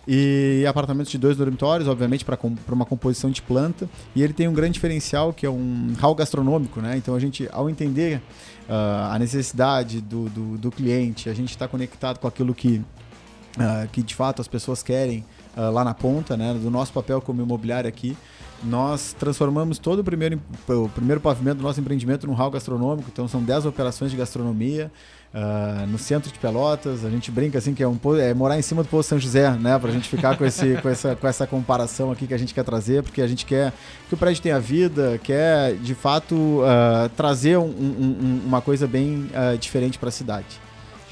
E 0.08 0.64
apartamentos 0.66 1.10
de 1.10 1.18
dois 1.18 1.36
dormitórios, 1.36 1.88
obviamente, 1.88 2.24
para 2.24 2.38
uma 2.70 2.86
composição 2.86 3.28
de 3.28 3.42
planta. 3.42 3.90
E 4.14 4.22
ele 4.22 4.32
tem 4.32 4.46
um 4.46 4.54
grande 4.54 4.74
diferencial 4.74 5.32
que 5.32 5.44
é 5.44 5.50
um 5.50 5.94
hall 5.98 6.14
gastronômico, 6.14 6.80
né? 6.80 6.96
Então 6.96 7.12
a 7.16 7.18
gente, 7.18 7.48
ao 7.52 7.68
entender 7.68 8.22
uh, 8.68 9.12
a 9.12 9.18
necessidade 9.18 10.00
do, 10.00 10.30
do, 10.30 10.58
do, 10.58 10.70
cliente, 10.70 11.28
a 11.28 11.34
gente 11.34 11.50
está 11.50 11.66
conectado 11.66 12.20
com 12.20 12.28
aquilo 12.28 12.54
que, 12.54 12.80
que 13.90 14.00
de 14.00 14.14
fato 14.14 14.40
as 14.40 14.46
pessoas 14.46 14.80
querem 14.80 15.24
uh, 15.56 15.70
lá 15.70 15.82
na 15.82 15.94
ponta, 15.94 16.36
né, 16.36 16.54
do 16.54 16.70
nosso 16.70 16.92
papel 16.92 17.20
como 17.20 17.42
imobiliário 17.42 17.88
aqui. 17.88 18.16
Nós 18.62 19.14
transformamos 19.18 19.78
todo 19.78 20.00
o 20.00 20.04
primeiro, 20.04 20.40
o 20.68 20.88
primeiro 20.88 21.20
pavimento 21.20 21.58
do 21.58 21.62
nosso 21.62 21.78
empreendimento 21.78 22.26
num 22.26 22.32
hall 22.32 22.50
gastronômico, 22.50 23.08
então 23.12 23.28
são 23.28 23.42
10 23.42 23.66
operações 23.66 24.10
de 24.10 24.16
gastronomia. 24.16 24.90
Uh, 25.34 25.86
no 25.88 25.98
centro 25.98 26.32
de 26.32 26.38
Pelotas, 26.38 27.04
a 27.04 27.10
gente 27.10 27.30
brinca 27.30 27.58
assim 27.58 27.74
que 27.74 27.82
é, 27.82 27.88
um, 27.88 27.98
é 28.18 28.32
morar 28.32 28.58
em 28.58 28.62
cima 28.62 28.82
do 28.82 28.88
Poço 28.88 29.10
São 29.10 29.18
José, 29.18 29.50
né? 29.50 29.78
Pra 29.78 29.90
gente 29.90 30.08
ficar 30.08 30.34
com, 30.38 30.46
esse, 30.46 30.76
com, 30.80 30.88
essa, 30.88 31.14
com 31.14 31.28
essa 31.28 31.46
comparação 31.46 32.10
aqui 32.10 32.26
que 32.26 32.32
a 32.32 32.38
gente 32.38 32.54
quer 32.54 32.64
trazer, 32.64 33.02
porque 33.02 33.20
a 33.20 33.26
gente 33.26 33.44
quer 33.44 33.70
que 34.08 34.14
o 34.14 34.16
prédio 34.16 34.42
tenha 34.42 34.58
vida, 34.58 35.20
quer 35.22 35.74
de 35.74 35.94
fato 35.94 36.34
uh, 36.34 37.10
trazer 37.14 37.58
um, 37.58 37.66
um, 37.66 38.40
uma 38.46 38.62
coisa 38.62 38.86
bem 38.86 39.28
uh, 39.34 39.58
diferente 39.58 39.98
para 39.98 40.08
a 40.08 40.12
cidade. 40.12 40.46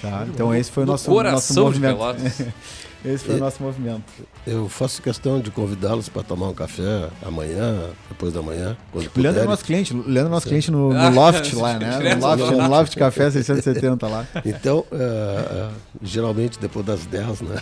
Tá? 0.01 0.27
Então 0.33 0.55
esse 0.55 0.71
foi 0.71 0.85
o 0.85 0.87
nosso, 0.87 1.11
nosso 1.11 1.61
movimento. 1.61 1.99
Esse 3.05 3.25
foi 3.25 3.35
o 3.35 3.39
nosso 3.39 3.63
movimento. 3.63 4.03
Eu 4.47 4.67
faço 4.69 5.03
questão 5.03 5.39
de 5.39 5.51
convidá-los 5.51 6.09
para 6.09 6.23
tomar 6.23 6.49
um 6.49 6.55
café 6.55 7.09
amanhã, 7.23 7.91
depois 8.09 8.33
da 8.33 8.41
manhã. 8.41 8.77
Quando 8.91 9.11
o 9.15 9.21
Leandro 9.21 9.43
é 9.43 9.45
nosso 9.45 9.65
cliente, 9.65 9.95
o 9.95 9.99
Leandro 10.09 10.29
é 10.29 10.31
nosso 10.31 10.47
cliente 10.47 10.71
no, 10.71 10.93
no 10.93 11.11
Loft 11.11 11.53
lá, 11.53 11.79
né? 11.79 12.15
No 12.15 12.27
Loft, 12.27 12.57
no 12.57 12.69
Loft 12.69 12.97
Café 12.97 13.31
670 13.31 14.07
lá. 14.07 14.27
Então, 14.45 14.79
uh, 14.91 14.95
uh, 14.95 15.73
geralmente 16.03 16.59
depois 16.59 16.87
das 16.87 17.05
10, 17.05 17.43
né? 17.43 17.57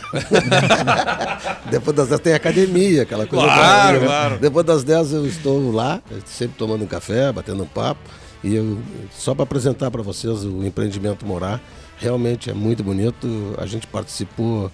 depois 1.69 1.97
das 1.97 2.09
10 2.09 2.21
tem 2.21 2.35
academia, 2.35 3.03
aquela 3.03 3.27
coisa. 3.27 3.45
Claro, 3.45 4.01
claro. 4.01 4.39
Depois 4.39 4.65
das 4.65 4.85
10 4.85 5.13
eu 5.13 5.27
estou 5.27 5.73
lá, 5.73 6.01
sempre 6.25 6.57
tomando 6.57 6.85
um 6.85 6.89
café, 6.89 7.33
batendo 7.33 7.65
um 7.65 7.67
papo. 7.67 8.01
E 8.45 8.55
eu, 8.55 8.79
só 9.13 9.35
para 9.35 9.45
apresentar 9.45 9.91
para 9.91 10.03
vocês 10.03 10.45
o 10.45 10.65
empreendimento 10.65 11.27
Morar, 11.27 11.61
realmente 11.97 12.49
é 12.51 12.55
muito 12.55 12.83
bonito. 12.83 13.55
A 13.59 13.67
gente 13.67 13.87
participou 13.87 14.71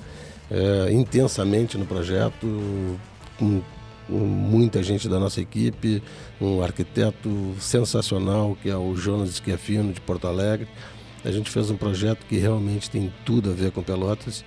é, 0.50 0.92
intensamente 0.92 1.76
no 1.76 1.86
projeto, 1.86 2.46
com, 3.38 3.60
com 4.06 4.12
muita 4.12 4.82
gente 4.82 5.08
da 5.08 5.18
nossa 5.18 5.40
equipe, 5.40 6.02
um 6.40 6.62
arquiteto 6.62 7.54
sensacional 7.60 8.56
que 8.62 8.70
é 8.70 8.76
o 8.76 8.96
Jonas 8.96 9.36
Schiaffino 9.36 9.92
de 9.92 10.00
Porto 10.00 10.26
Alegre. 10.26 10.68
A 11.24 11.30
gente 11.30 11.50
fez 11.50 11.70
um 11.70 11.76
projeto 11.76 12.24
que 12.26 12.38
realmente 12.38 12.90
tem 12.90 13.12
tudo 13.24 13.50
a 13.50 13.52
ver 13.52 13.72
com 13.72 13.82
Pelotas. 13.82 14.44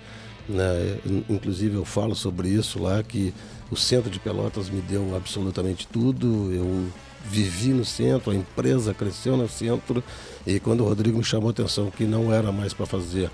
Né? 0.48 0.98
Inclusive 1.28 1.76
eu 1.76 1.84
falo 1.84 2.14
sobre 2.16 2.48
isso 2.48 2.82
lá, 2.82 3.02
que 3.02 3.32
o 3.70 3.76
centro 3.76 4.10
de 4.10 4.18
Pelotas 4.18 4.68
me 4.68 4.80
deu 4.80 5.14
absolutamente 5.14 5.86
tudo. 5.86 6.52
Eu 6.52 6.88
vivi 7.24 7.68
no 7.68 7.84
centro, 7.84 8.32
a 8.32 8.34
empresa 8.34 8.92
cresceu 8.92 9.36
no 9.36 9.48
centro 9.48 10.02
e 10.44 10.58
quando 10.58 10.80
o 10.80 10.88
Rodrigo 10.88 11.18
me 11.18 11.24
chamou 11.24 11.48
a 11.48 11.50
atenção 11.52 11.90
que 11.90 12.04
não 12.04 12.32
era 12.32 12.50
mais 12.50 12.74
para 12.74 12.84
fazer 12.84 13.30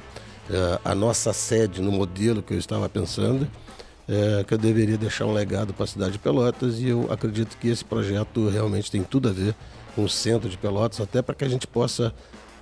é, 0.51 0.81
a 0.85 0.95
nossa 0.95 1.33
sede 1.33 1.81
no 1.81 1.93
modelo 1.93 2.43
que 2.43 2.55
eu 2.55 2.59
estava 2.59 2.89
pensando, 2.89 3.49
é, 4.09 4.45
que 4.45 4.55
eu 4.55 4.59
deveria 4.59 4.97
deixar 4.97 5.27
um 5.27 5.33
legado 5.33 5.75
para 5.75 5.85
a 5.85 5.87
cidade 5.87 6.13
de 6.13 6.19
Pelotas 6.19 6.79
e 6.79 6.89
eu 6.89 7.07
acredito 7.13 7.57
que 7.59 7.69
esse 7.69 7.85
projeto 7.85 8.49
realmente 8.49 8.91
tem 8.91 9.03
tudo 9.03 9.29
a 9.29 9.33
ver 9.33 9.55
com 9.95 10.05
o 10.05 10.09
centro 10.09 10.49
de 10.49 10.57
Pelotas, 10.57 11.01
até 11.01 11.21
para 11.21 11.35
que 11.35 11.45
a 11.45 11.49
gente 11.49 11.67
possa 11.67 12.15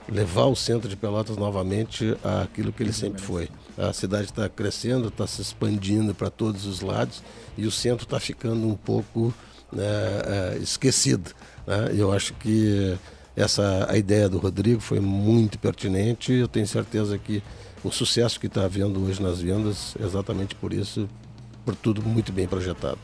levar 0.08 0.46
o 0.46 0.56
centro 0.56 0.88
de 0.88 0.96
Pelotas 0.96 1.36
novamente 1.36 2.16
àquilo 2.42 2.72
que 2.72 2.82
ele 2.82 2.92
sempre 2.92 3.20
foi. 3.20 3.48
A 3.76 3.92
cidade 3.92 4.24
está 4.24 4.48
crescendo, 4.48 5.08
está 5.08 5.26
se 5.26 5.42
expandindo 5.42 6.14
para 6.14 6.30
todos 6.30 6.64
os 6.66 6.80
lados 6.80 7.22
e 7.56 7.66
o 7.66 7.70
centro 7.70 8.04
está 8.04 8.18
ficando 8.18 8.66
um 8.66 8.74
pouco 8.74 9.34
né, 9.72 9.84
é, 9.84 10.58
esquecido. 10.58 11.32
Né? 11.66 11.92
Eu 11.94 12.12
acho 12.12 12.34
que 12.34 12.96
essa 13.36 13.86
a 13.88 13.98
ideia 13.98 14.28
do 14.28 14.38
Rodrigo 14.38 14.80
foi 14.80 14.98
muito 15.00 15.58
pertinente. 15.58 16.32
Eu 16.32 16.48
tenho 16.48 16.66
certeza 16.66 17.18
que 17.18 17.42
o 17.86 17.92
sucesso 17.92 18.40
que 18.40 18.46
está 18.46 18.64
havendo 18.64 19.04
hoje 19.04 19.22
nas 19.22 19.40
vendas, 19.40 19.96
exatamente 20.00 20.54
por 20.54 20.72
isso, 20.72 21.08
por 21.64 21.74
tudo 21.74 22.02
muito 22.02 22.32
bem 22.32 22.46
projetado. 22.46 22.98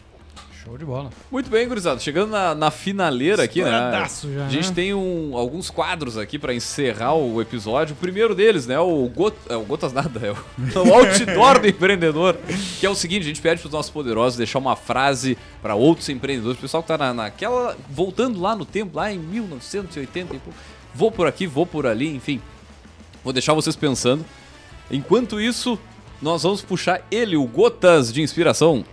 Show 0.64 0.78
de 0.78 0.84
bola. 0.84 1.10
Muito 1.30 1.50
bem, 1.50 1.66
gurizada. 1.66 1.98
Chegando 1.98 2.30
na, 2.30 2.54
na 2.54 2.70
finaleira 2.70 3.42
aqui, 3.42 3.64
né? 3.64 3.70
Já, 3.70 4.46
a 4.46 4.48
gente 4.48 4.68
né? 4.68 4.74
tem 4.74 4.94
um, 4.94 5.36
alguns 5.36 5.70
quadros 5.70 6.16
aqui 6.16 6.38
para 6.38 6.54
encerrar 6.54 7.14
o 7.14 7.42
episódio. 7.42 7.94
O 7.94 7.96
primeiro 7.96 8.32
deles, 8.32 8.64
né? 8.64 8.78
O, 8.78 9.08
Got, 9.08 9.34
é, 9.48 9.56
o 9.56 9.62
Gotas 9.62 9.92
Nada, 9.92 10.20
é 10.24 10.30
o, 10.30 10.36
o 10.88 10.94
outdoor 10.94 11.58
do 11.58 11.66
empreendedor. 11.66 12.38
Que 12.78 12.86
é 12.86 12.88
o 12.88 12.94
seguinte: 12.94 13.22
a 13.22 13.26
gente 13.26 13.42
pede 13.42 13.60
para 13.60 13.66
os 13.66 13.72
nossos 13.72 13.90
poderosos 13.90 14.36
deixar 14.36 14.60
uma 14.60 14.76
frase 14.76 15.36
para 15.60 15.74
outros 15.74 16.08
empreendedores. 16.08 16.58
O 16.58 16.60
pessoal 16.60 16.80
que 16.80 16.92
está 16.92 16.96
na, 16.96 17.12
naquela. 17.12 17.76
voltando 17.90 18.40
lá 18.40 18.54
no 18.54 18.64
tempo, 18.64 18.96
lá 18.96 19.12
em 19.12 19.18
1980 19.18 20.36
e 20.36 20.38
pouco. 20.38 20.58
Vou 20.94 21.10
por 21.10 21.26
aqui, 21.26 21.44
vou 21.44 21.66
por 21.66 21.88
ali, 21.88 22.14
enfim. 22.14 22.40
Vou 23.24 23.32
deixar 23.32 23.52
vocês 23.52 23.74
pensando. 23.74 24.24
Enquanto 24.92 25.40
isso, 25.40 25.78
nós 26.20 26.42
vamos 26.42 26.60
puxar 26.60 27.00
ele, 27.10 27.34
o 27.34 27.46
Gotas 27.46 28.12
de 28.12 28.20
Inspiração. 28.20 28.84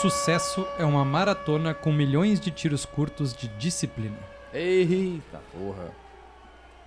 Sucesso 0.00 0.66
é 0.76 0.84
uma 0.84 1.04
maratona 1.04 1.72
com 1.72 1.92
milhões 1.92 2.40
de 2.40 2.50
tiros 2.50 2.84
curtos 2.84 3.32
de 3.32 3.46
disciplina. 3.58 4.18
Eita 4.52 5.40
porra. 5.52 5.92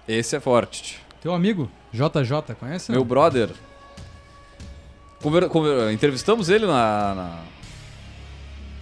Esse 0.06 0.36
é 0.36 0.40
forte. 0.42 1.02
Teu 1.22 1.34
amigo, 1.34 1.72
JJ, 1.94 2.56
conhece? 2.60 2.92
Meu 2.92 3.06
brother. 3.06 3.50
Conver, 5.22 5.48
conver, 5.48 5.92
entrevistamos 5.92 6.50
ele 6.50 6.66
na, 6.66 7.16
na 7.16 7.40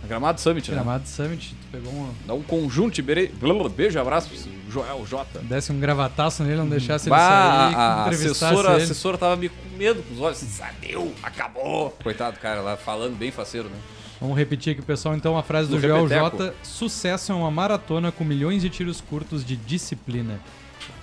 Gramado 0.09 0.41
Summit, 0.41 0.71
né? 0.71 0.75
Gramado 0.75 1.07
Summit, 1.07 1.55
tu 1.55 1.67
pegou 1.71 1.93
um. 1.93 2.11
Dá 2.25 2.33
um 2.33 2.41
conjunto, 2.41 3.01
beijo, 3.01 3.31
beijo, 3.69 3.99
abraço 3.99 4.27
pro 4.27 4.71
Joel 4.71 5.05
J. 5.05 5.39
Desse 5.43 5.71
um 5.71 5.79
gravataço 5.79 6.43
nele, 6.43 6.57
não 6.57 6.67
deixasse 6.67 7.07
ele 7.07 7.15
sair. 7.15 7.75
A, 7.75 8.05
assessora, 8.05 8.69
a 8.71 8.75
assessora 8.77 9.17
tava 9.17 9.35
me 9.35 9.49
com 9.49 9.77
medo 9.77 10.01
com 10.01 10.15
os 10.15 10.19
olhos, 10.19 10.43
assim, 10.43 10.63
deu, 10.81 11.13
acabou. 11.21 11.91
Coitado 12.03 12.37
do 12.37 12.39
cara 12.39 12.61
lá, 12.61 12.75
falando 12.75 13.15
bem 13.17 13.31
faceiro, 13.31 13.69
né? 13.69 13.75
Vamos 14.19 14.35
repetir 14.35 14.73
aqui, 14.73 14.81
pessoal, 14.81 15.15
então 15.15 15.37
a 15.37 15.43
frase 15.43 15.69
do 15.69 15.75
no 15.75 15.81
Joel 15.81 16.09
J. 16.09 16.53
Sucesso 16.63 17.31
é 17.31 17.35
uma 17.35 17.51
maratona 17.51 18.11
com 18.11 18.23
milhões 18.23 18.63
de 18.63 18.69
tiros 18.69 18.99
curtos 18.99 19.45
de 19.45 19.55
disciplina. 19.55 20.39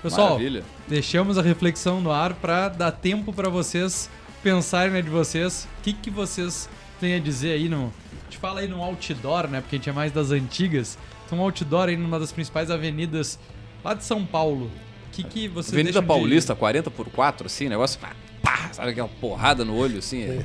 Pessoal, 0.03 0.31
Maravilha. 0.31 0.65
deixamos 0.89 1.39
a 1.39 1.43
reflexão 1.43 2.01
no 2.01 2.11
ar 2.11 2.35
para 2.35 2.69
dar 2.69 2.91
tempo 2.91 3.33
para 3.33 3.49
vocês 3.49 4.11
pensarem 4.43 4.93
né, 4.93 5.01
de 5.01 5.11
vocês, 5.11 5.69
o 5.79 5.83
que, 5.83 5.93
que 5.93 6.11
vocês 6.11 6.69
têm 7.01 7.15
a 7.15 7.19
dizer 7.19 7.53
aí 7.53 7.69
no. 7.69 7.93
A 8.27 8.31
gente 8.31 8.39
fala 8.39 8.61
aí 8.61 8.69
no 8.69 8.83
outdoor, 8.83 9.47
né? 9.49 9.61
Porque 9.61 9.77
a 9.77 9.79
gente 9.79 9.89
é 9.89 9.93
mais 9.93 10.11
das 10.13 10.31
antigas. 10.33 10.99
Então, 11.25 11.39
um 11.39 11.43
outdoor 11.43 11.89
aí 11.89 11.97
numa 11.97 12.19
das 12.19 12.33
principais 12.33 12.71
avenidas 12.71 13.39
lá 13.85 13.95
de 13.95 14.05
São 14.05 14.25
Paulo. 14.27 14.67
O 15.09 15.11
que, 15.13 15.23
que 15.23 15.49
vocês 15.49 15.73
Avenida 15.73 15.93
deixam 15.93 16.03
de- 16.03 16.09
Paulista, 16.09 16.55
40 16.55 16.91
por 16.91 17.09
4, 17.09 17.47
assim, 17.47 17.69
negócio. 17.69 17.99
Pá, 18.01 18.11
pá, 18.43 18.69
sabe 18.73 18.91
aquela 18.91 19.09
porrada 19.09 19.65
no 19.65 19.77
olho, 19.77 19.99
assim? 19.99 20.23
é- 20.23 20.45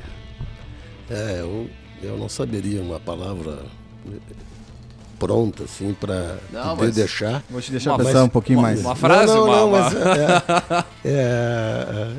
É, 1.10 1.40
eu, 1.40 1.68
eu 2.02 2.16
não 2.16 2.28
saberia 2.28 2.80
uma 2.80 2.98
palavra 2.98 3.64
pronta, 5.18 5.64
assim, 5.64 5.92
para 5.94 6.38
Não, 6.52 6.70
poder 6.76 6.86
mas- 6.86 6.94
deixar. 6.94 7.42
Vou 7.50 7.60
te 7.60 7.70
deixar 7.70 7.90
Uma- 7.90 7.98
pensar 7.98 8.12
mas- 8.14 8.22
um 8.22 8.28
pouquinho 8.28 8.58
uma- 8.58 8.68
mais. 8.68 8.80
uma 8.80 8.96
frase, 8.96 9.26
não, 9.34 9.46
não, 9.46 9.46
uma- 9.46 9.56
não, 9.56 9.68
uma- 9.68 9.80
mas 9.82 9.94
é, 9.94 10.84
é, 11.04 11.10
é, 11.10 12.12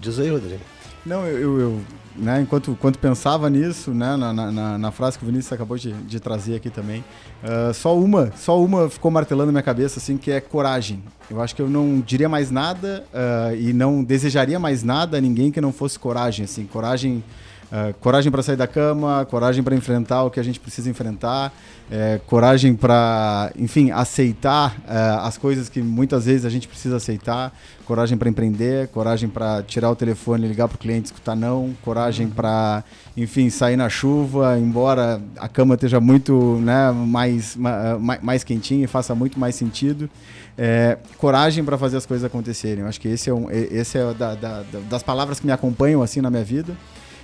diz 0.00 0.18
aí, 0.18 0.28
Rodrigo. 0.30 0.60
Não, 1.06 1.24
eu, 1.26 1.38
eu- 1.38 1.60
eu, 1.60 1.80
né, 2.18 2.40
enquanto, 2.42 2.72
enquanto 2.72 2.98
pensava 2.98 3.48
nisso, 3.48 3.92
né, 3.92 4.16
na, 4.16 4.32
na- 4.32 4.78
na, 4.78 4.90
frase 4.90 5.16
que 5.18 5.24
o 5.24 5.26
Vinícius 5.26 5.52
acabou 5.52 5.76
de, 5.76 5.92
de 5.92 6.18
trazer 6.20 6.56
aqui 6.56 6.68
também, 6.68 7.04
ah, 7.42 7.72
só 7.72 7.96
uma, 7.96 8.32
só 8.36 8.62
uma 8.62 8.88
ficou 8.90 9.10
martelando 9.10 9.46
na 9.46 9.52
minha 9.52 9.62
cabeça, 9.62 9.98
assim, 9.98 10.16
que 10.16 10.30
é 10.30 10.40
coragem. 10.40 11.02
Eu 11.30 11.40
acho 11.40 11.54
que 11.54 11.62
eu 11.62 11.68
não 11.68 12.00
diria 12.00 12.28
mais 12.28 12.50
nada 12.50 13.04
ah, 13.14 13.54
e 13.54 13.72
não 13.72 14.02
desejaria 14.02 14.58
mais 14.58 14.82
nada 14.82 15.18
a 15.18 15.20
ninguém 15.20 15.50
que 15.50 15.60
não 15.60 15.72
fosse 15.72 15.98
coragem, 15.98 16.44
assim, 16.44 16.66
coragem, 16.66 17.22
ah, 17.72 17.92
coragem 18.00 18.30
para 18.32 18.42
sair 18.42 18.56
da 18.56 18.66
cama, 18.66 19.26
coragem 19.30 19.62
para 19.62 19.74
enfrentar 19.74 20.22
o 20.24 20.30
que 20.30 20.40
a 20.40 20.42
gente 20.42 20.58
precisa 20.58 20.88
enfrentar, 20.88 21.52
eh, 21.90 22.20
coragem 22.26 22.74
para, 22.74 23.50
enfim, 23.56 23.90
aceitar 23.90 24.76
ah, 24.86 25.26
as 25.26 25.36
coisas 25.36 25.68
que 25.68 25.80
muitas 25.82 26.24
vezes 26.26 26.44
a 26.44 26.50
gente 26.50 26.66
precisa 26.68 26.96
aceitar, 26.96 27.52
coragem 27.86 28.16
para 28.18 28.28
empreender, 28.28 28.88
coragem 28.88 29.28
para 29.28 29.62
tirar 29.62 29.90
o 29.90 29.96
telefone, 29.96 30.46
ligar 30.48 30.68
para 30.68 30.76
o 30.76 30.78
cliente, 30.78 31.06
escutar 31.06 31.34
não, 31.34 31.74
coragem 31.82 32.28
para, 32.28 32.82
enfim, 33.16 33.48
sair 33.50 33.76
na 33.76 33.88
chuva, 33.88 34.58
embora 34.58 35.20
a 35.38 35.48
cama 35.48 35.74
esteja 35.74 36.00
muito, 36.00 36.58
né, 36.62 36.90
mais, 36.92 37.56
ma- 37.56 37.98
ma- 37.98 38.18
mais 38.22 38.44
quentinha 38.44 38.84
e 38.84 38.86
faça 38.86 39.14
muito 39.14 39.38
mais 39.38 39.54
sentido. 39.54 40.08
É, 40.60 40.98
coragem 41.18 41.64
para 41.64 41.78
fazer 41.78 41.96
as 41.98 42.04
coisas 42.04 42.24
acontecerem. 42.24 42.80
Eu 42.82 42.88
acho 42.88 43.00
que 43.00 43.08
esse 43.08 43.30
é, 43.30 43.32
um, 43.32 43.48
esse 43.50 43.96
é 43.96 44.12
da- 44.12 44.34
da- 44.34 44.64
das 44.90 45.02
palavras 45.02 45.38
que 45.38 45.46
me 45.46 45.52
acompanham 45.52 46.02
assim 46.02 46.20
na 46.20 46.30
minha 46.30 46.42
vida. 46.44 46.74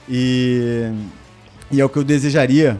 E, 0.09 0.91
e 1.71 1.81
é 1.81 1.85
o 1.85 1.89
que 1.89 1.97
eu 1.99 2.05
desejaria 2.05 2.79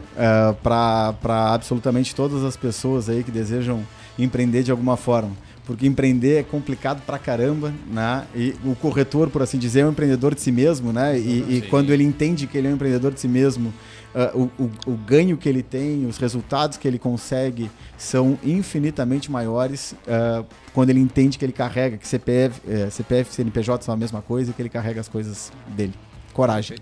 para 0.63 1.53
absolutamente 1.53 2.13
todas 2.15 2.43
as 2.43 2.55
pessoas 2.55 3.09
aí 3.09 3.23
que 3.23 3.31
desejam 3.31 3.83
empreender 4.17 4.63
de 4.63 4.71
alguma 4.71 4.95
forma. 4.97 5.31
Porque 5.65 5.87
empreender 5.87 6.35
é 6.37 6.43
complicado 6.43 7.01
pra 7.07 7.17
caramba, 7.17 7.73
né? 7.91 8.25
E 8.35 8.53
o 8.63 8.75
corretor, 8.75 9.31
por 9.31 9.41
assim 9.41 9.57
dizer, 9.57 9.79
é 9.79 9.85
um 9.87 9.89
empreendedor 9.89 10.35
de 10.35 10.41
si 10.41 10.51
mesmo, 10.51 10.93
né? 10.93 11.17
E, 11.17 11.21
e 11.49 11.61
quando 11.71 11.91
ele 11.91 12.03
entende 12.03 12.45
que 12.45 12.55
ele 12.55 12.67
é 12.67 12.69
um 12.69 12.75
empreendedor 12.75 13.11
de 13.11 13.19
si 13.19 13.27
mesmo, 13.27 13.73
ah, 14.13 14.29
o, 14.35 14.43
o- 14.59 14.71
o 14.85 14.91
ganho 14.95 15.35
que 15.37 15.49
ele 15.49 15.63
tem, 15.63 16.05
os 16.05 16.17
resultados 16.19 16.77
que 16.77 16.87
ele 16.87 16.99
consegue 16.99 17.71
são 17.97 18.37
infinitamente 18.43 19.31
maiores 19.31 19.95
ah, 20.07 20.43
quando 20.71 20.91
ele 20.91 20.99
entende 20.99 21.35
que 21.39 21.43
ele 21.43 21.51
carrega, 21.53 21.97
que 21.97 22.07
CPF, 22.07 22.61
eh, 22.69 22.87
CPF 22.91 23.31
e 23.31 23.33
CNPJ 23.33 23.83
são 23.83 23.93
a 23.93 23.97
mesma 23.97 24.21
coisa 24.21 24.51
e 24.51 24.53
que 24.53 24.61
ele 24.61 24.69
carrega 24.69 25.01
as 25.01 25.07
coisas 25.07 25.51
dele. 25.75 25.93
Coragem. 26.31 26.77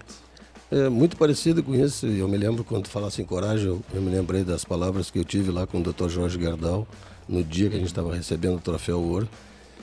É 0.73 0.89
muito 0.89 1.15
parecido 1.15 1.61
com 1.61 1.75
isso. 1.75 2.07
Eu 2.07 2.27
me 2.27 2.35
lembro 2.35 2.63
quando 2.63 2.87
falasse 2.87 3.21
em 3.21 3.25
coragem, 3.25 3.67
eu, 3.67 3.79
eu 3.93 4.01
me 4.01 4.09
lembrei 4.09 4.43
das 4.43 4.65
palavras 4.65 5.11
que 5.11 5.19
eu 5.19 5.23
tive 5.23 5.51
lá 5.51 5.67
com 5.67 5.79
o 5.79 5.83
Dr. 5.83 6.09
Jorge 6.09 6.39
Gerdau 6.39 6.87
no 7.29 7.43
dia 7.43 7.69
que 7.69 7.75
a 7.75 7.77
gente 7.77 7.89
estava 7.89 8.15
recebendo 8.15 8.55
o 8.55 8.59
troféu 8.59 8.99
ouro. 8.99 9.29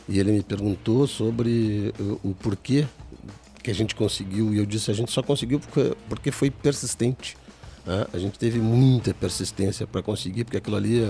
E 0.09 0.19
ele 0.19 0.33
me 0.33 0.43
perguntou 0.43 1.07
sobre 1.07 1.95
o, 2.01 2.31
o 2.31 2.35
porquê 2.35 2.89
que 3.63 3.71
a 3.71 3.75
gente 3.75 3.95
conseguiu. 3.95 4.53
E 4.53 4.59
eu 4.59 4.67
disse: 4.67 4.91
a 4.91 4.95
gente 4.95 5.13
só 5.13 5.23
conseguiu 5.23 5.61
porque, 5.61 5.97
porque 6.09 6.33
foi 6.33 6.51
persistente. 6.51 7.37
né? 7.87 8.09
A 8.13 8.19
gente 8.19 8.37
teve 8.37 8.59
muita 8.59 9.15
persistência 9.15 9.87
para 9.87 10.03
conseguir, 10.03 10.43
porque 10.43 10.57
aquilo 10.57 10.75
ali 10.75 11.09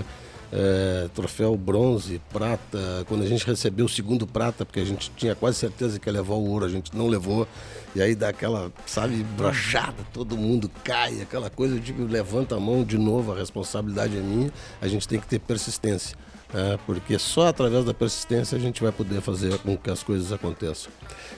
é, 0.51 1.05
é, 1.05 1.07
troféu 1.13 1.55
bronze, 1.55 2.21
prata. 2.31 3.05
Quando 3.07 3.23
a 3.23 3.27
gente 3.27 3.45
recebeu 3.45 3.85
o 3.85 3.89
segundo 3.89 4.27
prata, 4.27 4.65
porque 4.65 4.79
a 4.79 4.85
gente 4.85 5.11
tinha 5.15 5.33
quase 5.35 5.57
certeza 5.57 5.99
que 5.99 6.09
ia 6.09 6.13
levar 6.13 6.35
o 6.35 6.49
ouro, 6.49 6.65
a 6.65 6.69
gente 6.69 6.95
não 6.95 7.07
levou. 7.07 7.47
E 7.95 8.01
aí 8.01 8.15
dá 8.15 8.29
aquela, 8.29 8.71
sabe, 8.85 9.23
brochada, 9.37 9.95
todo 10.13 10.37
mundo 10.37 10.69
cai, 10.83 11.21
aquela 11.21 11.49
coisa, 11.49 11.75
eu 11.75 11.79
digo, 11.79 12.05
levanta 12.05 12.55
a 12.55 12.59
mão 12.59 12.83
de 12.83 12.97
novo, 12.97 13.33
a 13.33 13.37
responsabilidade 13.37 14.15
é 14.17 14.21
minha, 14.21 14.51
a 14.81 14.87
gente 14.87 15.07
tem 15.07 15.19
que 15.19 15.27
ter 15.27 15.39
persistência. 15.39 16.15
né? 16.53 16.77
porque 16.85 17.17
só 17.19 17.47
através 17.47 17.83
da 17.85 17.93
persistência 17.93 18.57
a 18.57 18.61
gente 18.61 18.81
vai 18.81 18.91
poder 18.93 19.19
fazer 19.21 19.57
com 19.59 19.75
que 19.77 19.89
as 19.89 20.03
coisas 20.03 20.31
aconteçam. 20.31 20.91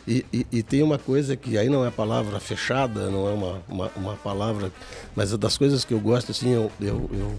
E, 0.08 0.26
e- 0.34 0.46
e 0.52 0.62
tem 0.64 0.82
uma 0.84 0.98
coisa 1.00 1.36
que 1.36 1.58
aí 1.58 1.70
não 1.70 1.86
é 1.86 1.90
palavra 1.92 2.40
fechada, 2.40 3.10
não 3.10 3.28
é 3.28 3.32
uma, 3.34 3.62
uma, 3.68 3.92
uma 3.96 4.14
palavra, 4.16 4.72
mas 5.16 5.34
é 5.34 5.38
das 5.38 5.58
coisas 5.58 5.84
que 5.86 5.94
eu 5.94 6.00
gosto, 6.00 6.32
assim, 6.32 6.50
eu, 6.52 6.72
eu, 6.82 7.10
eu, 7.14 7.36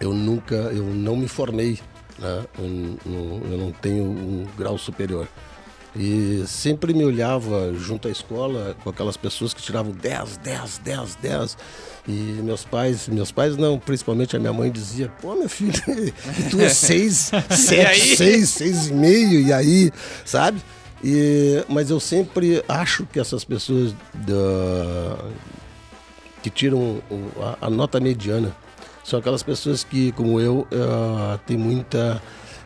eu 0.00 0.12
nunca, 0.12 0.54
eu 0.54 0.84
não 0.84 1.16
me 1.16 1.28
formei, 1.28 1.78
né? 2.18 2.44
eu, 2.58 2.64
não- 3.04 3.40
eu 3.50 3.58
não 3.58 3.72
tenho 3.72 4.04
um 4.04 4.46
grau 4.56 4.76
superior. 4.78 5.26
E 5.98 6.44
sempre 6.46 6.92
me 6.92 7.06
olhava 7.06 7.72
junto 7.72 8.06
à 8.06 8.10
escola 8.10 8.76
com 8.84 8.90
aquelas 8.90 9.16
pessoas 9.16 9.54
que 9.54 9.62
tiravam 9.62 9.92
10, 9.92 10.36
10, 10.38 10.78
10, 10.84 11.14
10. 11.22 11.58
E 12.06 12.10
meus 12.12 12.64
pais, 12.64 13.08
meus 13.08 13.32
pais 13.32 13.56
não, 13.56 13.78
principalmente 13.78 14.36
a 14.36 14.38
minha 14.38 14.52
mãe 14.52 14.70
dizia, 14.70 15.10
pô, 15.22 15.34
meu 15.34 15.48
filho, 15.48 15.72
e 16.38 16.50
tu 16.50 16.60
é 16.60 16.68
seis, 16.68 17.30
sete, 17.50 18.14
seis, 18.16 18.48
seis 18.50 18.88
e 18.88 18.92
meio, 18.92 19.40
e 19.40 19.52
aí, 19.52 19.90
sabe? 20.24 20.60
E, 21.02 21.64
mas 21.68 21.88
eu 21.88 21.98
sempre 21.98 22.62
acho 22.68 23.06
que 23.06 23.18
essas 23.18 23.42
pessoas 23.42 23.94
da, 24.14 25.16
que 26.42 26.50
tiram 26.50 27.00
a, 27.60 27.66
a 27.66 27.70
nota 27.70 27.98
mediana 27.98 28.54
são 29.06 29.20
aquelas 29.20 29.42
pessoas 29.42 29.84
que, 29.84 30.10
como 30.12 30.40
eu, 30.40 30.66
eh, 30.68 31.38
tem 31.46 31.56
muita. 31.56 32.20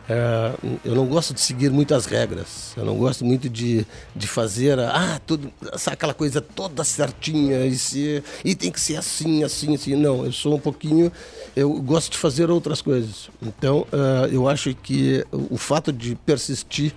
eh, 0.09 0.53
eu 0.83 0.95
não 0.95 1.05
gosto 1.05 1.35
de 1.35 1.39
seguir 1.39 1.69
muitas 1.69 2.07
regras. 2.07 2.73
Eu 2.75 2.83
não 2.83 2.97
gosto 2.97 3.23
muito 3.23 3.47
de, 3.47 3.85
de 4.15 4.27
fazer 4.27 4.79
ah, 4.79 5.21
tudo, 5.27 5.51
aquela 5.85 6.15
coisa 6.15 6.41
toda 6.41 6.83
certinha 6.83 7.63
e, 7.67 7.77
se, 7.77 8.23
e 8.43 8.55
tem 8.55 8.71
que 8.71 8.79
ser 8.79 8.95
assim, 8.95 9.43
assim, 9.43 9.75
assim. 9.75 9.95
Não, 9.95 10.25
eu 10.25 10.31
sou 10.31 10.55
um 10.55 10.59
pouquinho. 10.59 11.11
Eu 11.55 11.79
gosto 11.81 12.11
de 12.13 12.17
fazer 12.17 12.49
outras 12.49 12.81
coisas. 12.81 13.29
Então, 13.39 13.85
eh, 13.91 14.29
eu 14.31 14.49
acho 14.49 14.73
que 14.73 15.23
o, 15.31 15.53
o 15.53 15.57
fato 15.57 15.93
de 15.93 16.15
persistir, 16.15 16.91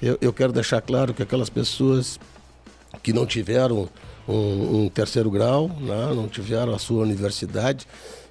eu, 0.00 0.16
eu 0.20 0.32
quero 0.32 0.52
deixar 0.52 0.80
claro 0.80 1.12
que 1.12 1.24
aquelas 1.24 1.50
pessoas 1.50 2.20
que 3.02 3.12
não 3.12 3.26
tiveram 3.26 3.88
um, 4.28 4.84
um 4.84 4.88
terceiro 4.88 5.28
grau, 5.28 5.68
né, 5.80 6.12
não 6.14 6.28
tiveram 6.28 6.72
a 6.72 6.78
sua 6.78 7.02
universidade, 7.02 7.86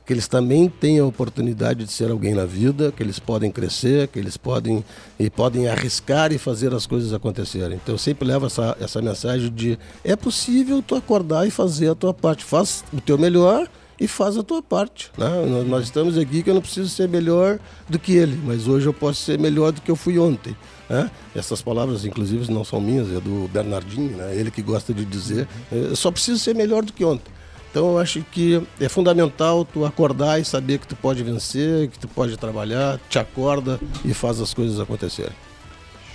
que 0.06 0.14
eles 0.14 0.28
também 0.28 0.70
têm 0.70 1.00
a 1.00 1.06
oportunidade 1.06 1.84
de 1.84 1.92
ser 1.92 2.12
alguém 2.12 2.34
na 2.36 2.46
vida, 2.46 2.92
que 2.96 3.02
eles 3.02 3.18
podem 3.18 3.50
crescer, 3.52 4.08
que 4.08 4.20
eles 4.20 4.38
podem 4.38 4.84
e 5.20 5.30
podem 5.30 5.68
arriscar 5.68 6.32
e 6.32 6.38
fazer 6.38 6.74
as 6.74 6.86
coisas 6.86 7.12
acontecerem. 7.12 7.80
Então 7.82 7.96
eu 7.96 8.00
sempre 8.00 8.28
levo 8.28 8.46
essa, 8.46 8.78
essa 8.80 9.02
mensagem 9.02 9.52
de 9.52 9.80
é 10.04 10.16
possível 10.16 10.82
tu 10.82 10.96
acordar 10.96 11.48
e 11.48 11.52
fazer 11.52 11.90
a 11.90 11.96
tua 11.96 12.14
parte, 12.14 12.44
faz 12.44 12.84
o 12.94 13.02
teu 13.02 13.18
melhor 13.18 13.68
e 14.00 14.08
faz 14.08 14.38
a 14.38 14.44
tua 14.44 14.62
parte. 14.62 15.10
Né? 15.18 15.64
Nós, 15.68 15.86
estamos 15.86 16.18
aqui 16.18 16.44
que 16.44 16.50
eu 16.50 16.54
não 16.54 16.62
preciso 16.62 16.90
ser 16.90 17.08
melhor 17.08 17.58
do 17.90 17.98
que 17.98 18.12
ele, 18.14 18.38
mas 18.46 18.68
hoje 18.68 18.86
eu 18.86 18.94
posso 18.94 19.22
ser 19.22 19.40
melhor 19.40 19.72
do 19.72 19.82
que 19.82 19.90
eu 19.90 19.96
fui 19.96 20.20
ontem. 20.20 20.56
né? 20.90 21.10
Essas 21.34 21.62
palavras, 21.62 22.04
inclusive, 22.06 22.52
não 22.52 22.64
são 22.66 22.82
minhas, 22.82 23.08
é 23.10 23.20
do 23.22 23.50
Bernardinho, 23.52 24.18
né? 24.18 24.36
ele 24.36 24.52
que 24.52 24.62
gosta 24.62 24.94
de 24.94 25.06
dizer. 25.06 25.48
eh, 25.72 25.88
Eu 25.92 25.96
só 25.96 26.12
preciso 26.12 26.38
ser 26.40 26.54
melhor 26.54 26.84
do 26.84 26.92
que 26.94 27.04
ontem. 27.06 27.32
Então 27.76 27.92
eu 27.92 28.00
acho 28.00 28.24
que 28.32 28.66
é 28.80 28.88
fundamental 28.88 29.66
tu 29.66 29.84
acordar 29.84 30.40
e 30.40 30.46
saber 30.46 30.78
que 30.78 30.88
tu 30.88 30.96
pode 30.96 31.22
vencer, 31.22 31.90
que 31.90 32.00
tu 32.00 32.08
pode 32.08 32.38
trabalhar, 32.38 32.98
te 33.10 33.20
acorda 33.20 33.78
e 34.06 34.14
faz 34.14 34.40
as 34.40 34.54
coisas 34.54 34.80
acontecerem. 34.80 35.34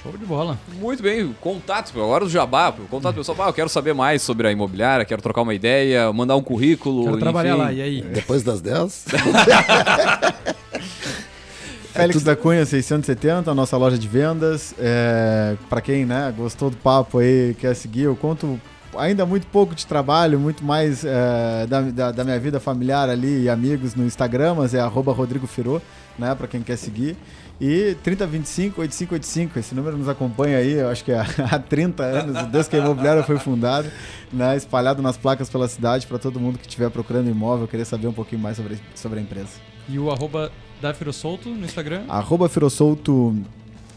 Show 0.02 0.16
de 0.16 0.24
bola. 0.24 0.58
Muito 0.80 1.02
bem, 1.02 1.36
contato, 1.38 1.92
agora 2.00 2.24
o 2.24 2.30
Jabá, 2.30 2.72
contato 2.88 3.16
pessoal, 3.16 3.36
ah, 3.42 3.48
eu 3.50 3.52
quero 3.52 3.68
saber 3.68 3.92
mais 3.92 4.22
sobre 4.22 4.48
a 4.48 4.52
imobiliária, 4.52 5.04
quero 5.04 5.20
trocar 5.20 5.42
uma 5.42 5.52
ideia, 5.52 6.10
mandar 6.14 6.34
um 6.34 6.42
currículo. 6.42 7.04
Quero 7.04 7.18
trabalhar 7.18 7.52
enfim. 7.52 7.62
lá, 7.62 7.72
e 7.74 7.82
aí? 7.82 8.00
Depois 8.00 8.42
das 8.42 8.62
10, 8.62 9.04
Félix 11.92 12.22
da 12.22 12.34
Cunha 12.34 12.64
670, 12.64 13.50
a 13.50 13.54
nossa 13.54 13.76
loja 13.76 13.98
de 13.98 14.08
vendas. 14.08 14.74
É, 14.78 15.56
para 15.68 15.82
quem 15.82 16.06
né, 16.06 16.32
gostou 16.34 16.70
do 16.70 16.78
papo 16.78 17.18
aí, 17.18 17.54
quer 17.60 17.76
seguir, 17.76 18.04
eu 18.04 18.16
conto 18.16 18.58
ainda 18.96 19.24
muito 19.24 19.46
pouco 19.46 19.74
de 19.74 19.86
trabalho, 19.86 20.38
muito 20.38 20.64
mais 20.64 21.04
é, 21.04 21.66
da, 21.66 21.80
da, 21.82 22.12
da 22.12 22.24
minha 22.24 22.38
vida 22.38 22.58
familiar 22.58 23.08
ali 23.08 23.44
e 23.44 23.48
amigos 23.48 23.94
no 23.94 24.04
Instagram, 24.04 24.54
mas 24.54 24.74
é 24.74 24.80
arroba 24.80 25.12
Rodrigo 25.12 25.46
Firô, 25.46 25.80
né, 26.18 26.34
para 26.34 26.46
quem 26.46 26.62
quer 26.62 26.76
seguir. 26.76 27.16
E 27.60 27.94
3025 28.02 28.80
8585, 28.80 29.58
esse 29.58 29.74
número 29.74 29.96
nos 29.96 30.08
acompanha 30.08 30.58
aí, 30.58 30.72
eu 30.72 30.88
acho 30.88 31.04
que 31.04 31.12
há, 31.12 31.26
há 31.50 31.58
30 31.58 32.02
anos, 32.02 32.46
desde 32.48 32.70
que 32.70 32.76
a 32.76 32.78
imobiliária 32.78 33.22
foi 33.22 33.38
fundada, 33.38 33.92
né, 34.32 34.56
espalhado 34.56 35.02
nas 35.02 35.16
placas 35.16 35.50
pela 35.50 35.68
cidade 35.68 36.06
para 36.06 36.18
todo 36.18 36.40
mundo 36.40 36.58
que 36.58 36.66
estiver 36.66 36.90
procurando 36.90 37.28
imóvel, 37.28 37.68
querer 37.68 37.84
saber 37.84 38.06
um 38.06 38.12
pouquinho 38.12 38.40
mais 38.40 38.56
sobre, 38.56 38.78
sobre 38.94 39.18
a 39.18 39.22
empresa. 39.22 39.50
E 39.88 39.98
o 39.98 40.10
arroba 40.10 40.50
da 40.80 40.94
Solto 41.12 41.50
no 41.50 41.64
Instagram. 41.64 42.04
Arroba 42.08 42.48
Firosolto 42.48 43.36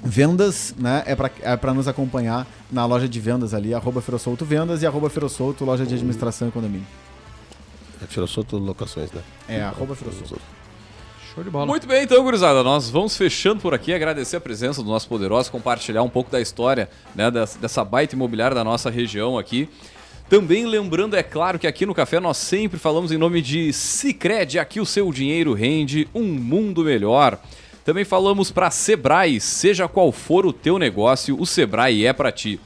Vendas, 0.04 0.76
né? 0.78 1.04
É 1.06 1.16
para 1.16 1.32
é 1.42 1.56
pra 1.56 1.74
nos 1.74 1.88
acompanhar 1.88 2.46
na 2.72 2.86
loja 2.86 3.08
de 3.08 3.20
vendas 3.20 3.54
ali, 3.54 3.74
arroba 3.74 4.02
Ferossolto 4.02 4.44
Vendas 4.44 4.82
e 4.82 4.86
arroba 4.86 5.10
Ferossolto, 5.10 5.64
loja 5.64 5.86
de 5.86 5.94
administração 5.94 6.50
e 6.50 6.52
condomínio. 6.52 6.86
É 8.02 8.56
Locações, 8.58 9.12
né? 9.12 9.22
É, 9.48 9.62
arroba 9.62 9.96
Ferossolto. 9.96 10.42
Show 11.34 11.44
de 11.44 11.50
bola. 11.50 11.66
Muito 11.66 11.88
bem, 11.88 12.04
então, 12.04 12.22
gurizada, 12.22 12.62
nós 12.64 12.90
vamos 12.90 13.16
fechando 13.18 13.62
por 13.62 13.74
aqui, 13.74 13.94
agradecer 13.94 14.36
a 14.36 14.42
presença 14.42 14.84
do 14.84 14.90
nosso 14.90 15.08
poderoso, 15.08 15.50
compartilhar 15.50 16.04
um 16.04 16.10
pouco 16.10 16.30
da 16.30 16.40
história 16.40 16.90
né, 17.16 17.32
dessa, 17.32 17.58
dessa 17.58 17.84
baita 17.84 18.14
imobiliária 18.14 18.54
da 18.54 18.64
nossa 18.64 18.90
região 18.90 19.38
aqui. 19.38 19.70
Também 20.30 20.66
lembrando, 20.66 21.16
é 21.16 21.24
claro, 21.24 21.58
que 21.58 21.66
aqui 21.66 21.86
no 21.86 21.94
Café 21.94 22.20
nós 22.20 22.38
sempre 22.38 22.78
falamos 22.78 23.12
em 23.12 23.18
nome 23.18 23.42
de 23.42 23.72
Cicred, 23.74 24.60
aqui 24.60 24.80
o 24.80 24.86
seu 24.86 25.12
dinheiro 25.12 25.54
rende 25.54 26.08
um 26.14 26.24
mundo 26.24 26.84
melhor. 26.84 27.40
Também 27.84 28.06
falamos 28.06 28.50
para 28.50 28.72
Sebrae, 28.72 29.42
seja 29.42 29.88
qual 29.88 30.12
for 30.12 30.46
o 30.46 30.54
teu 30.54 30.80
negócio, 30.80 31.40
o 31.40 31.46
Sebrae 31.46 32.06
é 32.06 32.14
para 32.14 32.32
ti. 32.32 32.60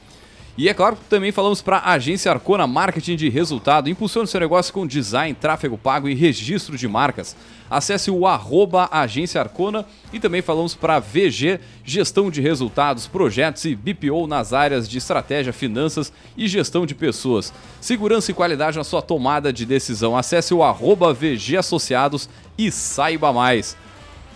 E 0.58 0.68
é 0.68 0.74
claro 0.74 0.96
que 0.96 1.04
também 1.04 1.30
falamos 1.30 1.62
para 1.62 1.76
a 1.76 1.92
Agência 1.92 2.32
Arcona 2.32 2.66
Marketing 2.66 3.14
de 3.14 3.28
Resultado. 3.28 3.88
Impulsione 3.88 4.26
seu 4.26 4.40
negócio 4.40 4.74
com 4.74 4.84
design, 4.84 5.32
tráfego 5.32 5.78
pago 5.78 6.08
e 6.08 6.14
registro 6.14 6.76
de 6.76 6.88
marcas. 6.88 7.36
Acesse 7.70 8.10
o 8.10 8.26
arroba 8.26 8.88
Agência 8.90 9.40
Arcona 9.40 9.86
e 10.12 10.18
também 10.18 10.42
falamos 10.42 10.74
para 10.74 10.98
VG, 10.98 11.60
Gestão 11.84 12.28
de 12.28 12.40
Resultados, 12.40 13.06
Projetos 13.06 13.64
e 13.66 13.76
BPO 13.76 14.26
nas 14.26 14.52
áreas 14.52 14.88
de 14.88 14.98
estratégia, 14.98 15.52
finanças 15.52 16.12
e 16.36 16.48
gestão 16.48 16.84
de 16.84 16.94
pessoas. 16.94 17.52
Segurança 17.80 18.32
e 18.32 18.34
qualidade 18.34 18.78
na 18.78 18.84
sua 18.84 19.00
tomada 19.00 19.52
de 19.52 19.64
decisão. 19.64 20.16
Acesse 20.16 20.52
o 20.52 20.64
arroba 20.64 21.14
VG 21.14 21.56
Associados 21.56 22.28
e 22.58 22.72
saiba 22.72 23.32
mais. 23.32 23.76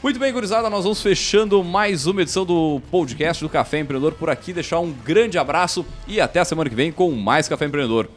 Muito 0.03 0.19
bem, 0.19 0.33
gurizada, 0.33 0.69
nós 0.69 0.83
vamos 0.83 1.01
fechando 1.01 1.62
mais 1.62 2.09
uma 2.09 2.23
edição 2.23 2.45
do 2.45 2.83
podcast 2.91 3.41
do 3.41 3.49
Café 3.49 3.79
Empreendedor 3.79 4.15
por 4.15 4.29
aqui. 4.29 4.53
Deixar 4.53 4.81
um 4.81 4.91
grande 4.91 5.39
abraço 5.39 5.87
e 6.09 6.20
até 6.20 6.41
a 6.41 6.45
semana 6.45 6.69
que 6.69 6.74
vem 6.74 6.91
com 6.91 7.12
mais 7.12 7.47
Café 7.47 7.66
Empreendedor. 7.66 8.09